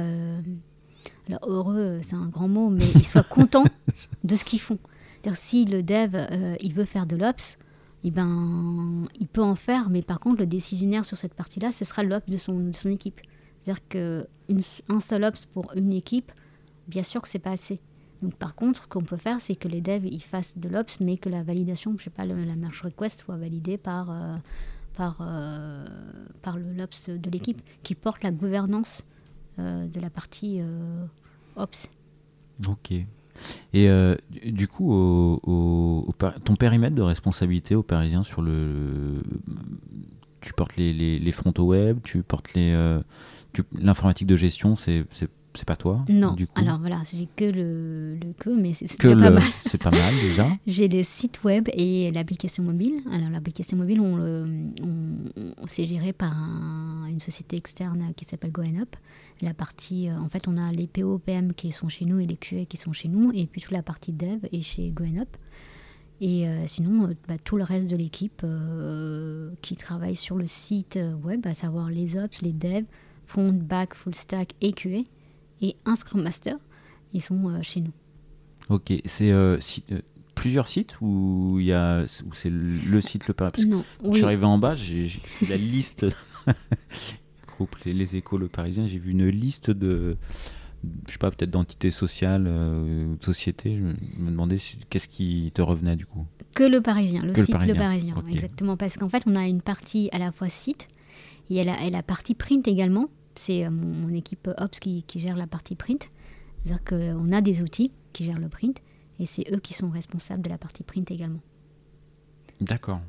heureux, 1.43 1.99
c'est 2.01 2.15
un 2.15 2.27
grand 2.27 2.47
mot, 2.47 2.69
mais 2.69 2.85
ils 2.95 3.05
soient 3.05 3.23
contents 3.29 3.65
de 4.23 4.35
ce 4.35 4.45
qu'ils 4.45 4.59
font. 4.59 4.77
si 5.33 5.65
le 5.65 5.83
dev, 5.83 6.15
euh, 6.15 6.55
il 6.59 6.73
veut 6.73 6.85
faire 6.85 7.05
de 7.05 7.15
l'ops, 7.15 7.57
eh 8.03 8.11
ben, 8.11 9.07
il 9.19 9.27
peut 9.27 9.43
en 9.43 9.55
faire, 9.55 9.89
mais 9.89 10.01
par 10.01 10.19
contre, 10.19 10.39
le 10.39 10.47
décisionnaire 10.47 11.05
sur 11.05 11.17
cette 11.17 11.33
partie-là, 11.33 11.71
ce 11.71 11.85
sera 11.85 12.03
l'ops 12.03 12.27
de 12.27 12.37
son, 12.37 12.71
son 12.73 12.89
équipe. 12.89 13.21
C'est-à-dire 13.61 13.87
qu'un 13.87 14.99
seul 14.99 15.23
ops 15.23 15.45
pour 15.45 15.71
une 15.75 15.93
équipe, 15.93 16.31
bien 16.87 17.03
sûr 17.03 17.21
que 17.21 17.27
c'est 17.27 17.39
pas 17.39 17.51
assez. 17.51 17.79
Donc 18.21 18.35
par 18.35 18.55
contre, 18.55 18.83
ce 18.83 18.87
qu'on 18.87 19.01
peut 19.01 19.17
faire, 19.17 19.41
c'est 19.41 19.55
que 19.55 19.67
les 19.67 19.81
devs 19.81 20.05
ils 20.05 20.23
fassent 20.23 20.57
de 20.57 20.69
l'ops, 20.69 20.99
mais 20.99 21.17
que 21.17 21.29
la 21.29 21.43
validation, 21.43 21.95
je 21.97 22.03
sais 22.03 22.09
pas, 22.09 22.25
la 22.25 22.35
merge 22.35 22.81
request 22.81 23.21
soit 23.21 23.37
validée 23.37 23.77
par 23.77 24.11
euh, 24.11 24.35
par 24.93 25.17
euh, 25.21 25.85
par 26.41 26.57
le 26.57 26.73
l'ops 26.73 27.09
de 27.09 27.29
l'équipe 27.29 27.61
qui 27.83 27.95
porte 27.95 28.23
la 28.23 28.31
gouvernance 28.31 29.05
de 29.57 29.99
la 29.99 30.09
partie 30.09 30.61
Ops. 31.55 31.89
Ok. 32.67 32.91
Et 33.73 33.89
euh, 33.89 34.15
du 34.45 34.67
coup, 34.67 34.93
au, 34.93 36.13
ton 36.43 36.55
périmètre 36.55 36.95
de 36.95 37.01
responsabilité 37.01 37.75
au 37.75 37.83
Parisien 37.83 38.23
sur 38.23 38.41
le. 38.41 39.21
Tu 40.41 40.53
portes 40.53 40.75
les, 40.75 40.91
les, 40.93 41.19
les 41.19 41.31
fronts 41.31 41.53
au 41.57 41.63
web, 41.63 41.99
tu 42.03 42.23
portes 42.23 42.53
les. 42.53 42.71
Euh, 42.73 43.01
l'informatique 43.73 44.27
de 44.27 44.35
gestion, 44.35 44.75
c'est 44.75 45.05
c'est 45.53 45.65
pas 45.65 45.75
toi 45.75 46.05
Non. 46.09 46.33
Du 46.33 46.47
coup? 46.47 46.61
Alors 46.61 46.79
voilà, 46.79 47.01
j'ai 47.11 47.27
que 47.35 47.45
le, 47.45 48.15
le 48.15 48.33
que, 48.39 48.49
mais 48.49 48.73
c'est 48.73 48.97
pas 48.97 49.15
mal. 49.15 49.39
C'est 49.65 49.81
pas 49.81 49.91
mal 49.91 50.13
déjà. 50.21 50.47
j'ai 50.67 50.87
le 50.87 51.03
site 51.03 51.43
web 51.43 51.67
et 51.73 52.11
l'application 52.11 52.63
mobile. 52.63 53.01
Alors 53.11 53.29
l'application 53.29 53.77
mobile, 53.77 53.99
on, 53.99 54.45
on, 54.81 55.67
c'est 55.67 55.85
géré 55.87 56.13
par 56.13 56.33
une 57.09 57.19
société 57.19 57.57
externe 57.57 58.13
qui 58.15 58.25
s'appelle 58.25 58.51
GoEnUp. 58.51 58.95
La 59.41 59.53
partie, 59.55 60.07
euh, 60.07 60.19
en 60.19 60.29
fait, 60.29 60.47
on 60.47 60.57
a 60.57 60.71
les 60.71 60.85
PO, 60.87 61.17
PM 61.17 61.53
qui 61.53 61.71
sont 61.71 61.89
chez 61.89 62.05
nous 62.05 62.19
et 62.19 62.27
les 62.27 62.37
QA 62.37 62.65
qui 62.65 62.77
sont 62.77 62.93
chez 62.93 63.07
nous, 63.07 63.31
et 63.33 63.47
puis 63.47 63.61
toute 63.61 63.71
la 63.71 63.81
partie 63.81 64.11
dev 64.11 64.39
est 64.51 64.61
chez 64.61 64.89
GoEnUp. 64.91 65.35
Et 66.19 66.47
euh, 66.47 66.67
sinon, 66.67 67.07
euh, 67.07 67.13
bah, 67.27 67.39
tout 67.43 67.57
le 67.57 67.63
reste 67.63 67.89
de 67.89 67.95
l'équipe 67.95 68.45
qui 69.61 69.75
travaille 69.75 70.15
sur 70.15 70.35
le 70.35 70.45
site 70.45 70.99
web, 71.23 71.45
à 71.47 71.55
savoir 71.55 71.89
les 71.89 72.17
ops, 72.17 72.41
les 72.41 72.53
devs, 72.53 72.85
front, 73.25 73.53
back, 73.53 73.95
full 73.95 74.13
stack 74.13 74.53
et 74.61 74.73
QA 74.73 74.99
et 75.61 75.75
un 75.85 75.95
Scrum 75.95 76.21
Master. 76.21 76.57
Ils 77.13 77.21
sont 77.21 77.61
chez 77.63 77.81
nous. 77.81 77.93
Ok, 78.69 78.93
c'est 79.05 79.33
plusieurs 80.35 80.67
sites 80.67 80.95
ou 81.01 81.57
il 81.59 81.65
y 81.65 81.73
a 81.73 82.03
ou 82.03 82.33
c'est 82.33 82.49
le 82.49 83.01
site 83.01 83.27
le 83.27 83.33
Parisien 83.33 83.69
Non. 83.69 83.83
Je 84.11 84.17
suis 84.17 84.23
arrivé 84.23 84.45
en 84.45 84.57
bas, 84.57 84.75
j'ai 84.75 85.11
la 85.49 85.57
liste 85.57 86.05
les, 87.85 87.93
les, 87.93 88.15
Échos 88.15 88.37
le 88.37 88.47
Parisien, 88.47 88.87
j'ai 88.87 88.99
vu 88.99 89.11
une 89.11 89.27
liste 89.27 89.71
de 89.71 90.17
je 91.07 91.11
sais 91.11 91.17
pas 91.19 91.29
peut-être 91.29 91.51
d'entités 91.51 91.91
sociales 91.91 92.45
euh, 92.47 93.15
de 93.15 93.23
sociétés. 93.23 93.77
Je 93.77 93.83
me 94.21 94.31
demandais 94.31 94.57
qu'est-ce 94.89 95.07
qui 95.07 95.51
te 95.53 95.61
revenait 95.61 95.95
du 95.95 96.05
coup? 96.05 96.25
Que 96.55 96.63
le 96.63 96.81
Parisien, 96.81 97.21
le 97.21 97.33
site 97.35 97.49
le 97.49 97.75
Parisien, 97.75 98.15
exactement 98.29 98.77
parce 98.77 98.97
qu'en 98.97 99.09
fait 99.09 99.23
on 99.27 99.35
a 99.35 99.47
une 99.47 99.61
partie 99.61 100.09
à 100.11 100.17
la 100.17 100.31
fois 100.31 100.49
site 100.49 100.87
et 101.49 101.63
la, 101.63 101.81
et 101.83 101.89
la 101.89 102.03
partie 102.03 102.35
print 102.35 102.67
également. 102.67 103.09
C'est 103.35 103.65
euh, 103.65 103.69
mon, 103.69 104.09
équipe 104.09 104.49
Ops 104.57 104.79
qui, 104.79 105.03
qui, 105.03 105.19
gère 105.19 105.37
la 105.37 105.47
partie 105.47 105.75
print. 105.75 106.09
C'est-à-dire 106.63 106.83
qu'on 106.83 107.31
a 107.31 107.41
des 107.41 107.61
outils 107.61 107.91
qui 108.13 108.25
gèrent 108.25 108.39
le 108.39 108.49
print 108.49 108.81
et 109.19 109.25
c'est 109.25 109.45
eux 109.51 109.59
qui 109.59 109.73
sont 109.73 109.89
responsables 109.89 110.41
de 110.41 110.49
la 110.49 110.57
partie 110.57 110.83
print 110.83 111.09
également. 111.11 111.39
D'accord. 112.59 113.01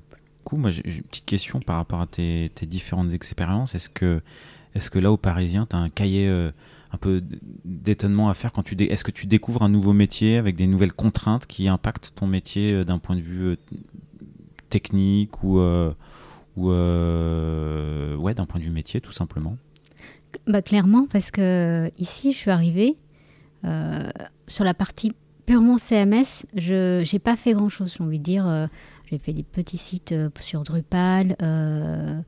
Moi 0.53 0.71
j'ai 0.71 0.83
une 0.85 1.03
petite 1.03 1.25
question 1.25 1.61
par 1.61 1.77
rapport 1.77 2.01
à 2.01 2.07
tes, 2.07 2.51
différentes 2.63 3.13
expériences. 3.13 3.75
Est-ce 3.75 3.89
que, 3.89 4.21
est 4.75 4.89
que 4.89 4.99
là 4.99 5.13
au 5.13 5.17
Parisien, 5.17 5.67
tu 5.69 5.77
as 5.77 5.79
un 5.79 5.89
cahier 5.89 6.29
euh, 6.29 6.51
un 6.93 6.97
peu 6.97 7.23
d'étonnement 7.65 8.29
à 8.29 8.35
faire 8.35 8.53
quand 8.53 8.63
tu 8.63 8.75
est-ce 8.83 9.05
que 9.05 9.11
tu 9.11 9.27
découvres 9.27 9.63
un 9.63 9.69
nouveau 9.69 9.93
métier 9.93 10.37
avec 10.37 10.57
des 10.57 10.67
nouvelles 10.67 10.93
contraintes 10.93 11.47
qui 11.47 11.69
impactent 11.69 12.13
ton 12.15 12.27
métier 12.27 12.73
euh, 12.73 12.85
d'un 12.85 12.99
point 12.99 13.17
de 13.17 13.21
vue 13.21 13.45
euh, 13.45 13.57
technique 14.71 15.43
ou, 15.43 15.59
ou 16.57 16.69
ouais 16.69 18.35
d'un 18.35 18.47
point 18.47 18.61
de 18.61 18.65
vue 18.65 18.71
métier 18.71 19.01
tout 19.01 19.13
simplement? 19.13 19.57
Bah, 20.47 20.63
clairement 20.63 21.07
parce 21.13 21.31
que 21.31 21.91
ici 21.99 22.33
je 22.33 22.39
suis 22.39 22.51
arrivée 22.51 22.97
sur 24.49 24.65
la 24.65 24.75
partie 24.75 25.13
purement 25.47 25.79
CMS, 25.79 26.47
je 26.57 27.11
n'ai 27.13 27.19
pas 27.19 27.37
fait 27.37 27.53
grand-chose, 27.53 27.95
j'ai 27.97 28.05
envie 28.05 28.19
de 28.19 28.25
dire. 28.25 28.69
Euh, 29.13 29.17
j'ai 29.17 29.19
fait 29.19 29.33
des 29.33 29.43
petits 29.43 29.79
sites 29.79 30.13
euh, 30.13 30.31
sur 30.39 30.63
Drupal 30.63 31.37
euh, 31.43 32.21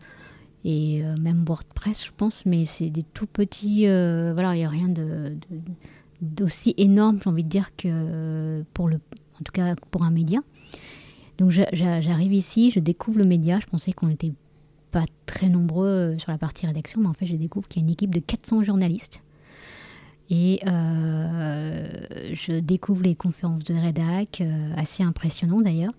et 0.64 1.02
même 1.20 1.44
WordPress, 1.44 2.06
je 2.06 2.10
pense, 2.16 2.46
mais 2.46 2.64
c'est 2.64 2.88
des 2.88 3.02
tout 3.02 3.26
petits. 3.26 3.82
voilà, 3.82 4.54
il 4.54 4.60
n'y 4.60 4.64
a 4.64 4.70
rien 4.70 4.88
d'aussi 6.22 6.72
énorme, 6.78 7.18
j'ai 7.22 7.28
envie 7.28 7.44
de 7.44 7.50
dire, 7.50 7.68
que 7.76 8.64
pour 8.72 8.88
le, 8.88 8.96
en 9.38 9.44
tout 9.44 9.52
cas 9.52 9.74
pour 9.90 10.04
un 10.04 10.10
média. 10.10 10.40
Donc 11.36 11.50
j'arrive 11.50 12.32
ici, 12.32 12.70
je 12.70 12.80
découvre 12.80 13.18
le 13.18 13.26
média. 13.26 13.60
Je 13.60 13.66
pensais 13.66 13.92
qu'on 13.92 14.06
n'était 14.06 14.32
pas 14.90 15.04
très 15.26 15.50
nombreux 15.50 16.16
sur 16.16 16.32
la 16.32 16.38
partie 16.38 16.66
rédaction, 16.66 17.02
mais 17.02 17.08
en 17.08 17.14
fait 17.14 17.26
je 17.26 17.36
découvre 17.36 17.68
qu'il 17.68 17.82
y 17.82 17.84
a 17.84 17.86
une 17.86 17.92
équipe 17.92 18.14
de 18.14 18.20
400 18.20 18.62
journalistes 18.62 19.20
et 20.30 20.60
euh, 20.66 21.86
je 22.32 22.58
découvre 22.58 23.02
les 23.02 23.14
conférences 23.14 23.64
de 23.64 23.74
rédac, 23.74 24.40
euh, 24.40 24.72
assez 24.76 25.02
impressionnant 25.02 25.60
d'ailleurs. 25.60 25.92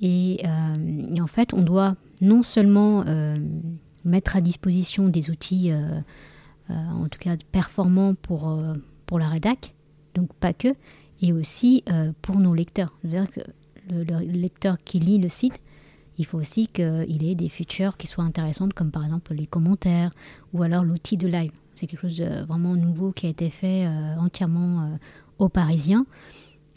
Et, 0.00 0.40
euh, 0.44 1.14
et, 1.14 1.20
en 1.20 1.26
fait, 1.26 1.52
on 1.54 1.62
doit 1.62 1.96
non 2.20 2.42
seulement 2.42 3.04
mettre 4.04 4.36
à 4.36 4.40
disposition 4.40 5.08
des 5.08 5.30
outils, 5.30 5.70
en 6.68 7.08
tout 7.08 7.18
cas 7.20 7.36
performants 7.52 8.14
pour, 8.14 8.60
pour 9.06 9.18
la 9.18 9.28
rédac, 9.28 9.74
donc 10.14 10.32
pas 10.34 10.52
que, 10.52 10.74
et 11.22 11.32
aussi 11.32 11.84
pour 12.22 12.40
nos 12.40 12.54
lecteurs. 12.54 12.98
Que 13.02 13.08
le, 13.88 14.04
le, 14.04 14.32
lecteur 14.32 14.78
qui 14.84 14.98
lit 14.98 15.18
le 15.18 15.28
site, 15.28 15.60
il 16.18 16.26
faut 16.26 16.38
aussi 16.38 16.66
qu'il 16.66 17.24
ait 17.24 17.36
des 17.36 17.48
features 17.48 17.96
qui 17.96 18.08
soient 18.08 18.24
intéressantes, 18.24 18.74
comme 18.74 18.90
par 18.90 19.04
exemple 19.04 19.32
les 19.34 19.46
commentaires 19.46 20.10
ou 20.52 20.62
alors 20.64 20.84
l'outil 20.84 21.16
de 21.16 21.28
live. 21.28 21.52
C'est 21.76 21.86
quelque 21.86 22.00
chose 22.00 22.16
de 22.16 22.44
vraiment 22.44 22.74
nouveau 22.74 23.12
qui 23.12 23.26
a 23.26 23.28
été 23.28 23.50
fait 23.50 23.86
euh, 23.86 24.16
entièrement 24.18 24.82
euh, 24.82 24.96
aux 25.38 25.48
Parisiens 25.48 26.06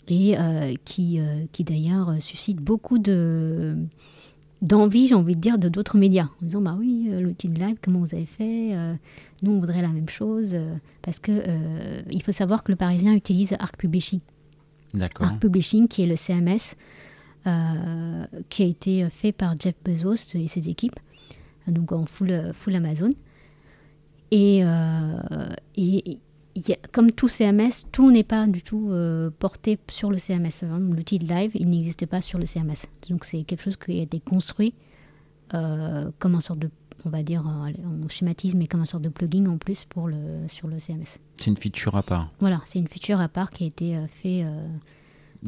et 0.07 0.37
euh, 0.37 0.73
qui, 0.85 1.19
qui 1.51 1.63
d'ailleurs 1.63 2.15
suscite 2.19 2.57
beaucoup 2.57 2.99
de 2.99 3.75
d'envie, 4.61 5.07
j'ai 5.07 5.15
envie 5.15 5.35
de 5.35 5.41
dire, 5.41 5.57
de 5.57 5.69
d'autres 5.69 5.97
médias, 5.97 6.29
en 6.41 6.45
disant 6.45 6.61
bah 6.61 6.75
oui, 6.77 7.09
l'outil 7.19 7.49
de 7.49 7.59
live, 7.59 7.77
comment 7.81 7.99
vous 7.99 8.13
avez 8.13 8.27
fait 8.27 8.75
Nous, 9.41 9.51
on 9.51 9.59
voudrait 9.59 9.81
la 9.81 9.87
même 9.87 10.09
chose, 10.09 10.55
parce 11.01 11.17
que 11.17 11.43
il 12.11 12.21
faut 12.21 12.31
savoir 12.31 12.63
que 12.63 12.71
le 12.71 12.75
Parisien 12.75 13.13
utilise 13.13 13.53
Arc 13.53 13.77
Publishing. 13.77 14.19
D'accord. 14.93 15.25
Arc 15.25 15.39
Publishing, 15.39 15.87
qui 15.87 16.03
est 16.03 16.05
le 16.05 16.15
CMS, 16.15 16.75
qui 18.49 18.63
a 18.63 18.65
été 18.67 19.09
fait 19.09 19.31
par 19.31 19.55
Jeff 19.59 19.73
Bezos 19.83 20.35
et 20.35 20.45
ses 20.45 20.69
équipes, 20.69 20.99
donc 21.67 21.91
en 21.91 22.05
full, 22.05 22.51
full 22.53 22.75
Amazon. 22.75 23.13
Et, 24.31 24.61
euh, 24.63 25.53
et 25.75 26.17
comme 26.91 27.11
tout 27.11 27.27
CMS, 27.27 27.85
tout 27.91 28.11
n'est 28.11 28.23
pas 28.23 28.47
du 28.47 28.61
tout 28.61 28.89
euh, 28.91 29.29
porté 29.39 29.77
sur 29.89 30.11
le 30.11 30.17
CMS. 30.17 30.63
Hein. 30.63 30.79
L'outil 30.79 31.19
de 31.19 31.27
live, 31.27 31.51
il 31.55 31.69
n'existe 31.69 32.05
pas 32.05 32.21
sur 32.21 32.39
le 32.39 32.45
CMS. 32.45 32.87
Donc 33.09 33.25
c'est 33.25 33.43
quelque 33.43 33.63
chose 33.63 33.77
qui 33.77 33.99
a 33.99 34.03
été 34.03 34.19
construit 34.19 34.73
euh, 35.53 36.09
comme 36.19 36.35
un 36.35 36.41
sorte 36.41 36.59
de, 36.59 36.69
on 37.05 37.09
va 37.09 37.23
dire, 37.23 37.43
on 37.45 38.07
schématise, 38.09 38.55
mais 38.55 38.67
comme 38.67 38.81
un 38.81 38.85
sorte 38.85 39.03
de 39.03 39.09
plugin 39.09 39.45
en 39.47 39.57
plus 39.57 39.85
pour 39.85 40.07
le, 40.07 40.47
sur 40.47 40.67
le 40.67 40.79
CMS. 40.79 41.19
C'est 41.35 41.47
une 41.47 41.57
feature 41.57 41.95
à 41.95 42.03
part. 42.03 42.29
Voilà, 42.39 42.61
c'est 42.65 42.79
une 42.79 42.87
feature 42.87 43.19
à 43.19 43.27
part 43.27 43.49
qui 43.49 43.63
a 43.63 43.67
été 43.67 43.97
fait 44.07 44.45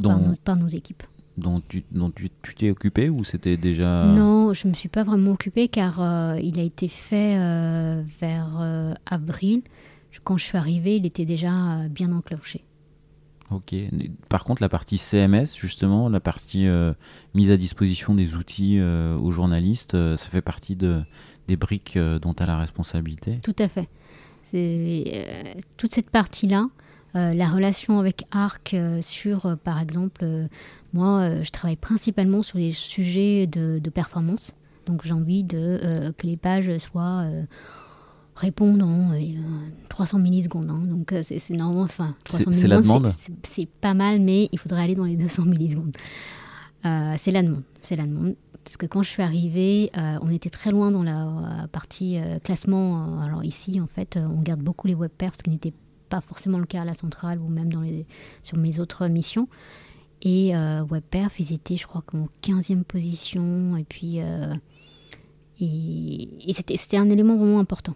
par, 0.01 0.20
par, 0.43 0.56
nos 0.56 0.68
équipes 0.68 1.04
dont 1.38 1.62
tu 1.68 1.84
dont 1.91 2.12
tu 2.12 2.30
t'es 2.56 2.70
occupé 2.70 3.10
ou 3.10 3.24
c'était 3.24 3.58
déjà 3.58 4.06
Non, 4.06 4.54
je 4.54 4.68
me 4.68 4.74
suis 4.74 4.89
pas 4.89 5.04
vraiment 5.04 5.32
occupée 5.32 5.68
car 5.68 6.01
euh, 6.01 6.39
il 6.41 6.60
a 6.60 6.64
été 6.64 6.88
fait 6.88 7.36
euh, 7.38 8.04
vers 8.20 8.58
euh, 8.60 8.93
avril. 9.06 9.62
Quand 10.24 10.38
je 10.38 10.43
suis 10.43 10.57
arrivée, 10.57 10.97
il 10.97 11.05
était 11.05 11.26
déjà 11.26 11.88
bien 11.89 12.11
enclenché. 12.11 12.63
Ok. 13.51 13.76
Par 14.30 14.45
contre, 14.45 14.61
la 14.61 14.69
partie 14.69 14.97
CMS, 14.97 15.55
justement, 15.55 16.09
la 16.09 16.19
partie 16.19 16.65
mise 17.36 17.51
à 17.51 17.57
disposition 17.57 18.15
des 18.15 18.36
outils 18.36 18.82
aux 18.82 19.32
journalistes, 19.32 19.91
ça 19.91 20.30
fait 20.30 20.41
partie 20.41 20.76
de, 20.76 21.01
des 21.47 21.57
briques 21.57 21.97
dont 22.21 22.34
tu 22.34 22.41
as 22.41 22.45
la 22.45 22.57
responsabilité 22.57 23.39
Tout 23.43 23.55
à 23.59 23.67
fait. 23.67 23.89
Toute 25.78 25.93
cette 25.93 26.09
partie-là. 26.09 26.67
la 27.13 27.49
relation 27.49 27.99
avec 27.99 28.24
Arc 28.32 28.76
sur, 29.01 29.57
par 29.63 29.80
exemple, 29.80 30.47
moi, 30.93 31.21
euh, 31.21 31.43
je 31.43 31.49
travaille 31.49 31.76
principalement 31.76 32.43
sur 32.43 32.59
les 32.59 32.71
sujets 32.71 33.47
de, 33.47 33.89
performance. 33.89 34.53
Donc 34.86 35.01
j'ai 35.03 35.13
envie 35.13 35.43
de, 35.43 35.80
euh, 35.84 36.11
que 36.11 36.28
les 36.28 36.38
pages 36.38 36.78
soient 36.78 37.24
euh, 37.24 37.43
répondent 38.36 38.81
en 38.81 39.11
300 39.89 40.19
millisecondes. 40.19 40.69
Hein. 40.69 40.84
Donc 40.86 41.13
c'est 41.23 41.49
normalement, 41.51 41.84
enfin, 41.84 42.15
300 42.23 42.51
c'est 42.51 42.67
la 42.67 42.81
demande. 42.81 43.11
C'est 43.43 43.67
pas 43.67 43.93
mal, 43.93 44.19
mais 44.19 44.49
il 44.51 44.59
faudrait 44.59 44.84
aller 44.84 44.95
dans 44.95 45.05
les 45.05 45.15
200 45.15 45.45
millisecondes. 45.45 45.95
c'est 46.84 47.31
la 47.31 47.43
demande. 47.43 47.63
C'est 47.81 47.95
la 47.95 48.05
demande. 48.05 48.36
Parce 48.63 48.77
que 48.77 48.86
quand 48.86 49.03
je 49.03 49.09
suis 49.09 49.23
arrivée, 49.23 49.91
on 49.95 50.29
était 50.29 50.49
très 50.49 50.71
loin 50.71 50.89
dans 50.91 51.03
la 51.03 51.67
partie 51.71 52.17
classement. 52.43 53.21
Alors 53.21 53.43
ici, 53.43 53.79
en 53.81 53.88
fait, 53.88 54.17
on 54.17 54.41
garde 54.41 54.61
beaucoup 54.61 54.88
les 54.88 54.95
web 54.95 55.11
ce 55.19 55.43
qui 55.43 55.49
n'était 55.49 55.73
pas 56.09 56.21
forcément 56.21 56.59
le 56.59 56.65
cas 56.65 56.81
à 56.81 56.86
la 56.86 56.93
centrale 56.93 57.39
ou 57.39 57.47
même 57.47 57.73
dans 57.73 57.81
les, 57.81 58.05
sur 58.43 58.57
mes 58.57 58.79
autres 58.79 59.07
missions. 59.07 59.47
Et 60.21 60.55
euh, 60.55 60.84
WebPerf, 60.84 61.39
ils 61.39 61.53
étaient, 61.53 61.75
je 61.75 61.86
crois, 61.86 62.03
en 62.13 62.27
15e 62.43 62.84
position. 62.84 63.77
Et 63.77 63.84
puis. 63.84 64.21
Euh, 64.21 64.53
et, 65.64 66.53
c'était 66.53 66.97
un 66.97 67.09
élément 67.09 67.36
vraiment 67.36 67.59
important. 67.59 67.93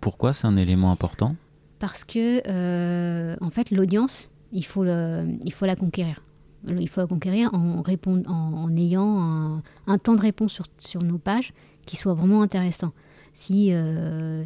pourquoi 0.00 0.32
c'est 0.32 0.46
un 0.46 0.56
élément 0.56 0.90
important? 0.90 1.36
Parce 1.78 2.04
que, 2.04 2.42
euh, 2.46 3.36
en 3.40 3.50
fait, 3.50 3.70
l'audience, 3.70 4.30
il, 4.52 4.64
faut 4.64 4.84
il 4.84 5.52
faut 5.52 5.66
la 5.66 5.76
conquérir. 5.76 6.22
Il 6.68 6.88
faut 6.88 7.00
la 7.00 7.06
conquérir 7.06 7.54
en, 7.54 7.82
en, 7.82 8.76
ayant 8.76 9.62
un, 9.86 9.98
temps 9.98 10.14
de 10.14 10.20
réponse 10.20 10.52
sur, 10.52 10.66
sur, 10.78 11.02
nos 11.02 11.16
pages 11.16 11.54
qui 11.86 11.96
soit 11.96 12.12
vraiment 12.12 12.42
intéressant. 12.42 12.92
Si 13.32 13.72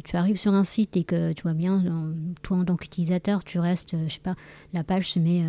tu 0.05 0.15
arrives 0.15 0.37
sur 0.37 0.53
un 0.53 0.63
site 0.63 0.95
et 0.95 1.03
que 1.03 1.33
tu 1.33 1.43
vois 1.43 1.53
bien, 1.53 1.83
toi 2.41 2.57
en 2.57 2.63
tant 2.63 2.77
qu'utilisateur, 2.77 3.43
tu 3.43 3.59
restes, 3.59 3.95
je 4.07 4.13
sais 4.13 4.19
pas, 4.19 4.35
la 4.73 4.85
page 4.85 5.11
se 5.11 5.19
met 5.19 5.43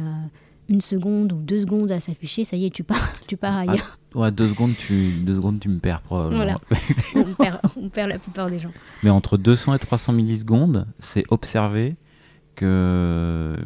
une 0.68 0.80
seconde 0.80 1.32
ou 1.32 1.36
deux 1.36 1.60
secondes 1.60 1.90
à 1.92 2.00
s'afficher, 2.00 2.44
ça 2.44 2.56
y 2.56 2.66
est, 2.66 2.70
tu 2.70 2.84
pars, 2.84 3.12
tu 3.26 3.36
pars 3.36 3.54
ah, 3.54 3.60
ailleurs. 3.60 3.98
ouais, 4.14 4.30
deux 4.30 4.48
secondes, 4.48 4.76
tu, 4.76 5.12
deux 5.12 5.36
secondes, 5.36 5.60
tu 5.60 5.68
me 5.68 5.78
perds 5.78 6.02
probablement. 6.02 6.36
Voilà. 6.36 6.56
on, 7.76 7.88
perd, 7.88 8.08
la 8.08 8.18
plupart 8.18 8.50
des 8.50 8.58
gens. 8.58 8.72
Mais 9.02 9.10
entre 9.10 9.36
200 9.36 9.74
et 9.74 9.78
300 9.78 10.12
millisecondes, 10.12 10.86
c'est 11.00 11.24
observé 11.30 11.96
que 12.54 13.56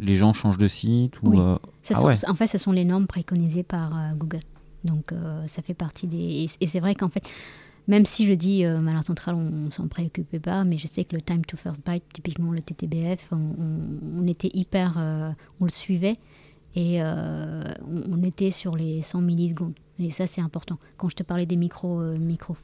les 0.00 0.16
gens 0.16 0.32
changent 0.32 0.58
de 0.58 0.68
site 0.68 1.20
ou. 1.22 1.40
Euh, 1.40 1.58
ah 1.94 2.14
En 2.28 2.34
fait, 2.34 2.46
ce 2.46 2.58
sont 2.58 2.72
les 2.72 2.84
normes 2.84 3.06
préconisées 3.06 3.62
par 3.62 3.96
euh, 3.96 4.14
Google. 4.14 4.40
Donc, 4.84 5.12
euh, 5.12 5.46
ça 5.46 5.62
fait 5.62 5.74
partie 5.74 6.06
des. 6.06 6.48
Et 6.60 6.66
c'est 6.66 6.80
vrai 6.80 6.94
qu'en 6.94 7.08
fait, 7.08 7.30
même 7.86 8.06
si 8.06 8.26
je 8.26 8.32
dis 8.32 8.64
euh, 8.64 8.80
Malheur 8.80 9.04
Central, 9.04 9.34
on, 9.34 9.70
s'en 9.70 9.88
préoccupait 9.88 10.40
pas, 10.40 10.64
mais 10.64 10.78
je 10.78 10.86
sais 10.86 11.04
que 11.04 11.14
le 11.14 11.22
Time 11.22 11.44
to 11.44 11.56
First 11.56 11.80
Byte, 11.84 12.04
typiquement 12.12 12.52
le 12.52 12.60
TTBF, 12.60 13.30
on, 13.32 14.26
était 14.26 14.50
hyper. 14.54 14.94
Euh, 14.98 15.30
on 15.60 15.64
le 15.64 15.70
suivait 15.70 16.18
et 16.76 17.00
euh, 17.00 17.62
on, 17.86 18.22
était 18.22 18.50
sur 18.50 18.76
les 18.76 19.02
100 19.02 19.20
millisecondes. 19.20 19.74
Et 20.00 20.10
ça, 20.10 20.26
c'est 20.26 20.40
important. 20.40 20.78
Quand 20.96 21.08
je 21.08 21.14
te 21.14 21.22
parlais 21.22 21.46
des 21.46 21.56
micro, 21.56 22.00
euh, 22.00 22.18
micro, 22.18 22.56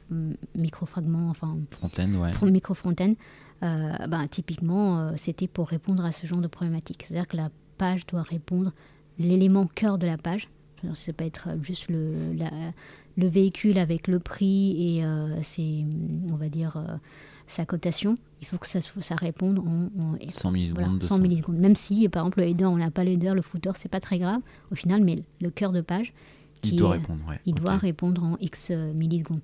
micro 0.55 0.85
fragments, 0.85 1.29
enfin. 1.29 1.57
Fontaine, 1.71 2.15
ouais. 2.17 2.31
Micro 2.51 2.73
fontaines, 2.73 3.15
euh, 3.63 3.93
ben, 4.07 4.27
typiquement, 4.27 5.15
c'était 5.15 5.47
pour 5.47 5.69
répondre 5.69 6.03
à 6.03 6.11
ce 6.11 6.27
genre 6.27 6.41
de 6.41 6.47
problématique. 6.47 7.05
C'est-à-dire 7.07 7.27
que 7.27 7.37
la 7.37 7.49
page 7.77 8.05
doit 8.05 8.23
répondre 8.23 8.73
l'élément 9.17 9.65
cœur 9.65 9.97
de 9.97 10.05
la 10.05 10.17
page. 10.17 10.49
Ça 10.93 11.13
peut 11.13 11.23
être 11.23 11.49
juste 11.61 11.89
le, 11.89 12.33
le 13.17 13.27
véhicule 13.27 13.77
avec 13.77 14.07
le 14.07 14.19
prix 14.19 14.97
et 14.97 15.03
c'est, 15.41 15.85
on 16.31 16.35
va 16.35 16.49
dire, 16.49 16.81
sa 17.47 17.65
cotation. 17.65 18.17
Il 18.41 18.47
faut 18.47 18.57
que 18.57 18.67
ça, 18.67 18.79
ça 18.81 19.15
réponde 19.15 19.59
en, 19.59 20.17
100 20.27 20.51
millisecondes. 20.51 21.03
100 21.03 21.19
millisecondes. 21.19 21.57
Même 21.57 21.75
si, 21.75 22.07
par 22.09 22.23
exemple, 22.23 22.39
le 22.39 22.47
header, 22.47 22.65
on 22.65 22.77
n'a 22.77 22.91
pas 22.91 23.03
le 23.03 23.11
header, 23.11 23.33
le 23.35 23.41
footer, 23.41 23.71
c'est 23.75 23.89
pas 23.89 23.99
très 23.99 24.17
grave 24.17 24.41
au 24.71 24.75
final, 24.75 25.03
mais 25.03 25.23
le 25.41 25.49
cœur 25.49 25.71
de 25.71 25.81
page, 25.81 26.13
il 26.63 26.75
doit 26.75 26.91
répondre, 26.91 27.21
Il 27.45 27.55
doit 27.55 27.77
répondre 27.77 28.23
en 28.23 28.37
X 28.39 28.69
euh, 28.71 28.93
millisecondes. 28.93 29.41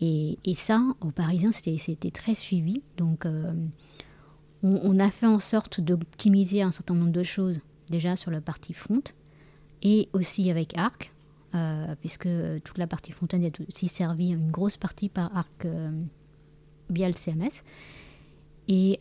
Et, 0.00 0.38
et 0.44 0.54
ça, 0.54 0.82
aux 1.00 1.10
Parisiens, 1.10 1.52
c'était 1.52 2.10
très 2.10 2.34
suivi. 2.34 2.82
Donc, 2.96 3.24
euh, 3.24 3.52
on, 4.62 4.98
a 4.98 5.10
fait 5.10 5.26
en 5.26 5.38
sorte 5.38 5.80
d'optimiser 5.80 6.62
un 6.62 6.70
certain 6.70 6.94
nombre 6.94 7.12
de 7.12 7.22
choses, 7.22 7.60
déjà 7.90 8.16
sur 8.16 8.30
la 8.30 8.40
partie 8.40 8.72
front, 8.72 9.02
et 9.82 10.08
aussi 10.12 10.50
avec 10.50 10.76
Arc, 10.76 11.11
euh, 11.54 11.94
puisque 12.00 12.28
toute 12.64 12.78
la 12.78 12.86
partie 12.86 13.12
front 13.12 13.26
est 13.32 13.60
aussi 13.60 13.88
servie, 13.88 14.30
une 14.30 14.50
grosse 14.50 14.76
partie 14.76 15.08
par 15.08 15.36
Arc 15.36 15.66
via 16.90 17.08
le 17.08 17.14
CMS. 17.14 17.64
Et 18.68 18.98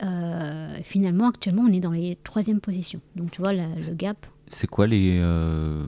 finalement, 0.83 1.29
actuellement, 1.29 1.63
on 1.63 1.71
est 1.71 1.79
dans 1.79 1.91
les 1.91 2.17
troisième 2.23 2.59
positions. 2.59 3.01
Donc, 3.15 3.31
tu 3.31 3.41
vois, 3.41 3.53
le 3.53 3.93
gap 3.93 4.25
c'est 4.53 4.67
quoi 4.67 4.85
les, 4.85 5.17
euh, 5.21 5.85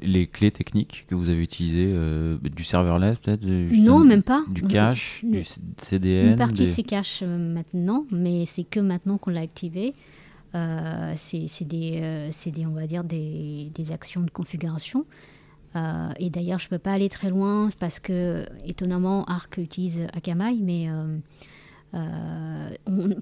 les 0.00 0.26
clés 0.26 0.50
techniques 0.50 1.06
que 1.08 1.14
vous 1.14 1.30
avez 1.30 1.42
utilisées 1.42 1.92
euh, 1.94 2.36
Du 2.54 2.62
serverless 2.62 3.18
peut-être 3.18 3.44
Non, 3.44 4.00
même 4.00 4.22
pas. 4.22 4.44
Du 4.48 4.62
cache, 4.62 5.24
du 5.24 5.42
CDN 5.78 6.30
Une 6.30 6.36
partie 6.36 6.66
c'est 6.66 6.82
cache 6.82 7.20
euh, 7.22 7.38
maintenant, 7.38 8.04
mais 8.10 8.44
c'est 8.44 8.64
que 8.64 8.80
maintenant 8.80 9.16
qu'on 9.16 9.30
l'a 9.30 9.40
activé. 9.40 9.94
c'est 10.52 11.64
des, 11.64 12.30
des, 12.46 12.66
on 12.66 12.72
va 12.72 12.86
dire, 12.86 13.02
des, 13.02 13.70
des 13.74 13.92
actions 13.92 14.22
de 14.22 14.30
configuration. 14.30 15.06
Et 16.18 16.30
d'ailleurs, 16.30 16.58
je 16.58 16.66
ne 16.66 16.70
peux 16.70 16.78
pas 16.78 16.92
aller 16.92 17.08
très 17.08 17.30
loin 17.30 17.68
parce 17.78 18.00
que, 18.00 18.46
étonnamment, 18.64 19.24
Arc 19.24 19.58
utilise 19.58 20.00
Akamai, 20.12 20.56
mais 20.62 20.88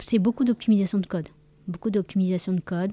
c'est 0.00 0.18
beaucoup 0.18 0.44
d'optimisation 0.44 0.98
de 0.98 1.06
code. 1.06 1.28
Beaucoup 1.66 1.90
d'optimisation 1.90 2.52
de 2.52 2.60
code. 2.60 2.92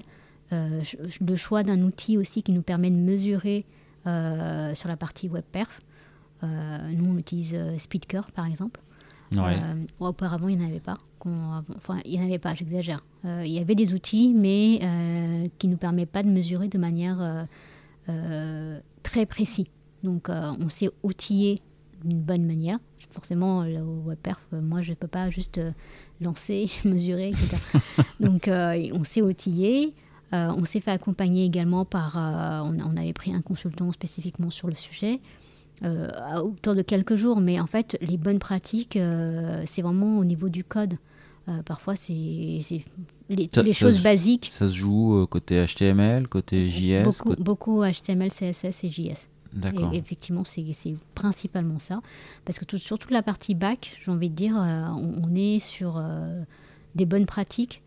Euh, 0.52 0.82
le 1.20 1.36
choix 1.36 1.62
d'un 1.62 1.80
outil 1.82 2.18
aussi 2.18 2.42
qui 2.42 2.52
nous 2.52 2.62
permet 2.62 2.90
de 2.90 2.96
mesurer 2.96 3.64
euh, 4.06 4.74
sur 4.74 4.88
la 4.88 4.96
partie 4.96 5.28
web 5.28 5.44
perf. 5.50 5.80
Euh, 6.42 6.78
nous, 6.92 7.10
on 7.10 7.18
utilise 7.18 7.56
SpeedCurve, 7.78 8.32
par 8.32 8.46
exemple. 8.46 8.80
auparavant, 9.98 10.48
il 10.48 10.58
n'y 10.58 10.64
en 10.64 10.68
avait 10.68 10.80
pas. 10.80 10.98
Enfin, 11.24 12.00
il 12.04 12.18
n'y 12.18 12.20
en 12.20 12.26
avait 12.26 12.38
pas, 12.38 12.54
j'exagère. 12.54 13.04
il 13.24 13.52
y 13.52 13.60
avait 13.60 13.76
des 13.76 13.94
outils, 13.94 14.34
mais 14.34 14.80
qui 15.58 15.68
ne 15.68 15.72
nous 15.72 15.78
permettent 15.78 16.10
pas 16.10 16.24
de 16.24 16.28
mesurer 16.28 16.68
de 16.68 16.78
manière 16.78 17.46
très 19.02 19.26
précise. 19.26 19.66
Donc, 20.02 20.28
on 20.28 20.68
s'est 20.68 20.90
outillé 21.02 21.60
d'une 22.04 22.20
bonne 22.20 22.44
manière. 22.44 22.78
Forcément, 23.10 23.64
le 23.64 23.80
WebPerf, 23.80 24.40
moi, 24.52 24.80
je 24.82 24.90
ne 24.90 24.94
peux 24.96 25.06
pas 25.06 25.30
juste 25.30 25.60
lancer, 26.20 26.70
mesurer, 26.84 27.28
etc. 27.28 27.56
Donc, 28.20 28.48
on 28.48 29.04
s'est 29.04 29.22
outillé. 29.22 29.94
Euh, 30.32 30.50
on 30.56 30.64
s'est 30.64 30.80
fait 30.80 30.90
accompagner 30.90 31.44
également 31.44 31.84
par, 31.84 32.16
euh, 32.16 32.62
on, 32.64 32.96
avait 32.96 33.12
pris 33.12 33.34
un 33.34 33.42
consultant 33.42 33.92
spécifiquement 33.92 34.48
sur 34.48 34.68
le 34.68 34.74
sujet, 34.74 35.20
euh, 35.84 36.08
autour 36.42 36.74
de 36.74 36.82
quelques 36.82 37.16
jours, 37.16 37.40
mais 37.40 37.60
en 37.60 37.66
fait, 37.66 37.98
les 38.00 38.16
bonnes 38.16 38.38
pratiques, 38.38 38.98
c'est 39.66 39.82
vraiment 39.82 40.18
au 40.18 40.24
niveau 40.24 40.48
du 40.48 40.64
code. 40.64 40.94
Parfois, 41.64 41.96
c'est 41.96 42.12
les, 43.28 43.72
choses 43.72 44.02
basiques. 44.02 44.48
Ça 44.50 44.68
se 44.68 44.74
joue 44.74 45.26
côté 45.30 45.64
HTML, 45.64 46.28
côté 46.28 46.68
JS 46.68 47.04
Beaucoup, 47.04 47.34
beaucoup 47.36 47.84
HTML, 47.84 48.30
CSS 48.30 48.84
et 48.84 48.90
JS. 48.90 49.28
D'accord. 49.52 49.92
effectivement, 49.92 50.44
c'est 50.44 50.64
principalement 51.14 51.78
ça. 51.78 52.00
Parce 52.44 52.58
que 52.58 52.76
sur 52.78 52.98
toute 52.98 53.10
la 53.10 53.22
partie 53.22 53.54
back, 53.54 53.98
j'ai 54.04 54.10
envie 54.10 54.30
de 54.30 54.34
dire, 54.34 54.54
on, 54.56 55.34
est 55.34 55.58
sur 55.58 56.02
des 56.94 57.06
bonnes 57.06 57.26
pratiques 57.26 57.82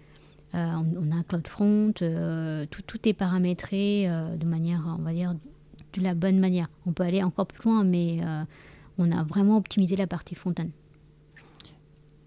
euh, 0.56 0.68
on, 0.98 1.12
a 1.12 1.22
CloudFront, 1.24 1.94
euh, 2.02 2.66
tout, 2.72 2.82
tout 2.82 3.10
est 3.10 3.14
paramétré 3.14 4.06
euh, 4.08 4.38
de 4.38 4.46
manière, 4.46 4.84
on 4.98 5.02
va 5.02 5.12
dire, 5.12 5.36
de 5.94 6.02
la 6.02 6.14
bonne 6.14 6.40
manière. 6.40 6.70
On 6.86 6.94
peut 6.94 7.04
aller 7.04 7.24
encore 7.24 7.48
plus 7.48 7.70
loin, 7.70 7.84
mais 7.84 8.20
on 8.98 9.12
a 9.12 9.24
vraiment 9.24 9.58
optimisé 9.58 9.96
la 9.96 10.08
partie 10.08 10.36
fontaine. 10.36 10.72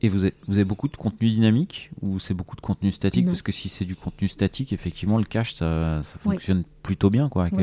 Et 0.00 0.08
vous 0.08 0.24
avez, 0.24 0.34
vous 0.46 0.54
avez, 0.54 0.64
beaucoup 0.64 0.88
de 0.88 0.96
contenu 0.96 1.28
dynamique 1.28 1.90
ou 2.02 2.18
c'est 2.18 2.34
beaucoup 2.34 2.54
de 2.54 2.60
contenu 2.60 2.92
statique? 2.92 3.26
Parce 3.26 3.42
que 3.42 3.52
si 3.52 3.68
c'est 3.68 3.84
du 3.84 3.96
contenu 3.96 4.28
statique, 4.28 4.72
effectivement, 4.72 5.18
le 5.18 5.24
cache, 5.24 5.54
ça, 5.54 6.02
fonctionne 6.20 6.62
plutôt 6.82 7.10
bien 7.10 7.28
quoi, 7.28 7.46
avec 7.46 7.54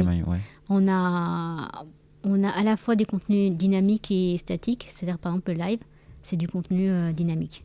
On, 0.70 0.88
a, 0.90 1.86
on 2.24 2.44
a 2.44 2.50
à 2.50 2.64
la 2.64 2.76
fois 2.76 2.96
des 2.96 3.06
contenus 3.06 3.54
dynamiques 3.54 4.12
et 4.12 4.38
statiques, 4.38 4.88
c'est-à-dire 4.90 5.18
par 5.18 5.32
exemple 5.32 5.54
le 5.54 5.58
live, 5.58 5.80
c'est 6.24 6.36
du 6.36 6.48
contenu 6.48 7.14
dynamique. 7.14 7.64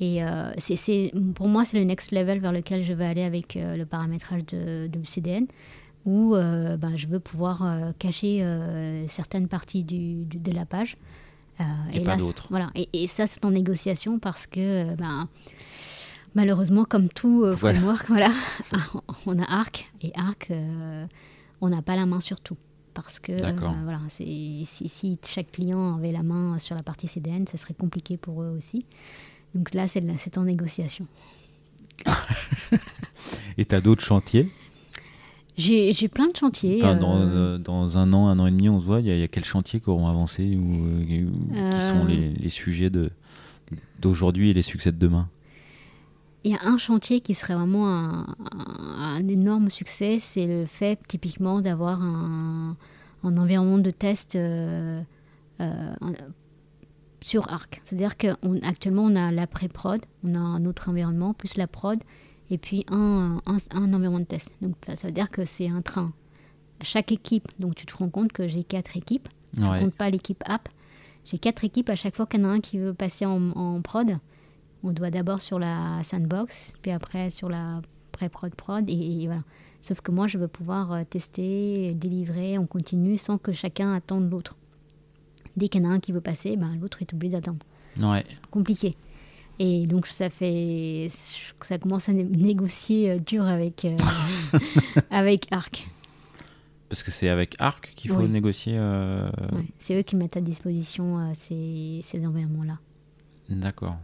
Et 0.00 0.24
euh, 0.24 0.52
c'est, 0.58 1.12
pour 1.34 1.48
moi, 1.48 1.64
c'est 1.64 1.78
le 1.78 1.84
next 1.84 2.10
level 2.10 2.40
vers 2.40 2.52
lequel 2.52 2.82
je 2.82 2.92
vais 2.92 3.04
aller 3.04 3.22
avec 3.22 3.56
euh, 3.56 3.76
le 3.76 3.86
paramétrage 3.86 4.44
de, 4.46 4.88
de 4.88 5.04
CDN, 5.04 5.46
où 6.04 6.34
euh, 6.34 6.76
ben, 6.76 6.96
je 6.96 7.06
veux 7.06 7.20
pouvoir 7.20 7.64
cacher 7.98 8.44
certaines 9.08 9.48
parties 9.48 9.84
du, 9.84 10.24
de 10.24 10.52
la 10.52 10.66
page. 10.66 10.96
Et, 11.92 12.00
pas 12.00 12.16
d'autres. 12.16 12.46
Voilà. 12.50 12.70
Et, 12.74 13.06
ça, 13.08 13.26
c'est 13.26 13.44
en 13.44 13.50
négociation 13.50 14.18
parce 14.18 14.46
que, 14.46 14.94
ben, 14.94 15.28
malheureusement, 16.34 16.84
comme 16.84 17.08
tout 17.08 17.46
framework, 17.56 18.06
voilà, 18.08 18.30
on 19.26 19.38
a 19.38 19.44
Arc. 19.44 19.90
Et 20.02 20.12
Arc, 20.16 20.52
on 21.60 21.68
n'a 21.68 21.82
pas 21.82 21.96
la 21.96 22.06
main 22.06 22.20
sur 22.20 22.40
tout 22.40 22.56
parce 22.94 23.18
que 23.18 23.32
voilà, 23.82 24.00
si, 24.08 24.66
si, 24.66 25.18
chaque 25.26 25.50
client 25.50 25.96
avait 25.96 26.12
la 26.12 26.22
main 26.22 26.58
sur 26.58 26.76
la 26.76 26.82
partie 26.82 27.08
CDN, 27.08 27.46
ce 27.46 27.56
serait 27.56 27.74
compliqué 27.74 28.16
pour 28.16 28.42
eux 28.42 28.54
aussi. 28.56 28.86
Donc 29.54 29.74
là, 29.74 29.86
c'est 29.88 30.38
en 30.38 30.44
négociation. 30.44 31.06
et 33.58 33.64
tu 33.64 33.74
as 33.74 33.80
d'autres 33.80 34.04
chantiers? 34.04 34.50
J'ai 35.56 36.08
plein 36.08 36.28
de 36.28 36.36
chantiers. 36.36 36.84
Euh, 36.84 36.96
euh, 37.02 37.58
dans, 37.58 37.98
un 37.98 38.12
an, 38.12 38.28
un 38.28 38.38
an 38.38 38.46
et 38.46 38.50
demi, 38.50 38.68
on 38.68 38.80
se 38.80 38.84
voit, 38.84 39.00
il 39.00 39.06
y, 39.06 39.22
a 39.22 39.28
quels 39.28 39.44
chantiers 39.44 39.80
qui 39.80 39.88
auront 39.88 40.08
avancé 40.08 40.56
ou 40.56 41.04
qui 41.06 41.26
sont 41.80 42.04
les, 42.04 42.30
les 42.30 42.50
sujets 42.50 42.90
d'aujourd'hui 44.00 44.50
et 44.50 44.54
les 44.54 44.62
succès 44.62 44.90
de 44.90 44.98
demain? 44.98 45.28
Il 46.42 46.50
y 46.50 46.54
a 46.54 46.64
un 46.64 46.76
chantier 46.76 47.20
qui 47.20 47.34
serait 47.34 47.54
vraiment 47.54 47.86
un, 47.86 49.26
énorme 49.28 49.70
succès, 49.70 50.18
c'est 50.20 50.46
le 50.46 50.66
fait 50.66 50.98
typiquement 51.08 51.60
d'avoir 51.60 52.02
un, 52.02 52.76
environnement 53.22 53.78
de 53.78 53.90
test 53.90 54.36
euh, 54.36 55.00
sur 57.20 57.50
Arc. 57.50 57.80
C'est-à-dire 57.84 58.18
qu'actuellement, 58.18 59.04
on, 59.04 59.12
on 59.12 59.16
a 59.16 59.30
la 59.30 59.46
pré-prod, 59.46 60.04
on 60.24 60.34
a 60.34 60.38
un 60.38 60.66
autre 60.66 60.90
environnement, 60.90 61.32
plus 61.32 61.56
la 61.56 61.66
prod, 61.66 61.98
et 62.54 62.58
puis 62.58 62.86
un, 62.90 63.40
un, 63.46 63.92
environnement 63.92 64.20
de 64.20 64.24
test. 64.24 64.54
Donc 64.62 64.76
ça 64.94 65.08
veut 65.08 65.12
dire 65.12 65.30
que 65.30 65.44
c'est 65.44 65.68
un 65.68 65.82
train. 65.82 66.12
Chaque 66.82 67.10
équipe, 67.10 67.48
donc 67.58 67.74
tu 67.74 67.84
te 67.84 67.96
rends 67.96 68.08
compte 68.08 68.32
que 68.32 68.46
j'ai 68.46 68.62
quatre 68.62 68.96
équipes, 68.96 69.28
je 69.56 69.62
ne 69.62 69.80
compte 69.80 69.94
pas 69.94 70.08
l'équipe 70.10 70.42
app. 70.46 70.68
J'ai 71.24 71.38
quatre 71.38 71.64
équipes, 71.64 71.88
à 71.88 71.96
chaque 71.96 72.14
fois 72.14 72.26
qu'il 72.26 72.40
y 72.40 72.44
en 72.44 72.48
a 72.48 72.52
un 72.52 72.60
qui 72.60 72.78
veut 72.78 72.94
passer 72.94 73.26
en, 73.26 73.80
prod, 73.82 74.18
on 74.82 74.92
doit 74.92 75.10
d'abord 75.10 75.40
sur 75.40 75.58
la 75.58 76.02
sandbox, 76.04 76.72
puis 76.82 76.90
après 76.90 77.30
sur 77.30 77.48
la 77.48 77.80
pré-prod 78.12 78.54
prod, 78.54 78.88
et, 78.88 79.26
voilà. 79.26 79.42
Sauf 79.80 80.00
que 80.00 80.10
moi, 80.10 80.26
je 80.28 80.38
veux 80.38 80.48
pouvoir 80.48 80.92
euh, 80.92 81.02
tester, 81.04 81.92
délivrer, 81.94 82.56
on 82.56 82.66
continue 82.66 83.18
sans 83.18 83.36
que 83.36 83.52
chacun 83.52 83.92
attende 83.92 84.30
l'autre 84.30 84.56
dès 85.56 85.68
qu'il 85.68 85.82
y 85.82 85.86
en 85.86 85.90
a 85.90 85.92
un 85.92 86.00
qui 86.00 86.12
veut 86.12 86.20
passer, 86.20 86.56
ben, 86.56 86.76
l'autre 86.80 87.02
est 87.02 87.12
obligé 87.12 87.32
d'attendre. 87.32 87.58
Ouais. 87.98 88.24
Compliqué. 88.50 88.96
Et 89.58 89.86
donc 89.86 90.06
ça 90.06 90.30
fait, 90.30 91.08
ça 91.60 91.78
commence 91.78 92.08
à 92.08 92.12
négocier 92.12 93.12
euh, 93.12 93.18
dur 93.18 93.44
avec 93.44 93.84
euh, 93.84 93.96
avec 95.10 95.46
Arc. 95.52 95.88
Parce 96.88 97.02
que 97.02 97.10
c'est 97.10 97.28
avec 97.28 97.56
Arc 97.60 97.92
qu'il 97.94 98.10
faut 98.10 98.26
négocier. 98.26 98.74
Euh, 98.76 99.30
c'est 99.78 99.98
eux 99.98 100.02
qui 100.02 100.16
mettent 100.16 100.36
à 100.36 100.40
disposition 100.40 101.32
ces, 101.34 102.00
ces 102.02 102.26
environnements-là. 102.26 102.78
D'accord. 103.48 103.96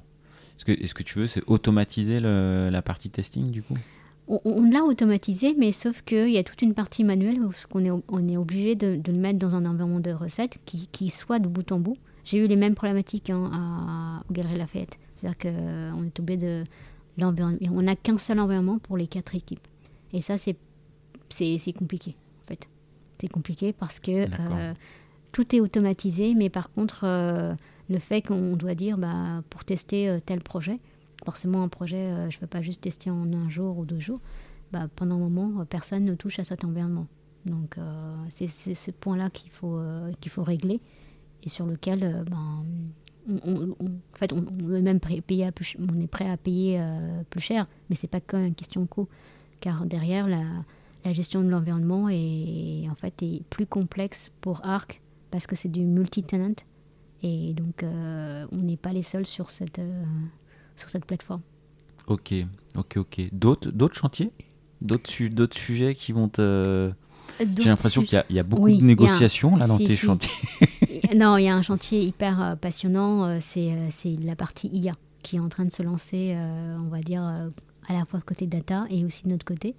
Est-ce 0.57 0.65
que, 0.65 0.73
est 0.73 0.87
-ce 0.87 0.95
que 0.95 1.03
tu 1.03 1.19
veux, 1.19 1.27
c'est 1.27 1.43
automatiser 1.47 2.21
le, 2.21 2.69
la 2.71 2.83
partie 2.83 3.11
testing 3.11 3.51
du 3.51 3.63
coup? 3.63 3.77
On, 4.45 4.71
l'a 4.71 4.85
automatisé, 4.85 5.55
mais 5.59 5.73
sauf 5.73 6.03
qu'il 6.03 6.31
y 6.31 6.39
a 6.39 6.45
toute 6.45 6.63
une 6.63 6.75
partie 6.75 7.03
manuelle 7.03 7.43
où 7.43 7.51
on 7.75 7.85
est, 7.85 7.91
on 7.91 8.29
est 8.29 8.37
obligé 8.37 8.77
de, 8.77 9.01
le 9.05 9.19
mettre 9.19 9.41
dans 9.41 9.57
un 9.57 9.67
environnement 9.67 9.99
de 9.99 10.13
recettes 10.13 10.59
qui, 10.65 11.11
soit 11.11 11.41
de 11.41 11.49
bout 11.49 11.73
en 11.73 11.81
bout. 11.81 11.97
J'ai 12.25 12.39
eu 12.39 12.47
les 12.47 12.55
mêmes 12.55 12.77
problématiques 12.77 13.29
hein, 13.31 13.51
à, 13.53 14.23
Galerie 14.33 14.57
Lafayette. 14.57 14.99
C'est-à-dire 15.21 15.39
qu'on 15.39 15.49
euh, 15.49 16.07
est 16.07 16.21
obligé 16.21 16.37
de 16.39 16.65
l'environnement. 17.19 17.59
On 17.73 17.83
n'a 17.83 17.97
qu'un 17.97 18.19
seul 18.19 18.41
environnement 18.41 18.79
pour 18.79 18.97
les 18.97 19.07
quatre 19.07 19.35
équipes. 19.35 19.67
Et 20.13 20.21
ça, 20.21 20.37
c'est 20.37 20.57
compliqué, 21.73 22.15
en 22.43 22.49
fait. 22.49 22.69
C'est 23.21 23.29
compliqué 23.29 23.73
parce 23.73 24.01
que 24.01 24.27
euh, 24.41 24.75
tout 25.33 25.55
est 25.55 25.61
automatisé, 25.61 26.35
mais 26.35 26.49
par 26.49 26.71
contre, 26.73 27.05
le 27.05 27.99
fait 27.99 28.23
qu'on 28.23 28.57
doit 28.57 28.75
dire, 28.75 28.97
bah, 28.97 29.43
pour 29.51 29.65
tester 29.65 30.19
tel 30.25 30.41
projet, 30.41 30.81
forcément 31.25 31.63
un 31.63 31.69
projet, 31.69 32.31
je 32.31 32.37
ne 32.37 32.41
peux 32.41 32.47
pas 32.47 32.63
juste 32.63 32.81
tester 32.81 33.11
en 33.11 33.33
un 33.33 33.51
jour 33.51 33.79
ou 33.79 33.85
deux 33.85 34.01
jours, 34.01 34.21
bah, 34.73 34.89
pendant 34.97 35.17
un 35.17 35.29
moment, 35.29 35.65
personne 35.67 36.05
ne 36.05 36.15
touche 36.15 36.39
à 36.39 36.45
cet 36.45 36.65
environnement. 36.65 37.07
Donc 37.45 37.77
c'est 38.31 38.49
ce 38.49 38.91
point-là 38.91 39.29
qu'il 39.31 39.51
faut, 39.51 39.81
qu'il 40.21 40.33
faut 40.33 40.43
régler 40.43 40.81
et 41.43 41.49
sur 41.49 41.67
lequel 41.67 42.25
ben, 42.29 42.65
on, 43.45 43.71
en 43.71 44.17
fait, 44.17 44.33
on, 44.33 44.75
est 44.75 44.83
même 44.83 45.01
payer 45.01 45.49
on 45.79 46.01
est 46.01 46.07
prêt 46.07 46.29
à 46.29 46.37
payer 46.37 46.79
euh, 46.81 47.23
plus 47.31 47.41
cher, 47.41 47.67
mais 47.89 47.97
c'est 47.97 48.09
pas 48.09 48.21
qu'une 48.21 48.55
question 48.55 48.83
de 48.83 48.87
coût, 48.87 49.09
car 49.61 49.87
derrière 49.87 50.29
la, 50.29 50.45
la 51.05 51.13
gestion 51.13 51.43
de 51.43 51.49
l'environnement 51.49 52.09
est 52.09 52.89
en 52.91 52.95
fait 52.95 53.23
est 53.23 53.43
plus 53.49 53.67
complexe 53.67 54.31
pour 54.41 54.65
Arc 54.65 55.01
parce 55.31 55.47
que 55.47 55.57
c'est 55.57 55.71
du 55.71 55.81
multi-tenant 55.81 56.55
et 57.23 57.53
donc 57.55 57.83
euh, 57.83 58.47
on 58.53 58.57
n'est 58.57 58.77
pas 58.77 58.93
les 58.93 59.03
seuls 59.03 59.27
sur 59.27 59.51
cette 59.51 59.79
euh, 59.79 60.03
sur 60.77 60.91
cette 60.91 61.05
plateforme. 61.05 61.43
Ok, 62.07 62.35
ok, 62.77 62.97
ok. 62.97 63.21
D'autres 63.33 63.71
d'autres 63.71 63.97
chantiers, 63.97 64.31
d'autres 64.81 65.29
d'autres 65.29 65.59
sujets 65.59 65.95
qui 65.95 66.13
vont 66.13 66.29
te 66.29 66.93
j'ai 67.39 67.69
l'impression 67.69 68.03
qu'il 68.03 68.23
y, 68.31 68.39
a 68.39 68.43
beaucoup 68.43 68.69
de 68.69 68.83
négociations 68.83 69.57
là 69.57 69.67
dans 69.67 69.79
tes 69.79 69.97
chantiers. 69.97 70.31
non, 71.15 71.37
il 71.37 71.45
y 71.45 71.49
a 71.49 71.55
un 71.55 71.63
chantier 71.63 72.01
hyper 72.01 72.43
euh, 72.43 72.57
passionnant, 72.57 73.25
euh, 73.25 73.39
euh, 73.57 73.89
c'est 73.91 74.17
la 74.17 74.37
partie 74.37 74.69
IA 74.69 74.97
qui 75.23 75.37
est 75.37 75.41
en 75.41 75.49
train 75.49 75.67
de 75.67 75.73
se 75.73 75.83
lancer, 75.83 76.35
on 76.79 76.89
va 76.89 77.01
dire, 77.01 77.23
à 77.23 77.93
la 77.93 78.07
fois 78.07 78.23
côté 78.23 78.47
data 78.47 78.87
et 78.89 79.05
aussi 79.05 79.25
de 79.25 79.29
notre 79.29 79.45
côté. 79.45 79.75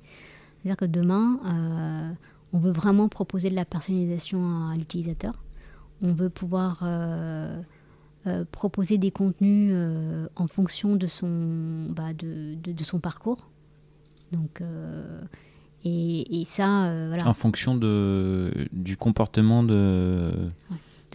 C'est-à-dire 0.62 0.78
que 0.78 0.86
demain, 0.86 2.14
on 2.54 2.60
veut 2.60 2.72
vraiment 2.72 3.10
proposer 3.10 3.50
de 3.50 3.56
la 3.56 3.66
personnalisation 3.66 4.70
à 4.70 4.78
l'utilisateur. 4.78 5.34
On 6.04 6.14
veut 6.14 6.30
pouvoir 6.30 6.88
proposer 8.52 9.00
des 9.00 9.10
contenus 9.10 9.76
en 10.36 10.46
fonction 10.46 10.96
de 10.96 11.08
son, 11.08 11.88
bah, 11.90 12.14
de, 12.14 12.54
de, 12.64 12.84
son 12.84 13.00
parcours. 13.00 13.48
Donc, 14.32 14.62
et, 15.84 16.44
ça, 16.46 16.86
euh, 16.86 17.08
voilà. 17.10 17.28
En 17.28 17.34
fonction 17.34 17.76
de, 17.76 18.68
du 18.72 18.98
comportement 18.98 19.64
de, 19.64 20.32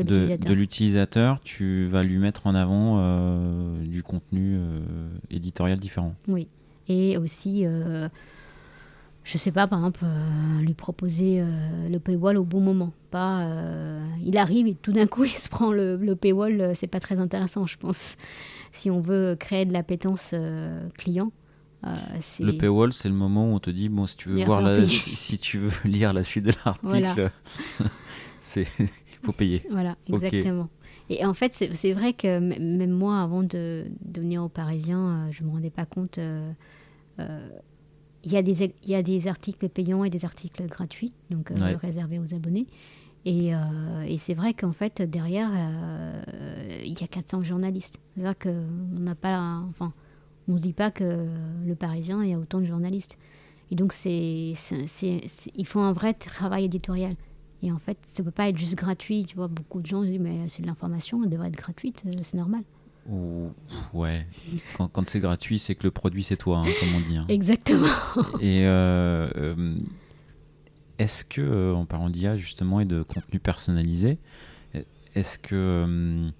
de, 0.04 0.52
l'utilisateur, 0.52 1.40
tu 1.42 1.86
vas 1.86 2.02
lui 2.02 2.18
mettre 2.18 2.46
en 2.46 2.54
avant 2.54 2.98
euh, 2.98 3.82
du 3.84 4.02
contenu 4.02 4.56
euh, 4.56 4.80
éditorial 5.30 5.78
différent. 5.78 6.14
Oui. 6.28 6.48
Et 6.88 7.18
aussi, 7.18 7.64
je 9.24 9.38
sais 9.38 9.50
pas, 9.50 9.66
par 9.66 9.80
exemple, 9.80 10.04
lui 10.60 10.74
proposer 10.74 11.42
le 11.90 11.98
paywall 11.98 12.36
au 12.36 12.44
bon 12.44 12.60
moment. 12.60 12.92
Pas, 13.10 13.44
il 14.22 14.38
arrive 14.38 14.68
et 14.68 14.74
tout 14.74 14.92
d'un 14.92 15.08
coup 15.08 15.24
il 15.24 15.30
se 15.30 15.48
prend 15.48 15.72
le, 15.72 15.96
le 15.96 16.14
paywall, 16.14 16.76
c'est 16.76 16.86
pas 16.86 17.00
très 17.00 17.18
intéressant, 17.18 17.66
je 17.66 17.76
pense. 17.76 18.16
Si 18.70 18.88
on 18.88 19.00
veut 19.00 19.34
créer 19.34 19.64
de 19.64 19.72
l'appétence 19.72 20.32
client, 20.96 21.32
euh, 21.86 21.96
le 22.40 22.52
paywall, 22.52 22.92
c'est 22.92 23.08
le 23.08 23.14
moment 23.14 23.50
où 23.50 23.54
on 23.54 23.60
te 23.60 23.70
dit 23.70 23.88
bon, 23.88 24.06
si 24.06 24.16
tu 24.16 24.30
veux 24.30 24.44
voir 24.44 24.60
la, 24.60 24.84
si, 24.84 25.38
tu 25.38 25.58
veux 25.58 25.70
lire 25.84 26.12
la 26.12 26.24
suite 26.24 26.44
de 26.44 26.52
l'article, 26.64 27.30
c'est 28.40 28.66
faut 29.26 29.32
payer. 29.32 29.62
Voilà, 29.70 29.96
exactement. 30.08 30.68
Et 31.08 31.24
en 31.24 31.34
fait, 31.34 31.52
c'est 31.52 31.92
vrai 31.92 32.12
que 32.12 32.38
même 32.38 32.90
moi, 32.90 33.20
avant 33.20 33.42
de, 33.42 33.86
de 34.00 34.20
venir 34.20 34.42
au 34.42 34.48
Parisien, 34.48 34.98
euh, 34.98 35.32
je 35.32 35.44
me 35.44 35.50
rendais 35.50 35.70
pas 35.70 35.86
compte. 35.86 36.18
Euh, 36.18 36.52
il 38.24 38.32
y, 38.32 38.36
a 38.36 38.42
des, 38.42 38.74
il 38.82 38.90
y 38.90 38.94
a 38.94 39.02
des 39.02 39.28
articles 39.28 39.68
payants 39.68 40.02
et 40.02 40.10
des 40.10 40.24
articles 40.24 40.64
gratuits, 40.66 41.12
donc 41.30 41.52
réservés 41.80 42.18
aux 42.18 42.34
abonnés. 42.34 42.66
Et, 43.24 43.52
et 44.06 44.18
c'est 44.18 44.34
vrai 44.34 44.52
qu'en 44.52 44.72
fait, 44.72 45.00
derrière, 45.02 45.50
il 46.84 47.00
y 47.00 47.04
a 47.04 47.06
400 47.06 47.42
journalistes. 47.42 48.00
C'est-à-dire 48.14 48.36
qu'on 48.38 49.00
n'a 49.00 49.14
pas. 49.14 49.62
Enfin, 49.68 49.92
on 50.48 50.54
ne 50.54 50.58
se 50.58 50.62
dit 50.64 50.72
pas 50.72 50.90
que 50.90 51.26
le 51.64 51.74
Parisien, 51.76 52.22
il 52.24 52.30
y 52.30 52.34
a 52.34 52.38
autant 52.38 52.60
de 52.60 52.66
journalistes. 52.66 53.16
Et 53.70 53.74
donc, 53.74 53.92
c'est, 53.92 54.54
il 55.56 55.66
faut 55.66 55.80
un 55.80 55.92
vrai 55.92 56.14
travail 56.14 56.64
éditorial. 56.64 57.16
Et 57.62 57.72
en 57.72 57.78
fait, 57.78 57.98
ça 58.12 58.22
ne 58.22 58.24
peut 58.24 58.32
pas 58.32 58.48
être 58.48 58.58
juste 58.58 58.74
gratuit. 58.74 59.24
Tu 59.26 59.36
vois, 59.36 59.48
beaucoup 59.48 59.80
de 59.80 59.86
gens 59.86 60.02
disent, 60.02 60.20
mais 60.20 60.48
c'est 60.48 60.62
de 60.62 60.66
l'information, 60.66 61.22
elle 61.24 61.30
devrait 61.30 61.48
être 61.48 61.56
gratuite, 61.56 62.04
euh, 62.06 62.20
c'est 62.22 62.36
normal. 62.36 62.62
ouais, 63.94 64.26
quand, 64.76 64.88
quand 64.88 65.08
c'est 65.08 65.20
gratuit, 65.20 65.58
c'est 65.58 65.74
que 65.74 65.84
le 65.84 65.90
produit, 65.90 66.22
c'est 66.22 66.36
toi, 66.36 66.58
hein, 66.58 66.70
comme 66.80 66.88
on 66.96 67.08
dit. 67.08 67.16
Hein. 67.16 67.26
Exactement. 67.28 67.86
Et 68.40 68.66
euh, 68.66 69.28
euh, 69.36 69.76
est-ce 70.98 71.24
que, 71.24 71.72
en 71.72 71.86
parlant 71.86 72.10
d'IA 72.10 72.36
justement 72.36 72.80
et 72.80 72.84
de 72.84 73.02
contenu 73.02 73.38
personnalisé, 73.38 74.18
est-ce 75.14 75.38
que 75.38 76.30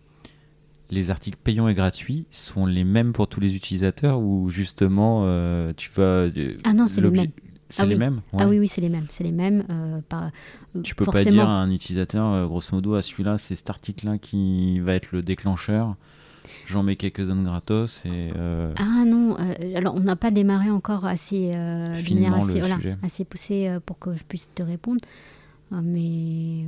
les 0.91 1.11
articles 1.11 1.39
payants 1.43 1.67
et 1.67 1.75
gratuits 1.75 2.27
sont 2.31 2.67
les 2.67 2.85
mêmes 2.85 3.13
pour 3.13 3.27
tous 3.27 3.41
les 3.41 3.57
utilisateurs 3.57 4.21
ou 4.21 4.51
justement 4.51 5.23
tu 5.73 5.91
vas 5.91 6.29
ah 6.63 6.73
non 6.75 6.87
c'est 6.87 7.01
les 7.01 7.11
mêmes 7.11 7.31
c'est 7.69 7.83
ah 7.83 7.87
les 7.87 7.97
mêmes 7.97 8.21
ah 8.37 8.47
oui 8.47 8.59
oui 8.59 8.69
c'est 8.69 8.81
les 8.81 8.89
mêmes 8.89 9.07
c'est 9.09 9.25
les 9.25 9.33
mêmes 9.33 9.65
euh, 9.71 10.01
pas, 10.09 10.31
tu 10.83 10.95
peux 10.95 11.05
pas 11.05 11.25
dire 11.25 11.49
à 11.49 11.63
un 11.63 11.71
utilisateur 11.71 12.47
grosso 12.47 12.75
modo 12.75 12.95
à 12.95 13.03
celui-là 13.03 13.39
c'est 13.39 13.55
cet 13.55 13.71
article 13.71 14.07
là 14.07 14.19
qui 14.19 14.79
va 14.81 14.95
être 14.95 15.13
le 15.13 15.23
déclencheur 15.23 15.97
j'en 16.67 16.83
mets 16.83 16.97
quelques-uns 16.97 17.43
gratos 17.43 18.05
et 18.05 18.31
ah 18.37 19.05
non 19.05 19.37
alors 19.75 19.95
on 19.97 20.01
n'a 20.01 20.17
pas 20.17 20.31
démarré 20.31 20.71
encore 20.71 21.07
assez 21.07 21.53
assez, 21.53 22.61
voilà, 22.61 22.79
assez 23.03 23.25
poussé 23.25 23.79
pour 23.85 23.99
que 23.99 24.15
je 24.15 24.23
puisse 24.23 24.51
te 24.55 24.63
répondre 24.63 25.01
mais 25.71 26.65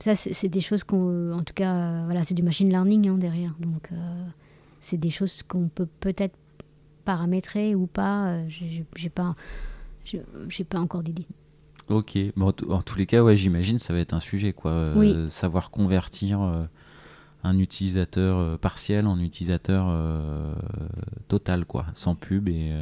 ça, 0.00 0.14
c'est 0.14 0.48
des 0.48 0.60
choses 0.60 0.84
qu'on. 0.84 1.32
En 1.32 1.42
tout 1.42 1.54
cas, 1.54 2.04
voilà, 2.04 2.24
c'est 2.24 2.34
du 2.34 2.42
machine 2.42 2.68
learning 2.68 3.08
hein, 3.08 3.16
derrière. 3.16 3.54
Donc, 3.58 3.88
euh, 3.92 4.24
c'est 4.80 4.98
des 4.98 5.10
choses 5.10 5.42
qu'on 5.42 5.68
peut 5.68 5.88
peut-être 6.00 6.36
paramétrer 7.04 7.74
ou 7.74 7.86
pas. 7.86 8.26
Euh, 8.26 8.44
j'ai 8.48 9.08
pas, 9.08 9.34
j'ai 10.04 10.64
pas 10.64 10.78
encore 10.78 11.02
d'idée. 11.02 11.26
Ok. 11.88 12.18
Bon, 12.36 12.52
en 12.68 12.82
tous 12.82 12.98
les 12.98 13.06
cas, 13.06 13.22
ouais, 13.22 13.36
j'imagine 13.36 13.78
ça 13.78 13.92
va 13.92 14.00
être 14.00 14.14
un 14.14 14.20
sujet, 14.20 14.52
quoi. 14.52 14.70
Euh, 14.72 15.28
savoir 15.28 15.70
convertir 15.70 16.40
un 17.42 17.58
utilisateur 17.58 18.58
partiel 18.58 19.06
en 19.06 19.18
utilisateur 19.18 19.86
total, 21.28 21.64
quoi, 21.66 21.86
sans 21.94 22.14
pub 22.14 22.48
et, 22.48 22.80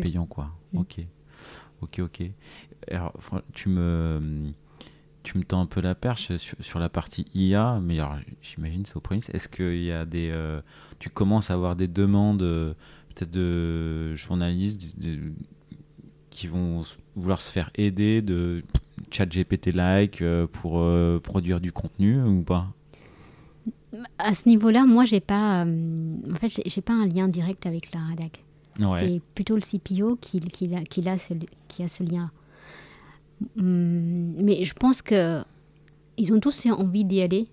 payant, 0.00 0.26
quoi. 0.26 0.50
Ok. 0.74 1.00
Ok, 1.82 2.00
ok. 2.00 2.22
Alors, 2.90 3.12
tu 3.52 3.68
me 3.68 4.52
tu 5.26 5.38
me 5.38 5.42
tends 5.42 5.60
un 5.60 5.66
peu 5.66 5.80
la 5.80 5.96
perche 5.96 6.36
sur, 6.36 6.78
la 6.78 6.88
partie 6.88 7.26
IA, 7.34 7.80
mais 7.82 7.98
j'imagine 8.42 8.86
c'est 8.86 8.96
au 8.96 9.00
prémices. 9.00 9.28
Est-ce 9.30 9.48
qu'il 9.48 9.82
y 9.82 9.90
a 9.90 10.06
des. 10.06 10.30
Euh, 10.30 10.60
tu 11.00 11.10
commences 11.10 11.50
à 11.50 11.54
avoir 11.54 11.74
des 11.74 11.88
demandes 11.88 12.42
euh, 12.42 12.74
peut-être 13.08 13.32
de 13.32 14.14
journalistes 14.14 14.94
qui 16.36 16.46
vont 16.46 16.82
vouloir 17.14 17.40
se 17.40 17.50
faire 17.50 17.70
aider 17.74 18.22
de 18.22 18.62
chat 19.10 19.26
GPT-like 19.26 20.22
euh, 20.22 20.46
pour 20.46 20.82
produire 21.22 21.60
du 21.60 21.72
contenu 21.72 22.22
ou 22.22 22.42
pas? 22.42 22.66
À 24.18 24.34
ce 24.34 24.48
niveau-là, 24.48 24.84
moi, 24.84 25.04
j'ai 25.04 25.20
pas. 25.20 25.64
en 25.64 26.34
fait, 26.36 26.60
j'ai 26.64 26.82
pas 26.82 26.92
un 26.92 27.06
lien 27.06 27.28
direct 27.28 27.66
avec 27.66 27.94
la 27.94 28.00
rédac. 28.00 28.42
C'est 28.98 29.22
plutôt 29.34 29.54
le 29.54 29.62
CPO 29.62 30.16
qui, 30.20 30.38
qui, 30.40 30.74
a, 30.74 30.82
qui, 30.82 31.08
a, 31.08 31.16
ce, 31.16 31.32
qui 31.68 31.82
a 31.82 31.88
ce 31.88 32.02
lien. 32.02 32.30
Hum, 33.58 34.34
mais 34.42 34.64
je 34.64 34.74
pense 34.74 35.02
que 35.02 35.42
ils 36.16 36.32
ont 36.32 36.40
tous 36.40 36.66
envie 36.66 37.04
d'y 37.04 37.20
aller, 37.20 37.44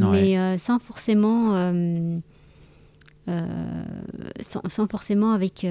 mais 0.00 0.38
euh, 0.38 0.56
sans 0.56 0.78
forcément, 0.78 1.54
euh, 1.54 2.18
euh, 3.28 3.84
sans, 4.40 4.86
forcément 4.86 5.32
avec 5.32 5.66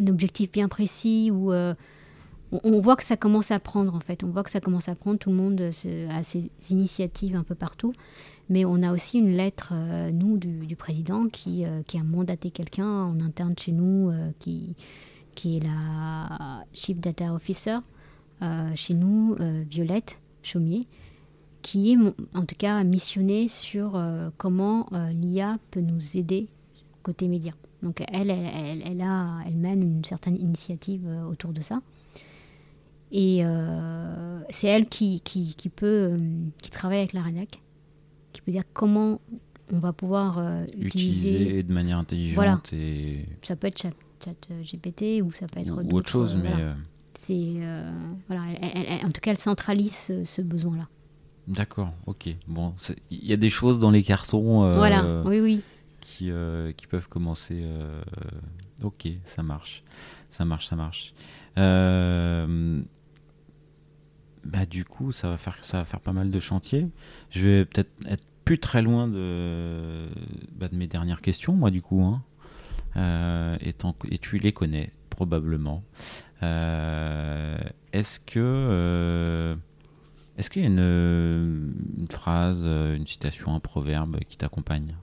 un 0.00 0.06
objectif 0.06 0.50
bien 0.52 0.68
précis 0.68 1.30
ou 1.32 1.52
on, 1.52 2.80
voit 2.80 2.96
que 2.96 3.04
ça 3.04 3.16
commence 3.16 3.50
à 3.50 3.58
prendre 3.58 3.94
en 3.94 4.00
fait. 4.00 4.24
On 4.24 4.28
voit 4.28 4.42
que 4.42 4.50
ça 4.50 4.60
commence 4.60 4.88
à 4.88 4.94
prendre. 4.94 5.18
Tout 5.18 5.30
le 5.30 5.36
monde 5.36 5.60
a 5.60 6.22
ses 6.22 6.50
initiatives 6.70 7.36
un 7.36 7.42
peu 7.42 7.54
partout. 7.54 7.92
Mais 8.48 8.64
on 8.64 8.82
a 8.82 8.92
aussi 8.92 9.18
une 9.18 9.32
lettre, 9.32 9.74
nous, 10.12 10.38
du, 10.38 10.74
président, 10.76 11.26
qui, 11.26 11.64
qui, 11.86 11.98
a 11.98 12.02
mandaté 12.02 12.50
quelqu'un 12.50 12.88
en 12.88 13.20
interne 13.20 13.54
chez 13.58 13.72
nous, 13.72 14.10
qui, 14.38 14.74
qui 15.34 15.58
est 15.58 15.60
la 15.60 16.64
Chief 16.72 16.98
Data 16.98 17.32
Officer 17.34 17.78
euh, 18.42 18.70
chez 18.76 18.94
nous, 18.94 19.36
euh, 19.40 19.64
Violette 19.68 20.20
Chaumier, 20.42 20.80
qui 21.62 21.92
est 21.92 21.96
en 22.34 22.44
tout 22.44 22.54
cas 22.56 22.84
missionnée 22.84 23.48
sur 23.48 23.96
euh, 23.96 24.30
comment 24.36 24.88
l'IA 25.12 25.58
peut 25.70 25.80
nous 25.80 26.16
aider 26.16 26.48
côté 27.08 27.28
média. 27.28 27.52
Donc 27.82 28.02
elle, 28.12 28.30
elle, 28.30 28.82
elle, 28.84 29.00
a, 29.00 29.38
elle 29.46 29.56
mène 29.56 29.82
une 29.82 30.04
certaine 30.04 30.36
initiative 30.36 31.08
autour 31.30 31.52
de 31.52 31.60
ça. 31.60 31.80
Et 33.10 33.42
c'est 34.50 34.68
elle 34.68 34.86
qui, 34.86 35.20
qui, 35.22 35.54
qui 35.54 35.68
peut, 35.68 36.16
qui 36.62 36.70
travaille 36.70 36.98
avec 36.98 37.12
la 37.12 37.22
RENAC, 37.22 37.60
qui 38.32 38.42
peut 38.42 38.52
dire 38.52 38.64
comment 38.74 39.20
on 39.72 39.78
va 39.78 39.92
pouvoir 39.92 40.62
utiliser, 40.76 40.84
utiliser 40.86 41.62
de 41.62 41.72
manière 41.72 41.98
intelligente. 41.98 42.34
Voilà. 42.34 42.60
Et... 42.72 43.24
Ça 43.42 43.56
peut 43.56 43.68
être 43.68 43.80
chat 43.80 43.92
euh, 44.50 44.62
GPT 44.62 45.22
ou 45.22 45.32
ça 45.32 45.46
peut 45.46 45.60
être 45.60 45.72
ou 45.72 45.96
autre 45.96 46.08
chose, 46.08 46.36
mais. 46.42 46.52
Euh, 46.52 46.72
C'est 47.14 47.34
euh, 47.34 47.90
voilà, 48.26 48.42
en 49.04 49.10
tout 49.10 49.20
cas, 49.20 49.32
elle 49.32 49.38
centralise 49.38 50.12
ce, 50.24 50.42
besoin-là. 50.42 50.88
D'accord, 51.46 51.92
ok. 52.06 52.28
Bon, 52.46 52.74
il 53.10 53.24
y 53.24 53.32
a 53.32 53.36
des 53.36 53.50
choses 53.50 53.78
dans 53.78 53.90
les 53.90 54.02
garçons. 54.02 54.64
Euh, 54.64 54.76
voilà, 54.76 55.22
oui, 55.24 55.40
oui. 55.40 55.62
Qui, 56.18 56.32
euh, 56.32 56.72
qui 56.72 56.88
peuvent 56.88 57.08
commencer. 57.08 57.60
Euh, 57.62 58.02
ok, 58.82 59.06
ça 59.24 59.44
marche. 59.44 59.84
Ça 60.30 60.44
marche, 60.44 60.66
ça 60.66 60.74
marche. 60.74 61.14
Bah, 64.44 64.66
du 64.68 64.84
coup, 64.84 65.12
ça 65.12 65.28
va, 65.28 65.36
faire, 65.36 65.56
ça 65.62 65.78
va 65.78 65.84
faire 65.84 66.00
pas 66.00 66.12
mal 66.12 66.32
de 66.32 66.40
chantiers. 66.40 66.88
Je 67.30 67.40
vais 67.42 67.64
peut-être 67.64 67.92
être 68.08 68.24
plus 68.44 68.58
très 68.58 68.82
loin 68.82 69.06
de, 69.06 70.08
bah, 70.56 70.66
de 70.66 70.74
mes 70.74 70.88
dernières 70.88 71.20
questions, 71.20 71.52
moi, 71.52 71.70
du 71.70 71.82
coup. 71.82 72.02
Hein. 72.02 72.24
et 73.60 74.18
tu 74.18 74.38
les 74.38 74.50
connais, 74.50 74.90
probablement. 75.10 75.84
Est-ce 76.42 78.18
que 78.18 79.56
est-ce 80.36 80.50
qu'il 80.50 80.62
y 80.62 80.64
a 80.64 80.68
une, 80.68 82.08
phrase, 82.10 82.64
une 82.64 83.06
citation, 83.06 83.54
un 83.54 83.60
proverbe 83.60 84.18
qui 84.28 84.36
t'accompagne? 84.36 84.96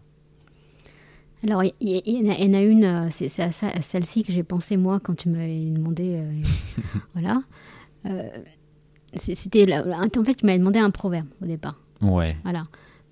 Alors, 1.45 1.63
il 1.63 2.01
y, 2.05 2.29
en 2.29 2.53
a 2.53 2.61
une, 2.61 2.83
euh, 2.83 3.09
c'est 3.11 3.39
à, 3.39 3.51
celle-ci 3.51 4.23
que 4.23 4.31
j'ai 4.31 4.43
pensé 4.43 4.77
moi 4.77 4.99
quand 4.99 5.15
tu 5.15 5.29
m'avais 5.29 5.65
demandé. 5.65 6.15
Euh, 6.15 6.41
voilà. 7.13 7.43
Euh, 8.05 8.29
c'était 9.13 9.71
en 9.73 10.23
fait, 10.23 10.35
tu 10.35 10.45
m'avais 10.45 10.59
demandé 10.59 10.79
un 10.79 10.89
proverbe 10.89 11.27
au 11.41 11.45
départ. 11.45 11.79
Ouais. 12.01 12.35
Voilà. 12.43 12.63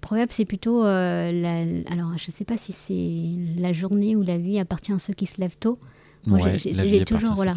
Proverbe, 0.01 0.30
c'est 0.31 0.45
plutôt. 0.45 0.81
alors, 0.81 2.18
je 2.18 2.27
ne 2.27 2.31
sais 2.31 2.43
pas 2.43 2.57
si 2.57 2.72
c'est 2.72 3.61
la 3.61 3.72
journée 3.72 4.15
ou 4.15 4.23
la 4.23 4.38
nuit 4.38 4.60
appartient 4.60 4.91
à 4.91 4.99
ceux 4.99 5.14
qui 5.14 5.26
se 5.26 5.39
lèvent 5.39 5.57
tôt. 5.57 5.80
Moi, 6.26 6.39
j'ai 6.57 7.03
toujours, 7.05 7.34
voilà. 7.35 7.55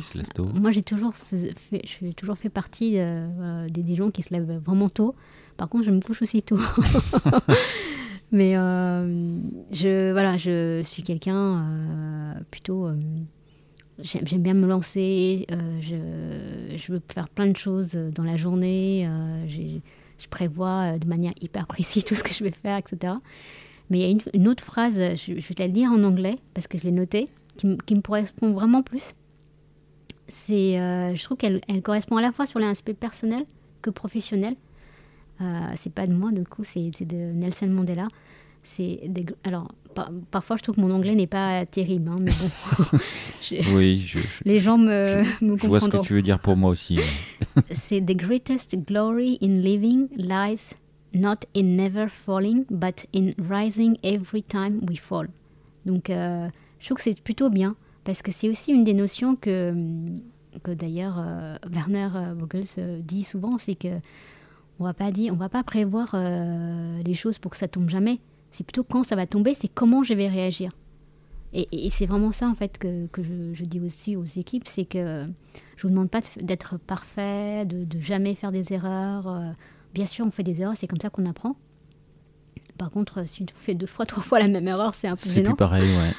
Moi, 0.54 0.70
j'ai 0.72 0.82
toujours 0.82 1.14
fait, 1.14 1.54
j'ai 1.84 2.12
toujours 2.12 2.36
fait 2.36 2.48
partie 2.48 2.94
euh, 2.96 3.68
des, 3.68 3.94
gens 3.94 4.10
qui 4.10 4.22
se 4.22 4.34
lèvent 4.34 4.60
vraiment 4.64 4.88
tôt. 4.88 5.14
Par 5.56 5.68
contre, 5.68 5.84
je 5.84 5.90
me 5.90 6.00
couche 6.00 6.22
aussi 6.22 6.42
tôt. 6.42 6.58
Mais 8.32 8.56
euh, 8.56 9.38
je, 9.70 10.12
voilà, 10.12 10.36
je 10.36 10.82
suis 10.82 11.02
quelqu'un 11.02 11.64
euh, 11.64 12.32
plutôt. 12.50 12.88
J'aime 14.00 14.42
bien 14.42 14.54
me 14.54 14.66
lancer. 14.66 15.46
je, 15.80 16.92
veux 16.92 17.00
faire 17.12 17.28
plein 17.28 17.46
de 17.46 17.56
choses 17.56 17.92
dans 17.92 18.24
la 18.24 18.36
journée. 18.36 19.08
je 19.48 20.28
prévois 20.28 20.98
de 20.98 21.06
manière 21.06 21.32
hyper 21.40 21.66
précise 21.66 22.04
tout 22.04 22.14
ce 22.14 22.22
que 22.22 22.34
je 22.34 22.44
vais 22.44 22.50
faire, 22.50 22.76
etc. 22.76 23.14
Mais 23.88 24.00
il 24.00 24.02
y 24.02 24.20
a 24.20 24.22
une, 24.34 24.48
autre 24.48 24.64
phrase, 24.64 24.94
je, 24.94 25.32
vais 25.32 25.40
te 25.40 25.62
la 25.62 25.68
lire 25.68 25.90
en 25.90 26.02
anglais 26.02 26.36
parce 26.54 26.66
que 26.66 26.76
je 26.76 26.84
l'ai 26.84 26.92
notée 26.92 27.28
qui, 27.56 27.66
me 27.66 28.00
correspond 28.00 28.52
vraiment 28.52 28.82
plus. 28.82 29.14
Euh, 30.50 31.14
je 31.14 31.24
trouve 31.24 31.36
qu'elle 31.36 31.60
elle 31.68 31.82
correspond 31.82 32.16
à 32.16 32.22
la 32.22 32.32
fois 32.32 32.46
sur 32.46 32.58
l'aspect 32.58 32.94
personnel 32.94 33.44
que 33.82 33.90
professionnel. 33.90 34.56
Euh, 35.40 35.44
c'est 35.76 35.92
pas 35.92 36.06
de 36.06 36.14
moi, 36.14 36.32
du 36.32 36.44
coup, 36.44 36.64
c'est, 36.64 36.90
de 37.00 37.32
Nelson 37.32 37.68
Mandela. 37.72 38.08
C'est 38.62 39.00
alors 39.44 39.70
parfois 40.32 40.56
je 40.56 40.62
trouve 40.64 40.74
que 40.74 40.80
mon 40.80 40.90
anglais 40.90 41.14
n'est 41.14 41.28
pas 41.28 41.64
terrible, 41.66 42.10
hein, 42.10 42.18
mais 42.20 42.32
bon. 42.32 42.98
oui, 43.76 44.12
les 44.44 44.58
gens 44.58 44.76
me, 44.76 45.22
me 45.40 45.56
Je 45.56 45.66
vois 45.68 45.78
ce 45.78 45.88
que 45.88 45.98
tu 45.98 46.14
veux 46.14 46.22
dire 46.22 46.40
pour 46.40 46.56
moi 46.56 46.70
aussi. 46.70 46.98
c'est 47.70 48.00
the 48.00 48.16
greatest 48.16 48.76
glory 48.84 49.38
in 49.40 49.60
living 49.60 50.08
lies 50.16 50.74
not 51.14 51.46
in 51.54 51.76
never 51.76 52.08
falling, 52.08 52.64
but 52.70 53.06
in 53.14 53.32
rising 53.38 53.96
every 54.02 54.42
time 54.42 54.80
we 54.88 54.98
fall. 54.98 55.28
Donc 55.84 56.10
euh, 56.10 56.48
je 56.78 56.86
trouve 56.86 56.98
que 56.98 57.02
c'est 57.02 57.20
plutôt 57.20 57.50
bien, 57.50 57.76
parce 58.04 58.22
que 58.22 58.30
c'est 58.32 58.48
aussi 58.48 58.72
une 58.72 58.84
des 58.84 58.94
notions 58.94 59.36
que, 59.36 59.74
que 60.62 60.70
d'ailleurs 60.70 61.16
euh, 61.18 61.56
Werner 61.70 62.08
euh, 62.14 62.34
Vogels 62.34 62.64
euh, 62.78 63.00
dit 63.02 63.22
souvent, 63.22 63.58
c'est 63.58 63.74
que 63.74 64.00
on 64.78 64.84
va 64.84 64.94
pas 64.94 65.10
dire, 65.10 65.32
on 65.32 65.36
va 65.36 65.48
pas 65.48 65.62
prévoir 65.62 66.14
les 67.04 67.14
choses 67.14 67.38
pour 67.38 67.50
que 67.50 67.56
ça 67.56 67.68
tombe 67.68 67.88
jamais. 67.88 68.20
C'est 68.50 68.64
plutôt 68.64 68.84
quand 68.84 69.02
ça 69.02 69.16
va 69.16 69.26
tomber, 69.26 69.54
c'est 69.54 69.68
comment 69.68 70.02
je 70.02 70.14
vais 70.14 70.28
réagir. 70.28 70.70
Et, 71.52 71.88
c'est 71.90 72.04
vraiment 72.04 72.32
ça 72.32 72.48
en 72.48 72.54
fait 72.54 72.76
que, 72.76 73.06
que 73.06 73.22
je, 73.22 73.64
dis 73.64 73.80
aussi 73.80 74.14
aux 74.16 74.24
équipes, 74.24 74.68
c'est 74.68 74.84
que 74.84 75.24
je 75.76 75.82
vous 75.82 75.88
demande 75.88 76.10
pas 76.10 76.20
d'être 76.40 76.76
parfait, 76.76 77.64
de, 77.64 77.84
de, 77.84 78.00
jamais 78.00 78.34
faire 78.34 78.52
des 78.52 78.74
erreurs. 78.74 79.54
bien 79.94 80.04
sûr, 80.04 80.26
on 80.26 80.30
fait 80.30 80.42
des 80.42 80.60
erreurs, 80.60 80.74
c'est 80.76 80.86
comme 80.86 81.00
ça 81.00 81.08
qu'on 81.08 81.24
apprend. 81.24 81.56
Par 82.76 82.90
contre, 82.90 83.26
si 83.26 83.44
tu 83.46 83.54
fais 83.56 83.74
deux 83.74 83.86
fois, 83.86 84.06
trois 84.06 84.22
fois 84.22 84.38
la 84.38 84.48
même 84.48 84.68
erreur, 84.68 84.94
c'est 84.94 85.08
un 85.08 85.16
peu 85.16 85.28
gênant. 85.28 85.34
C'est 85.34 85.42
plus 85.44 85.56
pareil, 85.56 85.96
ouais. 85.96 86.12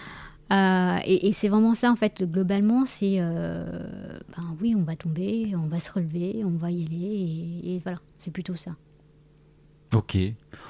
Euh, 0.52 0.98
et, 1.06 1.34
c'est 1.34 1.49
vraiment 1.49 1.74
ça, 1.74 1.91
en 1.91 1.95
fait, 1.95 2.24
globalement, 2.24 2.86
c'est, 2.86 3.18
euh, 3.19 4.19
ben 4.36 4.56
oui, 4.61 4.76
on 4.76 4.84
va 4.84 4.95
tomber, 4.95 5.53
on 5.56 5.68
va 5.68 5.80
se 5.80 5.91
relever, 5.91 6.44
on 6.45 6.52
va 6.52 6.72
y 6.72 6.86
aller, 6.86 7.61
et, 7.64 7.82
voilà, 7.84 7.99
c'est 8.19 8.32
plutôt 8.32 8.56
ça. 8.56 8.72
Ok. 9.94 10.18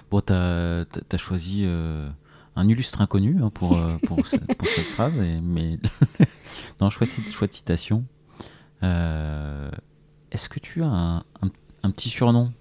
Bon, 0.09 0.21
tu 0.21 0.33
as, 0.33 1.17
choisi 1.17 1.63
euh, 1.65 2.09
un 2.55 2.63
illustre 2.63 3.01
inconnu 3.01 3.37
hein, 3.41 3.51
pour, 3.51 3.77
pour, 4.07 4.25
cette, 4.25 4.57
pour, 4.57 4.67
cette, 4.67 4.85
phrase, 4.85 5.13
mais 5.15 5.77
non, 6.81 6.89
choix, 6.89 7.05
choix 7.31 7.47
de 7.47 7.53
citation. 7.53 8.03
Est-ce 8.81 10.49
que 10.49 10.59
tu 10.59 10.81
as 10.83 10.87
un, 10.87 11.23
un 11.83 11.91
petit 11.91 12.09
surnom? 12.09 12.51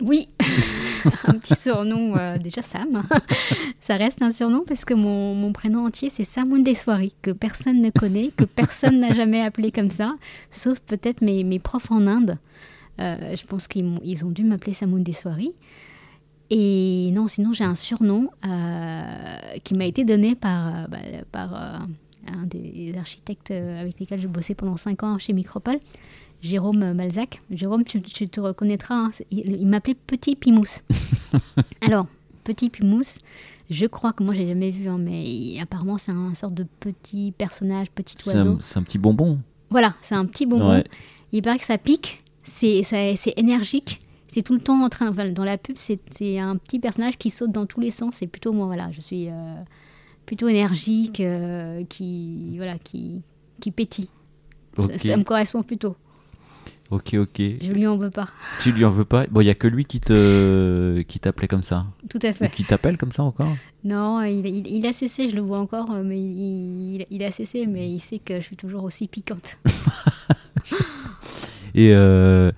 Oui 0.00 0.28
un 1.24 1.34
petit 1.34 1.54
surnom, 1.54 2.16
euh, 2.16 2.38
déjà 2.38 2.62
Sam. 2.62 3.02
ça 3.80 3.96
reste 3.96 4.22
un 4.22 4.30
surnom 4.30 4.64
parce 4.66 4.84
que 4.84 4.94
mon, 4.94 5.52
prénom 5.52 5.86
entier, 5.86 6.10
c'est 6.10 6.24
Sam 6.24 6.52
Soiries, 6.74 7.14
que 7.22 7.30
personne 7.30 7.80
ne 7.80 7.90
connaît, 7.90 8.30
que 8.36 8.44
personne 8.44 9.00
n'a 9.00 9.12
jamais 9.12 9.42
appelé 9.42 9.70
comme 9.72 9.90
ça, 9.90 10.14
sauf 10.50 10.80
peut-être 10.80 11.22
mes, 11.22 11.58
profs 11.58 11.90
en 11.90 12.06
Inde. 12.06 12.38
Euh, 13.00 13.34
je 13.34 13.44
pense 13.46 13.68
qu'ils 13.68 14.24
ont, 14.24 14.30
dû 14.30 14.44
m'appeler 14.44 14.74
Soiries. 14.74 15.52
Et 16.50 17.10
non, 17.12 17.28
sinon 17.28 17.52
j'ai 17.52 17.64
un 17.64 17.76
surnom 17.76 18.28
euh, 18.44 19.04
qui 19.62 19.74
m'a 19.74 19.86
été 19.86 20.04
donné 20.04 20.34
par, 20.34 20.88
bah, 20.88 20.98
par 21.30 21.54
un 22.26 22.44
des 22.44 22.94
architectes 22.98 23.52
avec 23.52 24.00
lesquels 24.00 24.20
j'ai 24.20 24.26
bossé 24.26 24.54
pendant 24.54 24.76
5 24.76 25.02
ans 25.04 25.18
chez 25.18 25.32
Micropole. 25.32 25.78
Jérôme 26.42 26.92
Malzac. 26.94 27.42
Jérôme, 27.50 27.84
tu, 27.84 28.00
te 28.00 28.40
reconnaîtras, 28.40 28.94
hein. 28.94 29.10
il, 29.30 29.66
m'appelait 29.66 29.94
Petit 29.94 30.36
Pimousse. 30.36 30.82
Alors, 31.82 32.06
Petit 32.44 32.70
Pimousse, 32.70 33.18
je 33.70 33.86
crois 33.86 34.12
que 34.12 34.24
moi 34.24 34.34
j'ai 34.34 34.48
jamais 34.48 34.70
vu, 34.70 34.88
hein, 34.88 34.96
mais 34.98 35.60
apparemment 35.60 35.96
c'est 35.96 36.10
un 36.10 36.34
sorte 36.34 36.54
de 36.54 36.64
petit 36.80 37.32
personnage, 37.36 37.88
petit 37.90 38.16
oiseau. 38.26 38.58
C'est 38.60 38.78
un, 38.78 38.82
petit 38.82 38.98
bonbon. 38.98 39.38
Voilà, 39.70 39.94
c'est 40.02 40.16
un 40.16 40.26
petit 40.26 40.46
bonbon. 40.46 40.82
Il 41.32 41.42
paraît 41.42 41.58
que 41.58 41.64
ça 41.64 41.78
pique, 41.78 42.24
c'est 42.42 42.82
énergique, 43.36 44.00
c'est 44.26 44.42
tout 44.42 44.54
le 44.54 44.60
temps 44.60 44.82
en 44.82 44.88
train. 44.88 45.10
dans 45.12 45.44
la 45.44 45.56
pub, 45.56 45.76
c'est 45.76 46.38
un 46.38 46.56
petit 46.56 46.80
personnage 46.80 47.16
qui 47.16 47.30
saute 47.30 47.52
dans 47.52 47.66
tous 47.66 47.80
les 47.80 47.90
sens. 47.92 48.16
C'est 48.16 48.26
plutôt 48.26 48.52
moi, 48.52 48.66
voilà, 48.66 48.90
je 48.90 49.00
suis 49.00 49.28
euh, 49.28 49.54
plutôt 50.26 50.48
énergique, 50.48 51.20
euh, 51.20 51.84
qui 51.84 52.56
voilà, 52.56 52.78
qui 52.78 53.22
qui 53.60 53.70
pétille. 53.70 54.08
ça, 54.96 55.16
me 55.16 55.22
correspond 55.22 55.62
plutôt. 55.62 55.94
Ok, 56.90 57.14
ok. 57.14 57.40
Je 57.62 57.72
lui 57.72 57.86
en 57.86 57.96
veux 57.96 58.10
pas. 58.10 58.28
Tu 58.62 58.72
lui 58.72 58.84
en 58.84 58.90
veux 58.90 59.04
pas? 59.04 59.24
Bon, 59.30 59.40
il 59.40 59.46
y 59.46 59.50
a 59.50 59.54
que 59.54 59.68
lui 59.68 59.84
qui 59.84 60.00
te 60.00 61.00
qui 61.02 61.20
t'appelait 61.20 61.46
comme 61.46 61.62
ça. 61.62 61.86
Tout 62.08 62.18
à 62.22 62.32
fait. 62.32 62.50
qui 62.50 62.64
t'appelle 62.64 62.98
comme 62.98 63.12
ça 63.12 63.22
encore? 63.22 63.54
Non, 63.84 64.22
il, 64.22 64.66
il, 64.66 64.86
a 64.86 64.92
cessé, 64.92 65.28
je 65.28 65.36
le 65.36 65.40
vois 65.40 65.60
encore, 65.60 65.90
mais 66.04 66.20
il, 66.20 67.06
il, 67.08 67.22
a 67.22 67.30
cessé, 67.30 67.66
mais 67.66 67.88
il 67.88 68.00
sait 68.00 68.18
que 68.18 68.36
je 68.36 68.40
suis 68.40 68.56
toujours 68.56 68.82
aussi 68.82 69.06
piquante. 69.06 69.58
Et 71.74 71.94
euh, 71.94 72.50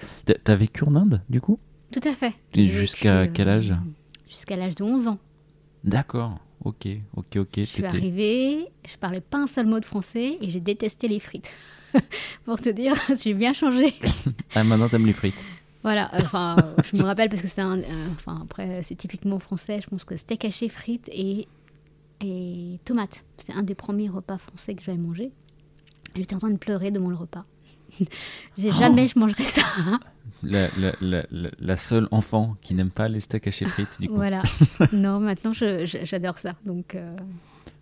t'as 0.45 0.55
vécu 0.55 0.85
en 0.85 0.97
Inde, 0.97 1.21
du 1.29 1.43
coup? 1.43 1.59
Tout 1.93 2.01
à 2.09 2.15
fait. 2.15 2.33
Jusqu'à 2.55 3.29
quel 3.29 3.51
âge? 3.51 3.75
Jusqu'à 4.29 4.57
l'âge 4.57 4.75
de 4.77 4.83
11 4.83 5.09
ans. 5.09 5.19
D'accord. 5.85 6.39
Ok, 6.65 6.87
ok, 7.17 7.37
ok. 7.37 7.49
Je 7.57 7.63
suis 7.65 7.85
arrivée, 7.85 8.69
je 8.89 8.97
parlais 8.97 9.21
pas 9.21 9.39
un 9.39 9.47
seul 9.49 9.67
mot 9.67 9.81
de 9.81 9.85
français 9.85 10.39
et 10.41 10.51
j'ai 10.51 10.61
détesté 10.61 11.09
les 11.09 11.19
frites. 11.19 11.51
Pour 12.45 12.61
te 12.61 12.69
dire, 12.69 12.95
j'ai 13.23 13.35
bien 13.35 13.53
changé. 13.53 13.93
ah, 14.55 14.63
maintenant 14.63 14.89
t'aimes 14.89 15.07
les 15.07 15.13
frites. 15.13 15.43
Voilà, 15.83 16.09
enfin, 16.13 16.57
je 16.85 16.97
me 16.97 17.03
rappelle 17.03 17.29
parce 17.29 17.43
que 17.43 17.49
c'est 17.49 17.61
un. 17.61 17.81
enfin, 18.13 18.41
après, 18.45 18.83
c'est 18.85 18.95
typiquement 18.95 19.41
français. 19.41 19.81
Je 19.81 19.89
pense 19.89 20.05
que 20.05 20.17
steak 20.17 20.45
haché, 20.45 20.69
frites 20.69 21.09
et, 21.09 21.49
et 22.21 22.79
tomates. 22.85 23.25
C'est 23.39 23.53
un 23.53 23.65
des 23.65 23.75
premiers 23.75 24.09
repas 24.09 24.39
français 24.39 24.75
que 24.75 24.85
j'avais 24.85 25.03
mangé. 25.03 25.33
J'étais 26.15 26.37
en 26.37 26.39
train 26.39 26.51
de 26.51 26.59
pleurer 26.59 26.93
devant 26.93 27.09
le 27.09 27.17
repas. 27.17 27.43
oh. 28.01 28.07
jamais 28.57 29.09
je 29.09 29.19
mangerai 29.19 29.43
ça 29.43 29.63
la, 30.43 30.69
la, 31.01 31.23
la, 31.59 31.77
seule 31.77 32.09
enfant 32.11 32.57
qui 32.63 32.75
n'aime 32.75 32.91
pas 32.91 33.09
les 33.09 33.21
steaks 33.21 33.47
hachés 33.47 33.65
frites, 33.65 34.01
du 34.01 34.09
coup. 34.09 34.17
Voilà. 34.17 34.43
non, 34.93 35.21
maintenant, 35.21 35.53
j'adore 35.53 36.39
ça. 36.39 36.55
Donc. 36.65 36.95
Euh... 36.95 37.17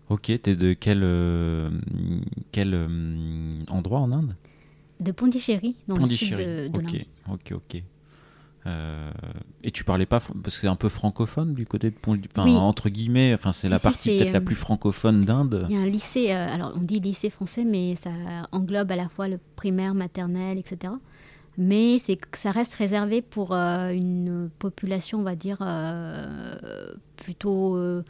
Ok, 0.09 0.32
t'es 0.43 0.57
de 0.57 0.73
quel, 0.73 1.01
euh, 1.03 1.70
quel 2.53 2.74
euh, 2.74 3.61
endroit 3.69 4.01
en 4.01 4.12
Inde? 4.12 4.35
De 4.99 5.12
Pondichéry, 5.12 5.77
dans 5.87 5.97
le 5.97 6.07
sud 6.07 6.37
de, 6.37 6.69
de 6.69 6.78
Ok, 6.78 7.07
ok, 7.31 7.53
ok. 7.53 7.82
Euh, 8.66 9.11
et 9.65 9.70
tu 9.70 9.85
parlais 9.85 10.05
pas 10.05 10.20
parce 10.20 10.55
que 10.57 10.61
c'est 10.61 10.66
un 10.66 10.77
peu 10.77 10.91
francophone 10.91 11.55
du 11.55 11.65
côté 11.66 11.91
de 11.91 11.95
Pondichéry, 11.97 12.51
entre 12.57 12.91
guillemets, 12.91 13.32
enfin 13.32 13.53
c'est 13.53 13.69
la 13.70 13.78
partie 13.78 14.11
peut-être 14.19 14.32
la 14.35 14.41
plus 14.43 14.55
francophone 14.55 15.23
d'Inde. 15.23 15.65
Il 15.70 15.74
y 15.74 15.78
a 15.78 15.82
un 15.82 15.87
lycée, 15.87 16.31
alors 16.31 16.73
on 16.77 16.81
dit 16.81 17.01
lycée 17.01 17.31
français, 17.31 17.65
mais 17.65 17.95
ça 17.97 18.11
englobe 18.53 18.91
à 18.93 18.97
la 18.97 19.09
fois 19.09 19.28
le 19.28 19.39
primaire, 19.57 19.95
maternel, 19.95 20.59
etc. 20.59 20.93
mais 21.57 21.99
c'est 21.99 22.19
ça 22.37 22.51
reste 22.51 22.74
réservé 22.74 23.23
pour 23.23 23.53
euh, 23.55 23.91
une 23.93 24.51
population, 24.59 25.20
on 25.20 25.23
va 25.23 25.37
dire, 25.37 25.57
euh, 25.62 26.93
plutôt. 27.16 27.77
euh, 27.77 28.03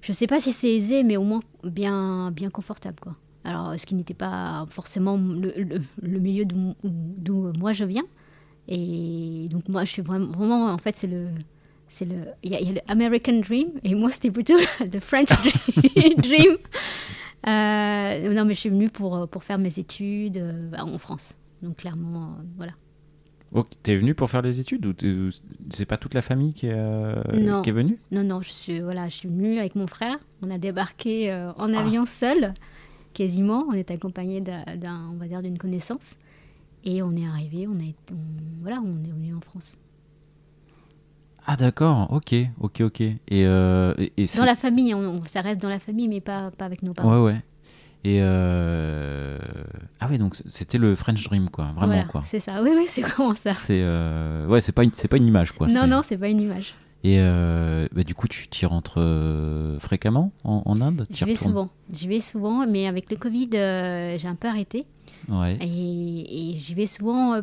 je 0.00 0.12
sais 0.12 0.26
pas 0.26 0.40
si 0.40 0.52
c'est 0.52 0.74
aisé, 0.74 1.02
mais 1.02 1.16
au 1.18 1.24
moins 1.24 1.40
bien, 1.64 2.30
bien 2.30 2.50
confortable, 2.50 2.96
quoi. 3.00 3.16
Alors, 3.44 3.74
ce 3.78 3.84
qui 3.86 3.94
n'était 3.94 4.14
pas 4.14 4.66
forcément 4.70 5.16
le, 5.16 5.52
le- 5.56 5.82
le 6.02 6.18
milieu 6.20 6.44
d'où 6.44 7.52
moi 7.58 7.72
je 7.72 7.84
viens. 7.84 8.04
Et 8.68 9.46
donc, 9.50 9.68
moi, 9.68 9.84
je 9.84 9.90
suis 9.92 10.02
vraiment, 10.02 10.30
vraiment 10.32 10.66
en 10.66 10.78
fait, 10.78 10.96
c'est 10.96 11.06
le. 11.06 11.28
C'est 11.90 12.04
le, 12.04 12.16
il 12.42 12.50
y, 12.50 12.54
a- 12.54 12.60
il 12.60 12.66
y 12.66 12.70
a 12.70 12.72
le 12.74 12.80
American 12.88 13.40
Dream 13.40 13.68
et 13.82 13.94
moi 13.94 14.10
c'était 14.10 14.30
plutôt 14.30 14.58
le 14.92 15.00
French 15.00 15.30
Dream. 16.18 16.58
Euh, 17.46 18.34
non 18.34 18.44
mais 18.44 18.54
je 18.54 18.60
suis 18.60 18.68
venue 18.68 18.90
pour, 18.90 19.26
pour 19.28 19.42
faire 19.44 19.58
mes 19.58 19.78
études 19.78 20.36
euh, 20.36 20.70
en 20.78 20.98
France. 20.98 21.36
Donc 21.62 21.76
clairement, 21.76 22.34
euh, 22.38 22.42
voilà. 22.56 22.72
Ok, 23.52 23.68
T'es 23.82 23.96
venu 23.96 24.14
pour 24.14 24.28
faire 24.28 24.42
les 24.42 24.60
études 24.60 24.84
ou 24.84 24.92
c'est 25.70 25.86
pas 25.86 25.96
toute 25.96 26.12
la 26.12 26.20
famille 26.20 26.52
qui 26.52 26.66
est, 26.66 26.74
euh, 26.74 27.62
qui 27.62 27.70
est 27.70 27.72
venue? 27.72 27.98
Non, 28.12 28.22
non, 28.22 28.42
je 28.42 28.50
suis, 28.50 28.80
voilà, 28.80 29.08
je 29.08 29.14
suis 29.16 29.28
venue 29.28 29.58
avec 29.58 29.74
mon 29.74 29.86
frère. 29.86 30.18
On 30.42 30.50
a 30.50 30.58
débarqué 30.58 31.32
en 31.56 31.72
Ah. 31.72 31.80
avion 31.80 32.04
seul, 32.04 32.52
quasiment. 33.14 33.64
On 33.70 33.72
est 33.72 33.90
accompagné 33.90 34.42
d'un, 34.42 34.64
d'un- 34.76 35.08
on 35.10 35.16
va 35.16 35.26
dire, 35.26 35.40
d'une 35.40 35.56
connaissance. 35.56 36.16
Et 36.84 37.02
on 37.02 37.14
est 37.16 37.26
arrivé, 37.26 37.66
on 37.66 37.72
a 37.78 37.84
on- 38.12 38.16
voilà, 38.62 38.80
on 38.84 39.04
est 39.04 39.10
venu 39.12 39.34
en 39.34 39.40
France. 39.40 39.76
Ah 41.46 41.56
d'accord, 41.56 42.12
ok, 42.12 42.34
ok, 42.60 42.80
ok. 42.82 43.00
Et, 43.00 43.16
euh, 43.32 43.94
et, 43.98 44.12
et 44.18 44.26
Dans 44.36 44.44
la 44.44 44.54
famille, 44.54 44.94
on- 44.94 45.24
ça 45.24 45.40
reste 45.40 45.60
dans 45.62 45.68
la 45.68 45.78
famille, 45.78 46.06
mais 46.08 46.20
pas, 46.20 46.50
pas 46.50 46.66
avec 46.66 46.82
nos 46.82 46.92
parents. 46.94 47.10
Ouais, 47.24 47.32
ouais. 47.32 47.42
Et 48.04 48.18
euh... 48.22 49.38
ah 49.98 50.08
ouais, 50.08 50.18
donc 50.18 50.36
c'était 50.46 50.78
le 50.78 50.94
French 50.94 51.22
Dream, 51.24 51.48
quoi, 51.48 51.64
vraiment 51.74 51.86
Voilà, 51.86 52.04
quoi. 52.04 52.22
C'est 52.24 52.38
ça, 52.38 52.62
oui, 52.62 52.70
oui, 52.76 52.84
c'est 52.86 53.00
vraiment 53.02 53.34
ça. 53.34 53.52
C'est 53.54 53.80
euh, 53.82 54.46
ouais, 54.46 54.60
c'est 54.60 54.72
pas 54.72 54.84
une, 54.84 54.92
c'est 54.92 55.08
pas 55.08 55.16
une 55.16 55.26
image 55.26 55.52
quoi. 55.52 55.66
non, 55.66 55.86
non, 55.86 56.02
c'est 56.04 56.16
pas 56.18 56.28
une 56.28 56.40
image. 56.40 56.74
Et 57.04 57.16
euh, 57.20 57.86
bah, 57.92 58.02
du 58.02 58.14
coup, 58.14 58.28
tu 58.28 58.46
t'y 58.48 58.66
rentres 58.66 58.98
fréquemment 59.78 60.32
en, 60.44 60.62
en 60.64 60.80
Inde? 60.80 61.06
J'y 61.10 61.24
vais 61.24 61.34
souvent. 61.36 61.70
J'y 61.92 62.08
vais 62.08 62.20
souvent, 62.20 62.66
mais 62.66 62.86
avec 62.86 63.10
le 63.10 63.16
Covid, 63.16 63.48
j'ai 63.52 64.28
un 64.28 64.34
peu 64.34 64.48
arrêté. 64.48 64.86
Ouais. 65.28 65.58
Et, 65.60 66.50
et 66.52 66.56
j'y 66.56 66.74
vais 66.74 66.86
souvent 66.86 67.34
euh, 67.34 67.42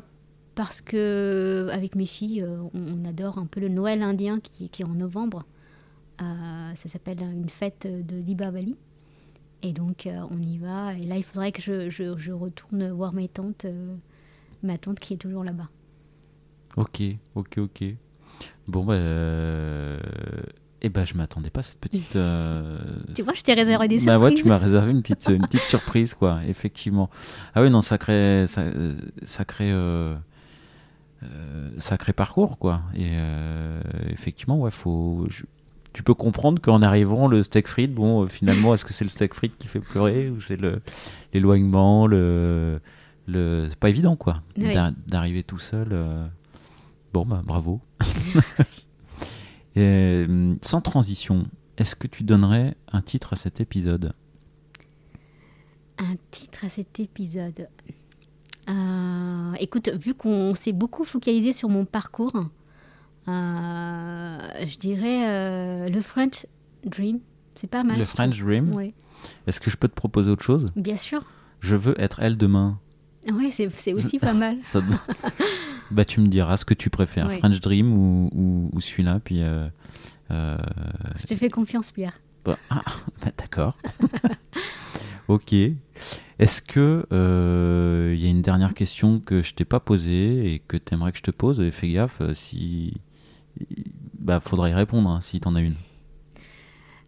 parce 0.55 0.81
que, 0.81 1.67
avec 1.71 1.95
mes 1.95 2.05
filles, 2.05 2.41
euh, 2.41 2.57
on, 2.73 3.05
adore 3.05 3.37
un 3.37 3.45
peu 3.45 3.59
le 3.59 3.67
Noël 3.69 4.01
indien 4.01 4.39
qui, 4.39 4.69
qui 4.69 4.81
est 4.81 4.85
en 4.85 4.93
novembre. 4.95 5.45
Euh, 6.21 6.75
ça 6.75 6.89
s'appelle 6.89 7.21
une 7.21 7.49
fête 7.49 7.87
de 7.87 8.21
Dibavali. 8.21 8.75
Et 9.61 9.73
donc, 9.73 10.07
euh, 10.07 10.21
on 10.29 10.41
y 10.41 10.57
va. 10.57 10.93
Et 10.93 11.05
là, 11.05 11.17
il 11.17 11.23
faudrait 11.23 11.51
que 11.51 11.61
je, 11.61 11.89
je- 11.89 12.17
je 12.17 12.31
retourne 12.31 12.89
voir 12.91 13.13
mes 13.13 13.27
tantes, 13.27 13.65
euh, 13.65 13.95
ma 14.63 14.77
tante 14.77 14.99
qui 14.99 15.13
est 15.13 15.17
toujours 15.17 15.43
là-bas. 15.43 15.69
Ok, 16.77 17.01
ok, 17.35 17.57
ok. 17.59 17.83
Bon 18.67 18.83
bah, 18.83 18.93
euh... 18.93 19.99
eh 20.85 20.89
ben, 20.89 21.03
je 21.05 21.15
m'attendais 21.15 21.49
pas 21.49 21.61
à 21.61 21.63
cette 21.63 21.79
petite. 21.79 22.15
euh, 22.15 22.77
Tu 23.15 23.23
vois, 23.23 23.33
je 23.33 23.41
t'ai 23.41 23.53
réservé 23.55 23.87
des 23.87 23.95
Bah 23.97 24.01
surprises. 24.13 24.23
ouais, 24.23 24.33
tu 24.35 24.47
m'as 24.47 24.57
réservé 24.57 24.91
une 24.91 25.01
petite, 25.01 25.27
une 25.29 25.41
petite 25.41 25.61
surprise, 25.63 26.13
quoi, 26.13 26.39
effectivement. 26.47 27.09
Ah 27.55 27.61
oui, 27.63 27.69
non, 27.71 27.81
sacré, 27.81 28.45
ça- 28.47 28.61
euh, 28.61 28.95
sacré, 29.23 29.71
euh, 29.71 30.15
euh, 31.23 31.69
sacré 31.79 32.13
parcours, 32.13 32.57
quoi. 32.59 32.81
Et 32.95 33.11
effectivement, 34.09 34.59
ouais, 34.59 34.71
faut. 34.71 35.25
je- 35.29 35.43
tu 35.93 36.03
peux 36.03 36.13
comprendre 36.13 36.61
qu'en 36.61 36.81
arrivant, 36.81 37.27
le 37.27 37.41
steak 37.41 37.67
frites, 37.69 37.93
bon, 37.95 38.27
finalement, 38.27 38.73
est-ce 38.73 38.83
que 38.85 38.91
c'est 38.93 39.05
le 39.05 39.09
steak 39.09 39.33
frites 39.33 39.57
qui 39.57 39.67
fait 39.67 39.79
pleurer 39.79 40.29
ou 40.29 40.39
c'est 40.41 40.57
le 40.57 40.81
l'éloignement, 41.33 42.05
le, 42.05 42.81
le, 43.27 43.67
c'est 43.69 43.79
pas 43.79 43.89
évident, 43.89 44.15
quoi, 44.17 44.41
Oui. 44.57 44.75
d'arriver 45.07 45.43
tout 45.43 45.57
seul. 45.57 45.97
Bon, 47.13 47.25
bah, 47.25 47.41
bravo. 47.45 47.79
Et, 49.75 49.81
euh, 49.81 50.55
sans 50.61 50.81
transition, 50.81 51.47
est-ce 51.77 51.95
que 51.95 52.07
tu 52.07 52.23
donnerais 52.23 52.75
un 52.91 53.01
titre 53.01 53.33
à 53.33 53.35
cet 53.35 53.59
épisode? 53.59 54.13
Un 55.97 56.15
titre 56.31 56.65
à 56.65 56.69
cet 56.69 56.99
épisode. 56.99 57.67
Euh, 58.69 59.53
écoute, 59.59 59.89
vu 59.89 60.13
qu'on 60.13 60.55
s'est 60.55 60.71
beaucoup 60.71 61.03
focalisé 61.03 61.53
sur 61.53 61.69
mon 61.69 61.85
parcours, 61.85 62.35
euh, 63.27 64.37
je 64.65 64.77
dirais 64.77 65.27
euh, 65.27 65.89
le 65.89 66.01
French 66.01 66.45
Dream. 66.83 67.19
C'est 67.55 67.69
pas 67.69 67.83
mal. 67.83 67.97
Le 67.97 68.05
French 68.05 68.39
Dream. 68.39 68.73
Ouais, 68.73 68.93
Est-ce 69.47 69.59
que 69.59 69.69
je 69.69 69.77
peux 69.77 69.87
te 69.87 69.93
proposer 69.93 70.31
autre 70.31 70.43
chose? 70.43 70.67
Bien 70.75 70.97
sûr. 70.97 71.23
Je 71.59 71.75
veux 71.75 71.99
être 72.01 72.19
elle 72.19 72.37
demain. 72.37 72.79
Oui, 73.31 73.51
c'est 73.51 73.93
aussi 73.93 74.19
pas 74.19 74.33
mal. 74.33 74.57
Ça 74.63 74.81
bah, 75.91 76.05
tu 76.05 76.19
me 76.19 76.27
diras 76.27 76.57
ce 76.57 76.65
que 76.65 76.73
tu 76.73 76.89
préfères, 76.89 77.27
Ouais. 77.27 77.37
French 77.39 77.59
Dream 77.59 77.93
ou, 77.93 78.29
ou, 78.33 78.69
ou 78.73 78.81
celui-là. 78.81 79.19
Puis, 79.23 79.41
euh, 79.41 79.67
euh, 80.31 80.57
Je 81.17 81.25
te 81.27 81.35
fais 81.35 81.49
confiance, 81.49 81.91
Pierre. 81.91 82.19
bah, 82.43 82.57
ah, 82.69 82.81
bah, 83.23 83.31
d'accord. 83.37 83.77
ok. 85.27 85.53
Est-ce 86.37 86.61
que 86.61 87.05
euh, 87.13 88.13
il 88.15 88.21
y 88.23 88.27
a 88.27 88.29
une 88.29 88.41
dernière 88.41 88.73
question 88.73 89.19
que 89.19 89.41
je 89.41 89.53
t'ai 89.53 89.65
pas 89.65 89.79
posée 89.79 90.53
et 90.53 90.59
que 90.59 90.77
tu 90.77 90.93
aimerais 90.93 91.11
que 91.11 91.17
je 91.19 91.23
te 91.23 91.31
pose? 91.31 91.61
Et 91.61 91.71
fais 91.71 91.89
gaffe, 91.89 92.19
euh, 92.21 92.33
si 92.33 92.93
bah 94.19 94.41
faudra 94.41 94.69
y 94.69 94.73
répondre 94.73 95.09
hein, 95.09 95.21
si 95.21 95.39
t'en 95.39 95.55
as 95.55 95.61
une. 95.61 95.75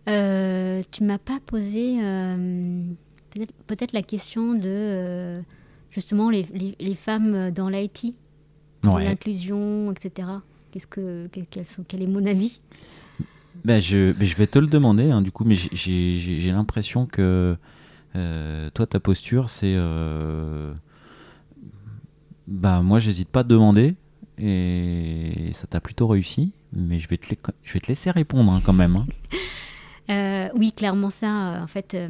Euh, 0.08 0.82
tu 0.92 1.04
m'as 1.04 1.18
pas 1.18 1.40
posé 1.46 1.98
euh, 2.02 2.82
peut-être 3.68 3.92
la 3.92 4.02
question 4.02 4.54
de 4.54 4.62
euh, 4.66 5.42
justement 5.98 6.30
les, 6.30 6.46
les- 6.54 6.76
les 6.80 6.96
femmes 6.96 7.50
dans 7.52 7.70
l'IT, 7.70 8.16
Ouais. 8.86 9.04
l'inclusion, 9.04 9.92
etc. 9.92 10.28
Qu'est-ce 10.72 10.86
que 10.86 11.28
quel, 11.32 11.48
quels 11.48 11.66
sont- 11.66 11.84
quel 11.88 12.04
est 12.04 12.08
mon 12.08 12.24
avis? 12.28 12.62
Ben, 13.66 13.82
je, 13.82 14.12
ben, 14.14 14.26
je 14.26 14.36
vais 14.36 14.46
te 14.46 14.60
le 14.60 14.68
demander, 14.68 15.10
hein, 15.10 15.24
du 15.24 15.32
coup, 15.32 15.44
mais 15.44 15.56
j'ai- 15.56 16.52
l'impression 16.52 17.08
que 17.08 17.58
euh, 18.16 18.70
toi, 18.76 18.86
ta 18.86 19.00
posture, 19.00 19.50
c'est. 19.50 19.74
euh, 19.76 20.74
bah, 22.48 22.82
moi, 22.82 23.00
j'hésite 23.00 23.30
pas 23.30 23.42
à 23.42 23.44
te 23.44 23.50
demander, 23.50 23.96
et 24.38 25.50
ça 25.54 25.68
t'a 25.68 25.80
plutôt 25.82 26.08
réussi, 26.08 26.52
mais 26.72 27.00
je 27.00 27.08
vais 27.10 27.18
te, 27.18 27.26
je 27.64 27.74
vais 27.74 27.80
te 27.80 27.88
laisser 27.88 28.12
répondre 28.12 28.52
hein, 28.52 28.62
quand 28.64 28.74
même. 28.74 28.96
hein. 28.96 29.06
Euh, 30.10 30.48
oui, 30.56 30.72
clairement 30.72 31.10
ça. 31.10 31.56
euh, 31.56 31.64
en 31.64 31.68
fait, 31.68 31.94
euh, 31.94 32.08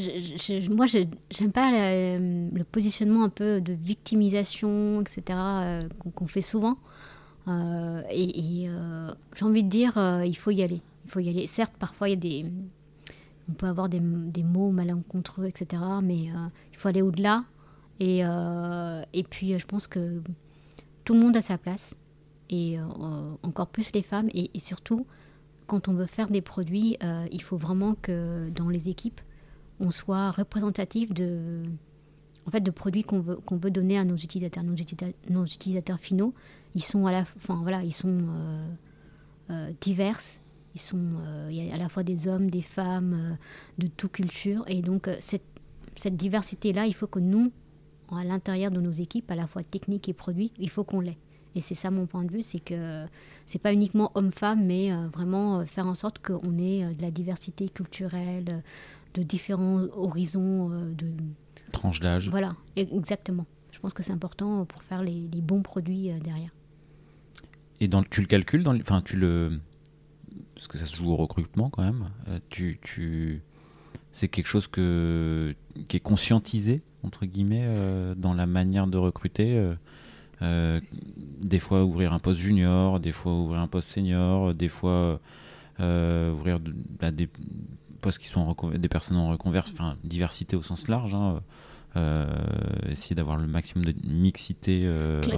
je- 0.00 0.60
je- 0.62 0.70
moi, 0.70 0.86
j'aime 0.86 1.52
pas 1.52 1.70
la- 1.70 2.18
le 2.18 2.64
positionnement 2.64 3.24
un 3.24 3.28
peu 3.28 3.60
de 3.60 3.72
victimisation, 3.72 5.00
etc. 5.02 5.38
euh, 5.62 5.88
qu'on 6.14 6.26
fait 6.26 6.40
souvent. 6.40 6.78
Euh, 7.46 8.02
et 8.10 8.66
euh, 8.68 9.12
j'ai 9.36 9.44
envie 9.44 9.62
de 9.64 9.68
dire, 9.68 9.98
euh, 9.98 10.24
il 10.24 10.34
faut 10.36 10.50
y 10.50 10.62
aller. 10.62 10.80
Il 11.04 11.10
faut 11.10 11.20
y 11.20 11.28
aller. 11.28 11.46
Certes, 11.46 11.74
parfois, 11.78 12.08
il 12.08 12.12
y 12.12 12.14
a 12.14 12.42
des, 12.42 12.50
on 13.48 13.52
peut 13.52 13.66
avoir 13.66 13.88
des, 13.88 14.00
des 14.00 14.42
mots 14.42 14.70
malencontreux, 14.70 15.46
etc. 15.46 15.82
Mais 16.02 16.30
euh, 16.30 16.48
il 16.72 16.78
faut 16.78 16.88
aller 16.88 17.02
au-delà. 17.02 17.44
Et, 18.00 18.20
euh, 18.24 19.02
et 19.12 19.22
puis, 19.22 19.54
euh, 19.54 19.58
je 19.58 19.66
pense 19.66 19.86
que 19.86 20.20
tout 21.04 21.14
le 21.14 21.20
monde 21.20 21.36
a 21.36 21.40
sa 21.42 21.58
place. 21.58 21.94
Et 22.50 22.78
euh, 22.78 22.84
encore 23.42 23.68
plus 23.68 23.90
les 23.92 24.02
femmes. 24.02 24.28
Et, 24.34 24.50
surtout, 24.58 25.06
quand 25.66 25.88
on 25.88 25.94
veut 25.94 26.06
faire 26.06 26.28
des 26.30 26.40
produits, 26.40 26.96
euh, 27.02 27.26
il 27.32 27.42
faut 27.42 27.56
vraiment 27.56 27.94
que 28.00 28.48
dans 28.50 28.68
les 28.68 28.88
équipes, 28.88 29.20
on 29.80 29.90
soit 29.90 30.30
représentatif 30.30 31.12
de, 31.12 31.62
en 32.46 32.50
fait, 32.50 32.60
de 32.60 32.70
produits 32.70 33.02
qu'on 33.02 33.20
veut, 33.20 33.38
veut 33.50 33.70
donner 33.70 33.98
à 33.98 34.04
nos 34.04 34.16
utilisateurs. 34.16 34.62
Nos, 34.64 34.74
utilisa- 34.74 35.14
nos 35.30 35.44
utilisateurs 35.44 35.98
finaux, 35.98 36.34
ils 36.74 36.82
sont 36.82 37.06
à 37.06 37.12
la, 37.12 37.24
voilà, 37.48 37.82
ils 37.82 37.92
sont 37.92 38.24
euh, 38.28 38.68
euh, 39.50 39.72
divers. 39.80 40.20
Ils 40.74 40.80
sont, 40.80 40.98
euh, 40.98 41.48
il 41.50 41.64
y 41.64 41.70
a 41.70 41.74
à 41.74 41.78
la 41.78 41.88
fois 41.88 42.02
des 42.02 42.26
hommes, 42.26 42.50
des 42.50 42.62
femmes, 42.62 43.36
de 43.78 43.86
toute 43.86 44.12
culture. 44.12 44.64
Et 44.66 44.82
donc 44.82 45.08
cette, 45.20 45.44
cette 45.94 46.16
diversité-là, 46.16 46.86
il 46.86 46.94
faut 46.94 47.06
que 47.06 47.20
nous, 47.20 47.52
à 48.10 48.24
l'intérieur 48.24 48.70
de 48.72 48.80
nos 48.80 48.92
équipes, 48.92 49.30
à 49.30 49.36
la 49.36 49.46
fois 49.46 49.62
techniques 49.62 50.08
et 50.08 50.12
produits, 50.12 50.52
il 50.58 50.70
faut 50.70 50.82
qu'on 50.84 51.00
l'ait. 51.00 51.18
Et 51.54 51.60
c'est 51.60 51.76
ça 51.76 51.92
mon 51.92 52.06
point 52.06 52.24
de 52.24 52.32
vue, 52.32 52.42
c'est 52.42 52.58
que 52.58 53.06
c'est 53.46 53.60
pas 53.60 53.72
uniquement 53.72 54.10
homme-femme, 54.16 54.66
mais 54.66 54.90
vraiment 55.12 55.64
faire 55.64 55.86
en 55.86 55.94
sorte 55.94 56.18
qu'on 56.18 56.58
ait 56.58 56.92
de 56.92 57.00
la 57.00 57.12
diversité 57.12 57.68
culturelle, 57.68 58.64
de 59.14 59.22
différents 59.22 59.80
horizons, 59.92 60.70
euh, 60.72 60.92
de 60.94 61.06
Tranche 61.72 62.00
d'âge. 62.00 62.28
voilà, 62.28 62.54
exactement. 62.76 63.46
Je 63.72 63.78
pense 63.80 63.92
que 63.92 64.02
c'est 64.02 64.12
important 64.12 64.64
pour 64.64 64.82
faire 64.82 65.02
les, 65.02 65.28
les 65.32 65.40
bons 65.40 65.62
produits 65.62 66.10
euh, 66.10 66.18
derrière. 66.18 66.50
Et 67.80 67.88
dans, 67.88 68.02
tu 68.04 68.20
le 68.20 68.26
calcules, 68.26 68.62
dans, 68.62 68.76
enfin, 68.78 69.02
tu 69.02 69.16
le. 69.16 69.58
Parce 70.54 70.68
que 70.68 70.78
ça 70.78 70.86
se 70.86 70.96
joue 70.96 71.10
au 71.10 71.16
recrutement 71.16 71.70
quand 71.70 71.82
même. 71.82 72.10
euh, 72.28 72.38
tu, 72.48 72.78
tu, 72.82 73.42
c'est 74.12 74.28
quelque 74.28 74.46
chose 74.46 74.68
que, 74.68 75.54
qui 75.88 75.96
est 75.96 76.00
conscientisé, 76.00 76.82
entre 77.02 77.26
guillemets, 77.26 77.64
euh, 77.64 78.14
dans 78.14 78.34
la 78.34 78.46
manière 78.46 78.86
de 78.86 78.96
recruter. 78.98 79.56
euh, 79.58 79.74
euh, 80.42 80.80
des 81.40 81.58
fois 81.60 81.84
ouvrir 81.84 82.12
un 82.12 82.18
poste 82.18 82.40
junior, 82.40 83.00
des 83.00 83.12
fois 83.12 83.32
ouvrir 83.38 83.60
un 83.60 83.68
poste 83.68 83.88
senior, 83.88 84.52
des 84.54 84.68
fois 84.68 85.20
euh, 85.80 86.32
ouvrir 86.32 86.58
de- 86.60 86.74
bah, 87.00 87.10
des 87.12 87.28
postes 88.04 88.18
qui 88.18 88.26
sont 88.26 88.40
en 88.40 88.70
des 88.70 88.88
personnes 88.88 89.16
en 89.16 89.30
reconversion, 89.30 89.74
enfin 89.74 89.96
diversité 90.04 90.56
au 90.56 90.62
sens 90.62 90.88
large, 90.88 91.14
hein, 91.14 91.40
essayer 92.88 93.14
d'avoir 93.14 93.36
le 93.36 93.46
maximum 93.46 93.84
de 93.84 93.94
mixité 94.06 94.88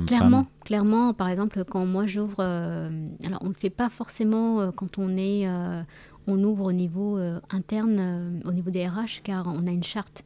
Clairement, 0.06 0.47
clairement. 0.64 1.14
Par 1.14 1.28
exemple, 1.28 1.64
quand 1.64 1.84
moi 1.84 2.06
j'ouvre, 2.06 2.40
alors 2.40 3.38
on 3.43 3.44
ne 3.44 3.51
le 3.51 3.59
fait 3.59 3.70
pas 3.70 3.90
forcément 3.90 4.72
quand 4.72 4.98
on 4.98 5.16
est, 5.16 5.47
on 6.26 6.43
ouvre 6.43 6.64
au 6.64 6.72
niveau 6.72 7.18
interne, 7.51 8.40
au 8.44 8.52
niveau 8.52 8.70
des 8.70 8.86
RH, 8.86 9.22
car 9.22 9.47
on 9.47 9.66
a 9.66 9.70
une 9.70 9.84
charte 9.84 10.24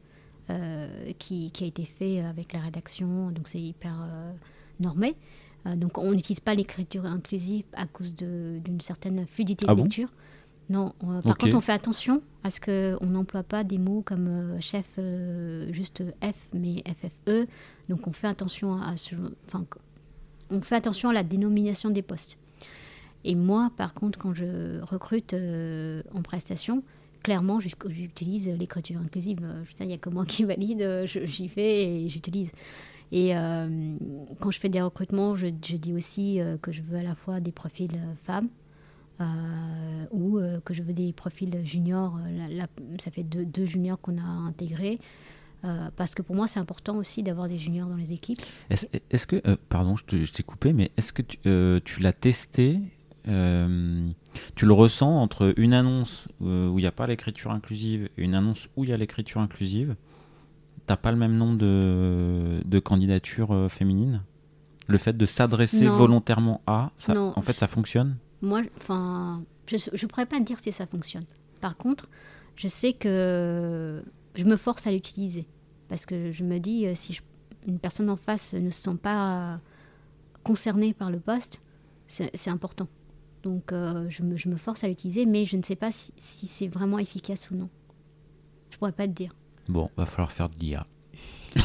qui, 1.19 1.51
qui, 1.51 1.63
a 1.63 1.67
été 1.67 1.85
faite 1.85 2.25
avec 2.25 2.53
la 2.53 2.61
rédaction, 2.61 3.31
donc 3.31 3.47
c'est 3.47 3.61
hyper 3.61 3.95
normé. 4.79 5.15
Euh, 5.67 5.75
donc 5.75 5.97
on 5.97 6.11
n'utilise 6.11 6.39
pas 6.39 6.55
l'écriture 6.55 7.05
inclusive 7.05 7.65
à 7.73 7.85
cause 7.85 8.15
d'une 8.15 8.81
certaine 8.81 9.25
fluidité 9.27 9.65
ah 9.67 9.75
de 9.75 9.81
lecture. 9.81 10.09
Non, 10.71 10.93
euh, 11.03 11.21
par 11.21 11.37
contre 11.37 11.55
on 11.55 11.61
fait 11.61 11.73
attention 11.73 12.21
à 12.43 12.49
ce 12.49 12.59
qu'on 12.59 13.05
n'emploie 13.05 13.43
pas 13.43 13.63
des 13.63 13.77
mots 13.77 14.01
comme 14.03 14.27
euh, 14.27 14.59
chef 14.59 14.87
juste 15.71 16.03
F 16.23 16.49
mais 16.53 16.83
FFE. 16.85 17.47
Donc 17.89 18.07
on 18.07 18.11
fait 18.11 18.27
attention 18.27 18.75
à, 18.75 18.93
enfin, 19.47 19.65
on 20.49 20.61
fait 20.61 20.75
attention 20.75 21.09
à 21.09 21.13
la 21.13 21.23
dénomination 21.23 21.89
des 21.89 22.01
postes. 22.01 22.37
Et 23.23 23.35
moi, 23.35 23.71
par 23.77 23.93
contre, 23.93 24.17
quand 24.17 24.33
je 24.33 24.81
recrute 24.81 25.35
en 26.13 26.21
prestation, 26.23 26.83
clairement, 27.21 27.59
j'utilise 27.59 28.49
l'écriture 28.49 28.99
inclusive. 28.99 29.39
Il 29.79 29.85
n'y 29.85 29.93
a 29.93 29.97
que 29.97 30.09
moi 30.09 30.25
qui 30.25 30.43
valide, 30.43 31.03
j'y 31.05 31.47
vais 31.47 31.83
et 31.83 32.09
j'utilise. 32.09 32.51
Et 33.11 33.35
euh, 33.35 33.97
quand 34.39 34.51
je 34.51 34.59
fais 34.59 34.69
des 34.69 34.81
recrutements, 34.81 35.35
je, 35.35 35.47
dis 35.47 35.93
aussi 35.93 36.39
euh, 36.39 36.57
que 36.57 36.71
je 36.71 36.81
veux 36.81 36.97
à 36.97 37.03
la 37.03 37.15
fois 37.15 37.39
des 37.39 37.51
profils 37.51 37.93
euh, 37.93 38.13
femmes 38.23 38.47
ou 40.11 40.39
que 40.65 40.73
je 40.73 40.83
veux 40.83 40.93
des 40.93 41.13
profils 41.13 41.53
juniors. 41.63 42.17
ça 42.99 43.11
fait 43.11 43.23
deux, 43.23 43.65
juniors 43.65 43.99
qu'on 43.99 44.17
a 44.17 44.21
intégrés. 44.21 44.99
parce 45.95 46.15
que 46.15 46.21
pour 46.21 46.35
moi, 46.35 46.47
c'est 46.47 46.59
important 46.59 46.97
aussi 46.97 47.23
d'avoir 47.23 47.47
des 47.47 47.59
juniors 47.59 47.87
dans 47.87 47.95
les 47.95 48.13
équipes. 48.13 48.41
Est-ce 48.69 49.27
que, 49.27 49.55
pardon, 49.69 49.95
je 49.95 50.31
t'ai 50.31 50.43
coupé, 50.43 50.73
mais 50.73 50.91
est-ce 50.97 51.13
que 51.13 51.21
tu, 51.21 51.37
tu 51.83 51.99
l'as 52.01 52.13
testé 52.13 52.79
Tu 53.25 54.65
le 54.65 54.73
ressens 54.73 55.21
entre 55.21 55.53
une 55.57 55.73
annonce 55.73 56.27
où 56.39 56.77
il 56.77 56.81
n'y 56.81 56.87
a 56.87 56.91
pas 56.91 57.07
l'écriture 57.07 57.51
inclusive 57.51 58.09
et 58.17 58.23
une 58.23 58.35
annonce 58.35 58.69
où 58.75 58.83
il 58.83 58.89
y 58.89 58.93
a 58.93 58.97
l'écriture 58.97 59.41
inclusive? 59.41 59.95
T'as 60.87 60.97
pas 60.97 61.11
le 61.11 61.17
même 61.17 61.37
nombre 61.37 61.57
de, 61.57 62.61
de 62.65 62.79
candidatures 62.79 63.51
euh, 63.51 63.69
féminines? 63.69 64.23
Le 64.87 64.97
fait 64.97 65.15
de 65.15 65.25
s'adresser 65.25 65.87
volontairement 65.87 66.61
à, 66.67 66.91
ça, 66.97 67.17
en 67.17 67.41
fait, 67.41 67.57
ça 67.59 67.67
fonctionne? 67.67 68.17
Moi, 68.41 68.61
enfin, 68.77 69.43
je 69.67 69.75
ne 69.75 70.07
pourrais 70.07 70.25
pas 70.25 70.39
dire 70.39 70.59
si 70.59 70.71
ça 70.71 70.85
fonctionne. 70.85 71.25
Par 71.59 71.77
contre, 71.77 72.09
je 72.55 72.67
sais 72.67 72.93
que 72.93 74.03
je 74.35 74.43
me 74.45 74.55
force 74.55 74.87
à 74.87 74.91
l'utiliser. 74.91 75.47
Parce 75.87 76.05
que 76.05 76.31
je 76.31 76.43
me 76.43 76.59
dis, 76.59 76.87
euh, 76.87 76.95
si 76.95 77.19
une 77.67 77.79
personne 77.79 78.09
en 78.09 78.15
face 78.15 78.53
ne 78.53 78.69
se 78.69 78.81
sent 78.81 78.95
pas 79.01 79.59
concernée 80.43 80.93
par 80.93 81.11
le 81.11 81.19
poste, 81.19 81.59
c'est 82.07 82.49
important. 82.49 82.87
Donc 83.43 83.71
euh, 83.71 84.07
je, 84.09 84.23
me, 84.23 84.37
je, 84.37 84.49
me, 84.49 84.55
force 84.55 84.83
à 84.83 84.87
l'utiliser, 84.87 85.25
mais 85.25 85.45
je 85.45 85.57
ne 85.57 85.63
sais 85.63 85.75
pas 85.75 85.91
si, 85.91 86.13
si 86.17 86.47
c'est 86.47 86.67
vraiment 86.67 86.99
efficace 86.99 87.49
ou 87.51 87.55
non. 87.55 87.69
Je 88.69 88.77
pourrais 88.77 88.91
pas 88.91 89.07
te 89.07 89.13
dire. 89.13 89.35
Bon, 89.67 89.89
va 89.97 90.05
falloir 90.05 90.31
faire 90.31 90.49
de 90.49 90.55
l'IA. 90.59 90.85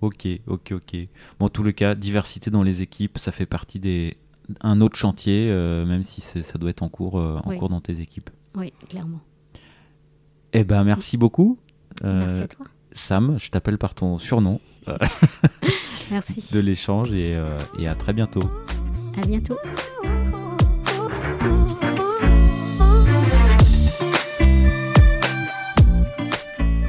ok, 0.00 0.28
ok, 0.46 0.72
ok. 0.72 0.96
Bon, 1.38 1.46
en 1.46 1.48
tout 1.48 1.62
le 1.62 1.72
cas, 1.72 1.94
diversité 1.94 2.50
dans 2.50 2.62
les 2.62 2.82
équipes, 2.82 3.18
ça 3.18 3.32
fait 3.32 3.46
partie 3.46 3.78
des 3.78 4.16
un 4.60 4.80
autre 4.80 4.96
chantier, 4.96 5.48
euh, 5.50 5.84
même 5.84 6.04
si 6.04 6.20
ça 6.20 6.58
doit 6.58 6.70
être 6.70 6.82
en 6.82 6.88
cours, 6.88 7.18
euh, 7.18 7.38
en 7.44 7.56
cours 7.56 7.68
dans 7.68 7.80
tes 7.80 8.00
équipes. 8.00 8.30
Oui, 8.56 8.72
clairement. 8.88 9.20
Eh 10.52 10.64
ben, 10.64 10.84
merci 10.84 11.16
beaucoup. 11.16 11.58
Euh, 12.04 12.26
merci 12.26 12.42
à 12.42 12.48
toi. 12.48 12.66
Sam, 12.92 13.38
je 13.38 13.50
t'appelle 13.50 13.78
par 13.78 13.94
ton 13.94 14.18
surnom. 14.18 14.60
merci. 16.10 16.44
De 16.52 16.60
l'échange 16.60 17.12
et, 17.12 17.38
et 17.78 17.88
à 17.88 17.94
très 17.94 18.12
bientôt. 18.12 18.42
À 19.16 19.24
bientôt. 19.26 19.56